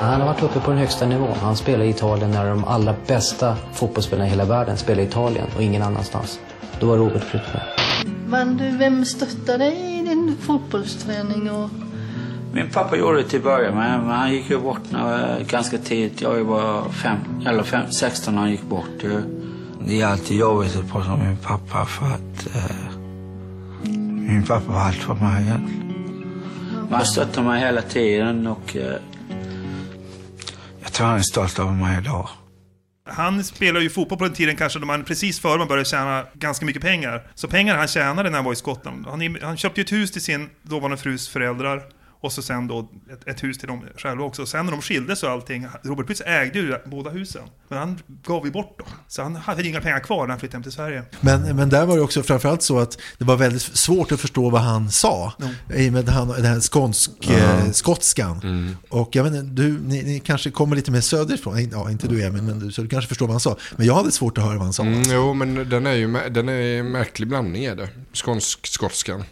Han 0.00 0.20
har 0.20 0.26
varit 0.26 0.42
uppe 0.42 0.60
på 0.60 0.70
den 0.70 0.78
högsta 0.78 1.06
nivån. 1.06 1.36
Han 1.42 1.56
spelar 1.56 1.84
i 1.84 1.88
Italien 1.88 2.30
när 2.30 2.48
de 2.48 2.64
allra 2.64 2.94
bästa 3.06 3.56
fotbollsspelarna 3.74 4.26
i 4.26 4.30
hela 4.30 4.44
världen 4.44 4.76
spelar 4.76 5.02
i 5.02 5.06
Italien 5.06 5.46
och 5.56 5.62
ingen 5.62 5.82
annanstans. 5.82 6.40
Då 6.80 6.86
var 6.86 6.96
Robert 6.96 7.30
Prytz 7.30 7.46
med. 7.52 7.62
Men 8.26 8.56
du, 8.56 8.76
vem 8.76 9.04
stöttar 9.04 9.58
dig 9.58 10.00
i 10.00 10.02
din 10.02 10.36
fotbollsträning? 10.46 11.50
Och... 11.50 11.70
Min 12.52 12.70
pappa 12.70 12.96
gjorde 12.96 13.22
det 13.22 13.28
till 13.28 13.40
början 13.40 13.74
men 13.74 14.10
han 14.10 14.32
gick 14.32 14.50
ju 14.50 14.58
bort 14.58 14.90
när, 14.90 15.40
ganska 15.44 15.78
tidigt. 15.78 16.20
Jag 16.20 16.44
var 16.44 16.88
fem, 16.88 17.18
eller 17.46 17.62
fem, 17.62 17.92
16 17.92 18.34
när 18.34 18.42
han 18.42 18.50
gick 18.50 18.62
bort. 18.62 18.88
ju. 19.02 19.22
Det 19.86 20.00
är 20.00 20.06
alltid 20.06 20.36
jobbigt 20.36 20.76
att 20.76 20.90
prata 20.90 21.16
med 21.16 21.26
min 21.28 21.36
pappa 21.36 21.84
för 21.84 22.06
att 22.06 22.56
eh, 22.56 22.96
min 24.28 24.42
pappa 24.42 24.72
var 24.72 24.80
allt 24.80 24.96
för 24.96 25.14
mig. 25.14 25.44
Han 26.90 27.04
stöttar 27.04 27.42
mig 27.42 27.60
hela 27.60 27.82
tiden 27.82 28.46
och 28.46 28.76
eh, 28.76 28.94
jag 30.82 30.92
tror 30.92 31.06
han 31.06 31.18
är 31.18 31.22
stolt 31.22 31.58
över 31.58 31.72
mig 31.72 31.98
idag. 31.98 32.28
Han 33.04 33.44
spelade 33.44 33.84
ju 33.84 33.90
fotboll 33.90 34.18
på 34.18 34.24
den 34.24 34.34
tiden 34.34 34.56
kanske 34.56 34.78
då 34.78 34.86
man 34.86 35.04
precis 35.04 35.40
före 35.40 35.58
man 35.58 35.68
började 35.68 35.88
tjäna 35.88 36.24
ganska 36.34 36.66
mycket 36.66 36.82
pengar. 36.82 37.22
Så 37.34 37.48
pengar 37.48 37.76
han 37.76 37.88
tjänade 37.88 38.30
när 38.30 38.36
han 38.36 38.44
var 38.44 38.52
i 38.52 38.56
Skottland. 38.56 39.06
Han, 39.06 39.36
han 39.42 39.56
köpte 39.56 39.80
ju 39.80 39.84
ett 39.84 39.92
hus 39.92 40.12
till 40.12 40.22
sin 40.22 40.50
dåvarande 40.62 40.96
frus 40.96 41.28
föräldrar. 41.28 41.82
Och 42.22 42.32
så 42.32 42.42
sen 42.42 42.66
då 42.66 42.88
ett, 43.12 43.28
ett 43.28 43.42
hus 43.44 43.58
till 43.58 43.68
dem 43.68 43.84
själva 43.96 44.24
också. 44.24 44.46
Sen 44.46 44.64
när 44.64 44.72
de 44.72 44.82
skildes 44.82 45.22
och 45.22 45.30
allting, 45.30 45.66
Robert 45.82 46.06
Prytz 46.06 46.20
ägde 46.26 46.58
ju 46.58 46.74
båda 46.86 47.10
husen. 47.10 47.42
Men 47.68 47.78
han 47.78 47.98
gav 48.26 48.44
ju 48.44 48.50
bort 48.52 48.78
dem. 48.78 48.88
Så 49.08 49.22
han 49.22 49.36
hade 49.36 49.68
inga 49.68 49.80
pengar 49.80 50.00
kvar 50.00 50.22
när 50.22 50.28
han 50.28 50.40
flyttade 50.40 50.56
hem 50.56 50.62
till 50.62 50.72
Sverige. 50.72 51.02
Men, 51.20 51.56
men 51.56 51.68
där 51.68 51.86
var 51.86 51.96
det 51.96 52.02
också 52.02 52.22
framförallt 52.22 52.62
så 52.62 52.78
att 52.78 52.98
det 53.18 53.24
var 53.24 53.36
väldigt 53.36 53.62
svårt 53.62 54.12
att 54.12 54.20
förstå 54.20 54.50
vad 54.50 54.60
han 54.60 54.90
sa. 54.90 55.32
I 55.74 55.88
och 55.88 55.92
med 55.92 56.08
han, 56.08 56.28
den 56.28 56.44
här 56.44 56.60
skånsk, 56.60 57.10
Ja. 57.20 57.32
eh, 57.34 57.70
skotskan. 57.70 58.76
Och 58.88 59.16
jag 59.16 59.24
vet 59.24 59.34
inte, 59.34 59.62
du, 59.62 59.78
ni, 59.80 60.02
ni 60.02 60.20
kanske 60.20 60.50
kommer 60.50 60.76
lite 60.76 60.90
mer 60.90 61.00
söderifrån. 61.00 61.68
Ja, 61.72 61.90
inte 61.90 62.08
du 62.08 62.24
Emil, 62.24 62.42
men 62.42 62.58
du, 62.58 62.72
så 62.72 62.82
du 62.82 62.88
kanske 62.88 63.08
förstår 63.08 63.26
vad 63.26 63.32
han 63.34 63.40
sa. 63.40 63.56
Men 63.76 63.86
jag 63.86 63.94
hade 63.94 64.12
svårt 64.12 64.38
att 64.38 64.44
höra 64.44 64.54
vad 64.54 64.64
han 64.64 64.72
sa. 64.72 64.82
Mm, 64.82 65.02
jo, 65.06 65.34
men 65.34 65.68
den 65.68 65.86
är 65.86 65.94
ju 65.94 66.12
den 66.30 66.48
är 66.48 66.78
en 66.78 66.90
märklig 66.92 67.28
blandning 67.28 67.64
är 67.64 67.76
det. 67.76 67.88
Skånsk-skotskan. 68.12 69.24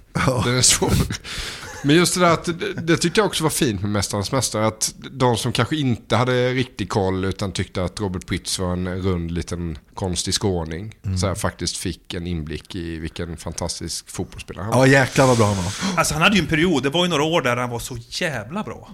Den 0.44 0.56
är 0.56 0.62
svår. 0.62 0.92
Men 1.82 1.96
just 1.96 2.14
det 2.14 2.20
där 2.20 2.32
att 2.32 2.44
det, 2.44 2.74
det 2.74 2.96
tyckte 2.96 3.20
jag 3.20 3.26
också 3.26 3.42
var 3.42 3.50
fint 3.50 3.80
med 3.80 3.90
Mästarnas 3.90 4.32
Mästare. 4.32 4.66
Att 4.66 4.94
de 5.10 5.36
som 5.36 5.52
kanske 5.52 5.76
inte 5.76 6.16
hade 6.16 6.52
riktig 6.52 6.88
koll 6.88 7.24
utan 7.24 7.52
tyckte 7.52 7.84
att 7.84 8.00
Robert 8.00 8.26
Prytz 8.26 8.58
var 8.58 8.72
en 8.72 9.02
rund 9.02 9.30
liten 9.30 9.78
konstig 9.94 10.34
skåning. 10.34 10.94
Mm. 11.04 11.18
Så 11.18 11.26
här, 11.26 11.34
faktiskt 11.34 11.76
fick 11.76 12.14
en 12.14 12.26
inblick 12.26 12.74
i 12.74 12.98
vilken 12.98 13.36
fantastisk 13.36 14.10
fotbollsspelare 14.10 14.64
han 14.64 14.78
Ja, 14.78 14.86
jäklar 14.86 15.26
vad 15.26 15.36
bra 15.36 15.46
han 15.46 15.56
var. 15.56 15.72
Alltså 15.96 16.14
han 16.14 16.22
hade 16.22 16.36
ju 16.36 16.42
en 16.42 16.48
period, 16.48 16.82
det 16.82 16.90
var 16.90 17.04
ju 17.04 17.10
några 17.10 17.24
år 17.24 17.42
där 17.42 17.56
han 17.56 17.70
var 17.70 17.78
så 17.78 17.96
jävla 18.08 18.62
bra. 18.62 18.88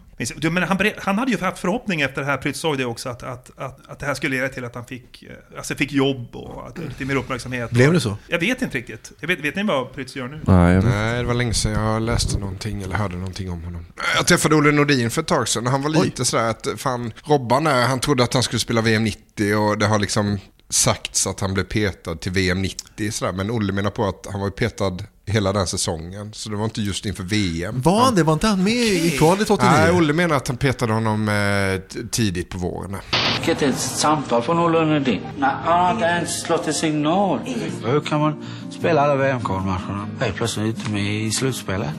Men 0.51 0.63
han, 0.63 0.91
han 0.99 1.19
hade 1.19 1.31
ju 1.31 1.39
haft 1.39 1.59
förhoppning 1.59 2.01
efter 2.01 2.21
det 2.21 2.27
här, 2.27 2.37
Prytz 2.37 2.61
sa 2.61 2.71
ju 2.71 2.77
det 2.77 2.85
också, 2.85 3.09
att, 3.09 3.23
att, 3.23 3.51
att, 3.57 3.89
att 3.89 3.99
det 3.99 4.07
här 4.07 4.15
skulle 4.15 4.37
leda 4.37 4.49
till 4.49 4.65
att 4.65 4.75
han 4.75 4.85
fick, 4.85 5.23
eh, 5.23 5.57
alltså 5.57 5.75
fick 5.75 5.93
jobb 5.93 6.37
och 6.37 6.69
att, 6.69 6.79
lite 6.79 7.05
mer 7.05 7.17
uppmärksamhet. 7.17 7.71
Blev 7.71 7.93
det 7.93 8.01
så? 8.01 8.17
Jag 8.29 8.39
vet 8.39 8.63
inte 8.63 8.79
riktigt. 8.79 9.13
Jag 9.21 9.29
vet, 9.29 9.41
vet 9.41 9.57
ni 9.57 9.63
vad 9.63 9.93
Prytz 9.93 10.17
gör 10.17 10.29
nu? 10.29 10.41
Nej, 10.47 10.83
Nej, 10.83 11.19
det 11.19 11.25
var 11.25 11.35
länge 11.35 11.55
sedan 11.55 11.73
jag 11.73 12.03
läste 12.03 12.39
någonting 12.39 12.74
eller 12.83 12.97
hörde 12.97 13.17
någonting 13.17 13.51
om 13.51 13.65
honom. 13.65 13.87
Jag 14.17 14.27
träffade 14.27 14.55
Olle 14.55 14.73
Nordin 14.73 15.11
för 15.11 15.23
ett 15.23 15.29
tag 15.29 15.49
sedan 15.49 15.67
och 15.67 15.73
han 15.73 15.83
var 15.83 15.91
lite 15.91 16.25
sådär 16.25 16.51
att 16.51 16.67
fan, 16.77 17.13
Robban 17.25 17.67
är, 17.67 17.87
han 17.87 18.01
trodde 18.01 18.25
att 18.25 18.35
han 18.35 18.43
skulle 18.43 18.61
spela 18.61 18.81
VM 18.81 19.05
90 19.05 19.55
och 19.57 19.79
det 19.79 19.87
har 19.87 19.99
liksom 19.99 20.39
sagts 20.71 21.27
att 21.27 21.41
han 21.41 21.55
blev 21.55 21.65
petad 21.65 22.17
till 22.17 22.33
VM 22.33 22.63
90 22.63 23.11
sådär. 23.11 23.33
Men 23.33 23.51
Olle 23.51 23.73
menar 23.73 23.91
på 23.91 24.05
att 24.05 24.27
han 24.31 24.41
var 24.41 24.47
ju 24.47 24.53
petad 24.53 24.99
hela 25.27 25.53
den 25.53 25.67
säsongen. 25.67 26.33
Så 26.33 26.51
det 26.51 26.57
var 26.57 26.65
inte 26.65 26.83
just 26.83 27.07
inför 27.07 27.23
VM. 27.23 27.81
Var 27.83 28.01
han 28.05 28.15
det? 28.15 28.23
Var 28.23 28.33
inte 28.33 28.47
han 28.47 28.65
med 28.65 28.73
i 28.75 29.11
kvalet 29.19 29.51
89? 29.51 29.73
Nej, 29.77 29.93
Olle 29.93 30.13
menar 30.13 30.37
att 30.37 30.49
han 30.49 30.57
petade 30.57 30.93
honom 30.93 31.29
eh, 31.29 31.99
tidigt 32.11 32.51
på 32.51 32.59
våren. 32.59 32.97
Fick 33.39 33.49
inte 33.49 33.67
ett 33.67 33.79
samtal 33.79 34.43
från 34.43 34.59
Olle 34.59 34.85
Nordin. 34.85 35.21
Nej, 35.39 35.51
han 35.65 35.85
har 35.85 35.93
inte 35.93 36.05
ens 36.05 36.43
slått 36.43 36.67
en 36.67 36.75
signal. 36.75 37.41
Hur 37.85 38.01
kan 38.01 38.21
man 38.21 38.45
spela 38.71 39.03
alla 39.03 39.17
VM-kvalmatcherna 39.17 40.09
helt 40.21 40.37
plötsligt 40.37 40.67
inte 40.79 40.91
med 40.91 41.15
i 41.15 41.31
slutspelet? 41.31 41.91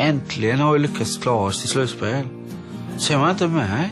Äntligen 0.00 0.58
har 0.60 0.72
vi 0.72 0.78
lyckats 0.78 1.18
klara 1.18 1.36
oss 1.44 1.60
till 1.60 1.68
slutspel. 1.68 2.24
Ser 2.98 3.18
man 3.18 3.30
inte 3.30 3.48
med? 3.48 3.90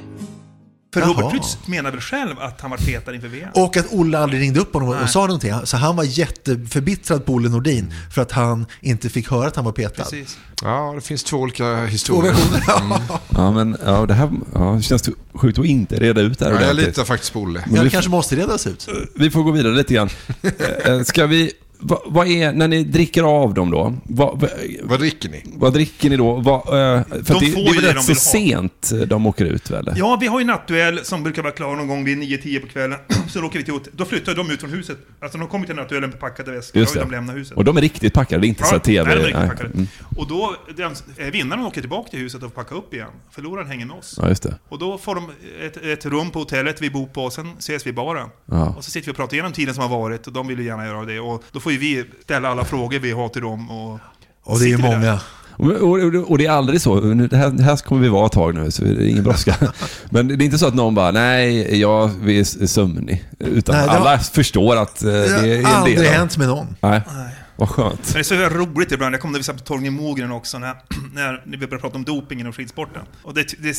För 0.95 1.01
Jaha. 1.01 1.11
Robert 1.11 1.31
Prytz 1.31 1.59
menar 1.67 1.91
väl 1.91 2.01
själv 2.01 2.39
att 2.41 2.61
han 2.61 2.71
var 2.71 2.79
petad 2.79 3.15
inför 3.15 3.29
VM? 3.29 3.49
Och 3.55 3.77
att 3.77 3.93
Olle 3.93 4.19
aldrig 4.19 4.43
ringde 4.43 4.61
upp 4.61 4.73
honom 4.75 4.89
och 4.89 4.95
Nej. 4.95 5.09
sa 5.09 5.21
någonting. 5.21 5.53
Så 5.65 5.77
han 5.77 5.97
var 5.97 6.05
jätteförbittrad 6.05 7.25
på 7.27 7.33
Olle 7.33 7.49
Nordin 7.49 7.95
för 8.15 8.23
att 8.23 8.33
han 8.33 8.67
inte 8.81 9.09
fick 9.09 9.31
höra 9.31 9.47
att 9.47 9.57
han 9.57 9.65
var 9.65 9.73
petad. 9.73 10.03
Precis. 10.03 10.39
Ja, 10.63 10.93
det 10.95 11.01
finns 11.01 11.25
två 11.25 11.37
olika 11.37 11.85
historier. 11.85 12.35
Mm. 12.81 12.99
Ja, 13.29 13.51
men 13.51 13.77
ja, 13.85 14.07
det 14.07 14.15
här 14.15 14.31
ja, 14.55 14.61
det 14.61 14.83
känns 14.83 15.09
sjukt 15.35 15.59
att 15.59 15.65
inte 15.65 15.97
reda 15.97 16.21
ut 16.21 16.39
det 16.39 16.45
här 16.45 16.53
Ja, 16.53 16.63
jag 16.63 16.77
litar 16.77 17.05
faktiskt 17.05 17.33
på 17.33 17.41
Olle. 17.41 17.65
Men 17.67 17.85
det 17.85 17.91
kanske 17.91 18.11
måste 18.11 18.37
redas 18.37 18.67
ut. 18.67 18.89
Vi 19.15 19.31
får 19.31 19.43
gå 19.43 19.51
vidare 19.51 19.75
lite 19.75 19.95
grann. 19.95 20.09
Eh, 20.85 21.03
Ska 21.03 21.27
vi... 21.27 21.53
Vad, 21.79 21.99
vad 22.07 22.29
är, 22.29 22.53
när 22.53 22.69
ni 22.69 22.85
dricker 22.85 23.23
av 23.23 23.55
dem 23.55 23.71
då? 23.71 23.95
Vad, 24.05 24.41
vad, 24.41 24.51
Vad 24.83 25.01
dricker 25.01 25.29
ni? 25.29 25.43
vad 25.55 25.73
dricker 25.73 26.11
ni 26.11 26.17
då? 26.17 26.35
Vad, 26.35 26.61
eh, 26.61 27.03
för 27.25 27.35
att 27.35 27.41
det, 27.41 27.47
får 27.47 27.61
det 27.61 27.71
är 27.71 27.75
väl 27.75 27.85
rätt 27.85 27.95
de 27.95 28.03
så 28.03 28.15
sent 28.15 28.93
de 29.07 29.27
åker 29.27 29.45
ut 29.45 29.71
väl? 29.71 29.93
Ja, 29.97 30.19
vi 30.21 30.27
har 30.27 30.39
ju 30.39 30.43
en 30.43 30.47
nattduell 30.47 31.05
som 31.05 31.23
brukar 31.23 31.43
vara 31.43 31.53
klar 31.53 31.77
någon 31.77 31.89
gång 31.89 32.05
vid 32.05 32.19
9-10 32.19 32.61
på 32.61 32.67
kvällen. 32.67 32.99
Så 33.29 33.45
åker 33.45 33.59
vi 33.59 33.65
till. 33.65 33.81
Då 33.93 34.05
flyttar 34.05 34.35
de 34.35 34.51
ut 34.51 34.61
från 34.61 34.71
huset. 34.71 34.99
Alltså 35.21 35.39
de 35.39 35.49
kommer 35.49 35.67
till 35.67 35.77
nattduellen 35.77 36.11
med 36.11 36.21
packade 36.21 36.53
väskor. 36.53 36.81
Just 36.81 36.95
Då 36.95 37.01
det. 37.01 37.05
vill 37.05 37.13
de 37.13 37.17
lämna 37.17 37.33
huset. 37.33 37.57
Och 37.57 37.65
de 37.65 37.77
är 37.77 37.81
riktigt 37.81 38.15
packade, 38.15 38.41
det 38.41 38.47
är 38.47 38.49
inte 38.49 38.65
så 38.65 38.71
här 38.71 38.79
TV. 38.79 39.05
nej, 39.05 39.17
de 39.17 39.21
är 39.21 39.27
riktigt 39.27 39.41
nej. 39.41 39.49
packade. 39.49 39.71
Mm. 39.75 39.87
Och 40.17 40.29
då, 40.29 40.57
den, 40.77 40.95
eh, 41.17 41.27
vinnaren 41.27 41.65
åker 41.65 41.81
tillbaka 41.81 42.11
till 42.11 42.19
huset 42.19 42.43
och 42.43 42.53
får 42.55 42.63
packa 42.63 42.75
upp 42.75 42.95
igen. 42.95 43.09
Förloraren 43.31 43.69
hänger 43.69 43.87
med 43.87 43.97
oss. 43.97 44.19
Ja, 44.23 44.29
just 44.29 44.43
det. 44.43 44.59
Och 44.69 44.79
då 44.79 44.99
får 44.99 45.15
de 45.15 45.31
ett, 45.67 45.77
ett 45.77 46.07
rum 46.07 46.31
på 46.31 46.39
hotellet 46.39 46.83
vi 46.83 46.91
bor 46.91 47.07
på 47.07 47.25
och 47.25 47.33
sen 47.33 47.53
ses 47.59 47.87
vi 47.87 47.91
i 47.91 47.93
baren. 47.93 48.29
Ja. 48.47 48.75
Och 48.79 48.85
så 48.85 48.91
sitter 48.91 49.07
vi 49.07 49.13
och 49.13 49.17
pratar 49.17 49.35
igenom 49.35 49.53
tiden 49.53 49.75
som 49.75 49.83
har 49.83 49.99
varit 50.01 50.27
och 50.27 50.33
de 50.33 50.47
vill 50.47 50.59
ju 50.59 50.65
gärna 50.65 50.87
göra 50.87 51.05
det. 51.05 51.21
Och 51.21 51.43
då 51.53 51.61
får 51.67 51.73
ju 51.73 51.79
vi 51.79 52.05
ställa 52.23 52.49
alla 52.49 52.65
frågor 52.65 52.99
vi 52.99 53.13
har 53.13 53.29
till 53.29 53.43
dem. 53.43 53.71
Och, 53.71 53.99
Och 54.45 54.59
det 54.59 54.65
är 54.65 54.69
ju 54.69 54.79
många. 54.79 55.21
Och, 55.59 55.71
och, 55.71 56.31
och 56.31 56.39
det 56.39 56.47
är 56.47 56.51
aldrig 56.51 56.81
så, 56.81 57.01
nu- 57.01 57.29
det 57.29 57.37
här, 57.37 57.51
det 57.51 57.63
här 57.63 57.77
kommer 57.77 58.03
vi 58.03 58.09
vara 58.09 58.27
ett 58.27 58.33
tag 58.33 58.55
nu, 58.55 58.71
så 58.71 58.85
det 58.85 58.91
är 58.91 59.09
ingen 59.09 59.25
brådska. 59.25 59.55
Men 60.11 60.29
det 60.29 60.35
är 60.35 60.43
inte 60.43 60.59
så 60.59 60.67
att 60.67 60.75
någon 60.75 60.95
bara, 60.95 61.11
nej, 61.11 61.81
jag 61.81 62.31
är 62.31 62.67
sömnig. 62.67 63.25
Utan 63.39 63.75
Nej, 63.77 63.85
det 63.87 63.91
har- 63.93 63.99
alla 63.99 64.19
förstår 64.19 64.77
att 64.77 65.03
eh, 65.05 65.11
det 65.11 65.19
är 65.27 65.43
Det 65.43 65.57
en 65.57 65.65
har 65.65 65.75
aldrig 65.75 65.97
del 65.99 66.07
av- 66.07 66.13
hänt 66.13 66.37
med 66.37 66.49
någon. 66.49 66.67
Nej, 66.81 67.01
vad 67.57 67.69
skönt. 67.69 68.01
Men 68.05 68.13
det 68.15 68.19
är 68.19 68.23
så 68.23 68.35
roligt 68.57 68.93
ibland. 68.93 69.15
Jag 69.15 69.21
kommer 69.21 69.33
när 69.33 69.39
vi 69.39 69.45
satt 69.45 69.57
på 69.57 69.65
Torgny 69.65 69.91
Mogren 69.91 70.33
också, 70.33 70.59
när, 70.59 70.75
när 71.15 71.43
vi 71.45 71.57
började 71.57 71.79
prata 71.79 71.97
om 71.97 72.05
doping 72.05 72.41
inom 72.41 72.53
skidsporten. 72.53 73.03
Och 73.23 73.35
det, 73.35 73.55
det, 73.59 73.69
är 73.69 73.73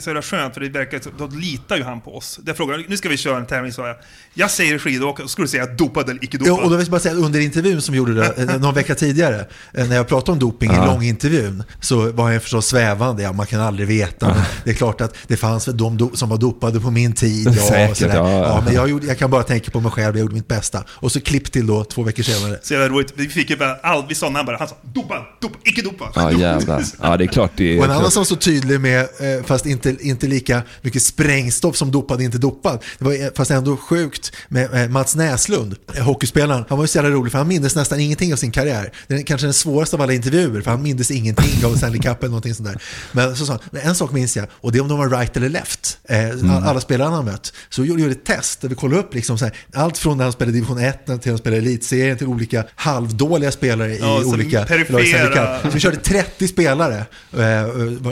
så, 0.00 0.08
jävla 0.08 0.22
skönt, 0.22 0.54
för 0.54 0.60
det 0.60 0.68
verkar, 0.68 1.00
då 1.18 1.26
litar 1.26 1.76
ju 1.76 1.82
han 1.82 2.00
på 2.00 2.16
oss. 2.16 2.40
Jag 2.46 2.56
frågar, 2.56 2.84
nu 2.88 2.96
ska 2.96 3.08
vi 3.08 3.16
köra 3.16 3.36
en 3.36 3.46
tävling, 3.46 3.72
sa 3.72 3.86
jag. 3.86 3.96
Jag 4.34 4.50
säger 4.50 4.78
skidåkare, 4.78 5.24
och 5.24 5.30
skulle 5.30 5.44
du 5.44 5.50
säga 5.50 5.66
dopad 5.66 6.10
eller 6.10 6.24
icke 6.24 6.38
Ja, 6.40 6.46
dopad. 6.46 6.64
och 6.64 6.70
då 6.70 6.76
vill 6.76 6.86
jag 6.86 6.90
bara 6.90 7.00
säga 7.00 7.14
att 7.14 7.20
under 7.24 7.40
intervjun 7.40 7.82
som 7.82 7.92
vi 7.92 7.98
gjorde 7.98 8.14
det, 8.14 8.42
eh, 8.42 8.60
någon 8.60 8.74
vecka 8.74 8.94
tidigare, 8.94 9.46
eh, 9.74 9.88
när 9.88 9.96
jag 9.96 10.08
pratade 10.08 10.32
om 10.32 10.38
doping 10.38 10.70
i 10.70 10.74
Ja. 10.74 10.86
långintervjun, 10.86 11.62
så 11.80 12.10
var 12.12 12.30
jag 12.30 12.42
förstås 12.42 12.66
svävande. 12.66 13.22
Ja, 13.22 13.32
man 13.32 13.46
kan 13.46 13.60
aldrig 13.60 13.88
veta. 13.88 14.28
Men 14.28 14.42
det 14.64 14.70
är 14.70 14.74
klart 14.74 15.00
att 15.00 15.16
det 15.26 15.36
fanns 15.36 15.64
de 15.64 16.10
som 16.14 16.28
var 16.28 16.38
dopade 16.38 16.80
på 16.80 16.90
min 16.90 17.12
tid. 17.12 17.46
Ja, 17.46 17.68
Säkert, 17.68 18.00
ja, 18.00 18.08
ja. 18.14 18.30
ja, 18.30 18.62
men 18.64 18.74
jag, 18.74 18.90
gjorde, 18.90 19.06
jag 19.06 19.18
kan 19.18 19.30
bara 19.30 19.42
tänka 19.42 19.70
på 19.70 19.80
mig 19.80 19.90
själv, 19.90 20.16
jag 20.16 20.20
gjorde 20.20 20.34
mitt 20.34 20.48
bästa. 20.48 20.84
Och 20.88 21.12
så 21.12 21.20
klipp 21.20 21.52
till 21.52 21.66
då 21.66 21.84
två 21.84 22.02
veckor 22.02 22.22
senare. 22.22 22.58
Jävla 22.82 22.96
roligt. 22.96 23.12
Vi 23.16 23.28
fick 23.28 23.50
ju 23.50 23.56
bara, 23.56 23.74
all, 23.76 24.04
vi 24.08 24.14
sa 24.14 24.30
namn 24.30 24.46
bara, 24.46 24.56
han 24.56 24.68
sa 24.68 24.74
dopad, 24.82 25.22
dopad, 25.40 25.58
icke 25.64 25.82
dopad. 25.82 26.12
Ja, 26.14 26.32
jävlar. 26.40 26.84
Ja, 27.02 27.16
det 27.16 27.24
är 27.24 27.28
klart 27.28 27.50
det 27.56 27.74
är... 27.74 27.78
Och 27.78 27.84
en 27.84 27.90
annan 27.90 28.10
som 28.10 28.20
var 28.20 28.24
så 28.24 28.36
tydlig 28.36 28.80
med, 28.80 29.00
eh, 29.00 29.44
fast 29.46 29.66
inte, 29.66 29.96
inte 30.00 30.26
lika 30.26 30.62
mycket 30.82 31.02
sprängstoff 31.02 31.76
som 31.76 31.90
dopad, 31.90 32.20
inte 32.22 32.38
dopad. 32.38 32.78
Det 32.98 33.04
var 33.04 33.12
eh, 33.12 33.28
fast 33.36 33.50
ändå 33.50 33.76
sjukt 33.76 34.32
med 34.48 34.82
eh, 34.84 34.88
Mats 34.88 35.14
Näslund, 35.16 35.76
hockeyspelaren. 36.00 36.64
Han 36.68 36.78
var 36.78 36.84
ju 36.84 36.88
så 36.88 36.98
jävla 36.98 37.10
rolig 37.10 37.32
för 37.32 37.38
han 37.38 37.48
mindes 37.48 37.76
nästan 37.76 38.00
ingenting 38.00 38.32
av 38.32 38.36
sin 38.36 38.50
karriär. 38.50 38.92
Det 39.06 39.14
är 39.14 39.22
kanske 39.22 39.46
den 39.46 39.54
svåraste 39.54 39.96
av 39.96 40.02
alla 40.02 40.12
intervjuer 40.12 40.60
för 40.60 40.70
han 40.70 40.82
mindes 40.82 41.10
ingenting 41.10 41.64
av 41.64 41.74
Stanley 41.76 42.00
Cup 42.00 42.18
eller 42.20 42.28
någonting 42.30 42.54
sånt 42.54 42.68
där. 42.68 42.82
Men 43.12 43.36
så 43.36 43.46
sa 43.46 43.52
han, 43.52 43.60
"Men 43.70 43.82
en 43.82 43.94
sak 43.94 44.12
minns 44.12 44.36
jag 44.36 44.46
och 44.52 44.72
det 44.72 44.78
är 44.78 44.82
om 44.82 44.88
de 44.88 44.98
var 44.98 45.08
right 45.08 45.36
eller 45.36 45.48
left. 45.48 45.98
All- 46.08 46.62
Alla 46.64 46.80
spelare 46.80 47.04
han 47.06 47.14
har 47.14 47.22
mött. 47.22 47.52
Så 47.70 47.84
gjorde 47.84 48.02
vi 48.02 48.10
ett 48.10 48.24
test 48.24 48.60
där 48.60 48.68
vi 48.68 48.74
kollade 48.74 49.02
upp 49.02 49.14
liksom 49.14 49.38
så 49.38 49.44
här, 49.44 49.54
allt 49.74 49.98
från 49.98 50.16
när 50.16 50.24
han 50.24 50.32
spelade 50.32 50.52
division 50.52 50.78
1 50.78 51.06
till 51.06 51.14
när 51.16 51.28
han 51.28 51.38
spelade 51.38 51.62
elitserien 51.62 52.18
till 52.18 52.26
olika 52.26 52.64
halvdåliga 52.74 53.52
spelare 53.52 53.92
i 53.94 53.98
Ja, 53.98 54.20
så 54.22 54.28
olika 54.28 54.64
perifera- 54.64 55.34
lag 55.34 55.58
i. 55.58 55.62
Så 55.62 55.70
vi 55.70 55.80
körde 55.80 55.96
30 55.96 56.48
spelare, 56.48 56.96
eh, 57.32 57.38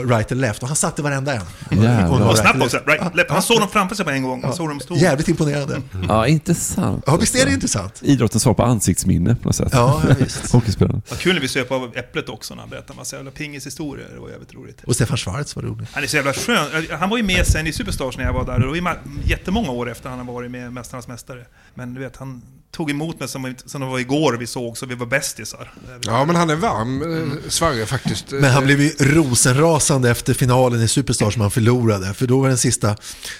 right 0.07 0.31
eller 0.31 0.41
left, 0.41 0.61
och 0.61 0.67
han 0.67 0.75
satte 0.77 1.01
varenda 1.01 1.33
en. 1.33 1.41
Jävlar. 1.71 2.09
Och- 2.09 2.29
och- 2.31 2.37
snabbt 2.37 2.61
också. 2.63 2.77
Right, 2.85 3.15
left. 3.15 3.29
Han 3.31 3.41
såg 3.41 3.59
dem 3.59 3.69
framför 3.69 3.95
sig 3.95 4.05
på 4.05 4.11
en 4.11 4.23
gång. 4.23 4.43
Han 4.43 4.53
såg 4.53 4.69
dem 4.69 4.79
stå. 4.79 4.95
Jävligt 4.95 5.27
imponerande. 5.27 5.81
Ja, 6.07 6.27
intressant. 6.27 7.03
Ja, 7.07 7.15
visst 7.17 7.35
är 7.35 7.45
det 7.45 7.51
intressant? 7.51 7.99
Idrottens 8.03 8.43
svar 8.43 8.53
på 8.53 8.63
ansiktsminne 8.63 9.35
på 9.35 9.47
något 9.47 9.55
sätt. 9.55 9.69
Ja, 9.71 10.01
visst. 10.19 10.51
Hockeyspelaren. 10.53 11.01
Vad 11.09 11.19
kul 11.19 11.33
när 11.33 11.41
vi 11.41 11.47
söp 11.47 11.71
av 11.71 11.91
Äpplet 11.97 12.29
också 12.29 12.53
när 12.55 12.61
han 12.61 12.69
berättade 12.69 12.97
massa 12.97 13.15
jävla 13.15 13.31
pingishistorier. 13.31 14.07
Det 14.13 14.19
var 14.19 14.29
jävligt 14.29 14.53
roligt. 14.53 14.83
Och 14.83 14.95
Stefan 14.95 15.17
Schwarz 15.17 15.55
var 15.55 15.63
rolig. 15.63 15.87
Han 15.93 16.03
är 16.03 16.07
så 16.07 16.15
jävla 16.15 16.33
skön. 16.33 16.85
Han 16.99 17.09
var 17.09 17.17
ju 17.17 17.23
med 17.23 17.47
sen 17.47 17.67
i 17.67 17.73
Superstars 17.73 18.17
när 18.17 18.23
jag 18.25 18.33
var 18.33 18.45
där. 18.45 18.59
Det 18.59 18.81
var 18.81 18.97
jättemånga 19.25 19.71
år 19.71 19.91
efter 19.91 20.09
han 20.09 20.17
har 20.27 20.33
varit 20.33 20.51
med 20.51 20.67
i 20.67 20.69
Mästarnas 20.69 21.07
Mästare. 21.07 21.45
Men 21.73 21.93
du 21.93 21.99
vet, 21.99 22.17
han 22.17 22.41
tog 22.71 22.89
emot 22.91 23.19
mig 23.19 23.29
som, 23.29 23.55
som 23.65 23.81
det 23.81 23.87
var 23.87 23.99
igår 23.99 24.33
vi 24.33 24.47
såg, 24.47 24.77
så 24.77 24.85
vi 24.85 24.95
var 24.95 25.05
bästisar. 25.05 25.73
Ja, 26.01 26.25
men 26.25 26.35
han 26.35 26.49
är 26.49 26.55
varm, 26.55 27.01
eh, 27.01 27.49
Sverige 27.49 27.85
faktiskt. 27.85 28.31
Men 28.31 28.51
han 28.51 28.65
blev 28.65 28.81
ju 28.81 28.89
rosenrasande 28.99 30.09
efter 30.09 30.33
finalen 30.33 30.81
i 30.81 30.87
Superstar 30.87 31.31
som 31.31 31.41
han 31.41 31.51
förlorade. 31.51 32.13
För 32.13 32.27
då 32.27 32.41
var 32.41 32.47
den 32.47 32.57
sista, 32.57 32.87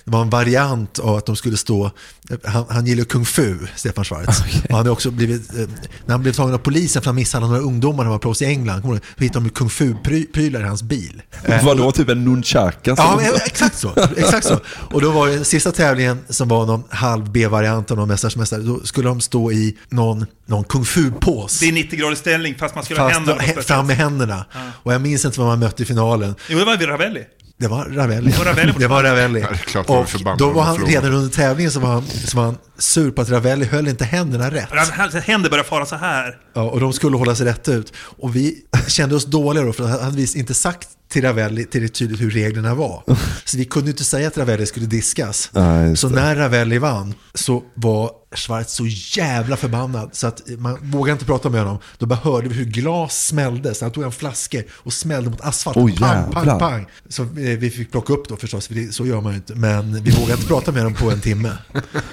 det 0.04 0.12
var 0.12 0.22
en 0.22 0.30
variant 0.30 1.00
av 1.00 1.16
att 1.16 1.26
de 1.26 1.36
skulle 1.36 1.58
stå, 1.58 1.92
han, 2.44 2.66
han 2.70 2.86
gillar 2.86 3.04
kung 3.04 3.26
fu, 3.26 3.58
Stefan 3.76 4.06
Schwarz. 4.06 4.40
Och 4.70 4.78
han 4.78 4.86
har 4.86 4.94
också 4.94 5.12
blivit, 5.12 5.50
eh, 5.54 5.60
när 6.06 6.12
han 6.12 6.22
blev 6.22 6.34
tagen 6.34 6.54
av 6.54 6.58
polisen 6.58 6.94
för 6.94 7.00
att 7.00 7.06
han 7.06 7.16
misshandlade 7.16 7.54
några 7.54 7.66
ungdomar 7.68 7.98
när 7.98 8.04
han 8.04 8.12
var 8.12 8.20
proffs 8.20 8.42
i 8.42 8.46
England, 8.46 8.82
så 9.18 9.24
hittade 9.24 9.46
de 9.46 9.50
kung 9.50 9.70
fu-prylar 9.70 10.60
i 10.62 10.64
hans 10.64 10.84
bil. 10.84 11.22
Vadå, 11.64 11.92
typ 11.92 12.10
en 12.10 12.24
nunchaka? 12.26 12.94
Ja, 12.98 13.20
men, 13.22 13.36
exakt 13.46 13.78
så. 13.80 13.94
Exakt 14.18 14.48
så. 14.48 14.60
Och 14.92 15.02
då 15.02 15.12
var 15.12 15.28
det 15.28 15.46
sista 15.46 15.72
tävlingen 15.72 16.20
som 16.30 16.48
var 16.48 16.66
någon 16.66 16.84
halv 16.90 17.32
B-variant 17.32 17.92
av 17.92 17.98
någon 17.98 18.08
Mästars 18.08 18.36
mästare. 18.36 18.62
Då 18.62 18.80
skulle 18.84 19.08
de 19.08 19.22
stå 19.22 19.52
i 19.52 19.78
någon, 19.90 20.26
någon 20.46 20.64
kung 20.64 20.86
fu-pås. 20.86 21.60
Det 21.60 21.68
är 21.68 21.72
90 21.72 22.00
grader 22.00 22.16
ställning 22.16 22.56
fast 22.60 22.76
man 22.76 22.84
skulle 22.84 23.00
ha 23.00 23.10
Fast 23.10 23.20
händerna 23.20 23.38
he- 23.40 23.44
speciellt 23.44 23.68
fram 23.68 23.88
med 23.88 23.96
händerna. 23.98 24.46
Och 24.84 24.94
jag 24.94 25.02
minns 25.02 25.26
inte 25.26 25.40
vad 25.40 25.50
man 25.50 25.60
mötte 25.60 25.84
i 25.84 25.86
finalen. 25.86 26.36
Jo, 26.50 26.60
det 26.60 26.66
var 26.66 26.78
vid 26.78 26.88
Ravelli. 26.88 27.24
Det 27.62 27.68
var 27.68 27.86
Ravelli. 27.86 28.32
Det 28.32 28.38
var 28.38 28.46
Ravelli. 28.46 28.74
Det 28.80 28.88
var 28.88 29.04
Ravelli. 29.04 29.40
Ja, 29.40 29.48
det 29.48 29.54
är 29.54 29.58
klart 29.58 29.88
man 29.88 29.98
är 29.98 30.32
och 30.32 30.38
då 30.38 30.50
var 30.50 30.64
han 30.64 30.86
redan 30.86 31.14
under 31.14 31.30
tävlingen 31.30 31.72
så 31.72 31.80
var 31.80 31.90
han, 31.90 32.04
så 32.26 32.38
var 32.38 32.44
han 32.44 32.58
sur 32.78 33.12
på 33.12 33.22
att 33.22 33.30
Ravelli 33.30 33.66
höll 33.66 33.88
inte 33.88 34.06
händerna 34.06 34.52
rätt. 34.52 34.70
Hans 34.72 35.16
händer 35.16 35.50
började 35.50 35.70
fara 35.70 35.86
så 35.86 35.96
här. 35.96 36.38
Ja, 36.54 36.62
och 36.62 36.80
de 36.80 36.94
skulle 36.94 37.18
hålla 37.18 37.36
sig 37.36 37.46
rätt 37.46 37.68
ut. 37.68 37.94
Och 37.96 38.36
vi 38.36 38.56
kände 38.88 39.16
oss 39.16 39.26
dåliga 39.26 39.64
då, 39.64 39.74
för 39.74 39.84
han 39.84 40.04
hade 40.04 40.16
visst 40.16 40.36
inte 40.36 40.54
sagt 40.54 40.90
till 41.12 41.22
Ravelli 41.22 41.66
tillräckligt 41.66 41.94
tydligt 41.94 42.22
hur 42.22 42.32
reglerna 42.32 42.76
var. 42.76 43.04
Så 43.46 43.58
vi 43.58 43.66
kunde 43.66 43.92
inte 43.92 44.04
säga 44.04 44.28
att 44.28 44.38
Ravelli 44.38 44.66
skulle 44.66 44.86
diskas. 44.86 45.52
Just 45.90 46.02
så 46.02 46.10
när 46.10 46.36
Ravelli 46.36 46.78
vann 46.78 47.14
så 47.34 47.64
var 47.76 48.12
Schwarz 48.36 48.68
så 48.72 48.86
jävla 49.22 49.58
förbannad 49.58 50.10
så 50.14 50.28
att 50.28 50.42
man 50.58 50.78
vågade 50.82 51.12
inte 51.12 51.26
prata 51.26 51.50
med 51.50 51.60
honom. 51.62 51.80
Då 51.98 52.06
bara 52.06 52.20
hörde 52.20 52.50
vi 52.50 52.56
hur 52.56 52.66
glas 52.66 53.26
smällde. 53.28 53.74
Så 53.74 53.86
han 53.86 53.92
tog 53.92 54.04
en 54.04 54.12
flaska 54.12 54.62
och 54.72 54.94
smällde 54.94 55.30
mot 55.30 55.42
asfalt. 55.42 55.78
Oj, 55.78 55.98
pang, 56.00 56.32
pang, 56.32 56.60
pang. 56.60 56.86
Så 57.10 57.24
eh, 57.24 57.30
vi 57.34 57.70
fick 57.70 57.92
plocka 57.92 58.14
upp 58.14 58.28
då 58.30 58.38
förstås, 58.38 58.68
för 58.68 58.76
det, 58.76 58.94
så 58.94 59.06
gör 59.06 59.22
man 59.22 59.32
ju 59.32 59.38
inte. 59.38 59.56
Men 59.56 60.04
vi 60.04 60.12
vågade 60.12 60.34
inte 60.34 60.48
prata 60.48 60.72
med 60.72 60.84
honom 60.84 60.98
på 60.98 61.12
en 61.12 61.22
timme. 61.22 61.52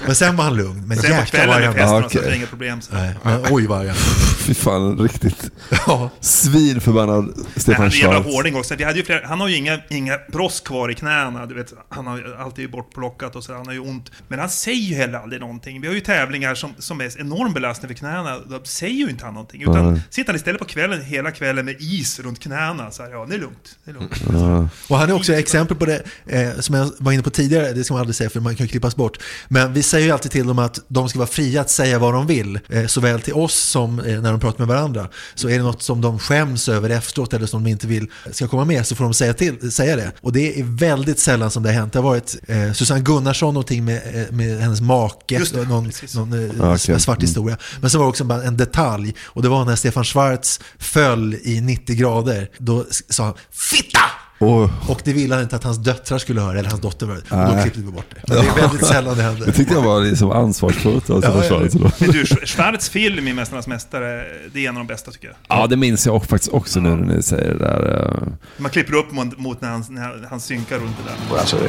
Men 0.07 0.14
sen 0.14 0.37
var 0.37 0.45
han 0.45 0.57
lugn. 0.57 0.83
Men 0.87 0.97
Sen 0.99 1.11
på 1.11 1.16
jäklar 1.16 1.45
kvällen 1.45 1.75
vad 1.77 1.87
han 1.89 2.03
var 2.03 2.23
det 2.31 2.37
inga 2.37 2.47
problem. 2.47 2.81
Så. 2.81 2.95
Nej, 2.95 3.14
men 3.23 3.45
oj 3.51 3.66
vad 3.66 3.79
arg 3.79 3.89
han 3.89 3.97
Fy 4.39 4.55
fan, 4.55 4.99
riktigt 4.99 5.51
Ja. 5.87 6.11
svinförbannad 6.21 7.35
Stefan 7.57 7.75
han 7.75 7.87
är 7.87 7.91
jävla 7.97 8.23
Schwarz. 8.23 8.35
hårding 8.35 8.57
också. 8.57 8.75
Vi 8.77 8.85
hade 8.85 8.99
ju 8.99 9.05
flera, 9.05 9.27
han 9.27 9.41
har 9.41 9.49
ju 9.49 9.57
inga, 9.57 9.79
inga 9.91 10.19
brosk 10.33 10.64
kvar 10.66 10.91
i 10.91 10.95
knäna. 10.95 11.47
Du 11.47 11.55
vet, 11.55 11.73
han 11.89 12.07
har 12.07 12.16
ju 12.16 12.37
alltid 12.37 12.71
bortplockat 12.71 13.37
och 13.37 13.45
så. 13.45 13.55
Han 13.55 13.66
har 13.66 13.73
ju 13.75 13.81
ont. 13.81 14.11
Men 14.29 14.39
han 14.39 14.51
säger 14.51 14.83
ju 14.83 14.95
heller 14.95 15.19
aldrig 15.19 15.41
någonting. 15.41 15.81
Vi 15.81 15.87
har 15.87 15.95
ju 15.95 16.01
tävlingar 16.09 16.55
som, 16.55 16.75
som 16.79 17.01
är 17.01 17.21
enorm 17.21 17.53
belastning 17.53 17.89
för 17.89 17.95
knäna. 17.95 18.39
Då 18.39 18.61
säger 18.65 18.95
ju 18.95 19.11
inte 19.11 19.25
han 19.25 19.35
någonting. 19.35 19.63
Utan 19.63 19.93
Nej. 19.93 20.03
sitter 20.11 20.33
han 20.33 20.37
istället 20.37 20.59
på 20.59 20.65
kvällen, 20.65 21.03
hela 21.03 21.31
kvällen 21.31 21.65
med 21.65 21.77
is 21.79 22.21
runt 22.21 22.41
knäna. 22.41 22.91
Så 22.91 23.03
här, 23.03 23.11
ja, 23.11 23.27
det 23.29 23.35
är 23.35 23.39
lugnt. 23.39 23.79
Det 23.85 23.91
är 23.91 23.95
lugnt. 23.95 24.13
Ja. 24.33 24.69
Och 24.89 24.99
han 24.99 25.11
är 25.11 25.15
också 25.15 25.35
exempel 25.35 25.77
på 25.77 25.87
det 25.87 26.03
eh, 26.27 26.61
som 26.61 26.75
jag 26.75 26.91
var 26.99 27.13
inne 27.13 27.23
på 27.23 27.31
tidigare, 27.31 27.73
det 27.73 27.85
ska 27.85 27.95
man 27.95 28.01
aldrig 28.01 28.17
säga 28.17 28.31
för 28.31 28.41
man 28.41 28.57
kan 28.57 28.67
ju 28.67 28.71
klippas 28.71 28.97
bort. 28.97 29.19
Men 29.49 29.73
vi 29.73 29.83
säger 29.83 30.07
ju 30.07 30.13
alltid 30.13 30.31
till 30.31 30.47
dem 30.47 30.59
att 30.59 30.81
de 30.89 31.09
ska 31.09 31.19
vara 31.19 31.29
fria 31.29 31.61
att 31.61 31.71
säga 31.71 31.99
vad 31.99 32.15
de 32.15 32.27
vill, 32.27 32.61
eh, 32.69 32.87
såväl 32.87 33.21
till 33.21 33.35
oss 33.35 33.55
som 33.55 34.01
eh, 34.01 34.21
när 34.21 34.31
de 34.31 34.41
pratar 34.41 34.59
med 34.59 34.69
varandra. 34.69 35.09
Så 35.35 35.49
är 35.49 35.57
det 35.57 35.65
något 35.65 35.83
som 35.83 36.01
de 36.01 36.19
skäms 36.19 36.69
över 36.69 36.91
efteråt 36.91 37.35
eller 37.35 37.47
som 37.47 37.65
de 37.65 37.71
inte 37.71 37.87
vill 37.87 38.07
ska 38.33 38.49
komma 38.49 38.65
med 38.65 38.87
så 38.87 38.95
får 38.97 39.05
de 39.05 39.15
säga, 39.15 39.35
till, 39.35 39.73
säga 39.73 39.97
det. 39.97 40.13
Och 40.21 40.33
det 40.33 40.61
är 40.61 40.65
väldigt 40.65 41.19
sällan 41.19 41.51
som 41.51 41.63
det 41.63 41.69
har 41.69 41.75
hänt. 41.75 41.93
Det 41.93 41.99
har 41.99 42.05
varit 42.05 42.37
eh, 42.49 42.73
Susanne 42.73 43.01
Gunnarsson 43.01 43.55
någonting 43.55 43.85
med, 43.85 43.97
eh, 44.15 44.33
med 44.33 44.61
hennes 44.61 44.81
make, 44.81 45.39
någon, 45.69 45.93
precis. 46.01 46.16
någon 46.16 46.32
eh, 46.32 46.51
Ja, 46.59 46.74
okej. 46.74 47.01
svart 47.01 47.22
historia. 47.22 47.57
Men 47.80 47.90
så 47.90 47.99
var 47.99 48.05
det 48.05 48.09
också 48.11 48.24
bara 48.24 48.42
en 48.42 48.57
detalj 48.57 49.14
och 49.26 49.42
det 49.42 49.49
var 49.49 49.64
när 49.64 49.76
Stefan 49.76 50.05
Schwarz 50.05 50.61
föll 50.78 51.34
i 51.42 51.61
90 51.61 51.96
grader. 51.96 52.51
Då 52.59 52.84
sa 53.09 53.24
han 53.24 53.34
”Fitta!” 53.51 54.01
Och, 54.40 54.70
Och 54.88 55.01
det 55.05 55.12
ville 55.12 55.34
han 55.34 55.42
inte 55.42 55.57
att 55.57 55.64
hans 55.64 55.78
döttrar 55.78 56.18
skulle 56.18 56.40
höra, 56.40 56.59
eller 56.59 56.68
hans 56.70 56.80
dotter 56.82 57.07
var 57.07 57.14
det. 57.14 57.36
Och 57.51 57.57
då 57.57 57.62
klippte 57.62 57.80
vi 57.80 57.86
bort 57.92 58.05
det. 58.14 58.20
Men 58.34 58.44
det 58.44 58.51
är 58.51 58.55
väldigt 58.68 58.86
sällan 58.86 59.16
det 59.16 59.22
händer. 59.22 59.46
Det 59.46 59.53
tyckte 59.53 59.74
jag 59.74 59.82
var 59.82 60.01
liksom 60.01 60.30
ansvarsfullt. 60.30 61.11
Alltså, 61.11 61.30
Ja, 61.30 61.44
ja. 61.72 61.90
Men 61.99 62.11
du, 62.11 62.26
Schwarz 62.26 62.88
film 62.88 63.28
i 63.28 63.32
Mästarnas 63.32 63.66
Mästare, 63.66 64.24
det 64.53 64.64
är 64.64 64.68
en 64.68 64.76
av 64.76 64.80
de 64.80 64.86
bästa 64.86 65.11
tycker 65.11 65.26
jag. 65.28 65.36
Ja, 65.49 65.66
det 65.66 65.76
minns 65.76 66.07
jag 66.07 66.24
faktiskt 66.24 66.53
också 66.53 66.80
nu 66.80 66.88
när 66.96 67.14
ni 67.16 67.22
säger 67.22 67.55
det 67.55 67.59
där. 67.59 68.12
eh. 68.22 68.28
Man 68.57 68.70
klipper 68.70 68.94
upp 68.94 69.12
mot, 69.12 69.38
mot 69.38 69.61
när, 69.61 69.68
han, 69.68 69.84
när 69.88 70.26
han 70.30 70.40
synkar 70.40 70.78
runt 70.78 70.96
det 71.05 71.11
där. 71.34 71.38
Alltså, 71.40 71.57
det 71.57 71.68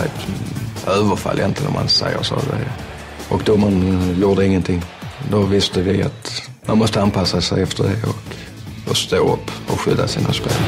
är 0.00 0.04
ett 0.06 0.88
överfall 0.88 1.38
egentligen 1.38 1.68
om 1.68 1.74
man 1.74 1.88
säger 1.88 2.22
så. 2.22 2.34
Det- 2.34 2.93
Och 3.28 3.42
domaren 3.44 4.20
gjorde 4.20 4.46
ingenting. 4.46 4.82
Då 5.30 5.42
visste 5.42 5.82
vi 5.82 6.02
att 6.02 6.42
man 6.66 6.78
måste 6.78 7.02
anpassa 7.02 7.40
sig 7.40 7.62
efter 7.62 7.84
det 7.84 8.08
och, 8.08 8.16
och 8.90 8.96
stå 8.96 9.32
upp 9.34 9.50
och 9.72 9.80
skydda 9.80 10.08
sina 10.08 10.32
spelare. 10.32 10.58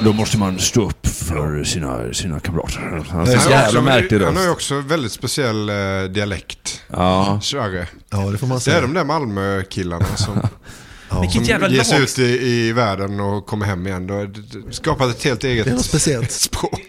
Då 0.00 0.12
måste 0.12 0.38
man 0.38 0.58
stå 0.58 0.86
upp 0.88 1.06
för 1.06 1.64
sina, 1.64 2.12
sina 2.12 2.40
kamrater. 2.40 2.80
Han 2.80 2.98
är 2.98 3.04
Han 3.04 3.26
så 3.26 3.32
har 3.32 3.50
jävla 3.50 3.66
också- 3.66 3.82
märklig 3.82 4.20
Han 4.20 4.36
har 4.36 4.42
ju 4.44 4.50
också 4.50 4.80
väldigt 4.80 5.12
speciell 5.12 5.68
eh, 5.68 5.74
dialekt. 6.10 6.80
Ja. 6.90 7.40
Sverre. 7.42 7.86
Ja, 8.10 8.18
det 8.18 8.38
får 8.38 8.46
man 8.46 8.56
Det 8.58 8.60
säga. 8.64 8.76
är 8.76 8.82
de 8.82 8.94
där 8.94 9.04
Malmö-killarna 9.04 10.16
som, 10.16 10.40
Vilket 11.20 11.36
som 11.36 11.44
jävla 11.44 11.68
lag. 11.68 12.00
ut 12.02 12.18
i, 12.18 12.22
i 12.22 12.72
världen 12.72 13.20
och 13.20 13.46
kommer 13.46 13.66
hem 13.66 13.86
igen. 13.86 14.06
Då, 14.06 14.14
det- 14.14 14.26
det- 14.26 14.72
skapat 14.74 15.10
ett 15.10 15.24
helt 15.24 15.44
eget 15.44 15.64
Det 15.64 15.70
är 15.70 15.74
något 15.74 15.84
speciellt. 15.84 16.30
språk. 16.48 16.80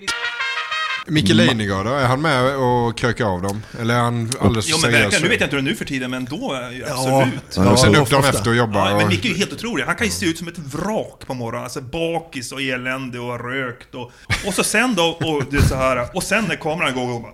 Micke 1.10 1.30
Leijnegard 1.34 1.86
då? 1.86 1.92
Är 1.92 2.06
han 2.06 2.22
med 2.22 2.56
och 2.56 2.98
krökar 2.98 3.26
av 3.26 3.42
dem? 3.42 3.62
Eller 3.80 3.94
är 3.96 4.00
han 4.00 4.32
alldeles 4.42 4.70
Jo 4.70 4.76
men 4.78 4.82
seriös? 4.82 5.04
verkligen, 5.04 5.24
nu 5.24 5.30
vet 5.30 5.40
jag 5.40 5.48
inte 5.48 5.56
hur 5.56 5.64
det 5.64 5.70
är 5.70 5.72
nu 5.72 5.76
för 5.78 5.86
tiden, 5.86 6.12
men 6.12 6.26
då 6.26 6.54
är 6.54 6.72
ju 6.72 6.80
Ja. 6.80 6.86
absolut. 6.94 7.56
Ja, 7.56 7.72
och 7.72 7.80
sen 7.80 7.96
upp 7.96 8.10
dagen 8.10 8.24
efter 8.26 8.50
och 8.50 8.56
jobba. 8.56 8.90
Ja, 8.92 8.98
men 8.98 9.08
Micke 9.08 9.26
är 9.26 9.30
ju 9.30 9.36
helt 9.38 9.54
otrolig. 9.54 9.84
Han 9.84 9.96
kan 9.96 10.08
ju 10.08 10.12
se 10.12 10.26
ut 10.26 10.38
som 10.38 10.48
ett 10.48 10.58
vrak 10.58 11.28
på 11.28 11.34
morgonen. 11.34 11.64
Alltså 11.64 11.82
bakis 11.82 12.52
och 12.52 12.62
elände 12.62 13.20
och 13.20 13.40
rökt 13.52 13.96
och... 13.96 14.12
Och 14.48 14.54
så 14.54 14.64
sen 14.64 14.96
då, 14.96 15.04
och 15.04 15.44
det 15.52 15.58
är 15.58 15.62
så 15.62 15.76
här. 15.76 16.08
Och 16.16 16.24
sen 16.24 16.44
när 16.48 16.56
kameran 16.56 16.94
går 16.96 17.14
och 17.16 17.22
bara... 17.22 17.32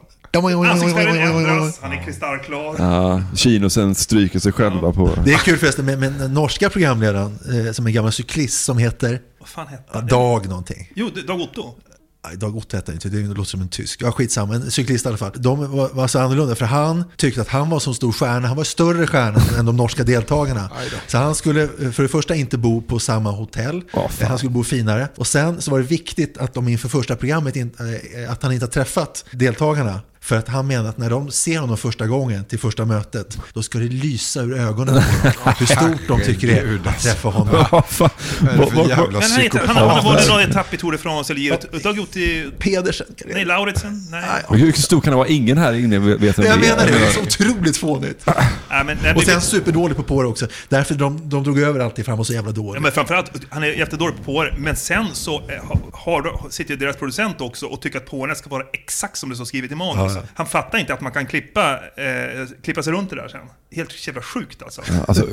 Ansiktsfärgen 0.72 1.18
ändras, 1.18 1.80
han 1.82 1.92
är 1.92 2.04
kristallklar. 2.06 2.76
Ja, 2.80 3.22
kinosen 3.36 3.96
stryker 3.96 4.40
sig 4.40 4.52
själva 4.52 4.92
på... 4.94 5.10
Det 5.26 5.34
är 5.34 5.38
kul 5.38 5.58
förresten 5.58 5.86
med, 5.86 6.00
med 6.00 6.12
den 6.14 6.34
norska 6.34 6.70
programledaren 6.70 7.40
eh, 7.66 7.72
som 7.72 7.86
är 7.86 7.90
en 7.90 7.94
gammal 7.96 8.12
cyklist 8.12 8.66
som 8.66 8.78
heter 8.78 9.20
Vad 9.40 9.50
fan 9.50 9.68
hette 9.68 9.84
han? 9.92 10.08
Dag 10.08 10.48
någonting. 10.50 10.92
Jo, 10.96 11.10
det- 11.16 11.22
Dag 11.22 11.42
Otto. 11.42 11.76
Dag 12.36 12.58
Otto 12.58 12.78
hette 12.78 12.92
han 12.92 12.96
inte, 12.96 13.10
det 13.10 13.28
låter 13.28 13.50
som 13.50 13.62
en 13.62 13.70
tysk. 13.70 14.02
Ja, 14.02 14.12
skitsamma, 14.12 14.56
en 14.56 14.72
cyklist 14.72 15.06
i 15.06 15.08
alla 15.08 15.18
fall. 15.18 15.32
De 15.36 15.72
var, 15.72 15.90
var 15.90 16.08
så 16.08 16.20
annorlunda 16.20 16.56
för 16.56 16.66
han 16.66 17.04
tyckte 17.18 17.42
att 17.42 17.48
han 17.48 17.70
var 17.70 17.80
så 17.80 17.94
stor 17.94 18.12
stjärna, 18.12 18.48
han 18.48 18.58
var 18.58 18.64
större 18.64 19.08
stjärna 19.08 19.42
än 19.60 19.66
de 19.66 19.78
norska 19.78 20.04
deltagarna. 20.04 20.70
Så 21.08 21.18
han 21.18 21.36
skulle 21.36 21.64
eh, 21.64 21.92
för 21.92 22.04
det 22.04 22.10
första 22.10 22.36
inte 22.36 22.58
bo 22.58 22.82
på 22.82 23.00
samma 23.00 23.32
hotell, 23.32 23.82
Eh, 24.22 24.28
han 24.28 24.38
skulle 24.38 24.52
bo 24.52 24.64
finare. 24.64 25.08
Och 25.16 25.28
sen 25.28 25.62
så 25.62 25.72
var 25.72 25.80
det 25.80 25.86
viktigt 25.86 26.38
att 26.38 26.54
de 26.54 26.68
inför 26.68 26.90
första 26.90 27.16
programmet, 27.16 27.56
eh, 27.58 28.32
att 28.32 28.44
han 28.44 28.52
inte 28.52 28.66
har 28.66 28.72
träffat 28.72 29.26
deltagarna. 29.32 30.00
För 30.26 30.36
att 30.36 30.48
han 30.48 30.68
menar 30.68 30.90
att 30.90 30.98
när 30.98 31.10
de 31.10 31.32
ser 31.32 31.60
honom 31.60 31.78
första 31.78 32.08
gången 32.08 32.46
till 32.46 32.60
första 32.60 32.86
mötet, 32.86 33.38
då 33.54 33.64
ska 33.64 33.78
det 33.80 33.86
lysa 33.86 34.42
ur 34.42 34.54
ögonen 34.60 34.96
på 35.22 35.28
dem. 35.44 35.54
Hur 35.60 35.66
stort 35.66 36.08
de 36.08 36.22
tycker 36.22 36.48
det 36.48 36.54
är 36.60 36.76
att 36.76 36.88
alltså. 36.88 37.08
träffa 37.10 37.30
honom. 37.30 37.66
Vad 37.72 37.86
fan? 37.86 38.10
Vad 38.40 38.92
är 38.92 38.96
han, 39.68 39.76
har 39.76 40.04
varit 40.04 40.28
någon 40.28 40.42
etapp 40.42 40.74
i 40.74 40.78
Tour 40.78 40.92
de 40.92 40.98
France 40.98 41.34
eller. 41.34 41.80
Dag 41.84 42.00
Otto... 42.00 42.20
Pedersen. 42.60 43.08
Nej, 43.26 43.46
Lauritsen? 43.46 44.08
Nej. 44.12 44.22
Hur 44.50 44.72
stor 44.72 45.02
kan 45.02 45.12
det 45.12 45.18
vara? 45.18 45.28
Ingen 45.28 45.58
här 45.58 45.74
inne 45.74 46.00
vet 46.00 46.40
vem 46.40 46.46
Jag 46.46 46.60
det 46.62 46.68
är. 46.68 46.76
menar 46.76 46.86
det, 46.86 47.00
det 47.00 47.06
är 47.06 47.12
så 47.12 47.22
otroligt 47.22 47.78
fånigt. 47.78 48.28
Och 49.16 49.22
det- 49.22 49.26
sen 49.26 49.42
superdålig 49.42 49.98
på 49.98 50.04
på 50.04 50.22
det 50.22 50.28
också. 50.28 50.48
Därför 50.70 50.96
de, 50.96 51.30
de 51.30 51.44
drog 51.44 51.60
över 51.60 51.80
alltid 51.80 52.06
fram 52.06 52.20
och 52.20 52.28
så 52.28 52.34
jävla 52.34 52.50
Ja, 52.50 52.56
dålig. 52.56 52.82
men 52.82 52.92
framförallt, 52.92 53.32
han 53.50 53.64
är 53.64 53.68
jättedålig 53.68 54.18
på 54.18 54.24
påare, 54.24 54.54
men 54.58 54.76
sen 54.76 55.06
så 55.14 55.36
eh, 55.36 55.64
har, 55.66 55.80
har, 55.94 56.50
sitter 56.50 56.72
ju 56.72 56.78
deras 56.78 56.96
producent 56.96 57.42
också 57.42 57.66
och 57.66 57.82
tycker 57.82 57.98
att 57.98 58.06
påarna 58.06 58.36
ska 58.36 58.50
vara 58.50 58.64
exakt 58.74 59.18
som 59.18 59.30
det 59.30 59.36
står 59.36 59.46
skrivet 59.46 59.72
i 59.72 59.76
manus. 59.76 60.15
Ja. 60.16 60.22
Han 60.34 60.46
fattar 60.46 60.78
inte 60.78 60.94
att 60.94 61.02
man 61.02 61.12
kan 61.12 61.26
klippa, 61.26 61.74
eh, 61.74 62.48
klippa 62.64 62.84
sig 62.84 62.94
runt 62.94 63.10
det 63.10 63.16
där 63.16 63.28
sen. 63.28 63.42
Helt 63.72 64.08
jävla 64.08 64.22
sjukt 64.22 64.64
alltså. 64.64 64.82
Alltså, 65.08 65.26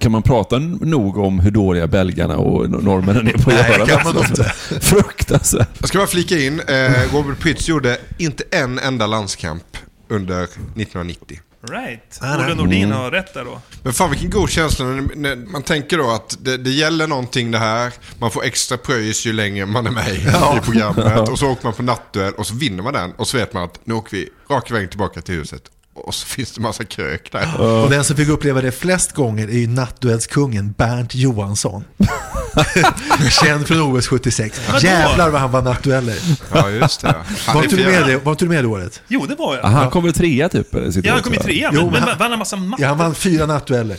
kan 0.00 0.12
man 0.12 0.22
prata 0.22 0.58
nog 0.58 1.18
om 1.18 1.40
hur 1.40 1.50
dåliga 1.50 1.86
belgarna 1.86 2.36
och 2.36 2.70
norrmännen 2.70 3.28
är 3.28 3.32
på 3.32 3.50
att 3.50 3.56
Nej, 3.56 3.70
göra 3.70 3.86
kan 3.86 4.00
man 4.04 4.16
alltså, 4.16 4.44
Fruktansvärt. 4.80 5.68
Jag 5.78 5.88
ska 5.88 5.98
bara 5.98 6.06
flika 6.06 6.38
in, 6.38 6.60
eh, 6.60 7.14
Robert 7.14 7.38
Prytz 7.38 7.68
gjorde 7.68 7.98
inte 8.18 8.44
en 8.50 8.78
enda 8.78 9.06
landskamp 9.06 9.76
under 10.08 10.42
1990. 10.42 11.40
Right. 11.70 12.18
Nej. 12.22 12.36
Olle 12.44 12.54
Nordin 12.54 12.84
Mm. 12.84 12.96
har 12.98 13.10
rätt 13.10 13.34
där 13.34 13.44
då. 13.44 13.60
Men 13.82 13.92
fan 13.92 14.10
vilken 14.10 14.30
god 14.30 14.50
känsla 14.50 14.84
när, 14.86 15.16
när 15.16 15.36
man 15.36 15.62
tänker 15.62 15.98
då 15.98 16.10
att 16.10 16.36
det, 16.40 16.56
det 16.56 16.70
gäller 16.70 17.06
någonting 17.06 17.50
det 17.50 17.58
här. 17.58 17.92
Man 18.18 18.30
får 18.30 18.44
extra 18.44 18.76
pröjs 18.78 19.26
ju 19.26 19.32
längre 19.32 19.66
man 19.66 19.86
är 19.86 19.90
med 19.90 20.08
i, 20.14 20.24
Ja. 20.32 20.56
i 20.56 20.60
programmet. 20.60 21.28
Och 21.28 21.38
så 21.38 21.50
åker 21.50 21.64
man 21.64 21.72
på 21.72 21.82
nattduell 21.82 22.32
och 22.34 22.46
så 22.46 22.54
vinner 22.54 22.82
man 22.82 22.92
den. 22.92 23.12
Och 23.12 23.28
så 23.28 23.36
vet 23.36 23.52
man 23.52 23.62
att 23.64 23.80
nu 23.84 23.94
åker 23.94 24.16
vi 24.16 24.28
rak 24.50 24.70
väg 24.70 24.90
tillbaka 24.90 25.20
till 25.20 25.34
huset. 25.34 25.62
Och 25.94 26.14
så 26.14 26.26
finns 26.26 26.52
det 26.52 26.60
massa 26.60 26.84
krök 26.84 27.32
där. 27.32 27.60
Och 27.60 27.90
den 27.90 28.04
som 28.04 28.16
fick 28.16 28.28
uppleva 28.28 28.60
det 28.60 28.72
flest 28.72 29.12
gånger 29.12 29.48
är 29.48 29.58
ju 29.58 29.66
nattduellskungen 29.66 30.74
Bernt 30.78 31.14
Johansson. 31.14 31.84
Känd 33.42 33.66
från 33.66 33.80
OS 33.96 34.06
76. 34.08 34.60
Vadå? 34.66 34.78
Jävlar 34.86 35.30
vad 35.30 35.40
han 35.40 35.50
vann 35.52 35.64
nattdueller. 35.64 36.16
Ja, 36.54 36.70
just 36.70 37.00
det. 37.00 37.14
Han 37.46 37.54
Var 37.54 37.62
är 37.62 37.64
inte 37.64 37.76
du 37.76 37.84
med 37.84 38.06
det, 38.06 38.16
var 38.16 38.32
inte 38.32 38.44
du 38.44 38.48
med 38.48 38.64
det 38.64 38.68
året? 38.68 39.02
Jo, 39.08 39.26
det 39.28 39.34
var 39.34 39.56
jag. 39.56 39.62
Han 39.62 39.90
kom 39.90 40.04
väl 40.04 40.12
trea 40.12 40.48
typ? 40.48 40.74
eller 40.74 41.06
Ja, 41.06 41.12
han 41.12 41.22
kom 41.22 41.34
jag. 41.34 41.42
trea, 41.42 41.70
Jo, 41.72 41.80
men, 41.82 41.90
men 41.90 42.00
men 42.00 42.08
han- 42.08 42.18
vann 42.18 42.32
en 42.32 42.38
massa 42.38 42.56
matcher. 42.56 42.82
Ja, 42.82 42.88
han 42.88 42.98
vann 42.98 43.14
fyra 43.14 43.46
nattdueller. 43.46 43.96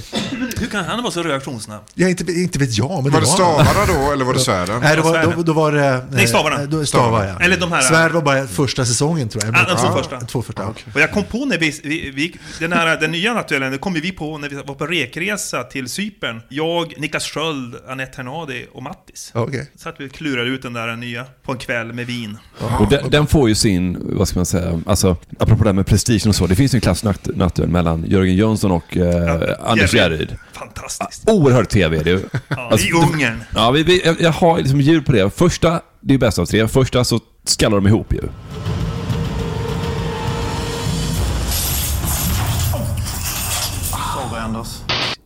Hur 0.60 0.68
kan 0.68 0.86
han 0.86 1.04
vara 1.04 1.12
så 1.12 1.24
reaktionssnabb? 1.24 1.82
Ja, 1.93 2.08
inte, 2.10 2.32
inte 2.32 2.60
vet 2.60 2.78
jag, 2.78 3.04
men 3.04 3.12
Var 3.14 3.22
det 3.22 3.26
det 3.26 3.32
var 3.43 3.56
han. 3.56 3.66
stavarna 3.66 4.06
då 4.08 4.12
eller 4.14 4.26
var 4.26 4.34
det 4.34 4.39
svärden? 4.39 4.80
Nej, 4.82 4.96
då 4.96 5.02
var, 5.02 5.34
då, 5.36 5.43
då 5.43 5.54
var 5.54 5.72
det... 5.72 6.06
Nej, 6.12 6.28
stavarna. 6.28 6.62
eh, 6.62 6.68
Då, 6.68 6.86
stavar, 6.86 7.26
ja. 7.26 7.46
Eller 7.46 7.58
de 7.58 7.72
här- 7.72 7.82
Svärd 7.82 8.12
var 8.12 8.22
bara 8.22 8.48
första 8.48 8.86
säsongen 8.86 9.30
tror 9.30 9.43
jag. 9.46 9.54
Ja, 9.56 9.66
de 9.76 9.82
två 9.82 9.98
första. 9.98 10.20
Två 10.22 10.41
första. 10.41 10.64
Och 10.93 11.02
jag 11.02 11.12
kom 11.12 11.24
på 11.24 11.46
när 11.46 11.58
vi, 11.58 11.82
vi, 11.86 12.12
vi 12.12 12.36
den, 12.60 12.74
här, 12.74 12.98
den 12.98 13.12
nya 13.12 13.34
nattduellen, 13.34 13.72
det 13.72 13.78
kom 13.78 13.96
ju 13.96 14.02
vi 14.02 14.12
på 14.12 14.38
när 14.38 14.50
vi 14.50 14.56
var 14.56 14.76
på 14.76 14.86
rekresa 14.86 15.64
till 15.64 15.90
Cypern. 15.90 16.42
Jag, 16.50 16.94
Niklas 16.98 17.26
Sköld, 17.26 17.76
Anette 17.88 18.18
Hernadi 18.18 18.66
och 18.72 18.84
Mattis. 18.84 19.32
Okej. 19.34 19.72
Så 19.76 19.90
att 19.90 19.96
vi 20.00 20.10
klurade 20.10 20.50
ut 20.50 20.62
den 20.62 20.74
där 20.74 20.96
nya 20.96 21.26
på 21.44 21.52
en 21.52 21.58
kväll 21.58 21.94
med 21.94 22.08
vin. 22.08 22.38
Och 22.80 22.90
den, 22.90 23.10
den 23.10 23.28
får 23.28 23.50
ju 23.50 23.56
sin, 23.56 23.98
vad 24.02 24.28
ska 24.28 24.40
man 24.40 24.46
säga, 24.46 24.82
alltså 24.86 25.18
apropå 25.40 25.64
det 25.64 25.70
här 25.70 25.74
med 25.74 25.86
prestigen 25.86 26.30
och 26.30 26.36
så. 26.36 26.48
Det 26.48 26.56
finns 26.56 26.74
ju 26.74 26.78
en 26.78 26.82
klass 26.82 27.04
natt, 27.04 27.28
nattduell 27.36 27.70
mellan 27.70 28.06
Jörgen 28.08 28.36
Jönsson 28.36 28.72
och 28.72 28.98
eh, 28.98 29.56
Anders 29.60 29.94
Järryd. 29.94 30.38
Fantastiskt. 30.54 31.30
Oerhört 31.30 31.70
tv 31.70 31.98
är 31.98 32.04
det 32.04 32.10
ju. 32.10 32.20
Ja, 32.48 32.78
i 32.80 32.92
Ungern. 32.92 33.44
Ja, 33.56 33.72
vi, 33.72 33.84
vi, 33.84 34.02
jag, 34.06 34.22
jag 34.22 34.32
har 34.32 34.58
liksom 34.58 34.82
ljud 34.82 35.06
på 35.06 35.12
det. 35.12 35.30
Första, 35.30 35.82
det 36.02 36.14
är 36.14 36.18
bäst 36.18 36.40
av 36.40 36.46
tre. 36.46 36.68
Första 36.68 37.04
så 37.04 37.20
skallar 37.44 37.78
de 37.78 37.88
ihop 37.88 38.14
ju. 38.14 38.22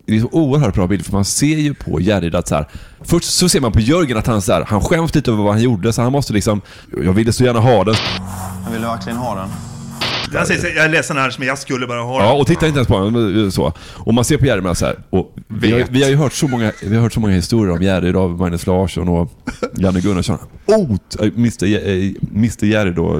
Det 0.09 0.17
är 0.17 0.21
så 0.21 0.29
oerhört 0.31 0.75
bra 0.75 0.87
bild 0.87 1.05
för 1.05 1.11
man 1.11 1.25
ser 1.25 1.57
ju 1.57 1.73
på 1.73 2.01
Järryd 2.01 2.35
att 2.35 2.47
så 2.47 2.55
här, 2.55 2.67
Först 3.01 3.33
så 3.33 3.49
ser 3.49 3.61
man 3.61 3.71
på 3.71 3.79
Jörgen 3.79 4.17
att 4.17 4.27
han 4.27 4.41
så 4.41 4.53
här, 4.53 4.65
han 4.67 4.81
skäms 4.81 5.15
lite 5.15 5.31
över 5.31 5.43
vad 5.43 5.53
han 5.53 5.61
gjorde 5.61 5.93
så 5.93 6.01
han 6.01 6.11
måste 6.11 6.33
liksom 6.33 6.61
Jag 7.03 7.13
ville 7.13 7.33
så 7.33 7.43
gärna 7.43 7.59
ha 7.59 7.83
den. 7.83 7.95
Jag 8.65 8.71
ville 8.71 8.87
verkligen 8.87 9.17
ha 9.17 9.35
den. 9.35 9.49
Han 10.37 10.45
säger 10.45 10.61
så 10.61 10.67
här, 10.67 10.75
jag 10.75 10.85
är 10.85 10.89
ledsen 10.89 11.17
Anders, 11.17 11.39
men 11.39 11.47
jag 11.47 11.57
skulle 11.57 11.87
bara 11.87 12.01
ha 12.01 12.23
Ja, 12.23 12.33
och 12.33 12.47
titta 12.47 12.67
inte 12.67 12.77
ens 12.77 12.87
på 12.87 12.97
honom 12.97 13.51
så. 13.51 13.73
Och 13.95 14.13
man 14.13 14.23
ser 14.25 14.37
på 14.37 14.45
Järryd 14.45 14.77
så 14.77 14.85
här, 14.85 14.95
och 15.09 15.35
vi, 15.47 15.71
har, 15.71 15.83
vi 15.89 16.03
har 16.03 16.09
ju 16.09 16.15
hört 16.15 16.33
så 16.33 16.47
många, 16.47 16.71
vi 16.83 16.95
har 16.95 17.01
hört 17.03 17.13
så 17.13 17.19
många 17.19 17.33
historier 17.33 17.73
om 17.75 17.81
Järryd 17.81 18.15
av 18.15 18.37
Magnus 18.37 18.67
Larsson 18.67 19.09
och 19.09 19.31
Janne 19.77 19.99
Gunnarsson. 20.01 20.37
Ot, 20.65 21.15
äh, 21.21 21.27
Mr. 21.37 21.63
Äh, 21.63 22.11
Mr. 22.35 22.65
Järryd 22.65 22.95
då, 22.95 23.13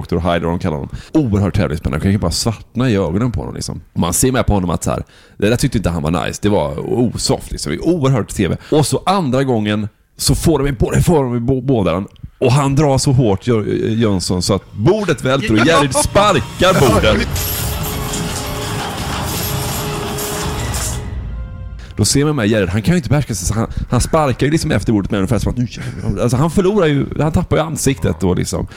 Dr. 0.00 0.18
Hyde 0.32 0.46
de 0.46 0.58
kallar 0.58 0.76
honom. 0.76 0.90
Oerhört 1.12 1.54
tävlingsspännande. 1.54 1.96
Jag 1.96 2.02
kan 2.02 2.12
ju 2.12 2.18
bara 2.18 2.30
svartna 2.30 2.90
i 2.90 2.96
ögonen 2.96 3.32
på 3.32 3.40
honom 3.40 3.54
liksom. 3.54 3.80
Och 3.92 4.00
man 4.00 4.12
ser 4.12 4.32
med 4.32 4.46
på 4.46 4.54
honom 4.54 4.70
att 4.70 4.84
så 4.84 4.90
här, 4.90 5.02
det 5.38 5.48
där 5.48 5.56
tyckte 5.56 5.78
inte 5.78 5.90
han 5.90 6.02
var 6.02 6.26
nice. 6.26 6.38
Det 6.42 6.48
var 6.48 6.92
osoft 6.92 7.50
liksom. 7.52 7.78
Oerhört 7.82 8.28
tv. 8.28 8.56
Och 8.70 8.86
så 8.86 9.02
andra 9.06 9.44
gången 9.44 9.88
så 10.16 10.34
får 10.34 10.58
de, 10.58 10.76
de 11.30 11.46
bo- 11.46 11.60
båda 11.60 11.92
den. 11.92 12.06
Och 12.38 12.52
han 12.52 12.74
drar 12.74 12.98
så 12.98 13.12
hårt, 13.12 13.46
Jönsson, 13.46 14.42
så 14.42 14.54
att 14.54 14.72
bordet 14.72 15.24
välter 15.24 15.52
och 15.52 15.66
Järryd 15.66 15.94
sparkar 15.94 16.80
bordet. 16.80 17.28
Då 21.96 22.04
ser 22.04 22.24
man 22.24 22.36
med 22.36 22.46
Gerhard, 22.46 22.68
han 22.68 22.82
kan 22.82 22.94
ju 22.94 22.96
inte 22.96 23.08
behärska 23.08 23.34
sig 23.34 23.48
så 23.48 23.54
han, 23.54 23.70
han 23.90 24.00
sparkar 24.00 24.46
ju 24.46 24.52
liksom 24.52 24.70
efter 24.70 24.92
bordet 24.92 25.10
med 25.10 25.18
ungefär 25.18 25.38
som 25.38 25.52
att 25.52 25.58
nu. 25.58 25.66
Alltså 26.22 26.36
han 26.36 26.50
förlorar 26.50 26.86
ju, 26.86 27.06
han 27.18 27.32
tappar 27.32 27.56
ju 27.56 27.62
ansiktet 27.62 28.20
då 28.20 28.34
liksom. 28.34 28.68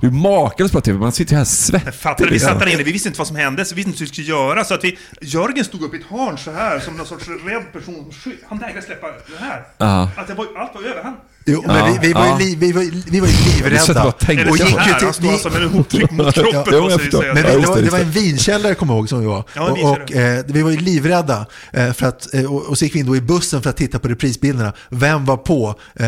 Det 0.00 0.06
är 0.06 0.10
makalöst 0.10 0.72
bra 0.72 0.80
TV, 0.80 0.98
man 0.98 1.12
sitter 1.12 1.32
ju 1.32 1.38
här 1.38 1.44
svettig. 1.44 1.94
Fattar? 1.94 2.24
Vi 2.24 2.30
liksom. 2.30 2.50
satt 2.50 2.60
där 2.60 2.66
inne, 2.66 2.82
vi 2.82 2.92
visste 2.92 3.08
inte 3.08 3.18
vad 3.18 3.26
som 3.26 3.36
hände, 3.36 3.64
så 3.64 3.74
vi 3.74 3.76
visste 3.76 3.88
inte 3.88 3.98
hur 3.98 4.06
vi 4.06 4.12
skulle 4.12 4.26
göra. 4.26 4.64
Så 4.64 4.74
att 4.74 4.84
vi, 4.84 4.98
Jörgen 5.20 5.64
stod 5.64 5.82
upp 5.82 5.94
i 5.94 5.96
ett 5.96 6.06
hörn 6.10 6.38
så 6.38 6.52
här 6.52 6.80
som 6.80 6.96
någon 6.96 7.06
sorts 7.06 7.28
rädd 7.28 7.72
person. 7.72 8.12
Han 8.48 8.58
vägrade 8.58 8.86
släppa 8.86 9.06
det 9.06 9.44
här. 9.44 9.62
Ja. 9.78 10.10
Att 10.16 10.26
det 10.26 10.34
var, 10.34 10.46
allt 10.56 10.74
var 10.74 10.82
över. 10.82 11.02
Han, 11.02 11.14
Jo, 11.48 11.64
men 11.66 11.92
vi, 11.92 12.06
vi, 12.08 12.12
var 12.12 12.26
Ja. 12.26 12.40
ju 12.40 12.46
li, 12.46 12.56
vi, 12.56 12.72
var, 12.72 13.10
vi 13.10 13.20
var 13.20 13.28
ju 13.28 13.34
livrädda. 13.34 14.04
Och 14.04 14.56
gick 14.56 14.68
ju 14.86 15.12
till, 15.12 15.20
vi, 15.20 15.50
med 15.50 15.62
en 15.62 15.68
hoptryck 15.68 16.10
mot 16.10 16.34
kroppen. 16.34 16.74
Ja, 16.74 16.98
säga. 16.98 17.34
Men 17.34 17.42
vi, 17.42 17.42
det, 17.42 17.66
var, 17.66 17.82
det, 17.82 17.90
var 17.90 17.98
en 17.98 18.10
vinkällare 18.10 18.74
kommer 18.74 18.92
jag 18.94 18.98
ihåg 18.98 19.08
som 19.08 19.20
vi 19.20 19.26
var. 19.26 19.44
Ja, 19.54 19.70
och 19.70 19.90
och 19.90 20.12
eh, 20.12 20.44
vi 20.48 20.62
var 20.62 20.70
ju 20.70 20.76
livrädda. 20.76 21.46
Eh, 21.72 21.92
för 21.92 22.06
att, 22.06 22.34
eh, 22.34 22.44
och, 22.44 22.66
och 22.66 22.78
så 22.78 22.84
gick 22.84 22.94
vi 22.94 22.98
in 22.98 23.06
då 23.06 23.16
i 23.16 23.20
bussen 23.20 23.62
för 23.62 23.70
att 23.70 23.76
titta 23.76 23.98
på 23.98 24.08
reprisbilderna. 24.08 24.72
Vem 24.88 25.24
var 25.24 25.36
på, 25.36 25.74
eh, 25.94 26.06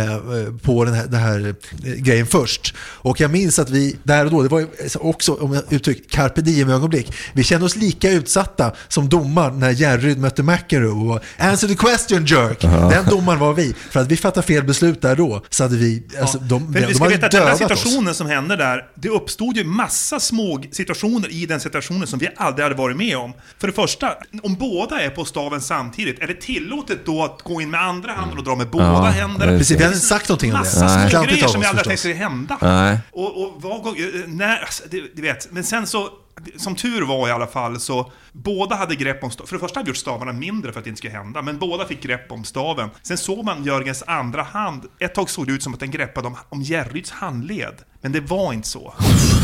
på 0.63 0.85
den 0.85 0.95
här, 0.95 1.07
den 1.07 1.21
här 1.21 1.55
eh, 1.85 1.93
grejen 1.93 2.27
först? 2.27 2.75
Och 2.81 3.21
jag 3.21 3.31
minns 3.31 3.59
att 3.59 3.71
vi 3.71 3.97
där 4.03 4.25
och 4.25 4.31
då, 4.31 4.43
det 4.43 4.49
var 4.49 4.67
också, 5.01 5.35
om 5.35 5.53
jag 5.55 5.63
uttrycker 5.71 6.09
carpe 6.11 6.41
diem 6.41 6.71
ögonblick, 6.71 7.13
vi 7.33 7.43
kände 7.45 7.67
oss 7.67 7.77
lika 7.77 8.11
utsatta 8.11 8.73
som 8.89 9.09
domaren 9.09 9.59
när 9.59 9.71
Järryd 9.71 10.19
mötte 10.19 10.43
McEnroe 10.43 11.15
och 11.17 11.23
answer 11.39 11.69
the 11.69 11.75
question 11.75 12.27
jerk. 12.27 12.61
Den 12.91 13.05
domaren 13.11 13.39
var 13.39 13.55
vi. 13.55 13.75
För 13.91 14.01
att 14.01 14.07
vi 14.09 14.17
fattade 14.17 14.47
fel 14.47 14.65
beslut 14.65 15.03
där 15.03 15.17
då, 15.17 15.28
så 15.51 15.63
hade 15.65 15.77
vi, 15.77 16.03
alltså, 16.21 16.39
de, 16.39 16.63
Men 16.65 16.73
de, 16.73 16.87
vi 16.89 16.95
ska 16.95 17.05
hade 17.05 17.15
veta 17.15 17.27
att 17.27 17.33
den 17.33 17.43
här 17.43 17.59
dödat 17.59 17.71
oss. 17.71 17.79
situationen 17.79 18.15
som 18.15 18.27
hände 18.27 18.57
där, 18.57 18.85
det 18.95 19.09
uppstod 19.09 19.57
ju 19.57 19.65
massa 19.65 20.21
små 20.21 20.63
situationer 20.73 21.33
i 21.33 21.47
den 21.47 21.61
situationen 21.61 22.07
som 22.07 22.19
vi 22.19 22.29
aldrig 22.37 22.63
hade 22.65 22.75
varit 22.75 22.97
med 22.97 23.17
om. 23.17 23.33
För 23.59 23.67
det 23.67 23.73
första, 23.73 24.15
om 24.43 24.55
båda 24.55 25.01
är 25.01 25.11
på 25.11 25.25
staven 25.25 25.61
samtidigt, 25.61 26.19
är 26.23 26.27
det 26.27 26.35
tillåtet 26.41 27.07
då 27.07 27.25
att 27.25 27.43
gå 27.43 27.61
in 27.61 27.71
med 27.71 27.81
andra 27.83 28.13
handen 28.13 28.39
och 28.39 28.45
dra 28.45 28.57
med 28.57 28.71
båda 28.71 28.85
Ja, 28.85 29.03
händerna? 29.05 29.59
precis. 29.59 29.79
Vi 29.79 29.83
hade 29.83 29.95
inte 29.95 30.07
sagt 30.07 30.29
någonting 30.29 30.51
om 30.53 30.59
det. 30.59 30.81
Massa 30.81 31.09
små 31.11 31.23
grejer 31.23 31.49
som 31.49 31.63
jag 31.63 31.69
aldrig 31.69 31.87
tänkt 31.87 32.01
sig 32.01 32.13
hända. 32.13 32.59
Nej. 32.63 32.99
Och, 33.11 33.43
och 33.43 33.63
vad, 33.63 33.87
eh, 33.87 33.93
när, 34.27 34.59
alltså, 34.59 34.83
det, 34.91 35.03
du 35.17 35.23
vet, 35.23 35.53
men 35.53 35.65
sen 35.65 35.87
så, 35.87 36.09
som 36.57 36.75
tur 36.75 37.03
var 37.07 37.29
i 37.29 37.31
alla 37.31 37.47
fall, 37.47 37.81
så 37.81 38.13
båda 38.33 38.77
hade 38.77 38.95
grepp 38.95 39.23
om 39.25 39.31
staven. 39.31 39.47
För 39.49 39.57
det 39.57 39.61
första 39.61 39.81
hade 39.81 39.91
gjort 39.91 39.97
stavarna 39.97 40.33
mindre 40.33 40.73
för 40.73 40.79
att 40.81 40.85
det 40.85 40.89
inte 40.89 40.99
skulle 40.99 41.13
hända, 41.13 41.43
men 41.43 41.59
båda 41.59 41.85
fick 41.87 42.03
grepp 42.03 42.33
om 42.33 42.45
staven. 42.45 42.91
Sen 43.03 43.19
såg 43.19 43.45
man 43.45 43.65
Jörgens 43.65 44.05
andra 44.07 44.43
hand. 44.43 44.83
Ett 45.01 45.15
tag 45.15 45.31
såg 45.31 45.47
det 45.47 45.53
ut 45.53 45.63
som 45.63 45.75
att 45.75 45.81
den 45.81 45.91
greppade 45.91 46.27
om, 46.27 46.37
om 46.49 46.63
Jerryds 46.63 47.11
handled. 47.11 47.75
Men 48.01 48.13
det 48.13 48.21
var 48.21 48.53
inte 48.53 48.69
så. 48.69 48.95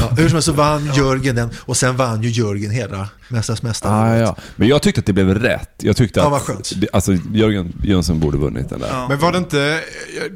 Ja, 0.01 0.09
hur 0.17 0.29
som 0.29 0.35
helst 0.35 0.47
så 0.47 0.53
vann 0.53 0.95
Jörgen 0.95 1.35
den 1.37 1.51
och 1.61 1.77
sen 1.77 1.97
vann 1.97 2.23
ju 2.23 2.29
Jörgen 2.31 2.71
hela 2.71 3.09
Mästarnas 3.29 3.63
Mästare. 3.63 3.93
Ah, 3.93 4.17
ja. 4.17 4.37
Men 4.57 4.69
jag 4.69 4.83
tyckte 4.83 4.99
att 4.99 5.07
det 5.07 5.13
blev 5.13 5.35
rätt. 5.35 5.71
Jag 5.79 5.97
tyckte 5.97 6.21
Ja, 6.21 6.27
att 6.27 6.33
vad 6.33 6.41
skönt. 6.43 6.73
det- 6.77 6.89
alltså, 6.93 7.13
Jörgen 7.33 7.73
Jönsson 7.85 8.21
borde 8.21 8.39
vunnit 8.39 8.69
den 8.69 8.81
där. 8.81 9.09
Men 9.09 9.19
var 9.19 9.33
det 9.33 9.39
inte, 9.39 9.81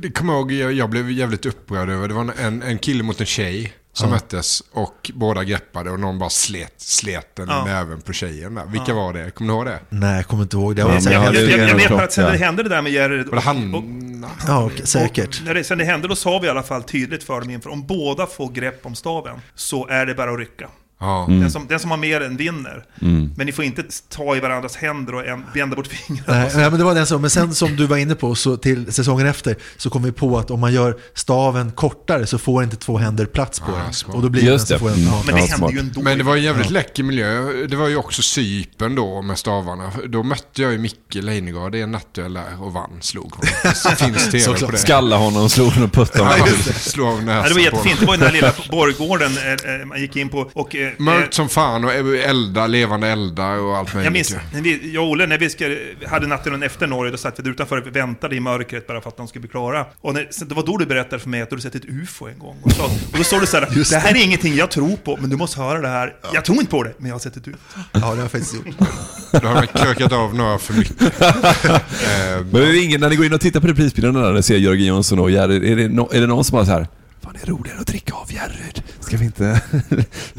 jag 0.02 0.14
kommer 0.14 0.32
ihåg, 0.32 0.52
jag, 0.52 0.72
jag 0.72 0.90
blev 0.90 1.10
jävligt 1.10 1.46
upprörd 1.46 1.88
över, 1.90 2.08
det 2.08 2.14
var 2.14 2.32
en, 2.40 2.62
en 2.62 2.78
kille 2.78 3.02
mot 3.02 3.20
en 3.20 3.26
tjej 3.26 3.72
som 3.92 4.08
Ja. 4.08 4.14
möttes 4.14 4.62
och 4.72 5.10
båda 5.14 5.44
greppade 5.44 5.90
och 5.90 6.00
någon 6.00 6.18
bara 6.18 6.30
slet, 6.30 6.74
slet 6.76 7.36
den 7.36 7.48
Ja. 7.48 7.64
näven 7.64 8.00
på 8.00 8.12
tjejen 8.12 8.54
där. 8.54 8.66
Vilka 8.66 8.94
var 8.94 9.12
det? 9.12 9.30
Kommer 9.30 9.52
du 9.52 9.56
ihåg 9.56 9.66
det? 9.66 9.80
Nej, 9.88 10.16
jag 10.16 10.26
kommer 10.26 10.42
inte 10.42 10.56
ihåg. 10.56 10.76
Det 10.76 10.82
Ja, 10.82 10.88
jag 11.10 11.34
Jag, 11.34 11.68
jag, 11.68 11.74
vet 11.76 11.90
att 11.92 12.12
sen 12.12 12.24
när 12.24 12.32
det 12.32 12.38
hände 12.38 12.62
det 12.62 12.68
där 12.68 12.82
med 12.82 12.92
Jerry... 12.92 13.22
Var 13.24 13.34
det 13.34 13.40
han? 13.40 13.74
och- 13.74 13.84
Ja, 14.46 14.64
okej, 14.64 14.86
säkert. 14.86 15.38
Och 15.40 15.44
när 15.46 15.54
det, 15.54 15.64
sen 15.64 15.78
det 15.78 15.84
hände, 15.84 16.08
då 16.08 16.16
sa 16.16 16.38
vi 16.38 16.46
i 16.46 16.50
alla 16.50 16.62
fall 16.62 16.82
tydligt 16.82 17.24
för 17.24 17.40
dem 17.40 17.50
inför, 17.50 17.70
om 17.70 17.86
båda 17.86 18.26
får 18.26 18.48
grepp 18.48 18.86
om 18.86 18.94
staven, 18.94 19.40
så 19.54 19.86
är 19.88 20.06
det 20.06 20.14
bara 20.14 20.30
att 20.32 20.38
rycka. 20.38 20.68
Ja. 21.00 21.26
Den, 21.28 21.50
som, 21.50 21.66
den 21.66 21.80
som 21.80 21.90
har 21.90 21.98
mer 21.98 22.20
än 22.20 22.36
vinner. 22.36 22.84
Mm. 23.02 23.32
Men 23.36 23.46
ni 23.46 23.52
får 23.52 23.64
inte 23.64 23.82
ta 24.08 24.36
i 24.36 24.40
varandras 24.40 24.76
händer 24.76 25.14
och 25.14 25.26
en, 25.26 25.44
vända 25.54 25.76
bort 25.76 25.86
fingrarna. 25.86 26.38
Nej, 26.38 26.50
nej, 26.54 26.70
men 26.70 26.78
det 26.78 26.84
var 26.84 26.94
den 26.94 27.06
som, 27.06 27.20
men 27.20 27.30
sen 27.30 27.54
som 27.54 27.76
du 27.76 27.86
var 27.86 27.96
inne 27.96 28.14
på, 28.14 28.34
så 28.34 28.56
till 28.56 28.92
säsongen 28.92 29.26
efter 29.26 29.56
så 29.76 29.90
kom 29.90 30.02
vi 30.02 30.12
på 30.12 30.38
att 30.38 30.50
om 30.50 30.60
man 30.60 30.72
gör 30.72 30.96
staven 31.14 31.72
kortare 31.72 32.26
så 32.26 32.38
får 32.38 32.62
inte 32.64 32.76
två 32.76 32.98
händer 32.98 33.26
plats 33.26 33.60
på 33.60 33.66
Ah, 33.72 33.76
den. 34.06 34.14
Och 34.16 34.22
då 34.22 34.28
blir 34.28 34.42
Just 34.42 34.68
den 34.68 34.74
det. 34.74 34.78
får 34.80 34.88
en, 34.88 34.94
Mm. 34.94 35.06
ja. 35.08 35.22
Men 35.26 35.34
det 35.34 35.40
Ja, 35.40 35.46
hände 35.46 35.72
ju 35.72 35.78
ändå. 35.80 36.02
Men 36.02 36.18
det 36.18 36.24
var 36.24 36.36
en 36.36 36.42
jävligt 36.42 36.70
läcker 36.70 37.02
miljö. 37.02 37.52
Det 37.66 37.76
var 37.76 37.88
ju 37.88 37.96
också 37.96 38.22
sypen 38.22 38.94
då 38.94 39.22
med 39.22 39.38
stavarna. 39.38 39.92
Då 40.08 40.22
mötte 40.22 40.62
jag 40.62 40.72
ju 40.72 40.78
Micke 40.78 41.14
Leijnegard 41.14 41.74
i 41.74 41.80
en 41.82 41.90
nattduell 41.90 42.32
där 42.34 42.62
och 42.62 42.72
vann, 42.72 42.90
slog 43.00 43.32
honom. 43.34 43.48
Det 43.62 43.96
finns 43.96 44.30
tv 44.30 44.58
på 44.66 44.70
det. 44.70 44.78
Skalla 44.78 45.16
honom, 45.16 45.48
slog 45.48 45.66
honom 45.68 45.84
och 45.84 45.92
puttade 45.92 46.24
Ja, 46.24 46.30
honom. 46.38 46.54
det. 46.66 46.72
Slå 46.72 47.06
av 47.08 47.22
näsan 47.24 47.42
Ja, 47.42 47.48
det 47.48 47.54
var 47.54 47.60
jättefint. 47.60 48.00
Det 48.00 48.06
var 48.06 48.14
ju 48.14 48.18
den 48.18 48.26
här 48.26 48.34
lilla 48.34 48.52
borggården 48.70 49.32
eh, 49.38 49.80
eh, 49.80 49.86
man 49.86 50.00
gick 50.00 50.16
in 50.16 50.28
på. 50.28 50.50
Och, 50.54 50.76
eh, 50.88 50.94
Mörkt 50.98 51.34
som 51.34 51.48
fan 51.48 51.84
och 51.84 51.94
elda, 51.94 52.66
levande 52.66 53.08
eldar 53.08 53.58
och 53.58 53.76
allt 53.76 53.94
möjligt. 53.94 54.04
Jag 54.04 54.12
minns, 54.12 54.36
när 54.52 54.60
vi, 54.60 54.94
jag 54.94 55.04
och 55.04 55.10
Olle, 55.10 55.26
när 55.26 55.38
vi 55.38 55.50
ska, 55.50 55.76
hade 56.08 56.26
natten 56.26 56.62
efter 56.62 56.86
Norge, 56.86 57.10
då 57.12 57.18
satt 57.18 57.38
vi 57.38 57.42
där 57.42 57.50
utanför 57.50 57.76
och 57.88 57.96
väntade 57.96 58.36
i 58.36 58.40
mörkret 58.40 58.86
bara 58.86 59.00
för 59.00 59.08
att 59.08 59.16
de 59.16 59.28
skulle 59.28 59.40
bli 59.40 59.50
klara. 59.50 59.86
Och 60.00 60.14
när, 60.14 60.28
det 60.48 60.54
var 60.54 60.66
då 60.66 60.76
du 60.76 60.86
berättade 60.86 61.22
för 61.22 61.28
mig 61.28 61.42
att 61.42 61.50
du 61.50 61.54
hade 61.54 61.62
sett 61.62 61.74
ett 61.74 61.84
UFO 61.88 62.26
en 62.28 62.38
gång. 62.38 62.56
Och, 62.62 62.72
så, 62.72 62.84
och 62.84 63.18
då 63.18 63.24
sa 63.24 63.40
du 63.40 63.46
så 63.46 63.56
här, 63.56 63.90
det 63.90 63.96
här 63.96 64.16
är 64.16 64.24
ingenting 64.24 64.54
jag 64.56 64.70
tror 64.70 64.96
på, 64.96 65.18
men 65.20 65.30
du 65.30 65.36
måste 65.36 65.60
höra 65.60 65.80
det 65.80 65.88
här. 65.88 66.14
Jag 66.34 66.44
tror 66.44 66.58
inte 66.58 66.70
på 66.70 66.82
det, 66.82 66.94
men 66.98 67.06
jag 67.08 67.14
har 67.14 67.20
sett 67.20 67.36
ett 67.36 67.48
UFO. 67.48 67.58
ja, 67.92 67.98
det 68.00 68.06
har 68.06 68.16
jag 68.16 68.30
faktiskt 68.30 68.54
gjort. 68.54 68.66
Då 69.42 69.48
har 69.48 69.54
jag 69.54 69.72
krökat 69.72 70.12
av 70.12 70.34
några 70.34 70.58
för 70.58 70.74
mycket. 70.74 70.96
Eh, 72.08 72.44
Men 72.52 72.62
är 72.62 72.66
det 72.66 72.78
ingen, 72.78 73.00
när 73.00 73.10
ni 73.10 73.16
går 73.16 73.26
in 73.26 73.32
och 73.32 73.40
tittar 73.40 73.60
på 73.60 73.66
reprisbilderna 73.66 74.20
där, 74.20 74.32
ni 74.32 74.42
ser 74.42 74.56
Jörgen 74.56 74.86
Jönsson 74.86 75.18
och 75.18 75.30
Jerry, 75.30 75.72
är 75.72 75.76
det, 75.76 75.88
no, 75.88 76.10
är 76.12 76.20
det 76.20 76.26
någon 76.26 76.44
som 76.44 76.56
bara 76.56 76.66
så 76.66 76.72
här 76.72 76.86
är 77.42 77.46
roligare 77.46 77.78
att 77.78 77.86
dricka 77.86 78.14
av 78.14 78.32
Jerryd. 78.32 78.82
Ska 79.00 79.16
vi 79.16 79.24
inte... 79.24 79.60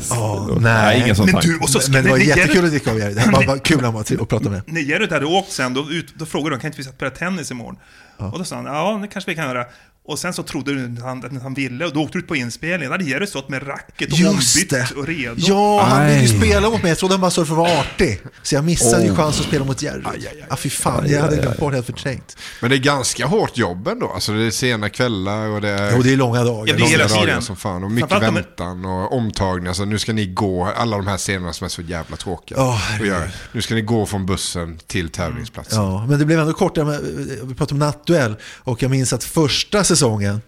Ja, 0.10 0.58
nej. 0.62 1.02
ingen 1.02 1.16
sån 1.16 1.26
Men 1.26 1.42
du, 1.42 1.58
och 1.58 1.70
så, 1.70 1.92
Men 1.92 2.04
det 2.04 2.10
var 2.10 2.18
jättekul 2.18 2.66
att 2.66 2.72
dricka 2.72 2.92
av. 2.92 2.98
Det 2.98 3.30
var 3.32 3.46
bara 3.46 3.60
kul 3.60 3.84
han 3.84 3.94
var 3.94 4.02
att 4.02 4.30
prata 4.30 4.50
med. 4.50 4.62
När 4.66 4.82
Jerry 4.82 5.08
hade 5.10 5.26
åkt 5.26 5.52
sen, 5.52 5.74
då, 5.74 5.92
ut, 5.92 6.14
då 6.16 6.26
frågade 6.26 6.56
de 6.56 6.60
kan 6.60 6.68
inte 6.68 6.78
vi 6.78 6.84
spela 6.84 7.12
tennis 7.12 7.52
imorgon? 7.52 7.78
Och 8.18 8.38
då 8.38 8.46
sa 8.46 8.56
han, 8.56 8.66
ja 8.66 9.00
det 9.02 9.08
kanske 9.08 9.32
vi 9.32 9.36
kan 9.36 9.46
göra. 9.46 9.66
Och 10.10 10.20
sen 10.20 10.34
så 10.34 10.44
trodde 10.44 10.74
du 10.76 10.94
att 10.98 11.04
han, 11.06 11.26
att 11.26 11.44
han 11.44 11.54
ville, 11.54 11.86
och 11.86 11.94
då 11.94 12.02
åkte 12.02 12.18
du 12.18 12.20
ut 12.22 12.28
på 12.28 12.36
inspelningen. 12.36 13.00
Då 13.00 13.14
hade 13.14 13.28
stått 13.28 13.50
med 13.50 13.68
racket 13.68 14.12
och 14.12 14.18
Just 14.20 14.56
ombytt 14.56 14.70
det. 14.70 14.92
och 14.98 15.08
redo. 15.08 15.36
Ja, 15.38 15.82
han 15.84 16.06
ville 16.08 16.22
ju 16.22 16.22
Aj. 16.22 16.40
spela 16.42 16.70
mot 16.70 16.82
mig. 16.82 16.90
Jag 16.92 16.98
trodde 16.98 17.14
han 17.14 17.22
bara 17.22 17.32
såg 17.32 17.48
för 17.48 17.54
att 17.54 17.58
vara 17.58 17.80
artig. 17.80 18.22
Så 18.44 18.56
jag 18.56 18.64
missade 18.64 19.04
ju 19.04 19.12
Oh. 19.12 19.16
chansen 19.16 19.42
att 19.42 19.48
spela 19.48 19.66
mot 19.66 19.82
Jerry. 19.82 20.02
Ja, 20.50 20.56
fy 20.56 20.70
fan. 20.70 21.04
Jag 21.10 21.22
hade 21.22 21.36
glömt 21.38 21.58
bort 21.58 21.74
helt 21.74 21.86
förträngt. 21.86 22.38
Men 22.62 22.70
det 22.70 22.76
är 22.76 22.78
ganska 22.78 23.26
hårt 23.26 23.58
jobb 23.58 23.88
ändå. 23.88 24.12
Alltså 24.12 24.32
det 24.34 24.44
är 24.44 24.52
sena 24.52 24.90
kvällar 24.90 25.48
och 25.48 25.62
det 25.62 25.70
är... 25.70 25.92
Jo, 25.96 26.02
det 26.02 26.14
är 26.14 26.18
långa 26.18 26.44
dagar. 26.44 26.60
Ja, 26.60 26.66
det 26.66 26.72
är 26.72 26.80
långa 26.80 26.90
hela 26.92 27.08
dagar 27.08 27.22
tiden. 27.26 27.42
som 27.42 27.56
fan. 27.56 27.84
Och 27.84 27.92
mycket 27.92 28.10
Framförallt 28.10 28.38
väntan 28.38 28.86
och 28.86 29.14
omtagningar. 29.18 29.74
Så 29.74 29.86
nu 29.86 30.00
ska 30.00 30.14
ni 30.14 30.26
gå, 30.26 30.66
alla 30.66 30.98
de 30.98 31.08
här 31.08 31.18
scenerna 31.18 31.54
som 31.54 31.66
är 31.66 31.70
så 31.70 31.82
jävla 31.82 32.18
tråkiga. 32.18 32.58
Göra. 33.06 33.24
nu 33.52 33.62
ska 33.62 33.76
ni 33.76 33.82
gå 33.82 34.06
från 34.06 34.26
bussen 34.26 34.80
till 34.88 35.10
tävlingsplatsen. 35.10 35.84
Ja, 35.84 36.06
men 36.10 36.20
det 36.20 36.26
blev 36.26 36.40
ändå 36.40 36.54
kortare. 36.54 36.86
med- 36.86 37.02
Vi 37.44 37.56
pratade 37.56 37.74
om 37.74 37.80
nattduell 37.80 38.36
och 38.44 38.84
jag 38.84 38.92
minns 38.92 39.14
att 39.14 39.24
första 39.24 39.84
säsongen, 39.84 39.99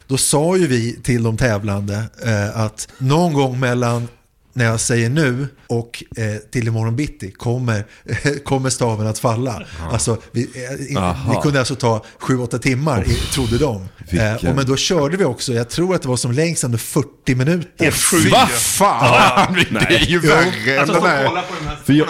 då 0.08 0.18
sa 0.18 0.58
ju 0.58 0.68
vi 0.68 1.00
till 1.04 1.24
de 1.24 1.38
tävlande 1.38 2.04
eh, 2.26 2.60
att 2.60 2.88
någon 2.98 3.34
gång 3.34 3.60
mellan 3.60 4.08
när 4.54 4.66
jag 4.66 4.80
säger 4.80 5.10
nu 5.10 5.48
och 5.68 6.04
eh, 6.18 6.36
till 6.52 6.68
imorgon 6.68 6.96
bitti 6.96 7.32
kommer, 7.32 7.86
kommer 8.44 8.70
staven 8.70 9.08
att 9.08 9.20
falla. 9.20 9.64
Alltså, 9.92 10.18
vi, 10.32 10.42
eh, 10.44 10.92
i- 10.94 10.98
Aha. 10.98 11.34
det 11.34 11.42
kunde 11.42 11.60
alltså 11.60 11.76
ta 11.76 12.04
7-8 12.20 12.58
timmar, 12.60 13.04
i, 13.08 13.14
trodde 13.16 13.58
de. 13.58 13.88
Eh, 14.10 14.36
och 14.36 14.56
men 14.56 14.66
då 14.66 14.76
körde 14.78 15.18
vi 15.18 15.24
också, 15.26 15.54
jag 15.54 15.70
tror 15.70 15.96
att 15.96 16.02
det 16.02 16.08
var 16.08 16.18
som 16.18 16.32
längst 16.32 16.64
under 16.64 16.78
40 16.78 17.36
minuter. 17.36 17.84
Helt 17.84 17.96
sjukt. 17.96 18.32
Va 18.32 18.48
fan! 18.48 19.54
Det 19.90 19.96
är 19.96 20.06
ju 20.06 20.20
värre 20.20 20.74
än 20.74 20.80
Alltså, 20.80 20.94
den 20.94 21.02
få 21.02 21.08
där. 21.08 21.28
kolla 21.28 21.42
på 21.42 21.54
de 21.60 21.68
här 21.68 21.76
För 21.84 21.94
jag, 21.94 22.08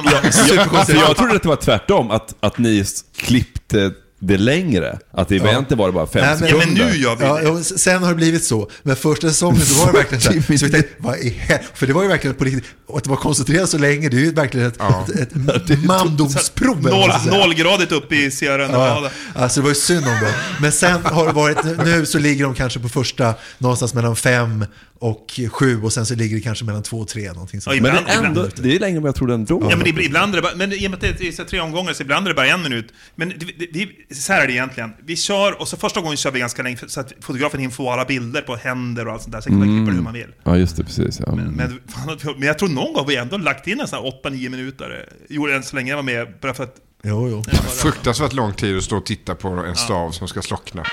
jag, 1.10 1.18
trodde 1.18 1.36
att 1.36 1.44
det 1.44 1.50
var 1.50 1.56
tvärtom, 1.56 2.12
att, 2.12 2.36
att 2.39 2.58
ni 2.58 2.86
klippte 3.18 3.92
det 4.24 4.38
längre. 4.38 4.99
Att 5.13 5.28
det 5.28 5.36
egentligen 5.36 5.78
var 5.78 5.88
det 5.88 5.93
bara 5.93 6.07
fem 6.07 6.22
Nej, 6.26 6.38
men- 6.39 6.49
Ja, 6.49 6.55
men 6.57 6.61
sekunder. 6.67 6.86
nu 6.91 6.97
gör 6.97 7.15
vi 7.15 7.24
Ja, 7.26 7.36
det. 7.38 7.43
ja, 7.43 7.63
sen 7.63 8.03
har 8.03 8.09
det 8.09 8.15
blivit 8.15 8.43
så. 8.43 8.69
Men 8.84 8.95
första 8.95 9.28
säsongen 9.30 9.61
så 9.61 9.86
var 9.86 9.91
det 9.91 9.97
verkligen 9.97 10.22
så 10.22 10.32
här. 10.32 10.41
Så 10.57 10.65
vi 10.65 10.72
tänkte, 10.72 10.93
vad 10.97 11.15
hel- 11.17 11.59
För 11.74 11.88
det 11.88 11.93
var 11.93 12.01
ju 12.03 12.07
verkligen 12.09 12.36
på 12.36 12.43
riktigt. 12.43 12.63
Och 12.88 12.97
att 12.97 13.03
det 13.03 13.09
var 13.09 13.17
koncentrerat 13.17 13.69
så 13.69 13.78
länge, 13.78 14.09
det 14.09 14.17
är 14.17 14.22
ju 14.22 14.34
verkligen 14.34 14.67
ett, 14.67 14.76
Ja. 14.80 15.05
ett, 15.22 15.69
ett 15.72 15.84
mandomsprov. 15.86 16.82
Noll, 16.82 17.11
nollgradigt 17.30 17.91
uppe 17.91 18.15
i 18.15 18.32
Sierra 18.32 18.61
Ja, 18.61 18.67
Nevada. 18.67 19.09
alltså 19.36 19.59
det 19.59 19.63
var 19.63 19.69
ju 19.72 19.76
synd 19.76 20.05
om 20.07 20.13
dem. 20.19 20.32
Men 20.61 20.72
sen 20.72 21.05
har 21.05 21.28
det 21.28 21.34
varit, 21.34 21.57
nu 21.86 22.05
så 22.05 22.19
ligger 22.19 22.43
de 22.43 22.53
kanske 22.55 22.80
på 22.80 22.89
första 22.89 23.34
någonstans 23.57 23.93
mellan 23.93 24.15
fem 24.15 24.65
och 25.02 25.39
sju 25.52 25.82
och 25.84 25.93
sen 25.93 26.06
så 26.06 26.16
ligger 26.16 26.36
det 26.36 26.41
kanske 26.41 26.66
mellan 26.66 26.84
två 26.84 26.97
och 26.99 27.08
tre. 27.08 27.32
Någonting 27.34 27.62
sånt. 27.62 27.76
Ja, 27.76 27.82
Men 27.82 27.91
ibland- 27.91 28.08
det 28.08 28.14
är, 28.14 28.24
ändå, 28.24 28.47
det 28.56 28.76
är 28.76 28.80
längre 28.80 28.97
än 28.97 29.04
vad 29.04 29.08
jag 29.08 29.16
trodde 29.16 29.34
ändå. 29.34 29.68
Ja, 29.70 29.78
men 29.78 29.88
ib- 29.88 30.02
ibland 30.02 30.32
är 30.32 30.36
det 30.36 30.41
bara, 30.41 30.56
men 30.56 30.74
i 30.74 30.88
och 30.88 30.91
med 30.91 30.93
att 30.93 31.18
det 31.20 31.28
är 31.28 31.32
så 31.32 31.43
tre 31.43 31.60
omgångar, 31.60 31.93
så 31.93 32.04
ibland 32.04 32.26
är 32.26 32.30
det 32.30 32.36
bara 32.36 32.47
en 32.47 32.64
minut. 32.64 32.93
Men 33.16 33.30
det, 33.30 33.45
det, 33.60 33.88
det, 34.10 34.16
så 34.16 34.34
här 34.34 34.41
är 34.43 34.47
det 34.47 34.54
egentligen. 34.54 34.91
Vi 35.06 35.16
kör, 35.16 35.62
och 35.62 35.68
så 35.68 35.78
första 35.78 36.02
gången 36.02 36.18
kör 36.18 36.32
vi 36.32 36.39
ganska 36.39 36.64
länge, 36.64 36.78
så 36.88 36.99
att 36.99 37.14
fotografen 37.22 37.60
hinner 37.60 37.74
få 37.74 37.89
alla 37.91 38.06
bilder 38.06 38.41
på 38.41 38.56
händer 38.56 39.08
och 39.08 39.14
allt 39.14 39.22
sånt 39.22 39.34
där. 39.34 39.41
Sen 39.41 39.52
kan 39.52 39.60
man 39.60 39.68
klippa 39.68 39.91
det 39.91 39.95
hur 39.95 40.04
man 40.04 40.14
vill. 40.14 40.28
Ja, 40.43 40.58
just 40.58 40.78
det. 40.78 40.84
Precis. 40.84 41.20
Ja. 41.26 41.36
Men, 41.36 41.80
fan, 41.88 42.18
men 42.38 42.47
jag 42.47 42.60
tror 42.60 42.70
någon 42.70 42.93
gång 42.93 43.08
vi 43.08 43.16
ändå 43.16 43.38
lagt 43.38 43.68
in 43.68 43.80
en 43.80 43.88
sån 43.88 44.04
här 44.04 44.12
8-9 44.30 44.49
minuter. 44.49 45.10
Gjorde 45.30 45.56
än 45.56 45.64
så 45.64 45.76
länge 45.76 45.89
jag 45.89 45.95
var 45.97 46.04
med, 46.04 46.28
bara 46.41 46.54
för 46.54 46.64
att... 46.64 46.76
Jo, 47.04 47.30
jo. 47.30 47.43
Fruktansvärt 47.70 48.34
lång 48.34 48.54
tid 48.54 48.78
att 48.78 48.84
stå 48.84 48.97
och 48.97 49.06
titta 49.06 49.36
på 49.36 49.47
en 49.47 49.76
stav 49.76 50.12
som 50.12 50.28
ska 50.28 50.41
slockna. 50.41 50.84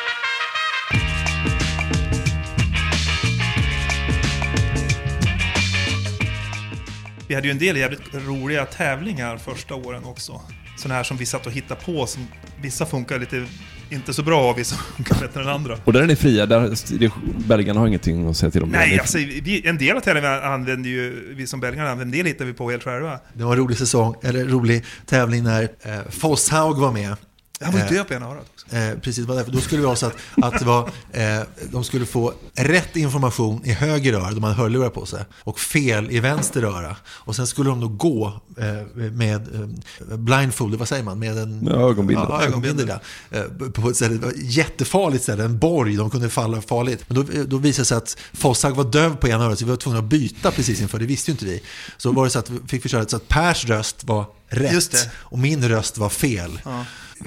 Vi 7.28 7.34
hade 7.34 7.46
ju 7.46 7.50
en 7.52 7.58
del 7.58 7.76
jävligt 7.76 8.14
roliga 8.14 8.64
tävlingar 8.64 9.36
första 9.36 9.74
åren 9.74 10.04
också. 10.04 10.40
Sådana 10.76 10.94
här 10.94 11.02
som 11.04 11.16
vi 11.16 11.26
satt 11.26 11.46
och 11.46 11.52
hittade 11.52 11.80
på, 11.84 12.06
som 12.06 12.26
vissa 12.62 12.86
funkar 12.86 13.18
lite 13.18 13.46
inte 13.90 14.14
så 14.14 14.22
bra 14.22 14.50
och 14.50 14.58
vissa 14.58 14.76
funkar 14.96 15.20
bättre 15.20 15.40
än 15.42 15.48
andra. 15.48 15.78
Och 15.84 15.92
där 15.92 16.02
är 16.02 16.06
ni 16.06 16.16
fria, 16.16 16.46
där, 16.46 17.48
belgarna 17.48 17.80
har 17.80 17.86
ingenting 17.86 18.28
att 18.28 18.36
säga 18.36 18.50
till 18.50 18.62
om. 18.62 18.68
Nej, 18.68 18.90
Ni- 18.92 18.98
alltså 18.98 19.18
vi, 19.18 19.62
en 19.68 19.78
del 19.78 19.96
av 19.96 20.00
tävlingarna 20.00 20.42
använder 20.42 20.90
ju 20.90 21.34
vi 21.36 21.46
som 21.46 21.60
belgare 21.60 21.90
använder, 21.90 22.04
en 22.18 22.24
del 22.24 22.26
hittar 22.32 22.44
vi 22.44 22.52
på 22.52 22.70
helt 22.70 22.82
själva. 22.82 23.20
Det 23.34 23.44
var 23.44 23.52
en 23.52 23.58
rolig 23.58 23.78
säsong, 23.78 24.14
eller 24.22 24.44
rolig 24.44 24.84
tävling 25.06 25.42
när 25.44 25.62
eh, 25.62 25.98
Fosshaug 26.10 26.76
var 26.78 26.92
med. 26.92 27.16
Han 27.60 27.72
var 27.72 27.78
ju 27.80 27.84
Eh, 27.84 27.92
död 27.92 28.08
på 28.08 28.14
ena 28.14 28.26
örat 28.26 28.46
också. 28.54 28.76
Eh, 28.76 28.98
precis, 28.98 29.16
det 29.16 29.28
var 29.28 29.36
därför. 29.36 29.52
Då 29.52 29.60
skulle 29.60 29.80
det 29.80 29.86
vara 29.86 29.96
så 29.96 30.06
att, 30.06 30.16
att 30.42 30.58
det 30.58 30.64
var, 30.64 30.90
eh, 31.12 31.40
de 31.72 31.84
skulle 31.84 32.06
få 32.06 32.32
rätt 32.54 32.96
information 32.96 33.60
i 33.64 33.72
höger 33.72 34.12
öra, 34.12 34.30
de 34.30 34.42
hade 34.42 34.56
hörlurar 34.56 34.90
på 34.90 35.06
sig, 35.06 35.24
och 35.44 35.60
fel 35.60 36.10
i 36.10 36.20
vänster 36.20 36.62
öra. 36.62 36.96
Och 37.06 37.36
sen 37.36 37.46
skulle 37.46 37.70
de 37.70 37.80
då 37.80 37.88
gå 37.88 38.40
eh, 38.58 39.06
med 39.12 39.54
eh, 40.10 40.16
blindfold, 40.16 40.74
vad 40.74 40.88
säger 40.88 41.02
man? 41.02 41.18
Med 41.18 41.38
en 41.38 41.58
Med 41.58 41.74
ögonbindel. 41.74 42.26
Ja, 42.28 42.42
ögonbindel, 42.42 42.88
ja. 42.88 43.00
Eh, 43.38 43.68
på 43.70 43.90
ett 43.90 43.96
ställe, 43.96 44.14
det 44.14 44.20
var 44.20 44.30
ett 44.32 44.52
jättefarligt 44.52 45.22
ställe, 45.22 45.44
en 45.44 45.58
borg, 45.58 45.96
de 45.96 46.10
kunde 46.10 46.28
falla 46.30 46.60
farligt. 46.62 47.04
Men 47.08 47.14
då, 47.14 47.44
då 47.46 47.56
visade 47.56 47.82
det 47.82 47.86
sig 47.86 47.96
att 47.96 48.16
Fossag 48.32 48.70
var 48.76 48.84
döv 48.84 49.16
på 49.16 49.28
ena 49.28 49.44
örat, 49.44 49.58
så 49.58 49.64
vi 49.64 49.70
var 49.70 49.76
tvungna 49.76 49.98
att 49.98 50.04
byta 50.04 50.50
precis 50.50 50.80
inför, 50.80 50.98
det 50.98 51.06
visste 51.06 51.30
ju 51.30 51.32
inte 51.32 51.44
vi. 51.44 51.62
Så 51.96 52.12
var 52.12 52.24
det 52.24 52.30
så 52.30 52.38
att 52.38 52.50
vi 52.50 52.58
fick 52.68 52.84
vi 52.84 52.88
köra 52.88 53.08
så 53.08 53.16
att 53.16 53.28
Pers 53.28 53.64
röst 53.64 54.04
var 54.04 54.24
rätt 54.48 55.08
och 55.14 55.38
min 55.38 55.68
röst 55.68 55.98
var 55.98 56.08
fel. 56.08 56.60
Ja. 56.64 56.84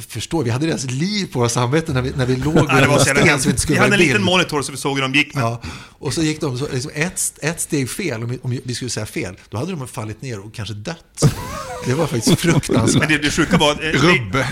Förstår, 0.07 0.43
vi 0.43 0.49
hade 0.49 0.67
deras 0.67 0.85
liv 0.85 1.25
på 1.33 1.39
våra 1.39 1.49
samveten 1.49 1.95
när 1.95 2.01
vi, 2.01 2.11
när 2.15 2.25
vi 2.25 2.35
låg 2.35 2.55
Ja, 2.55 2.87
var 2.87 2.97
så 2.97 3.05
sten 3.05 3.15
så 3.17 3.23
vi 3.23 3.31
inte 3.31 3.49
Vi 3.51 3.57
skulle 3.57 3.79
hade 3.79 3.89
vara 3.91 4.01
en 4.01 4.07
liten 4.07 4.23
monitor 4.23 4.61
så 4.61 4.71
vi 4.71 4.77
såg 4.77 4.95
hur 4.95 5.01
de 5.01 5.13
gick. 5.13 5.31
Ja, 5.35 5.61
och 5.89 6.13
så 6.13 6.21
gick 6.21 6.41
de 6.41 6.57
så, 6.57 6.67
liksom 6.73 6.91
ett, 6.95 7.33
ett 7.41 7.61
steg 7.61 7.89
fel, 7.89 8.23
om, 8.23 8.39
om 8.41 8.59
vi 8.63 8.75
skulle 8.75 8.89
säga 8.89 9.05
fel, 9.05 9.35
då 9.49 9.57
hade 9.57 9.71
de 9.71 9.87
fallit 9.87 10.21
ner 10.21 10.39
och 10.45 10.53
kanske 10.53 10.73
dött. 10.73 11.33
Det 11.85 11.93
var 11.93 12.07
faktiskt 12.07 12.39
fruktansvärt. 12.39 12.99
Men 12.99 13.09
det, 13.09 13.17
det 13.17 13.31
sjuka 13.31 13.57
var... 13.57 13.71
eh, 13.71 13.77
Rubbe. 14.01 14.47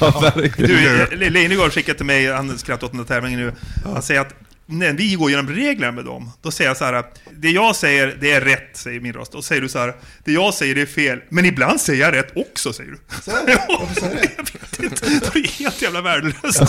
Ja, 0.00 0.32
verkligen. 0.36 1.08
Du, 1.10 1.30
Leijnegard 1.30 1.72
skickade 1.72 1.96
till 1.98 2.06
mig, 2.06 2.32
han 2.32 2.58
skrattar 2.58 2.86
åt 2.86 2.92
den 2.92 2.98
där 2.98 3.06
tävlingen 3.06 3.40
nu, 3.40 3.52
han 3.84 4.02
säger 4.02 4.20
att 4.20 4.34
när 4.66 4.92
vi 4.92 5.14
går 5.14 5.30
igenom 5.30 5.54
reglerna 5.54 5.92
med 5.92 6.04
dem, 6.04 6.30
då 6.42 6.50
säger 6.50 6.70
jag 6.70 6.76
så 6.76 6.84
här, 6.84 7.04
det 7.32 7.50
jag 7.50 7.76
säger, 7.76 8.16
det 8.20 8.32
är 8.32 8.40
rätt, 8.40 8.76
säger 8.76 9.00
min 9.00 9.12
röst. 9.12 9.34
Och 9.34 9.44
säger 9.44 9.62
du 9.62 9.68
så 9.68 9.78
här, 9.78 9.94
det 10.24 10.32
jag 10.32 10.54
säger, 10.54 10.74
det 10.74 10.80
är 10.80 10.86
fel. 10.86 11.20
Men 11.28 11.44
ibland 11.44 11.80
säger 11.80 12.04
jag 12.04 12.14
rätt 12.14 12.36
också, 12.36 12.72
säger 12.72 12.90
du. 12.90 12.98
Varför 13.08 14.00
sa 14.00 14.08
du 14.08 14.14
det? 14.14 14.30
Jag 14.78 14.90
vet 14.90 15.02
inte, 15.02 15.30
det 15.32 15.38
är 15.38 15.48
helt 15.48 15.82
jävla 15.82 16.00
värdelöst. 16.00 16.62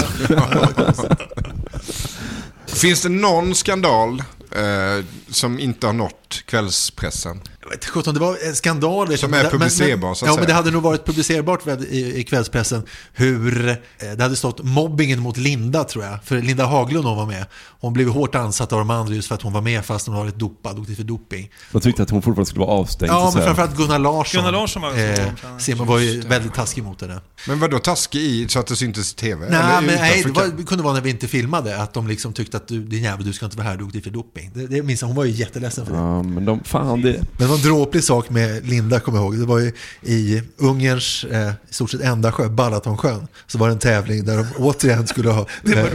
Finns 2.82 3.02
det 3.02 3.10
någon 3.10 3.56
skandal 3.56 4.24
eh, 4.56 5.06
som 5.30 5.60
inte 5.60 5.88
har 5.88 5.94
nått 5.94 6.44
kvällspressen? 6.45 7.41
Jag 7.61 7.69
vet 7.69 7.77
inte, 7.77 7.88
sjutton, 7.88 8.14
det 8.14 8.19
var 8.19 8.38
en 8.48 8.56
skandal. 8.56 9.18
Som 9.18 9.34
är 9.34 9.49
publicerbar, 9.49 10.07
men, 10.07 10.15
så 10.15 10.26
att 10.26 10.30
Ja, 10.30 10.34
säga. 10.34 10.40
men 10.40 10.48
det 10.48 10.53
hade 10.53 10.72
nog 10.72 10.84
varit 10.84 11.06
publicerbart 11.06 11.68
i, 11.68 12.19
i 12.19 12.23
kvällspressen 12.23 12.84
hur 13.14 13.69
eh, 13.69 13.76
det 14.18 14.23
hade 14.23 14.36
stått 14.36 14.64
mobbingen 14.64 15.19
mot 15.19 15.38
Linda, 15.38 15.84
tror 15.84 16.06
jag. 16.06 16.23
För 16.23 16.41
Linda 16.41 16.65
Haglund 16.65 17.06
hon 17.06 17.18
var 17.18 17.26
med. 17.26 17.45
Hon 17.80 17.94
blev 17.94 18.10
hårt 18.10 18.36
ansatt 18.36 18.73
av 18.73 18.80
de 18.80 18.90
andra 18.90 19.14
just 19.14 19.27
för 19.27 19.36
att 19.36 19.41
hon 19.41 19.53
var 19.53 19.61
med 19.61 19.86
fast 19.86 20.07
hon 20.07 20.15
var 20.15 20.26
lite 20.26 20.38
dopad, 20.38 20.80
åkte 20.80 20.95
för 20.95 21.03
doping. 21.03 21.52
De 21.72 21.82
tyckte 21.82 22.03
att 22.03 22.10
hon 22.10 22.22
fortfarande 22.22 22.49
skulle 22.49 22.65
vara 22.65 22.77
avstängd. 22.80 23.11
Ja, 23.11 23.32
men 23.36 23.44
framförallt 23.44 23.77
Gunnar 23.77 23.99
Larsson. 23.99 24.40
Gunnar 24.41 24.52
Larsson 24.52 24.82
var 24.82 24.98
eh, 24.98 25.57
Simon 25.60 25.88
var 25.88 25.99
ju 25.99 26.22
väldigt 26.22 26.53
taskig 26.53 26.84
mot 26.84 27.02
henne. 27.02 27.22
Men 27.48 27.60
då 27.69 27.80
taskig 27.80 28.22
i 28.22 28.48
så 28.48 28.60
att 28.60 28.68
det 28.68 28.76
syntes 28.76 29.14
i 29.14 29.15
tv? 29.15 29.49
Nej, 29.49 29.60
Eller 29.60 29.82
men 29.82 29.95
nej, 29.95 30.23
det, 30.23 30.32
var, 30.32 30.48
det 30.57 30.64
kunde 30.64 30.84
vara 30.84 30.94
när 30.94 31.02
vi 31.02 31.10
inte 31.10 31.27
filmade, 31.27 31.82
att 31.82 31.94
de 31.94 32.07
liksom 32.07 32.34
tyckte 32.34 32.57
att 32.57 32.68
du, 32.68 32.84
din 32.84 33.03
jävel, 33.03 33.26
du 33.26 33.34
ska 33.34 33.45
inte 33.45 33.57
vara 33.57 33.68
här, 33.68 33.77
du 33.77 33.84
åkte 33.84 34.02
för 34.02 34.10
doping. 34.10 34.45
Det, 34.54 34.68
det 34.68 34.84
minns 34.84 35.02
jag, 35.02 35.08
hon 35.08 35.18
var 35.18 35.26
ju 35.26 35.32
jätteledsen 35.32 35.86
för 35.86 35.94
det. 35.94 36.00
Ja, 36.00 36.24
men 36.24 36.46
de, 36.46 36.64
fan 36.64 37.02
det... 37.02 37.12
Men 37.12 37.28
det 37.38 37.46
var 37.46 37.56
en 37.56 37.62
dråplig 37.62 38.04
sak 38.04 38.30
med 38.30 38.70
Linda, 38.70 39.00
kommer 39.00 39.18
jag 39.18 39.26
ihåg. 39.26 39.40
Det 39.40 39.46
var 39.46 39.60
ju 39.60 39.72
i 40.02 40.42
Ungerns 40.58 41.24
eh, 41.24 41.50
i 41.70 41.74
stort 41.74 41.92
sett 41.92 42.02
enda 42.02 42.32
sjö, 42.32 42.50
Balatonsjön, 42.50 43.28
så 43.48 43.58
var 43.58 43.68
det 43.68 43.74
en 43.74 43.80
tävling 43.80 44.26
där 44.26 44.38
de 44.38 44.46
återigen 44.58 45.08
skulle 45.08 45.30
ha 45.30 45.48
eh, 45.76 45.86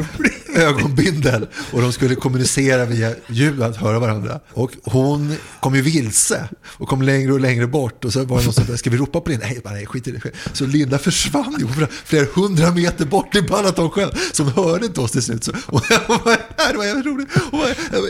ögonbindel 0.55 1.47
och 1.73 1.83
de 1.83 1.93
skulle 1.93 2.15
kommunicera 2.15 2.85
via 2.85 3.15
ljud, 3.27 3.63
att 3.63 3.77
höra 3.77 3.99
varandra. 3.99 4.41
Och 4.53 4.71
hon 4.85 5.37
kom 5.61 5.75
ju 5.75 5.83
vilse 5.83 6.49
och 6.63 6.89
kom 6.89 7.03
längre 7.03 7.33
och 7.33 7.41
längre 7.41 7.67
bort 7.67 8.05
och 8.05 8.13
så 8.13 8.25
var 8.25 8.39
det 8.39 8.45
någon 8.45 8.55
som 8.55 8.67
sa, 8.67 8.77
ska 8.77 8.91
vi 8.91 8.97
ropa 8.97 9.21
på 9.21 9.31
Linda? 9.31 9.47
Nej, 9.47 9.61
bara, 9.65 9.75
nej 9.75 9.87
skit 9.87 10.09
i 10.09 10.11
det. 10.11 10.21
Så 10.53 10.67
Linda 10.67 10.99
försvann 10.99 11.57
ju 11.61 11.67
flera, 11.69 11.89
flera 12.05 12.27
hundra 12.35 12.71
meter 12.71 13.05
bort 13.05 13.35
i 13.35 13.43
Balatonsjön, 13.43 14.11
så 14.33 14.43
hon 14.43 14.53
hörde 14.65 14.87
inte 14.87 15.01
oss 15.01 15.13
till 15.13 15.23
slut. 15.23 15.45
Så, 15.45 15.53
och, 15.67 15.83
det 16.73 16.79
var 16.79 16.85
jävligt 16.85 17.07
roligt. 17.07 17.29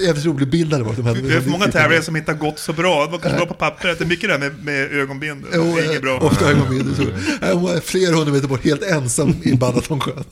Jävligt 0.02 0.24
rolig 0.24 0.50
bild 0.50 0.72
hade 0.72 0.84
det 0.84 0.88
varit. 1.02 1.22
De 1.22 1.28
Det 1.28 1.36
är 1.36 1.40
för 1.40 1.50
många 1.50 1.66
tävlingar 1.66 2.02
som 2.02 2.16
inte 2.16 2.32
har 2.32 2.38
gått 2.38 2.58
så 2.58 2.72
bra. 2.72 3.06
Det 3.06 3.12
var 3.12 3.18
kanske 3.18 3.38
bra 3.38 3.46
på 3.46 3.54
pappret. 3.54 3.98
Det 3.98 4.04
är 4.04 4.08
mycket 4.08 4.28
det 4.28 4.32
här 4.32 4.38
med, 4.40 4.64
med 4.64 4.92
ögonbindel. 4.92 5.50
Jo, 5.54 5.76
det 5.76 5.82
är 5.82 5.90
inget 5.90 6.02
bra. 6.02 6.18
Ofta 6.18 6.50
ögonbindel. 6.50 7.12
Hon 7.52 7.62
var 7.62 7.80
flera 7.80 8.14
hundra 8.14 8.32
meter 8.32 8.48
bort, 8.48 8.64
helt 8.64 8.82
ensam 8.82 9.34
i 9.42 9.54
Balatonsjön. 9.54 10.24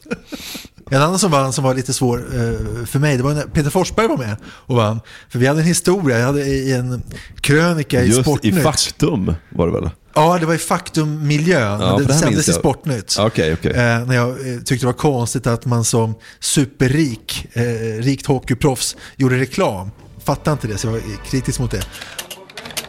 En 0.90 1.02
annan 1.02 1.18
som 1.18 1.30
vann 1.30 1.52
som 1.52 1.64
var 1.64 1.74
lite 1.74 1.92
svår 1.92 2.18
eh, 2.18 2.84
för 2.86 2.98
mig, 2.98 3.16
det 3.16 3.22
var 3.22 3.34
när 3.34 3.42
Peter 3.42 3.70
Forsberg 3.70 4.08
var 4.08 4.16
med 4.16 4.36
och 4.44 4.76
vann. 4.76 5.00
För 5.28 5.38
vi 5.38 5.46
hade 5.46 5.60
en 5.60 5.66
historia, 5.66 6.18
jag 6.18 6.26
hade 6.26 6.40
i 6.44 6.72
en 6.72 7.02
krönika 7.40 8.02
i 8.02 8.06
Just 8.06 8.18
i 8.18 8.22
Sportnytt. 8.22 8.62
Faktum 8.62 9.34
var 9.48 9.66
det 9.66 9.72
väl? 9.72 9.90
Ja, 10.18 10.38
det 10.38 10.46
var 10.46 10.54
i 10.54 10.58
Faktum-miljön. 10.58 11.80
Ja, 11.80 11.98
för 11.98 11.98
det 11.98 12.12
det 12.12 12.14
sändes 12.14 12.48
i. 12.48 12.52
Sportnytt. 12.52 13.16
Okej, 13.18 13.52
okej. 13.52 13.70
Eh, 13.70 14.06
när 14.06 14.14
jag 14.14 14.28
eh, 14.28 14.58
tyckte 14.58 14.74
det 14.74 14.86
var 14.86 14.92
konstigt 14.92 15.46
att 15.46 15.66
man 15.66 15.84
som 15.84 16.14
superrik, 16.40 17.46
eh, 17.52 17.62
rikt 18.02 18.26
hockeyproffs 18.26 18.96
gjorde 19.16 19.38
reklam. 19.38 19.90
Fattade 20.24 20.52
inte 20.52 20.66
det, 20.66 20.78
så 20.78 20.86
jag 20.86 20.92
var 20.92 21.00
kritisk 21.30 21.60
mot 21.60 21.70
det. 21.70 21.82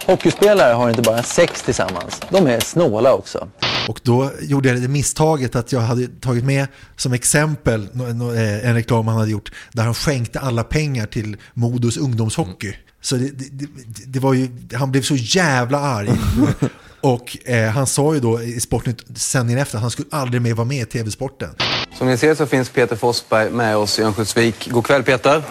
Hockeyspelare 0.06 0.74
har 0.74 0.90
inte 0.90 1.02
bara 1.02 1.24
sex 1.24 1.62
tillsammans, 1.62 2.22
de 2.30 2.48
är 2.48 2.60
snåla 2.60 3.14
också. 3.14 3.48
Och 3.88 4.00
då 4.04 4.32
gjorde 4.42 4.70
jag 4.70 4.82
det 4.82 4.88
misstaget 4.88 5.56
att 5.56 5.72
jag 5.72 5.80
hade 5.80 6.08
tagit 6.08 6.44
med 6.44 6.68
som 6.96 7.14
exempel 7.14 7.88
eh, 7.96 8.70
en 8.70 8.74
reklam 8.74 9.08
han 9.08 9.18
hade 9.18 9.32
gjort 9.32 9.52
där 9.72 9.84
han 9.84 9.94
skänkte 9.94 10.40
alla 10.40 10.64
pengar 10.64 11.06
till 11.06 11.38
Modos 11.54 11.98
ungdomshockey. 11.98 12.74
Så 13.02 13.16
det, 13.16 13.30
det, 13.30 13.46
det, 13.52 13.68
det 14.06 14.20
var 14.20 14.34
ju, 14.34 14.50
han 14.74 14.92
blev 14.92 15.02
så 15.02 15.16
jävla 15.16 15.80
arg. 15.80 16.10
Och 17.02 17.38
eh, 17.46 17.70
han 17.70 17.88
sa 17.88 18.14
ju 18.14 18.20
då 18.20 18.42
i 18.42 18.60
Sportnytt 18.60 19.18
sändningen 19.18 19.62
efter 19.62 19.78
att 19.78 19.82
han 19.82 19.92
skulle 19.92 20.08
aldrig 20.12 20.42
mer 20.42 20.54
vara 20.54 20.68
med 20.68 20.82
i 20.82 20.86
tv-sporten. 20.86 21.50
Som 21.98 22.08
ni 22.08 22.18
ser 22.18 22.36
så 22.36 22.46
finns 22.46 22.70
Peter 22.70 22.96
Forsberg 22.96 23.50
med 23.50 23.78
oss 23.78 24.00
i 24.00 24.04
Örnsköldsvik. 24.04 24.70
God 24.72 24.86
kväll 24.86 25.04
Peter. 25.04 25.44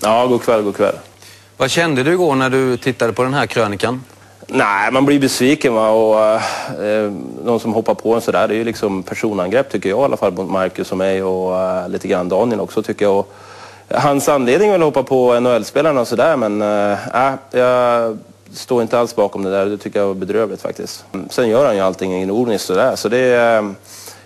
Ja, 0.00 0.26
god 0.26 0.42
kväll, 0.42 0.62
god 0.62 0.76
kväll. 0.76 0.94
Vad 1.56 1.70
kände 1.70 2.02
du 2.02 2.12
igår 2.12 2.34
när 2.34 2.50
du 2.50 2.76
tittade 2.76 3.12
på 3.12 3.22
den 3.22 3.34
här 3.34 3.46
krönikan? 3.46 4.02
Nej, 4.46 4.92
man 4.92 5.06
blir 5.06 5.20
besviken 5.20 5.74
va? 5.74 5.90
och 5.90 6.20
eh, 6.84 7.12
någon 7.44 7.60
som 7.60 7.74
hoppar 7.74 7.94
på 7.94 8.14
en 8.14 8.20
sådär, 8.20 8.48
det 8.48 8.54
är 8.54 8.58
ju 8.58 8.64
liksom 8.64 9.02
personangrepp 9.02 9.70
tycker 9.70 9.88
jag 9.88 10.00
i 10.00 10.04
alla 10.04 10.16
fall 10.16 10.32
mot 10.32 10.50
Marcus 10.50 10.92
och 10.92 10.98
mig 10.98 11.22
och 11.22 11.60
eh, 11.60 11.88
lite 11.88 12.08
grann 12.08 12.28
Daniel 12.28 12.60
också 12.60 12.82
tycker 12.82 13.04
jag. 13.04 13.18
Och, 13.18 13.34
hans 13.94 14.28
anledning 14.28 14.68
är 14.68 14.72
väl 14.72 14.82
att 14.82 14.86
hoppa 14.86 15.02
på 15.02 15.40
NHL-spelarna 15.40 16.00
och 16.00 16.08
sådär 16.08 16.36
men 16.36 16.62
äh, 16.62 17.34
jag 17.50 18.18
står 18.52 18.82
inte 18.82 18.98
alls 18.98 19.16
bakom 19.16 19.42
det 19.42 19.50
där, 19.50 19.66
det 19.66 19.78
tycker 19.78 20.00
jag 20.00 20.06
var 20.06 20.14
bedrövligt 20.14 20.62
faktiskt. 20.62 21.04
Sen 21.30 21.48
gör 21.48 21.66
han 21.66 21.76
ju 21.76 21.82
allting 21.82 22.22
ironiskt 22.22 22.66
sådär 22.66 22.96
så 22.96 23.08
det 23.08 23.34
eh, 23.34 23.62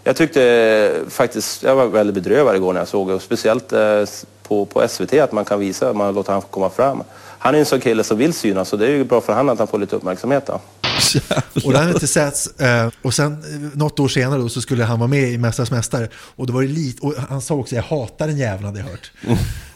jag 0.07 0.17
tyckte 0.17 0.93
faktiskt, 1.09 1.63
jag 1.63 1.77
var 1.77 1.87
väldigt 1.87 2.15
bedrövad 2.15 2.57
igår 2.57 2.73
när 2.73 2.81
jag 2.81 2.89
såg 2.89 3.09
det 3.09 3.15
och 3.15 3.23
speciellt 3.23 3.73
eh, 3.73 4.05
på, 4.43 4.65
på 4.65 4.89
SVT 4.89 5.13
att 5.13 5.33
man 5.33 5.45
kan 5.45 5.61
visa, 5.61 5.93
man 5.93 6.15
låter 6.15 6.33
han 6.33 6.43
komma 6.43 6.71
fram. 6.71 7.03
Han 7.39 7.55
är 7.55 7.59
en 7.59 7.67
sån 7.67 7.81
kille 7.81 8.05
som 8.05 8.19
vill 8.19 8.33
synas 8.33 8.69
så 8.69 8.77
det 8.77 8.87
är 8.87 8.91
ju 8.91 9.05
bra 9.05 9.21
för 9.21 9.33
honom 9.33 9.53
att 9.53 9.59
han 9.59 9.69
får 9.69 9.79
lite 9.79 9.97
uppmärksamhet 9.97 10.47
då. 10.47 10.61
Och 11.65 11.73
det 11.73 11.79
hade 11.79 11.93
inte 11.93 12.07
setts. 12.07 12.61
Eh, 12.61 12.91
och 13.03 13.15
sen 13.15 13.33
eh, 13.33 13.79
något 13.79 14.01
år 14.01 14.09
senare 14.09 14.41
då, 14.41 14.49
så 14.49 14.61
skulle 14.61 14.85
han 14.85 14.99
vara 14.99 15.09
med 15.09 15.33
i 15.33 15.39
Mästarnas 15.39 15.71
Mästare. 15.71 16.09
Och, 16.15 16.47
då 16.47 16.53
var 16.53 16.63
det 16.63 16.69
lite, 16.69 17.07
och 17.07 17.15
han 17.29 17.43
sa 17.43 17.55
också 17.55 17.75
jag 17.75 17.83
hatar 17.83 18.27
den 18.29 18.39
jäveln 18.39 18.65
hade 18.65 18.79
jag 18.79 18.87
hört. 18.87 19.13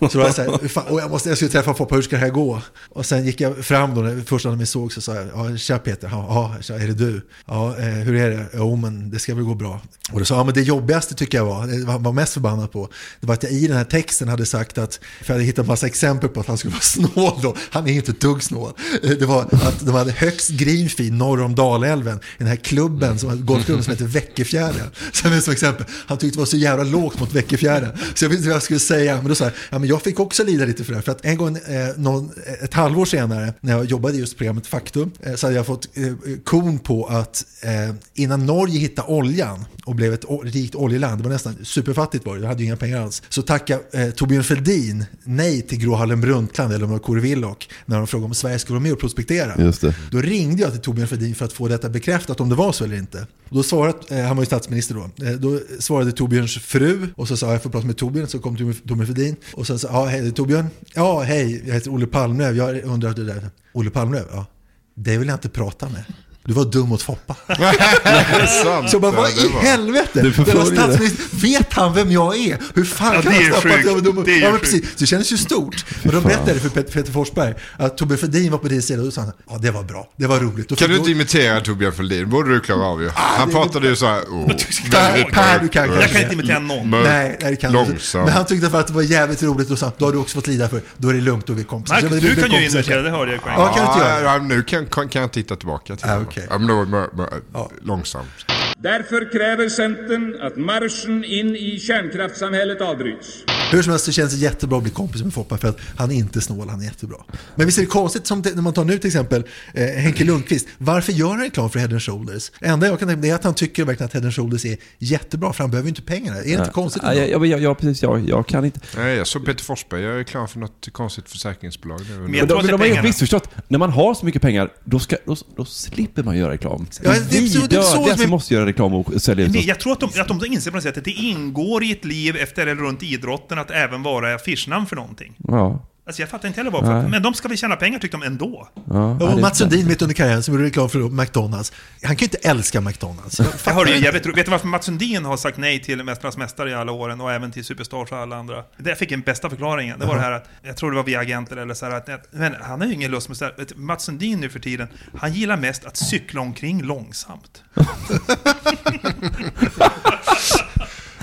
Så 0.00 0.08
då 0.12 0.18
var 0.18 0.26
jag 0.26 0.34
så 0.34 0.42
här, 0.42 0.68
fan, 0.68 0.84
och 0.86 1.00
jag, 1.00 1.10
måste, 1.10 1.28
jag 1.28 1.38
skulle 1.38 1.50
träffa 1.50 1.74
Foppa, 1.74 1.94
hur 1.94 2.02
ska 2.02 2.16
det 2.16 2.22
här 2.22 2.30
gå? 2.30 2.62
Och 2.88 3.06
sen 3.06 3.26
gick 3.26 3.40
jag 3.40 3.64
fram 3.64 3.94
då, 3.94 4.00
när 4.00 4.20
första 4.22 4.48
gången 4.48 4.58
vi 4.58 4.66
såg 4.66 4.92
så 4.92 5.00
sa 5.00 5.14
jag, 5.14 5.26
ja, 5.34 5.56
tja 5.56 5.78
Peter, 5.78 6.08
ja, 6.08 6.54
är 6.68 6.86
det 6.86 6.94
du? 6.94 7.26
Ja, 7.46 7.78
eh, 7.78 7.84
hur 7.84 8.14
är 8.14 8.30
det? 8.30 8.46
Jo, 8.54 8.76
men 8.76 9.10
det 9.10 9.18
ska 9.18 9.34
väl 9.34 9.44
gå 9.44 9.54
bra. 9.54 9.80
Och 10.12 10.18
då 10.18 10.24
sa 10.24 10.34
han, 10.34 10.40
ja, 10.40 10.44
men 10.44 10.54
det 10.54 10.62
jobbigaste 10.62 11.14
tycker 11.14 11.38
jag 11.38 11.44
var, 11.44 11.66
det 11.66 11.92
han 11.92 12.02
var 12.02 12.12
mest 12.12 12.32
förbannad 12.32 12.72
på, 12.72 12.88
det 13.20 13.26
var 13.26 13.34
att 13.34 13.42
jag 13.42 13.52
i 13.52 13.66
den 13.66 13.76
här 13.76 13.84
texten 13.84 14.28
hade 14.28 14.46
sagt 14.46 14.78
att, 14.78 14.94
för 14.94 15.26
jag 15.26 15.34
hade 15.34 15.44
hittat 15.44 15.66
massa 15.66 15.86
exempel 15.86 16.28
på 16.28 16.40
att 16.40 16.46
han 16.46 16.58
skulle 16.58 16.72
vara 16.72 16.80
snål 16.82 17.38
då, 17.42 17.56
han 17.70 17.88
är 17.88 17.92
inte 17.92 18.10
ett 18.10 18.20
dugg 18.20 18.42
snål. 18.42 18.72
Det 19.02 19.26
var 19.26 19.42
att 19.42 19.80
de 19.80 19.90
hade 19.90 20.12
högst 20.12 20.50
greenfield 20.50 21.07
norr 21.10 21.42
om 21.42 21.54
Dalälven, 21.54 22.16
i 22.16 22.20
den 22.38 22.48
här 22.48 22.56
klubben, 22.56 23.18
som, 23.18 23.46
golfklubben 23.46 23.84
som 23.84 23.90
heter 23.90 24.06
Väckefjärden. 24.06 24.86
Som, 25.12 25.40
som 25.40 25.52
exempel, 25.52 25.86
han 25.90 26.18
tyckte 26.18 26.36
det 26.36 26.40
var 26.40 26.46
så 26.46 26.56
jävla 26.56 26.84
lågt 26.84 27.20
mot 27.20 27.32
Väckefjärden. 27.32 27.90
Så 28.14 28.24
jag 28.24 28.30
vet 28.30 28.38
inte 28.38 28.48
vad 28.48 28.56
jag 28.56 28.62
skulle 28.62 28.80
säga, 28.80 29.16
men 29.16 29.28
då 29.28 29.34
sa 29.34 29.44
jag, 29.44 29.52
ja, 29.70 29.78
men 29.78 29.88
jag 29.88 30.02
fick 30.02 30.20
också 30.20 30.44
lida 30.44 30.64
lite 30.64 30.84
för 30.84 30.92
det 30.92 30.96
här. 30.96 31.02
För 31.02 31.12
att 31.12 31.24
en 31.24 31.36
gång, 31.36 31.56
eh, 31.56 31.88
någon, 31.96 32.30
ett 32.62 32.74
halvår 32.74 33.04
senare, 33.04 33.54
när 33.60 33.72
jag 33.72 33.84
jobbade 33.84 34.18
just 34.18 34.36
programmet 34.36 34.66
Faktum, 34.66 35.10
eh, 35.20 35.34
så 35.34 35.46
hade 35.46 35.56
jag 35.56 35.66
fått 35.66 35.88
eh, 35.96 36.12
kon 36.44 36.78
på 36.78 37.06
att 37.06 37.44
eh, 37.62 37.94
innan 38.14 38.46
Norge 38.46 38.78
hittade 38.78 39.08
oljan 39.08 39.64
och 39.84 39.94
blev 39.94 40.14
ett 40.14 40.24
rikt 40.44 40.74
oljeland, 40.74 41.18
det 41.18 41.24
var 41.24 41.30
nästan 41.30 41.56
superfattigt 41.64 42.26
var 42.26 42.34
det, 42.34 42.40
jag 42.40 42.48
hade 42.48 42.60
ju 42.60 42.66
inga 42.66 42.76
pengar 42.76 43.02
alls, 43.02 43.22
så 43.28 43.42
tackade 43.42 43.82
eh, 43.92 44.10
Torbjörn 44.10 44.44
Fälldin 44.44 45.04
nej 45.24 45.62
till 45.62 45.78
Gro 45.78 45.94
Harlem 45.94 46.20
Brundtland, 46.20 46.72
eller 46.72 46.84
om 46.84 46.90
det 46.90 46.94
var 46.94 47.04
Kåre 47.04 47.20
Willoch, 47.20 47.68
när 47.86 47.96
de 47.96 48.06
frågade 48.06 48.26
om 48.26 48.34
Sverige 48.34 48.58
skulle 48.58 48.74
vara 48.74 48.82
med 48.82 48.92
och 48.92 49.00
prospektera. 49.00 49.54
Just 49.58 49.80
det. 49.80 49.94
Då 50.10 50.20
ringde 50.20 50.62
jag 50.62 50.72
till 50.72 50.80
Torbjörn 50.80 50.97
Fälldin 51.06 51.34
för 51.34 51.44
att 51.44 51.52
få 51.52 51.68
detta 51.68 51.88
bekräftat 51.88 52.40
om 52.40 52.48
det 52.48 52.54
var 52.54 52.72
så 52.72 52.84
eller 52.84 52.96
inte. 52.96 53.26
Och 53.48 53.56
då 53.56 53.62
svarade, 53.62 53.98
eh, 54.08 54.26
han 54.26 54.36
var 54.36 54.42
ju 54.42 54.46
statsminister 54.46 54.94
då, 54.94 55.24
eh, 55.26 55.32
då 55.32 55.60
svarade 55.78 56.12
Torbjörns 56.12 56.58
fru 56.58 57.08
och 57.16 57.28
så 57.28 57.36
sa 57.36 57.46
jag 57.46 57.54
jag 57.54 57.62
får 57.62 57.70
prata 57.70 57.86
med 57.86 57.96
Torbjörn, 57.96 58.26
så 58.26 58.38
kom 58.38 58.56
Torbjörn 58.56 59.06
Fälldin 59.06 59.36
och 59.54 59.66
sen 59.66 59.78
sa 59.78 59.88
ja 59.92 60.04
hej 60.04 60.20
det 60.20 60.26
är 60.26 60.30
Torbjörn, 60.30 60.66
ja 60.94 61.20
hej 61.20 61.62
jag 61.66 61.74
heter 61.74 61.94
Olle 61.94 62.06
Palmlöv, 62.06 62.56
jag 62.56 62.84
undrar 62.84 63.14
det 63.14 63.24
där, 63.24 63.50
Olle 63.72 63.90
Palmlöv, 63.90 64.24
ja. 64.32 64.46
Det 64.94 65.18
vill 65.18 65.28
jag 65.28 65.34
inte 65.34 65.48
prata 65.48 65.88
med 65.88 66.04
du 66.48 66.54
var 66.54 66.64
dum 66.64 66.88
mot 66.88 67.02
Foppa. 67.02 67.36
det 67.46 68.46
sant? 68.64 68.90
Så 68.90 68.98
bara, 69.00 69.12
vad 69.12 69.24
det 69.36 69.40
i 69.42 69.48
var- 69.48 69.60
helvete? 69.60 70.08
Du 70.14 70.20
Denna 70.20 70.34
förföljer 70.34 70.70
det. 70.70 70.76
statsminister, 70.76 71.24
vet 71.36 71.72
han 71.72 71.94
vem 71.94 72.12
jag 72.12 72.36
är? 72.36 72.58
Hur 72.74 72.84
fan 72.84 73.14
Ja, 73.14 73.22
kan 73.22 73.32
det 73.32 73.38
är 73.38 73.50
han 73.50 73.60
stoppa 73.60 73.74
att 73.74 73.84
jag 73.84 73.94
var 73.94 74.00
dum 74.00 74.14
mot... 74.14 74.24
Det 74.24 74.36
Ja, 74.38 74.50
men 74.50 74.60
precis. 74.60 74.84
Så 74.84 74.94
det 74.98 75.06
kändes 75.06 75.32
ju 75.32 75.36
stort. 75.36 75.84
Men 76.02 76.14
de 76.14 76.22
berättade 76.24 76.60
för 76.60 76.68
Pet- 76.68 76.92
Peter 76.92 77.12
Forsberg 77.12 77.54
att 77.76 77.96
Tobbe 77.98 78.16
Fredin 78.16 78.50
var 78.52 78.58
på 78.58 78.68
din 78.68 78.82
sida 78.82 78.98
och 79.00 79.04
då 79.04 79.10
sa 79.10 79.20
han, 79.20 79.32
ja 79.50 79.58
det 79.58 79.70
var 79.70 79.82
bra, 79.82 80.08
det 80.16 80.26
var 80.26 80.40
roligt. 80.40 80.72
Och 80.72 80.78
Kan 80.78 80.88
du 80.88 80.94
då- 80.94 80.98
inte 81.00 81.10
imitera 81.10 81.60
Torbjörn 81.60 81.92
Fälldin? 81.92 82.30
borde 82.30 82.50
du 82.54 82.60
klara 82.60 82.84
av 82.84 83.02
ju. 83.02 83.08
Han 83.14 83.48
det- 83.48 83.54
pratade 83.54 83.88
ju 83.88 83.96
så 83.96 84.06
här. 84.06 84.20
Oh, 84.20 84.46
Per, 84.90 85.24
per, 85.32 85.58
du 85.58 85.68
kan 85.68 85.92
Jag 85.92 86.10
kan 86.10 86.20
inte 86.22 86.34
imitera 86.34 86.58
någon. 86.58 86.90
Mörk, 86.90 87.04
Nej, 87.06 87.38
nej, 87.42 87.50
det 87.50 87.56
kan 87.56 87.72
du 87.72 87.78
inte. 87.78 87.94
Men 88.18 88.28
han 88.28 88.46
tyckte 88.46 88.70
för 88.70 88.80
att 88.80 88.86
det 88.86 88.92
var 88.92 89.02
jävligt 89.02 89.42
roligt 89.42 89.70
och 89.70 89.78
sa, 89.78 89.92
då 89.98 90.04
har 90.04 90.12
du 90.12 90.18
också 90.18 90.34
fått 90.34 90.46
lida 90.46 90.68
för, 90.68 90.80
då 90.96 91.08
är 91.08 91.14
det 91.14 91.20
lugnt 91.20 91.48
och 91.50 91.56
vi 91.58 91.60
är 91.60 91.66
kompisar. 91.66 92.00
Du 92.02 92.08
kan 92.36 92.50
ju 92.50 92.66
imitera, 92.66 93.02
det 93.02 93.10
hörde 93.10 93.32
jag 93.32 93.40
Ja, 93.46 93.74
kan 93.74 93.84
du 93.86 93.92
inte 93.92 94.04
göra 94.22 94.38
det? 94.38 94.44
Nu 94.44 94.62
kan, 94.62 95.08
jag 95.22 95.32
titta 95.32 95.56
tillbaka 95.56 95.96
till 95.96 96.06
Ah, 96.38 96.44
honom. 96.44 96.46
okej. 96.46 96.46
Ja, 96.50 96.58
men 96.58 96.68
då, 96.68 96.84
mör, 96.84 97.08
mör, 97.12 97.40
långsamt. 97.82 98.57
Därför 98.82 99.32
kräver 99.32 99.68
Centern 99.68 100.40
att 100.42 100.56
marschen 100.56 101.24
in 101.24 101.56
i 101.56 101.78
kärnkraftssamhället 101.80 102.80
avbryts. 102.80 103.26
Hur 103.72 103.82
som 103.82 103.90
helst 103.90 104.04
så 104.04 104.12
känns 104.12 104.32
det 104.32 104.38
jättebra 104.38 104.76
att 104.76 104.82
bli 104.82 104.92
kompis 104.92 105.22
med 105.22 105.34
Foppa 105.34 105.58
för 105.58 105.68
att 105.68 105.78
han 105.96 106.10
är 106.10 106.14
inte 106.14 106.40
snål, 106.40 106.68
han 106.68 106.80
är 106.80 106.84
jättebra. 106.84 107.16
Men 107.54 107.66
visst 107.66 107.78
är 107.78 107.82
det 107.82 107.86
konstigt 107.88 108.26
som 108.26 108.42
det, 108.42 108.54
när 108.54 108.62
man 108.62 108.72
tar 108.72 108.84
nu 108.84 108.98
till 108.98 109.06
exempel 109.08 109.44
eh, 109.74 109.84
Henke 109.86 110.24
Lundqvist. 110.24 110.68
Varför 110.78 111.12
gör 111.12 111.28
han 111.28 111.40
reklam 111.40 111.70
för 111.70 111.78
Head 111.78 111.88
and 111.90 112.02
Shoulders? 112.02 112.50
Det 112.60 112.66
enda 112.66 112.86
jag 112.86 112.98
kan 112.98 113.08
tänka 113.08 113.20
mig 113.20 113.30
är 113.30 113.34
att 113.34 113.44
han 113.44 113.54
tycker 113.54 113.84
verkligen 113.84 114.06
att 114.06 114.12
Head 114.14 114.22
and 114.22 114.34
Shoulders 114.34 114.64
är 114.64 114.76
jättebra 114.98 115.52
för 115.52 115.62
han 115.64 115.70
behöver 115.70 115.86
ju 115.86 115.90
inte 115.90 116.02
pengarna. 116.02 116.38
Är 116.38 116.42
det 116.44 116.50
inte 116.50 116.70
konstigt? 116.70 117.02
Ja, 117.04 117.14
ja, 117.14 117.46
ja, 117.46 117.58
ja, 117.58 117.74
precis. 117.74 118.02
Jag, 118.02 118.28
jag 118.28 118.46
kan 118.48 118.64
inte. 118.64 118.80
Nej, 118.96 119.16
jag 119.16 119.26
såg 119.26 119.46
Peter 119.46 119.64
Forsberg 119.64 120.02
jag 120.02 120.20
är 120.20 120.24
klar 120.24 120.46
för 120.46 120.58
något 120.58 120.88
konstigt 120.92 121.30
försäkringsbolag. 121.30 122.00
Men 122.10 122.22
Men 122.22 122.34
jag 122.34 122.48
tror 122.48 122.58
att 122.58 122.64
men 122.64 122.78
det 122.78 122.84
de 122.84 122.90
har 122.90 122.96
ju 122.96 123.02
missförstått. 123.02 123.50
När 123.68 123.78
man 123.78 123.90
har 123.90 124.14
så 124.14 124.26
mycket 124.26 124.42
pengar, 124.42 124.72
då, 124.84 124.98
ska, 124.98 125.16
då, 125.24 125.36
då 125.56 125.64
slipper 125.64 126.22
man 126.22 126.38
göra 126.38 126.52
reklam. 126.52 126.86
Ja, 127.02 127.10
det 127.10 127.16
är 127.16 127.20
så- 127.20 127.28
det 127.30 127.36
är 127.36 127.48
så 127.48 127.60
Vidödiga 127.60 127.82
som 127.82 128.04
som 128.04 128.22
är- 128.22 128.26
måste 128.28 128.54
göra 128.54 128.67
reklam 128.68 128.94
och 128.94 129.22
sälja 129.22 129.44
ut. 129.44 129.56
Oss. 129.56 129.64
jag 129.64 129.80
tror 129.80 129.92
att 129.92 130.00
de, 130.00 130.20
att 130.20 130.28
de 130.28 130.52
inser 130.52 130.70
på 130.70 130.76
något 130.76 130.84
sätt 130.84 130.98
att 130.98 131.04
det 131.04 131.10
ingår 131.10 131.84
i 131.84 131.92
ett 131.92 132.04
liv 132.04 132.36
efter 132.36 132.66
eller 132.66 132.82
runt 132.82 133.02
idrotten 133.02 133.58
att 133.58 133.70
även 133.70 134.02
vara 134.02 134.34
affischnamn 134.34 134.86
för 134.86 134.96
någonting. 134.96 135.34
Ja. 135.48 135.84
Alltså 136.08 136.22
jag 136.22 136.28
fattar 136.28 136.48
inte 136.48 136.60
heller 136.60 136.70
varför. 136.70 137.00
Nej. 137.02 137.10
Men 137.10 137.22
de 137.22 137.34
ska 137.34 137.48
väl 137.48 137.58
tjäna 137.58 137.76
pengar 137.76 137.98
tyckte 137.98 138.16
de 138.16 138.22
ändå. 138.26 138.68
Ja, 138.90 139.10
och 139.10 139.40
Mats 139.40 139.58
Sundin 139.58 139.86
mitt 139.86 140.02
under 140.02 140.14
karriären 140.14 140.42
som 140.42 140.54
gjorde 140.54 140.66
reklam 140.66 140.88
för 140.90 140.98
McDonalds. 140.98 141.72
Han 142.02 142.16
kan 142.16 142.18
ju 142.18 142.24
inte 142.24 142.36
älska 142.48 142.80
McDonalds. 142.80 143.38
Jag 143.38 143.48
Jag 143.64 143.72
hörde 143.72 143.90
ju 143.90 144.04
jävligt 144.04 144.26
ro- 144.26 144.34
Vet 144.34 144.44
du 144.44 144.50
varför 144.50 144.66
Mats 144.66 144.86
Sundin 144.86 145.24
har 145.24 145.36
sagt 145.36 145.58
nej 145.58 145.82
till 145.82 146.04
Mästarnas 146.04 146.36
Mästare 146.36 146.70
i 146.70 146.74
alla 146.74 146.92
åren 146.92 147.20
och 147.20 147.32
även 147.32 147.52
till 147.52 147.64
Superstars 147.64 148.12
och 148.12 148.18
alla 148.18 148.36
andra? 148.36 148.64
Det 148.76 148.88
jag 148.90 148.98
fick 148.98 149.10
den 149.10 149.20
bästa 149.20 149.50
förklaringen. 149.50 149.98
Det 149.98 150.06
var 150.06 150.14
det 150.14 150.20
här 150.20 150.32
att, 150.32 150.48
jag 150.62 150.76
tror 150.76 150.90
det 150.90 150.96
var 150.96 151.04
via 151.04 151.20
agenter 151.20 151.56
eller 151.56 151.74
så 151.74 151.86
här 151.86 151.92
att, 151.92 152.08
men 152.30 152.54
han 152.60 152.80
har 152.80 152.88
ju 152.88 152.94
ingen 152.94 153.10
lust 153.10 153.28
med 153.28 153.36
så 153.36 153.44
här, 153.44 153.54
vet 153.58 153.68
du, 153.68 153.74
Mats 153.74 154.04
Sundin 154.04 154.40
nu 154.40 154.48
för 154.48 154.58
tiden, 154.60 154.88
han 155.18 155.32
gillar 155.32 155.56
mest 155.56 155.84
att 155.84 155.96
cykla 155.96 156.40
omkring 156.40 156.82
långsamt. 156.82 157.62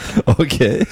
Okej. 0.26 0.88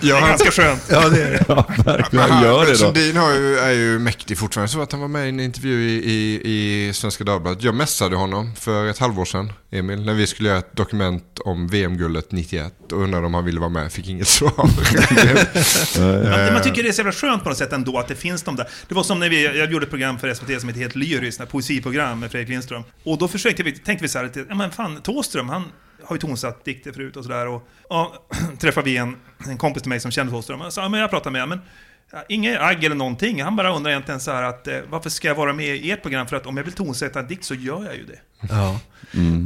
Det 0.00 0.10
är 0.10 0.20
ganska 0.20 0.50
skönt. 0.50 0.82
Ja, 0.90 1.08
det 1.08 1.22
är 1.22 1.30
det. 1.30 1.44
Ja, 1.48 1.66
verkligen. 1.84 2.30
han, 2.30 2.44
Gör 2.44 2.64
det 2.64 2.70
då. 2.72 2.76
Sundin 2.76 3.16
har 3.16 3.34
ju, 3.34 3.58
är 3.58 3.70
ju 3.70 3.98
mäktig 3.98 4.38
fortfarande. 4.38 4.72
Så 4.72 4.80
att 4.82 4.92
han 4.92 5.00
var 5.00 5.08
med 5.08 5.26
i 5.26 5.28
en 5.28 5.40
intervju 5.40 5.90
i, 5.90 5.94
i, 5.94 6.40
i 6.88 6.92
Svenska 6.92 7.24
Dagbladet. 7.24 7.62
Jag 7.62 7.74
messade 7.74 8.16
honom 8.16 8.54
för 8.56 8.86
ett 8.86 8.98
halvår 8.98 9.24
sedan, 9.24 9.52
Emil, 9.70 10.04
när 10.04 10.14
vi 10.14 10.26
skulle 10.26 10.48
göra 10.48 10.58
ett 10.58 10.76
dokument 10.76 11.38
om 11.44 11.68
VM-guldet 11.68 12.32
91 12.32 12.72
och 12.92 13.02
undrade 13.02 13.26
om 13.26 13.34
han 13.34 13.44
ville 13.44 13.60
vara 13.60 13.70
med. 13.70 13.92
Fick 13.92 14.08
inget 14.08 14.28
svar. 14.28 14.52
Man, 16.44 16.52
man 16.52 16.62
tycker 16.62 16.82
det 16.82 16.88
är 16.88 16.92
så 16.92 17.00
jävla 17.00 17.12
skönt 17.12 17.42
på 17.42 17.48
något 17.48 17.58
sätt 17.58 17.72
ändå 17.72 17.98
att 17.98 18.08
det 18.08 18.14
finns 18.14 18.42
de 18.42 18.56
där. 18.56 18.68
Det 18.88 18.94
var 18.94 19.02
som 19.02 19.20
när 19.20 19.28
vi, 19.28 19.58
jag 19.58 19.72
gjorde 19.72 19.84
ett 19.84 19.90
program 19.90 20.18
för 20.18 20.34
SVT 20.34 20.60
som 20.60 20.68
heter 20.68 20.80
Helt 20.80 20.96
Lyriskt, 20.96 21.40
ett 21.40 21.50
poesiprogram 21.50 22.20
med 22.20 22.30
Fredrik 22.30 22.48
Lindström. 22.48 22.82
Och 23.04 23.18
då 23.18 23.28
försökte 23.28 23.62
vi, 23.62 23.72
tänkte 23.72 24.02
vi 24.02 24.08
så 24.08 24.18
här, 24.18 24.24
att, 24.24 24.36
ja 24.48 24.54
men 24.54 24.70
fan, 24.70 25.00
Thåström, 25.02 25.48
han 25.48 25.64
har 26.08 26.16
ju 26.16 26.20
tonsatt 26.20 26.64
dikter 26.64 26.92
förut 26.92 27.16
och 27.16 27.22
sådär. 27.24 27.46
Och 27.48 27.68
ja, 27.88 28.14
träffade 28.58 28.84
vi 28.90 28.96
en, 28.96 29.16
en 29.48 29.56
kompis 29.58 29.82
till 29.82 29.88
mig 29.90 30.00
som 30.00 30.10
kände 30.10 30.32
Thåström. 30.32 30.60
Och 30.60 30.72
sa, 30.72 30.82
ja, 30.82 30.88
men 30.88 31.00
jag 31.00 31.10
pratade 31.10 31.32
med 31.32 31.42
honom, 31.42 31.58
men 31.58 31.68
ja, 32.12 32.24
Inget 32.28 32.60
agg 32.60 32.84
eller 32.84 32.96
någonting. 32.96 33.42
Han 33.42 33.56
bara 33.56 33.76
undrar 33.76 33.90
egentligen 33.90 34.20
så 34.20 34.30
här 34.32 34.42
att 34.42 34.68
eh, 34.68 34.74
varför 34.90 35.10
ska 35.10 35.28
jag 35.28 35.34
vara 35.34 35.52
med 35.52 35.76
i 35.76 35.90
ert 35.90 36.02
program? 36.02 36.26
För 36.26 36.36
att 36.36 36.46
om 36.46 36.56
jag 36.56 36.64
vill 36.64 36.72
tonsätta 36.72 37.20
en 37.20 37.26
dikt 37.28 37.44
så 37.44 37.54
gör 37.54 37.84
jag 37.84 37.96
ju 37.96 38.04
det. 38.06 38.18
Ja. 38.48 38.80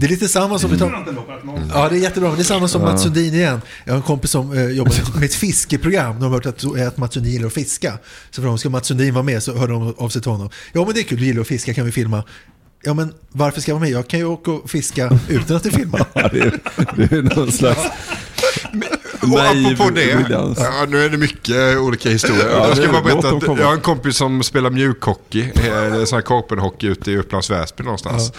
Det 0.00 0.06
är 0.06 0.10
lite 0.10 0.28
samma 0.28 0.58
som... 0.58 0.70
vi 0.70 0.78
tar- 0.78 0.90
Ja, 1.74 1.88
det 1.88 1.96
är 1.96 2.00
jättebra. 2.00 2.30
Det 2.34 2.42
är 2.42 2.44
samma 2.44 2.68
som 2.68 2.82
Mats 2.82 3.02
Sundin 3.02 3.34
igen. 3.34 3.60
Jag 3.84 3.92
har 3.92 3.96
en 3.96 4.02
kompis 4.02 4.30
som 4.30 4.52
eh, 4.52 4.64
jobbar 4.70 5.14
med 5.14 5.24
ett 5.24 5.34
fiskeprogram. 5.34 6.14
De 6.20 6.22
har 6.22 6.30
hört 6.30 6.46
att, 6.46 6.64
att 6.80 6.96
Mats 6.96 7.14
Sundin 7.14 7.32
gillar 7.32 7.46
att 7.46 7.52
fiska. 7.54 7.98
Så 8.30 8.34
frågade 8.34 8.52
de, 8.52 8.58
ska 8.58 8.70
Mats 8.70 8.86
Sundin 8.86 9.14
vara 9.14 9.22
med? 9.24 9.42
Så 9.42 9.56
hörde 9.58 9.72
de 9.72 9.94
av 9.98 10.08
sig 10.08 10.22
till 10.22 10.30
honom. 10.30 10.50
Ja, 10.72 10.84
men 10.84 10.94
det 10.94 11.00
är 11.00 11.04
kul. 11.04 11.18
Du 11.18 11.24
gillar 11.24 11.40
att 11.40 11.48
fiska. 11.48 11.74
Kan 11.74 11.84
vi 11.86 11.92
filma? 11.92 12.24
Ja, 12.84 12.94
men 12.94 13.14
varför 13.28 13.60
ska 13.60 13.70
jag 13.70 13.76
vara 13.76 13.84
med? 13.84 13.90
Jag 13.90 14.08
kan 14.08 14.20
ju 14.20 14.26
åka 14.26 14.50
och 14.50 14.70
fiska 14.70 15.18
utan 15.28 15.56
att 15.56 15.62
det 15.62 15.70
filmar. 15.70 16.06
Ja, 16.14 16.28
det, 16.32 16.40
är, 16.40 16.60
det 16.96 17.12
är 17.16 17.22
någon 17.22 17.52
slags... 17.52 17.80
Och 19.22 19.28
naiv 19.28 19.66
apropå 19.66 19.90
det, 19.94 20.26
ja, 20.58 20.86
nu 20.88 21.04
är 21.04 21.10
det 21.10 21.16
mycket 21.18 21.78
olika 21.78 22.08
historier. 22.10 22.48
Ja, 22.50 22.68
jag 22.68 22.76
ska 22.76 22.92
bara 22.92 23.02
berätta 23.02 23.28
att 23.28 23.58
jag 23.58 23.66
har 23.66 23.72
en 23.74 23.80
kompis 23.80 24.16
som 24.16 24.42
spelar 24.42 24.70
mjukhockey, 24.70 25.40
eh, 25.54 26.04
sån 26.04 26.16
här 26.16 26.22
korpenhockey 26.22 26.86
ute 26.86 27.10
i 27.10 27.16
Upplands 27.16 27.50
Väsby 27.50 27.84
någonstans. 27.84 28.32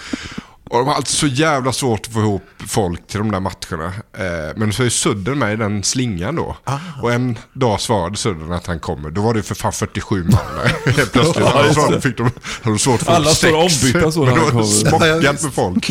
Och 0.73 0.79
de 0.79 0.87
har 0.87 0.95
alltid 0.95 1.15
så 1.15 1.27
jävla 1.27 1.73
svårt 1.73 2.07
att 2.07 2.13
få 2.13 2.19
ihop 2.19 2.43
folk 2.67 3.07
till 3.07 3.17
de 3.17 3.31
där 3.31 3.39
matcherna. 3.39 3.93
Eh, 4.17 4.55
men 4.55 4.73
så 4.73 4.83
är 4.83 4.89
Sudden 4.89 5.39
med 5.39 5.53
i 5.53 5.55
den 5.55 5.83
slingan 5.83 6.35
då. 6.35 6.57
Och 7.01 7.13
en 7.13 7.37
dag 7.53 7.81
svarade 7.81 8.17
Sudden 8.17 8.51
att 8.51 8.67
han 8.67 8.79
kommer. 8.79 9.09
Då 9.09 9.21
var 9.21 9.33
det 9.33 9.43
för 9.43 9.55
fan 9.55 9.73
47 9.73 10.23
man 10.23 10.31
där. 10.31 10.91
Helt 10.91 11.11
plötsligt. 11.11 11.73
Så 11.73 11.91
det. 11.91 12.01
fick 12.01 12.17
de, 12.17 12.31
de 12.63 12.79
svårt 12.79 13.01
att 13.01 13.05
få 13.05 13.11
Alla 13.11 13.29
står 13.29 13.55
ombytta 13.55 14.11
så 14.11 14.25
när 14.25 14.31
Men 14.31 14.39
han 14.39 14.51
kommer. 14.51 14.63
Smockat 14.63 15.43
med 15.43 15.53
folk. 15.53 15.89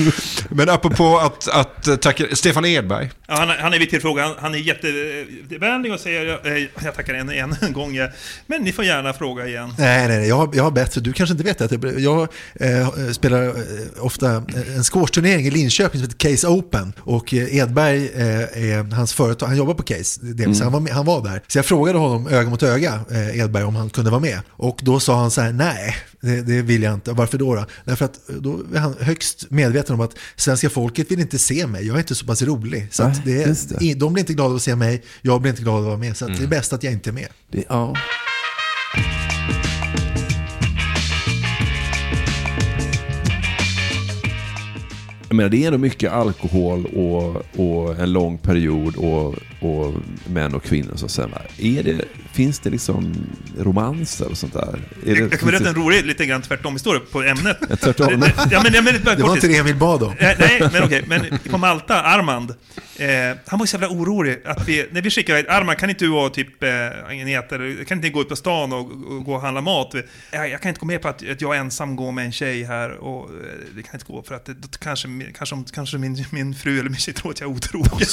Men 0.50 0.68
apropå 0.68 1.18
att, 1.18 1.48
att 1.48 1.88
eh, 1.88 1.96
tacka, 1.96 2.24
Stefan 2.32 2.64
Edberg. 2.64 3.10
Ja, 3.26 3.34
han, 3.34 3.48
han 3.48 3.74
är 3.74 3.78
viktig 3.78 4.02
fråga. 4.02 4.22
Han, 4.22 4.34
han 4.38 4.54
är 4.54 4.58
jättevänlig 4.58 5.92
och 5.92 6.00
säger 6.00 6.56
eh, 6.56 6.68
jag 6.84 6.94
tackar 6.94 7.14
en, 7.14 7.30
en, 7.30 7.56
en 7.60 7.72
gång. 7.72 7.98
Men 8.46 8.62
ni 8.62 8.72
får 8.72 8.84
gärna 8.84 9.12
fråga 9.12 9.46
igen. 9.46 9.74
Nej, 9.78 10.08
nej, 10.08 10.18
nej. 10.18 10.28
Jag, 10.28 10.36
har, 10.36 10.50
jag 10.52 10.64
har 10.64 10.70
bättre. 10.70 11.00
Du 11.00 11.12
kanske 11.12 11.32
inte 11.32 11.44
vet 11.44 11.58
det. 11.58 12.00
Jag, 12.00 12.00
jag 12.00 12.28
eh, 12.60 13.10
spelar 13.12 13.46
eh, 13.46 13.52
ofta 14.00 14.42
en 14.76 14.84
squashturnering 14.84 15.46
i 15.46 15.50
Linköping 15.50 16.00
som 16.00 16.10
heter 16.10 16.30
Case 16.30 16.46
Open. 16.48 16.92
Och 16.98 17.34
eh, 17.34 17.56
Edberg 17.56 18.06
eh, 18.14 18.72
är 18.72 18.94
hans 18.94 19.12
företag. 19.12 19.46
Han 19.46 19.56
jobbar 19.56 19.74
på 19.74 19.82
Case. 19.82 20.20
Delvis. 20.22 20.60
Mm. 20.60 20.72
Han, 20.72 20.84
var 20.84 20.90
han 20.92 21.06
var 21.06 21.24
där. 21.24 21.42
Så 21.48 21.58
jag 21.58 21.66
frågade 21.66 21.98
honom 21.98 22.26
öga 22.28 22.50
mot 22.50 22.62
öga, 22.62 23.00
eh, 23.10 23.38
Edberg, 23.38 23.64
om 23.64 23.76
han 23.76 23.90
kunde 23.90 24.10
vara 24.10 24.20
med. 24.20 24.40
Och 24.50 24.78
då 24.82 25.00
sa 25.00 25.20
han 25.20 25.30
så 25.30 25.40
här, 25.40 25.52
nej, 25.52 25.96
det, 26.20 26.42
det 26.42 26.62
vill 26.62 26.82
jag 26.82 26.94
inte. 26.94 27.12
Varför 27.12 27.38
då? 27.38 27.54
då? 27.54 27.66
Därför 27.84 28.04
att 28.04 28.30
eh, 28.30 28.34
då 28.36 28.60
är 28.74 28.78
han 28.78 28.94
högst 29.00 29.50
medveten 29.50 29.94
om 29.94 30.00
att 30.00 30.12
svenska 30.36 30.70
folket 30.70 31.10
vill 31.10 31.20
inte 31.20 31.38
se 31.38 31.66
mig. 31.66 31.86
Jag 31.86 31.94
är 31.96 32.00
inte 32.00 32.14
så 32.14 32.26
pass 32.26 32.42
rolig. 32.42 32.88
Så 32.90 33.02
att 33.02 33.26
Nej, 33.26 33.44
det 33.44 33.78
det. 33.78 33.94
de 33.94 34.12
blir 34.12 34.20
inte 34.22 34.34
glada 34.34 34.54
att 34.54 34.62
se 34.62 34.76
mig. 34.76 35.02
Jag 35.22 35.40
blir 35.40 35.50
inte 35.50 35.62
glad 35.62 35.78
att 35.78 35.84
vara 35.86 35.96
med. 35.96 36.16
Så 36.16 36.24
Mm. 36.24 36.38
det 36.38 36.44
är 36.44 36.48
bäst 36.48 36.72
att 36.72 36.82
jag 36.82 36.92
inte 36.92 37.10
är 37.10 37.12
med. 37.12 37.28
Det, 37.52 37.64
ja. 37.68 37.94
Jag 45.32 45.36
menar, 45.36 45.50
det 45.50 45.62
är 45.62 45.66
ändå 45.66 45.78
mycket 45.78 46.12
alkohol 46.12 46.86
och, 46.86 47.36
och 47.56 48.00
en 48.00 48.12
lång 48.12 48.38
period 48.38 48.96
och, 48.96 49.34
och 49.60 49.92
män 50.26 50.54
och 50.54 50.62
kvinnor. 50.62 50.92
Så 50.96 51.04
att 51.04 51.10
säga. 51.10 51.28
Är 51.58 51.82
det, 51.82 52.04
finns 52.32 52.58
det 52.58 52.70
liksom 52.70 53.14
romanser 53.58 54.30
och 54.30 54.38
sånt 54.38 54.52
där? 54.52 54.78
Är 55.06 55.08
Jag, 55.08 55.18
jag 55.18 55.40
kan 55.40 55.46
berätta 55.48 55.64
det- 55.64 55.70
en 55.70 55.76
rolig, 55.76 56.06
lite 56.06 56.26
grann 56.26 56.42
tvärtom 56.42 56.72
historia 56.72 57.00
på 57.12 57.22
ämnet. 57.22 57.58
Ja, 57.70 57.76
tvärtom. 57.76 58.06
Det- 58.08 58.16
det- 58.16 58.32
Ja, 58.50 58.60
men, 58.64 58.72
ja, 58.74 58.82
men, 58.82 58.94
bara 59.04 59.14
Det 59.14 59.22
var 59.22 59.28
kortis. 59.28 59.44
inte 59.44 59.54
det 59.56 59.60
Emil 59.60 59.76
bad 59.76 60.02
om. 60.02 60.10
Eh, 60.18 60.30
Nej, 60.38 60.62
men 60.72 60.82
okej. 60.84 61.04
Men 61.06 61.38
på 61.50 61.58
Malta, 61.58 62.02
Armand, 62.02 62.50
eh, 62.96 63.08
han 63.46 63.58
var 63.58 63.66
så 63.66 63.74
jävla 63.76 63.88
orolig 63.88 64.38
att 64.44 64.68
vi, 64.68 64.86
när 64.92 65.02
vi 65.02 65.10
skickade 65.10 65.38
iväg, 65.38 65.50
Armand 65.54 65.78
kan 65.78 65.90
inte 65.90 66.04
du 66.04 66.10
och 66.10 66.34
typ, 66.34 66.62
eh, 66.62 66.68
kan 67.08 67.18
inte 67.18 67.94
ni 67.94 68.10
gå 68.10 68.20
ut 68.20 68.28
på 68.28 68.36
stan 68.36 68.72
och, 68.72 68.80
och 68.80 69.24
gå 69.24 69.34
och 69.34 69.40
handla 69.40 69.60
mat? 69.60 69.94
Jag, 70.30 70.48
jag 70.50 70.60
kan 70.62 70.68
inte 70.68 70.80
gå 70.80 70.86
med 70.86 71.02
på 71.02 71.08
att, 71.08 71.28
att 71.30 71.40
jag 71.40 71.56
ensam 71.56 71.96
går 71.96 72.12
med 72.12 72.24
en 72.24 72.32
tjej 72.32 72.64
här 72.64 72.90
och 72.90 73.30
eh, 73.30 73.36
det 73.76 73.82
kan 73.82 73.94
inte 73.94 74.06
gå 74.12 74.22
för 74.22 74.34
att 74.34 74.44
det, 74.44 74.54
då 74.54 74.68
kanske, 74.80 75.08
kanske, 75.38 75.56
kanske 75.74 75.98
min, 75.98 76.24
min 76.30 76.54
fru 76.54 76.72
eller 76.80 76.90
min 76.90 76.98
tjej 76.98 77.14
tror 77.14 77.30
att 77.30 77.40
jag 77.40 77.50
är 77.50 77.54
otrogen. 77.54 78.06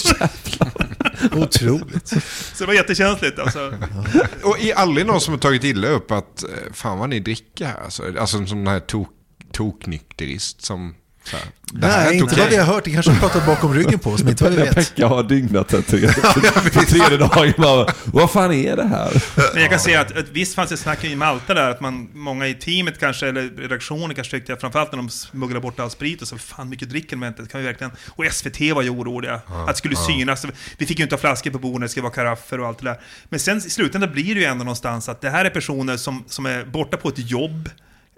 Otroligt. 1.32 2.08
Så 2.54 2.64
det 2.64 2.66
var 2.66 2.74
jättekänsligt 2.74 3.40
alltså. 3.40 3.74
Och 4.44 4.60
är 4.60 4.74
aldrig 4.74 5.08
någon 5.08 5.22
som 5.22 5.34
har 5.34 5.40
tagit 5.40 5.64
illa 5.64 5.88
upp 5.88 6.12
att 6.12 6.44
eh, 6.44 6.50
fan 6.74 7.00
vad 7.00 7.10
ni 7.10 7.20
dricker 7.20 7.66
här? 7.66 7.84
Alltså, 7.84 8.04
alltså 8.20 8.46
som 8.46 8.58
den 8.58 8.68
här 8.68 8.80
tok, 8.80 9.10
toknykterist 9.52 10.62
som... 10.62 10.96
Här, 11.31 11.39
här 11.89 12.06
Nej, 12.06 12.14
inte 12.14 12.26
okej. 12.26 12.39
vad 12.39 12.49
vi 12.49 12.56
har 12.56 12.65
hört. 12.65 12.84
Det 12.84 12.91
kanske 12.91 13.11
har 13.11 13.19
pratat 13.19 13.45
bakom 13.45 13.73
ryggen 13.73 13.99
på 13.99 14.10
oss, 14.10 14.23
men 14.23 14.30
inte 14.30 14.43
vad 14.43 14.53
vi 14.53 14.61
vet. 14.61 14.76
Pekka 14.76 15.07
har 15.07 15.23
dygnat 15.23 15.68
den 15.68 15.84
tre, 15.84 16.07
för 16.07 16.85
tredje 16.85 17.18
dagen. 17.18 17.53
Bara, 17.57 17.93
vad 18.06 18.31
fan 18.31 18.53
är 18.53 18.76
det 18.76 18.88
här? 18.88 19.23
Men 19.53 19.61
jag 19.61 19.72
kan 19.72 19.80
säga 19.80 20.01
att, 20.01 20.18
att 20.18 20.30
visst 20.30 20.56
fanns 20.56 20.69
det 20.69 20.77
snack 20.77 21.03
i 21.03 21.15
Malta 21.15 21.53
där, 21.53 21.69
att 21.69 21.81
man, 21.81 22.10
många 22.14 22.47
i 22.47 22.53
teamet 22.53 22.99
kanske, 22.99 23.27
eller 23.27 23.41
redaktionen 23.57 24.15
kanske 24.15 24.38
tyckte, 24.38 24.56
framförallt 24.56 24.91
när 24.91 24.97
de 24.97 25.10
smugglade 25.10 25.61
bort 25.61 25.80
all 25.80 25.89
sprit 25.89 26.22
och 26.22 26.27
så, 26.27 26.38
fan 26.38 26.69
mycket 26.69 26.89
dricker 26.89 27.15
de 27.15 27.23
inte, 27.23 27.41
det 27.41 27.47
kan 27.49 27.61
vi 27.61 27.68
verkligen... 27.68 27.91
Och 28.10 28.26
SVT 28.31 28.60
var 28.76 28.81
ju 28.81 28.89
oroliga, 28.89 29.41
Ja, 29.47 29.61
att 29.61 29.68
det 29.68 29.76
skulle 29.76 29.95
ja. 29.95 30.06
synas. 30.07 30.45
Vi 30.77 30.85
fick 30.85 30.99
ju 30.99 31.03
inte 31.03 31.15
ha 31.15 31.19
flaskor 31.19 31.51
på 31.51 31.60
bordet, 31.60 31.81
det 31.81 31.89
skulle 31.89 32.03
vara 32.03 32.14
karaffer 32.14 32.60
och 32.60 32.68
allt 32.68 32.80
det 32.80 32.85
där. 32.85 32.99
Men 33.30 33.39
sen 33.39 33.57
i 33.57 33.61
slutändan 33.61 34.11
blir 34.11 34.35
det 34.35 34.41
ju 34.41 34.45
ändå 34.45 34.64
någonstans 34.64 35.10
att 35.10 35.22
det 35.22 35.30
här 35.30 35.45
är 35.45 35.49
personer 35.49 35.97
som, 35.97 36.23
som 36.27 36.45
är 36.45 36.65
borta 36.65 36.97
på 36.97 37.10
ett 37.10 37.30
jobb, 37.31 37.69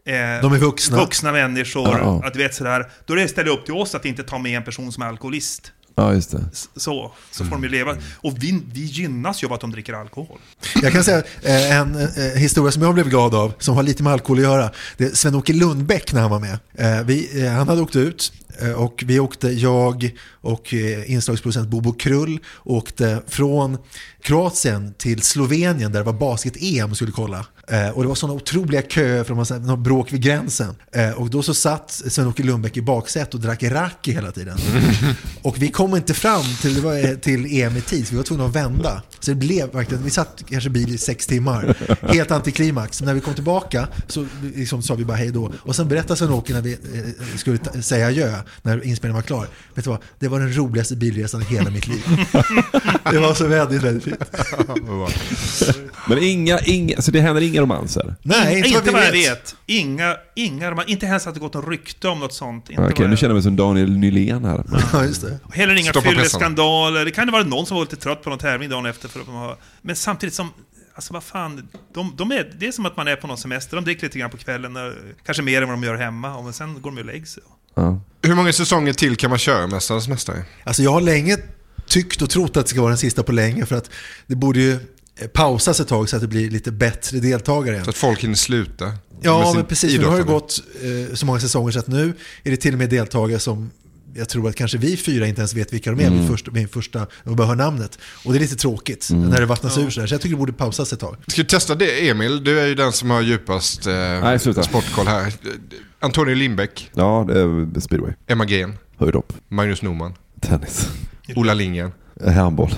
eh, 0.06 0.14
De 0.42 0.54
är 0.54 0.58
vuxna. 0.58 0.98
vuxna 0.98 1.32
människor. 1.32 1.98
Ja. 1.98 2.22
Att 2.26 2.34
du 2.34 2.40
vet 2.40 2.56
sådär, 2.56 2.90
då 3.06 3.14
är 3.14 3.18
det 3.18 3.24
istället 3.24 3.54
upp 3.54 3.66
till 3.66 3.74
oss 3.74 3.96
att 3.96 4.06
inte 4.06 4.24
ta 4.24 4.38
med 4.38 4.58
en 4.58 4.64
person 4.64 4.92
som 4.92 5.04
är 5.04 5.08
alkoholist. 5.08 5.72
Ja, 5.96 6.14
just 6.14 6.32
det. 6.32 6.46
Så, 6.76 7.12
så 7.32 7.46
får 7.46 7.52
de 7.52 7.64
ju 7.64 7.70
leva. 7.70 7.96
Och 8.16 8.34
vi, 8.44 8.64
vi 8.74 8.82
gynnas 8.86 9.44
ju 9.44 9.48
av 9.48 9.54
att 9.54 9.62
de 9.62 9.72
dricker 9.72 9.94
alkohol. 9.94 10.40
Jag 10.82 10.92
kan 10.94 11.04
säga 11.04 11.18
eh, 11.44 11.78
en 11.78 11.96
eh, 11.96 12.24
historia 12.36 12.72
som 12.72 12.82
jag 12.82 12.94
blev 12.94 13.10
glad 13.10 13.36
av, 13.36 13.54
som 13.60 13.76
har 13.76 13.84
lite 13.84 14.04
med 14.04 14.14
alkohol 14.14 14.38
att 14.38 14.44
göra. 14.44 14.72
Det 14.98 15.04
är 15.06 15.10
Sven-Åke 15.16 15.54
Lundbäck 15.54 16.14
när 16.14 16.22
han 16.22 16.30
var 16.32 16.40
med. 16.40 16.60
Eh, 16.74 17.04
vi, 17.06 17.44
eh, 17.46 17.52
han 17.52 17.68
hade 17.68 17.82
åkt 17.82 17.96
ut 17.96 18.34
eh, 18.62 18.72
och 18.72 19.04
vi 19.06 19.20
åkte, 19.20 19.48
jag 19.50 20.12
och 20.42 20.74
eh, 20.74 21.12
inslagsproducent 21.12 21.68
Bobo 21.70 21.94
Krull 21.94 22.40
åkte 22.64 23.22
från 23.28 23.78
Kroatien 24.22 24.94
till 24.98 25.22
Slovenien 25.22 25.92
där 25.92 26.00
det 26.00 26.06
var 26.06 26.14
basket-EM 26.14 26.90
och 26.90 26.96
skulle 26.96 27.12
kolla. 27.12 27.46
Eh, 27.72 27.90
och 27.90 28.02
det 28.02 28.08
var 28.08 28.16
sådana 28.16 28.36
otroliga 28.36 28.82
köer 28.82 29.24
för 29.24 29.36
de 29.36 29.68
någon 29.68 29.84
bråk 29.84 30.14
vid 30.14 30.22
gränsen. 30.22 30.76
Eh, 30.92 31.12
och 31.12 31.30
då 31.30 31.44
så 31.44 31.54
satt 31.54 31.92
Sven-Åke 31.92 32.44
Lundbäck 32.44 32.78
i 32.78 32.82
baksätet 32.82 33.34
och 33.34 33.40
drack 33.40 33.64
raki 33.64 34.12
hela 34.12 34.32
tiden. 34.32 34.58
och 35.42 35.62
vi 35.62 35.68
kom 35.68 35.96
inte 35.96 36.14
fram 36.14 36.44
till, 36.62 36.82
var, 36.82 37.10
eh, 37.10 37.16
till 37.16 37.62
EM 37.62 37.78
i 37.78 37.82
tid, 37.82 38.08
så 38.08 38.12
vi 38.12 38.18
var 38.18 38.24
tvungna 38.24 38.46
att 38.46 38.56
vända. 38.56 39.02
Så 39.20 39.32
det 39.32 39.36
blev 39.36 39.72
verkligen, 39.72 40.04
vi 40.04 40.10
satt 40.10 40.44
kanske 40.50 40.70
bil 40.70 40.96
i 40.96 40.98
sex 40.98 41.28
timmar. 41.28 41.76
Helt 42.14 42.32
antiklimax. 42.32 43.02
Men 43.02 43.08
när 43.08 43.14
vi 43.14 43.22
kom 43.22 43.34
tillbaka 43.34 43.88
så 44.08 44.26
liksom 44.56 44.82
sa 44.82 44.96
vi 44.96 45.06
bara 45.06 45.18
hej 45.18 45.32
då. 45.32 45.52
Och 45.60 45.76
sen 45.76 45.88
berättade 45.88 46.16
Sven-Åke 46.16 46.54
när 46.54 46.62
vi 46.62 46.72
eh, 46.72 47.38
skulle 47.38 47.60
säga 47.82 48.08
adjö, 48.08 48.36
när 48.62 48.86
inspelningen 48.86 49.16
var 49.16 49.22
klar. 49.22 49.48
Vet 49.76 49.84
du 49.84 49.90
vad? 49.90 50.00
Det 50.20 50.28
var 50.28 50.40
den 50.40 50.58
roligaste 50.58 50.96
bilresan 50.96 51.42
i 51.42 51.46
hela 51.46 51.70
mitt 51.70 51.88
liv. 51.88 52.04
det 53.12 53.20
var 53.20 53.34
så 53.34 53.48
väldigt, 53.48 53.84
väldigt 53.84 54.04
fint. 54.04 54.24
Men 56.10 56.18
inga, 56.24 56.60
inga, 56.60 57.02
så 57.02 57.12
det 57.12 57.22
händer 57.22 57.42
inga 57.42 57.61
romanser? 57.62 58.16
Nej, 58.22 58.58
inte, 58.58 58.70
inte 58.70 58.92
vad 58.92 59.06
jag 59.06 59.12
vet. 59.12 59.32
vet. 59.32 59.56
Inga, 59.66 60.18
inga, 60.36 60.76
man- 60.76 60.88
inte 60.88 61.06
ens 61.06 61.28
att 61.28 61.34
det 61.34 61.40
gått 61.40 61.54
något 61.54 61.68
rykte 61.68 62.08
om 62.08 62.20
något 62.20 62.34
sånt. 62.34 62.70
Inte 62.70 62.84
Okej, 62.84 63.08
nu 63.08 63.18
känner 63.18 63.30
jag 63.30 63.34
mig 63.34 63.44
som 63.44 63.56
Daniel 63.56 63.98
Nylén 63.98 64.46
här. 64.46 64.64
Ja, 64.94 65.06
just 65.06 65.22
det. 65.22 65.40
Heller 65.54 65.76
inga 65.76 65.94
fylleskandaler. 65.94 67.06
Det 67.06 67.12
kan 67.12 67.30
ha 67.30 67.32
varit 67.32 67.48
någon 67.48 67.66
som 67.66 67.76
var 67.78 67.84
lite 67.84 67.96
trött 67.96 68.24
på 68.24 68.30
någon 68.30 68.40
tävling 68.40 68.70
dagen 68.70 68.86
efter. 68.86 69.08
För 69.08 69.20
att 69.20 69.26
de 69.26 69.36
har... 69.36 69.58
Men 69.82 69.96
samtidigt 69.96 70.36
som... 70.36 70.50
Alltså 70.96 71.14
vad 71.14 71.24
fan, 71.24 71.68
de, 71.94 72.14
de 72.18 72.32
är, 72.32 72.54
det 72.60 72.68
är 72.68 72.72
som 72.72 72.86
att 72.86 72.98
man 72.98 73.08
är 73.08 73.16
på 73.16 73.28
någon 73.28 73.38
semester. 73.38 73.76
De 73.76 73.86
dricker 73.86 74.04
lite 74.04 74.20
grann 74.20 74.30
på 74.30 74.38
kvällen, 74.38 74.76
eh, 74.76 74.82
kanske 75.26 75.44
mer 75.44 75.62
än 75.62 75.68
vad 75.70 75.78
de 75.78 75.84
gör 75.84 75.96
hemma. 75.96 76.36
Och 76.36 76.44
men 76.44 76.54
sen 76.54 76.82
går 76.82 76.92
de 76.92 76.98
och 76.98 77.06
lägger 77.06 77.26
sig. 77.26 77.44
Hur 78.24 78.36
många 78.36 78.54
säsonger 78.54 78.94
till 78.94 79.16
kan 79.16 79.30
man 79.30 79.40
köra 79.40 79.68
Mästarnas 79.68 80.08
Mästare? 80.08 80.44
Alltså 80.64 80.84
jag 80.84 80.92
har 80.92 81.02
länge 81.02 81.38
tyckt 81.88 82.22
och 82.22 82.30
trott 82.30 82.58
att 82.58 82.66
det 82.66 82.70
ska 82.70 82.82
vara 82.82 82.90
den 82.90 82.98
sista 82.98 83.24
på 83.24 83.32
länge 83.32 83.66
för 83.66 83.76
att 83.76 83.90
det 84.28 84.36
borde 84.36 84.60
ju 84.60 84.80
pausas 85.28 85.80
ett 85.80 85.88
tag 85.88 86.10
så 86.10 86.16
att 86.16 86.22
det 86.22 86.28
blir 86.28 86.50
lite 86.50 86.72
bättre 86.72 87.20
deltagare 87.20 87.74
igen. 87.76 87.84
Så 87.86 87.90
att 87.90 87.98
folk 87.98 88.24
hinner 88.24 88.36
sluta? 88.36 88.92
Ja, 89.22 89.52
men 89.56 89.66
precis. 89.66 90.00
Nu 90.00 90.06
har 90.06 90.18
det 90.18 90.24
gått 90.24 90.64
eh, 91.10 91.16
så 91.16 91.26
många 91.26 91.40
säsonger 91.40 91.72
så 91.72 91.80
att 91.80 91.88
nu 91.88 92.14
är 92.44 92.52
det 92.52 92.58
till 92.58 92.74
och 92.74 92.80
med 92.80 92.90
deltagare 92.90 93.40
som 93.40 93.72
jag 94.14 94.30
tror 94.30 94.50
att 94.50 94.56
kanske 94.56 94.78
vi 94.78 94.98
fyra 94.98 95.28
inte 95.28 95.42
ens 95.42 95.54
vet 95.54 95.74
vilka 95.74 95.92
de 95.92 96.00
är 96.04 96.08
Mm. 96.08 96.20
vid 96.20 96.28
första, 96.30 96.52
vid 96.52 96.72
första, 96.72 97.00
när 97.00 97.08
vi 97.30 97.36
bara 97.36 97.48
hör 97.48 97.56
namnet. 97.56 98.00
Och 98.26 98.34
det 98.34 98.38
är 98.38 98.42
lite 98.42 98.56
tråkigt 98.56 99.10
Mm. 99.10 99.30
när 99.30 99.40
det 99.40 99.46
vattnas 99.46 99.78
ur 99.78 99.90
så 99.90 100.00
här. 100.00 100.08
Så 100.08 100.14
jag 100.14 100.22
tycker 100.22 100.36
det 100.36 100.40
borde 100.40 100.54
pausas 100.54 100.94
ett 100.94 101.00
tag. 101.00 101.16
Ska 101.28 101.42
vi 101.42 101.48
testa 101.48 101.76
det 101.76 102.10
Emil? 102.10 102.44
Du 102.44 102.60
är 102.60 102.68
ju 102.68 102.76
den 102.76 102.92
som 102.92 103.10
har 103.10 103.22
djupast 103.22 103.88
eh, 103.88 104.38
sluta. 104.38 104.64
sportkoll 104.64 105.08
här. 105.08 105.34
Antonio 106.00 106.36
Lindbäck, 106.36 106.92
Ja, 106.94 107.26
det 107.28 107.40
är 107.40 107.80
speedway. 107.80 108.14
Emma 108.28 108.46
Gren, 108.46 108.74
Höjdhopp. 108.98 109.34
Magnus 109.50 109.82
Norman, 109.82 110.14
Tennis. 110.42 110.88
Ola 111.36 111.54
Lindgren, 111.54 111.92
Eh, 112.26 112.32
Handboll. 112.34 112.74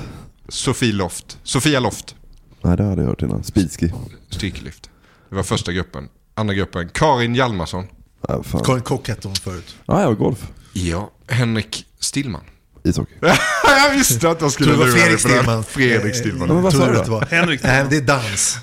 Sofie 0.50 0.94
Loft, 0.94 1.38
Sofia 1.44 1.80
Loft, 1.80 2.16
Nej, 2.64 2.78
det 2.78 2.84
hade 2.84 3.02
jag 3.02 3.10
hört 3.10 3.22
innan. 3.22 3.44
Speedski. 3.44 3.94
styrkelyft. 4.30 4.90
Det 5.30 5.36
var 5.36 5.44
första 5.44 5.72
gruppen. 5.72 6.10
Andra 6.36 6.54
gruppen, 6.54 6.90
Karin 6.94 7.36
Hjalmarsson. 7.36 7.86
Ja, 8.28 8.44
fan. 8.44 8.64
Karin 8.64 8.82
Kock 8.82 9.08
hette 9.08 9.28
hon 9.28 9.36
förut. 9.36 9.76
Ja, 9.86 10.02
jag 10.02 10.18
golf. 10.18 10.48
Ja, 10.74 11.12
Henrik 11.28 11.86
Stillman. 12.00 12.42
Ishockey. 12.84 13.14
jag 13.64 13.94
visste 13.98 14.30
att 14.30 14.42
jag 14.42 14.52
skulle 14.52 14.74
Tror 14.74 14.86
det 14.86 14.92
var 14.92 14.98
lura 14.98 15.06
dig 15.10 15.18
Fredrik 15.18 15.24
på 15.24 15.28
det. 15.30 15.36
Stillman. 15.38 15.64
Fredrik 15.64 16.14
Eh, 16.16 16.20
Stillman. 16.20 16.48
men 16.48 16.62
vad 16.62 16.72
tror 16.72 16.82
sa 16.82 16.88
du 16.88 16.94
du 16.94 17.00
det 17.00 17.06
då? 17.06 17.12
var? 17.12 17.22
Henrik 17.26 17.64
Nej, 17.64 17.86
det 17.90 17.98
är 17.98 18.02
dans. 18.02 18.58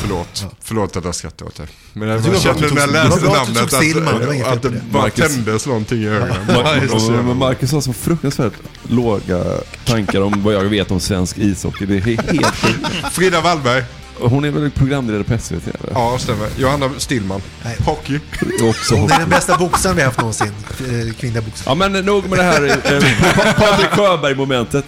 Förlåt. 0.00 0.46
Förlåt 0.62 0.96
att 0.96 1.04
jag 1.04 1.14
skrattade 1.14 1.48
åt 1.50 1.56
det. 1.56 1.66
Men 1.92 2.08
jag 2.08 2.40
kände 2.40 2.70
när 2.70 2.80
jag 2.80 2.92
läste 2.92 3.14
att 3.14 3.22
namnet 3.22 3.70
det 3.70 4.46
att, 4.48 4.62
det 4.62 4.70
bara 4.90 5.02
Marcus. 5.02 5.34
tändes 5.34 5.66
någonting 5.66 5.98
i 6.02 6.08
ögonen. 6.08 6.34
Mar- 6.48 7.22
men 7.22 7.36
Marcus 7.36 7.72
har 7.72 7.80
så 7.80 7.92
fruktansvärt 7.92 8.52
låga 8.88 9.44
tankar 9.84 10.20
om 10.20 10.42
vad 10.42 10.54
jag 10.54 10.64
vet 10.64 10.90
om 10.90 11.00
svensk 11.00 11.38
ishockey. 11.38 11.86
Det 11.86 11.96
är 11.96 12.00
he- 12.00 12.32
helt. 12.32 13.12
Frida 13.14 13.40
Wallberg. 13.40 13.84
Hon 14.20 14.44
är 14.44 14.50
väl 14.50 14.70
programledare 14.70 15.24
på 15.24 15.38
SVT? 15.38 15.66
Eller? 15.66 15.92
Ja, 15.94 16.18
stämmer. 16.18 16.48
Johanna 16.58 16.90
Stillman. 16.98 17.40
Hockey. 17.86 18.20
Också 18.62 18.94
Hon 18.94 19.10
är 19.10 19.18
den 19.18 19.28
bästa 19.28 19.58
boxaren 19.58 19.96
vi 19.96 20.02
har 20.02 20.06
haft 20.06 20.18
någonsin. 20.18 20.52
Eh, 20.80 21.14
Kvinnliga 21.14 21.42
boxare. 21.42 21.64
Ja 21.66 21.74
men 21.74 21.92
nog 22.04 22.28
med 22.30 22.38
det 22.38 22.42
här 22.42 22.64
eh, 22.66 23.34
Pa- 23.34 23.52
Patrik 23.66 23.88
Sjöberg-momentet. 23.90 24.84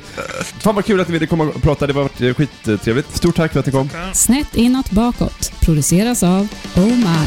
Fan 0.61 0.75
vad 0.75 0.85
kul 0.85 1.01
att 1.01 1.09
ni 1.09 1.13
ville 1.13 1.27
komma 1.27 1.45
och 1.45 1.63
prata, 1.63 1.87
det 1.87 1.93
har 1.93 2.03
varit 2.03 2.21
eh, 2.21 2.35
skittrevligt. 2.35 3.17
Stort 3.17 3.37
tack 3.37 3.53
för 3.53 3.61
att 3.61 3.67
ni 3.67 3.73
kom. 3.73 3.91
Snett 4.15 4.55
inåt 4.57 4.91
bakåt 4.91 5.53
produceras 5.61 6.23
av 6.23 6.49
Oh 6.77 6.85
My. 6.97 7.27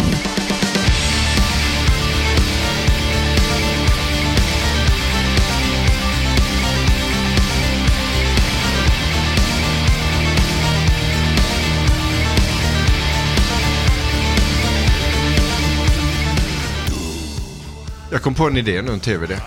Jag 18.14 18.22
kom 18.22 18.34
på 18.34 18.48
en 18.48 18.58
idé 18.58 18.82
nu, 18.82 18.92
en 18.92 19.00
tv-idé. 19.00 19.38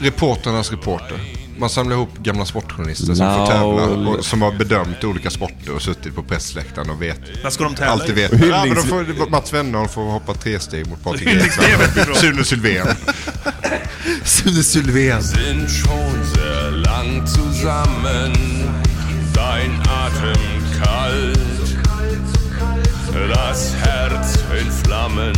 Reporternas 0.00 0.70
reporter. 0.70 1.20
Man 1.58 1.70
samlar 1.70 1.96
ihop 1.96 2.18
gamla 2.18 2.44
sportjournalister 2.44 3.14
som 3.14 3.16
får 3.16 3.46
tävla 3.46 4.10
och 4.10 4.24
som 4.24 4.42
har 4.42 4.52
bedömt 4.52 5.04
olika 5.04 5.30
sporter 5.30 5.74
och 5.74 5.82
suttit 5.82 6.14
på 6.14 6.22
pressläktaren 6.22 6.90
och 6.90 7.02
vet. 7.02 7.20
Vad 7.44 7.52
ska 7.52 7.64
de 7.64 7.74
tävla 7.74 7.92
Alltid 7.92 8.14
vet. 8.14 8.32
Ja, 8.32 8.64
men 8.64 8.76
får, 8.76 9.30
Mats 9.30 9.52
Wennerholm 9.52 9.88
får 9.88 10.02
hoppa 10.02 10.34
tre 10.34 10.60
steg 10.60 10.86
mot 10.86 11.04
Patrik 11.04 11.24
bra. 12.06 12.14
Sune 12.14 12.44
Sylvén. 12.44 12.86
Sune 14.24 14.62
Sylvén. 14.62 15.22
sind 15.22 15.70
schon 15.70 16.24
sehr 16.34 16.70
lang 16.70 17.26
zusammen, 17.26 18.32
dein 19.34 19.80
Atem 19.80 20.62
kalt, 20.84 21.38
das 23.34 23.74
Herz 23.74 24.38
in 24.60 24.72
Flammen, 24.84 25.34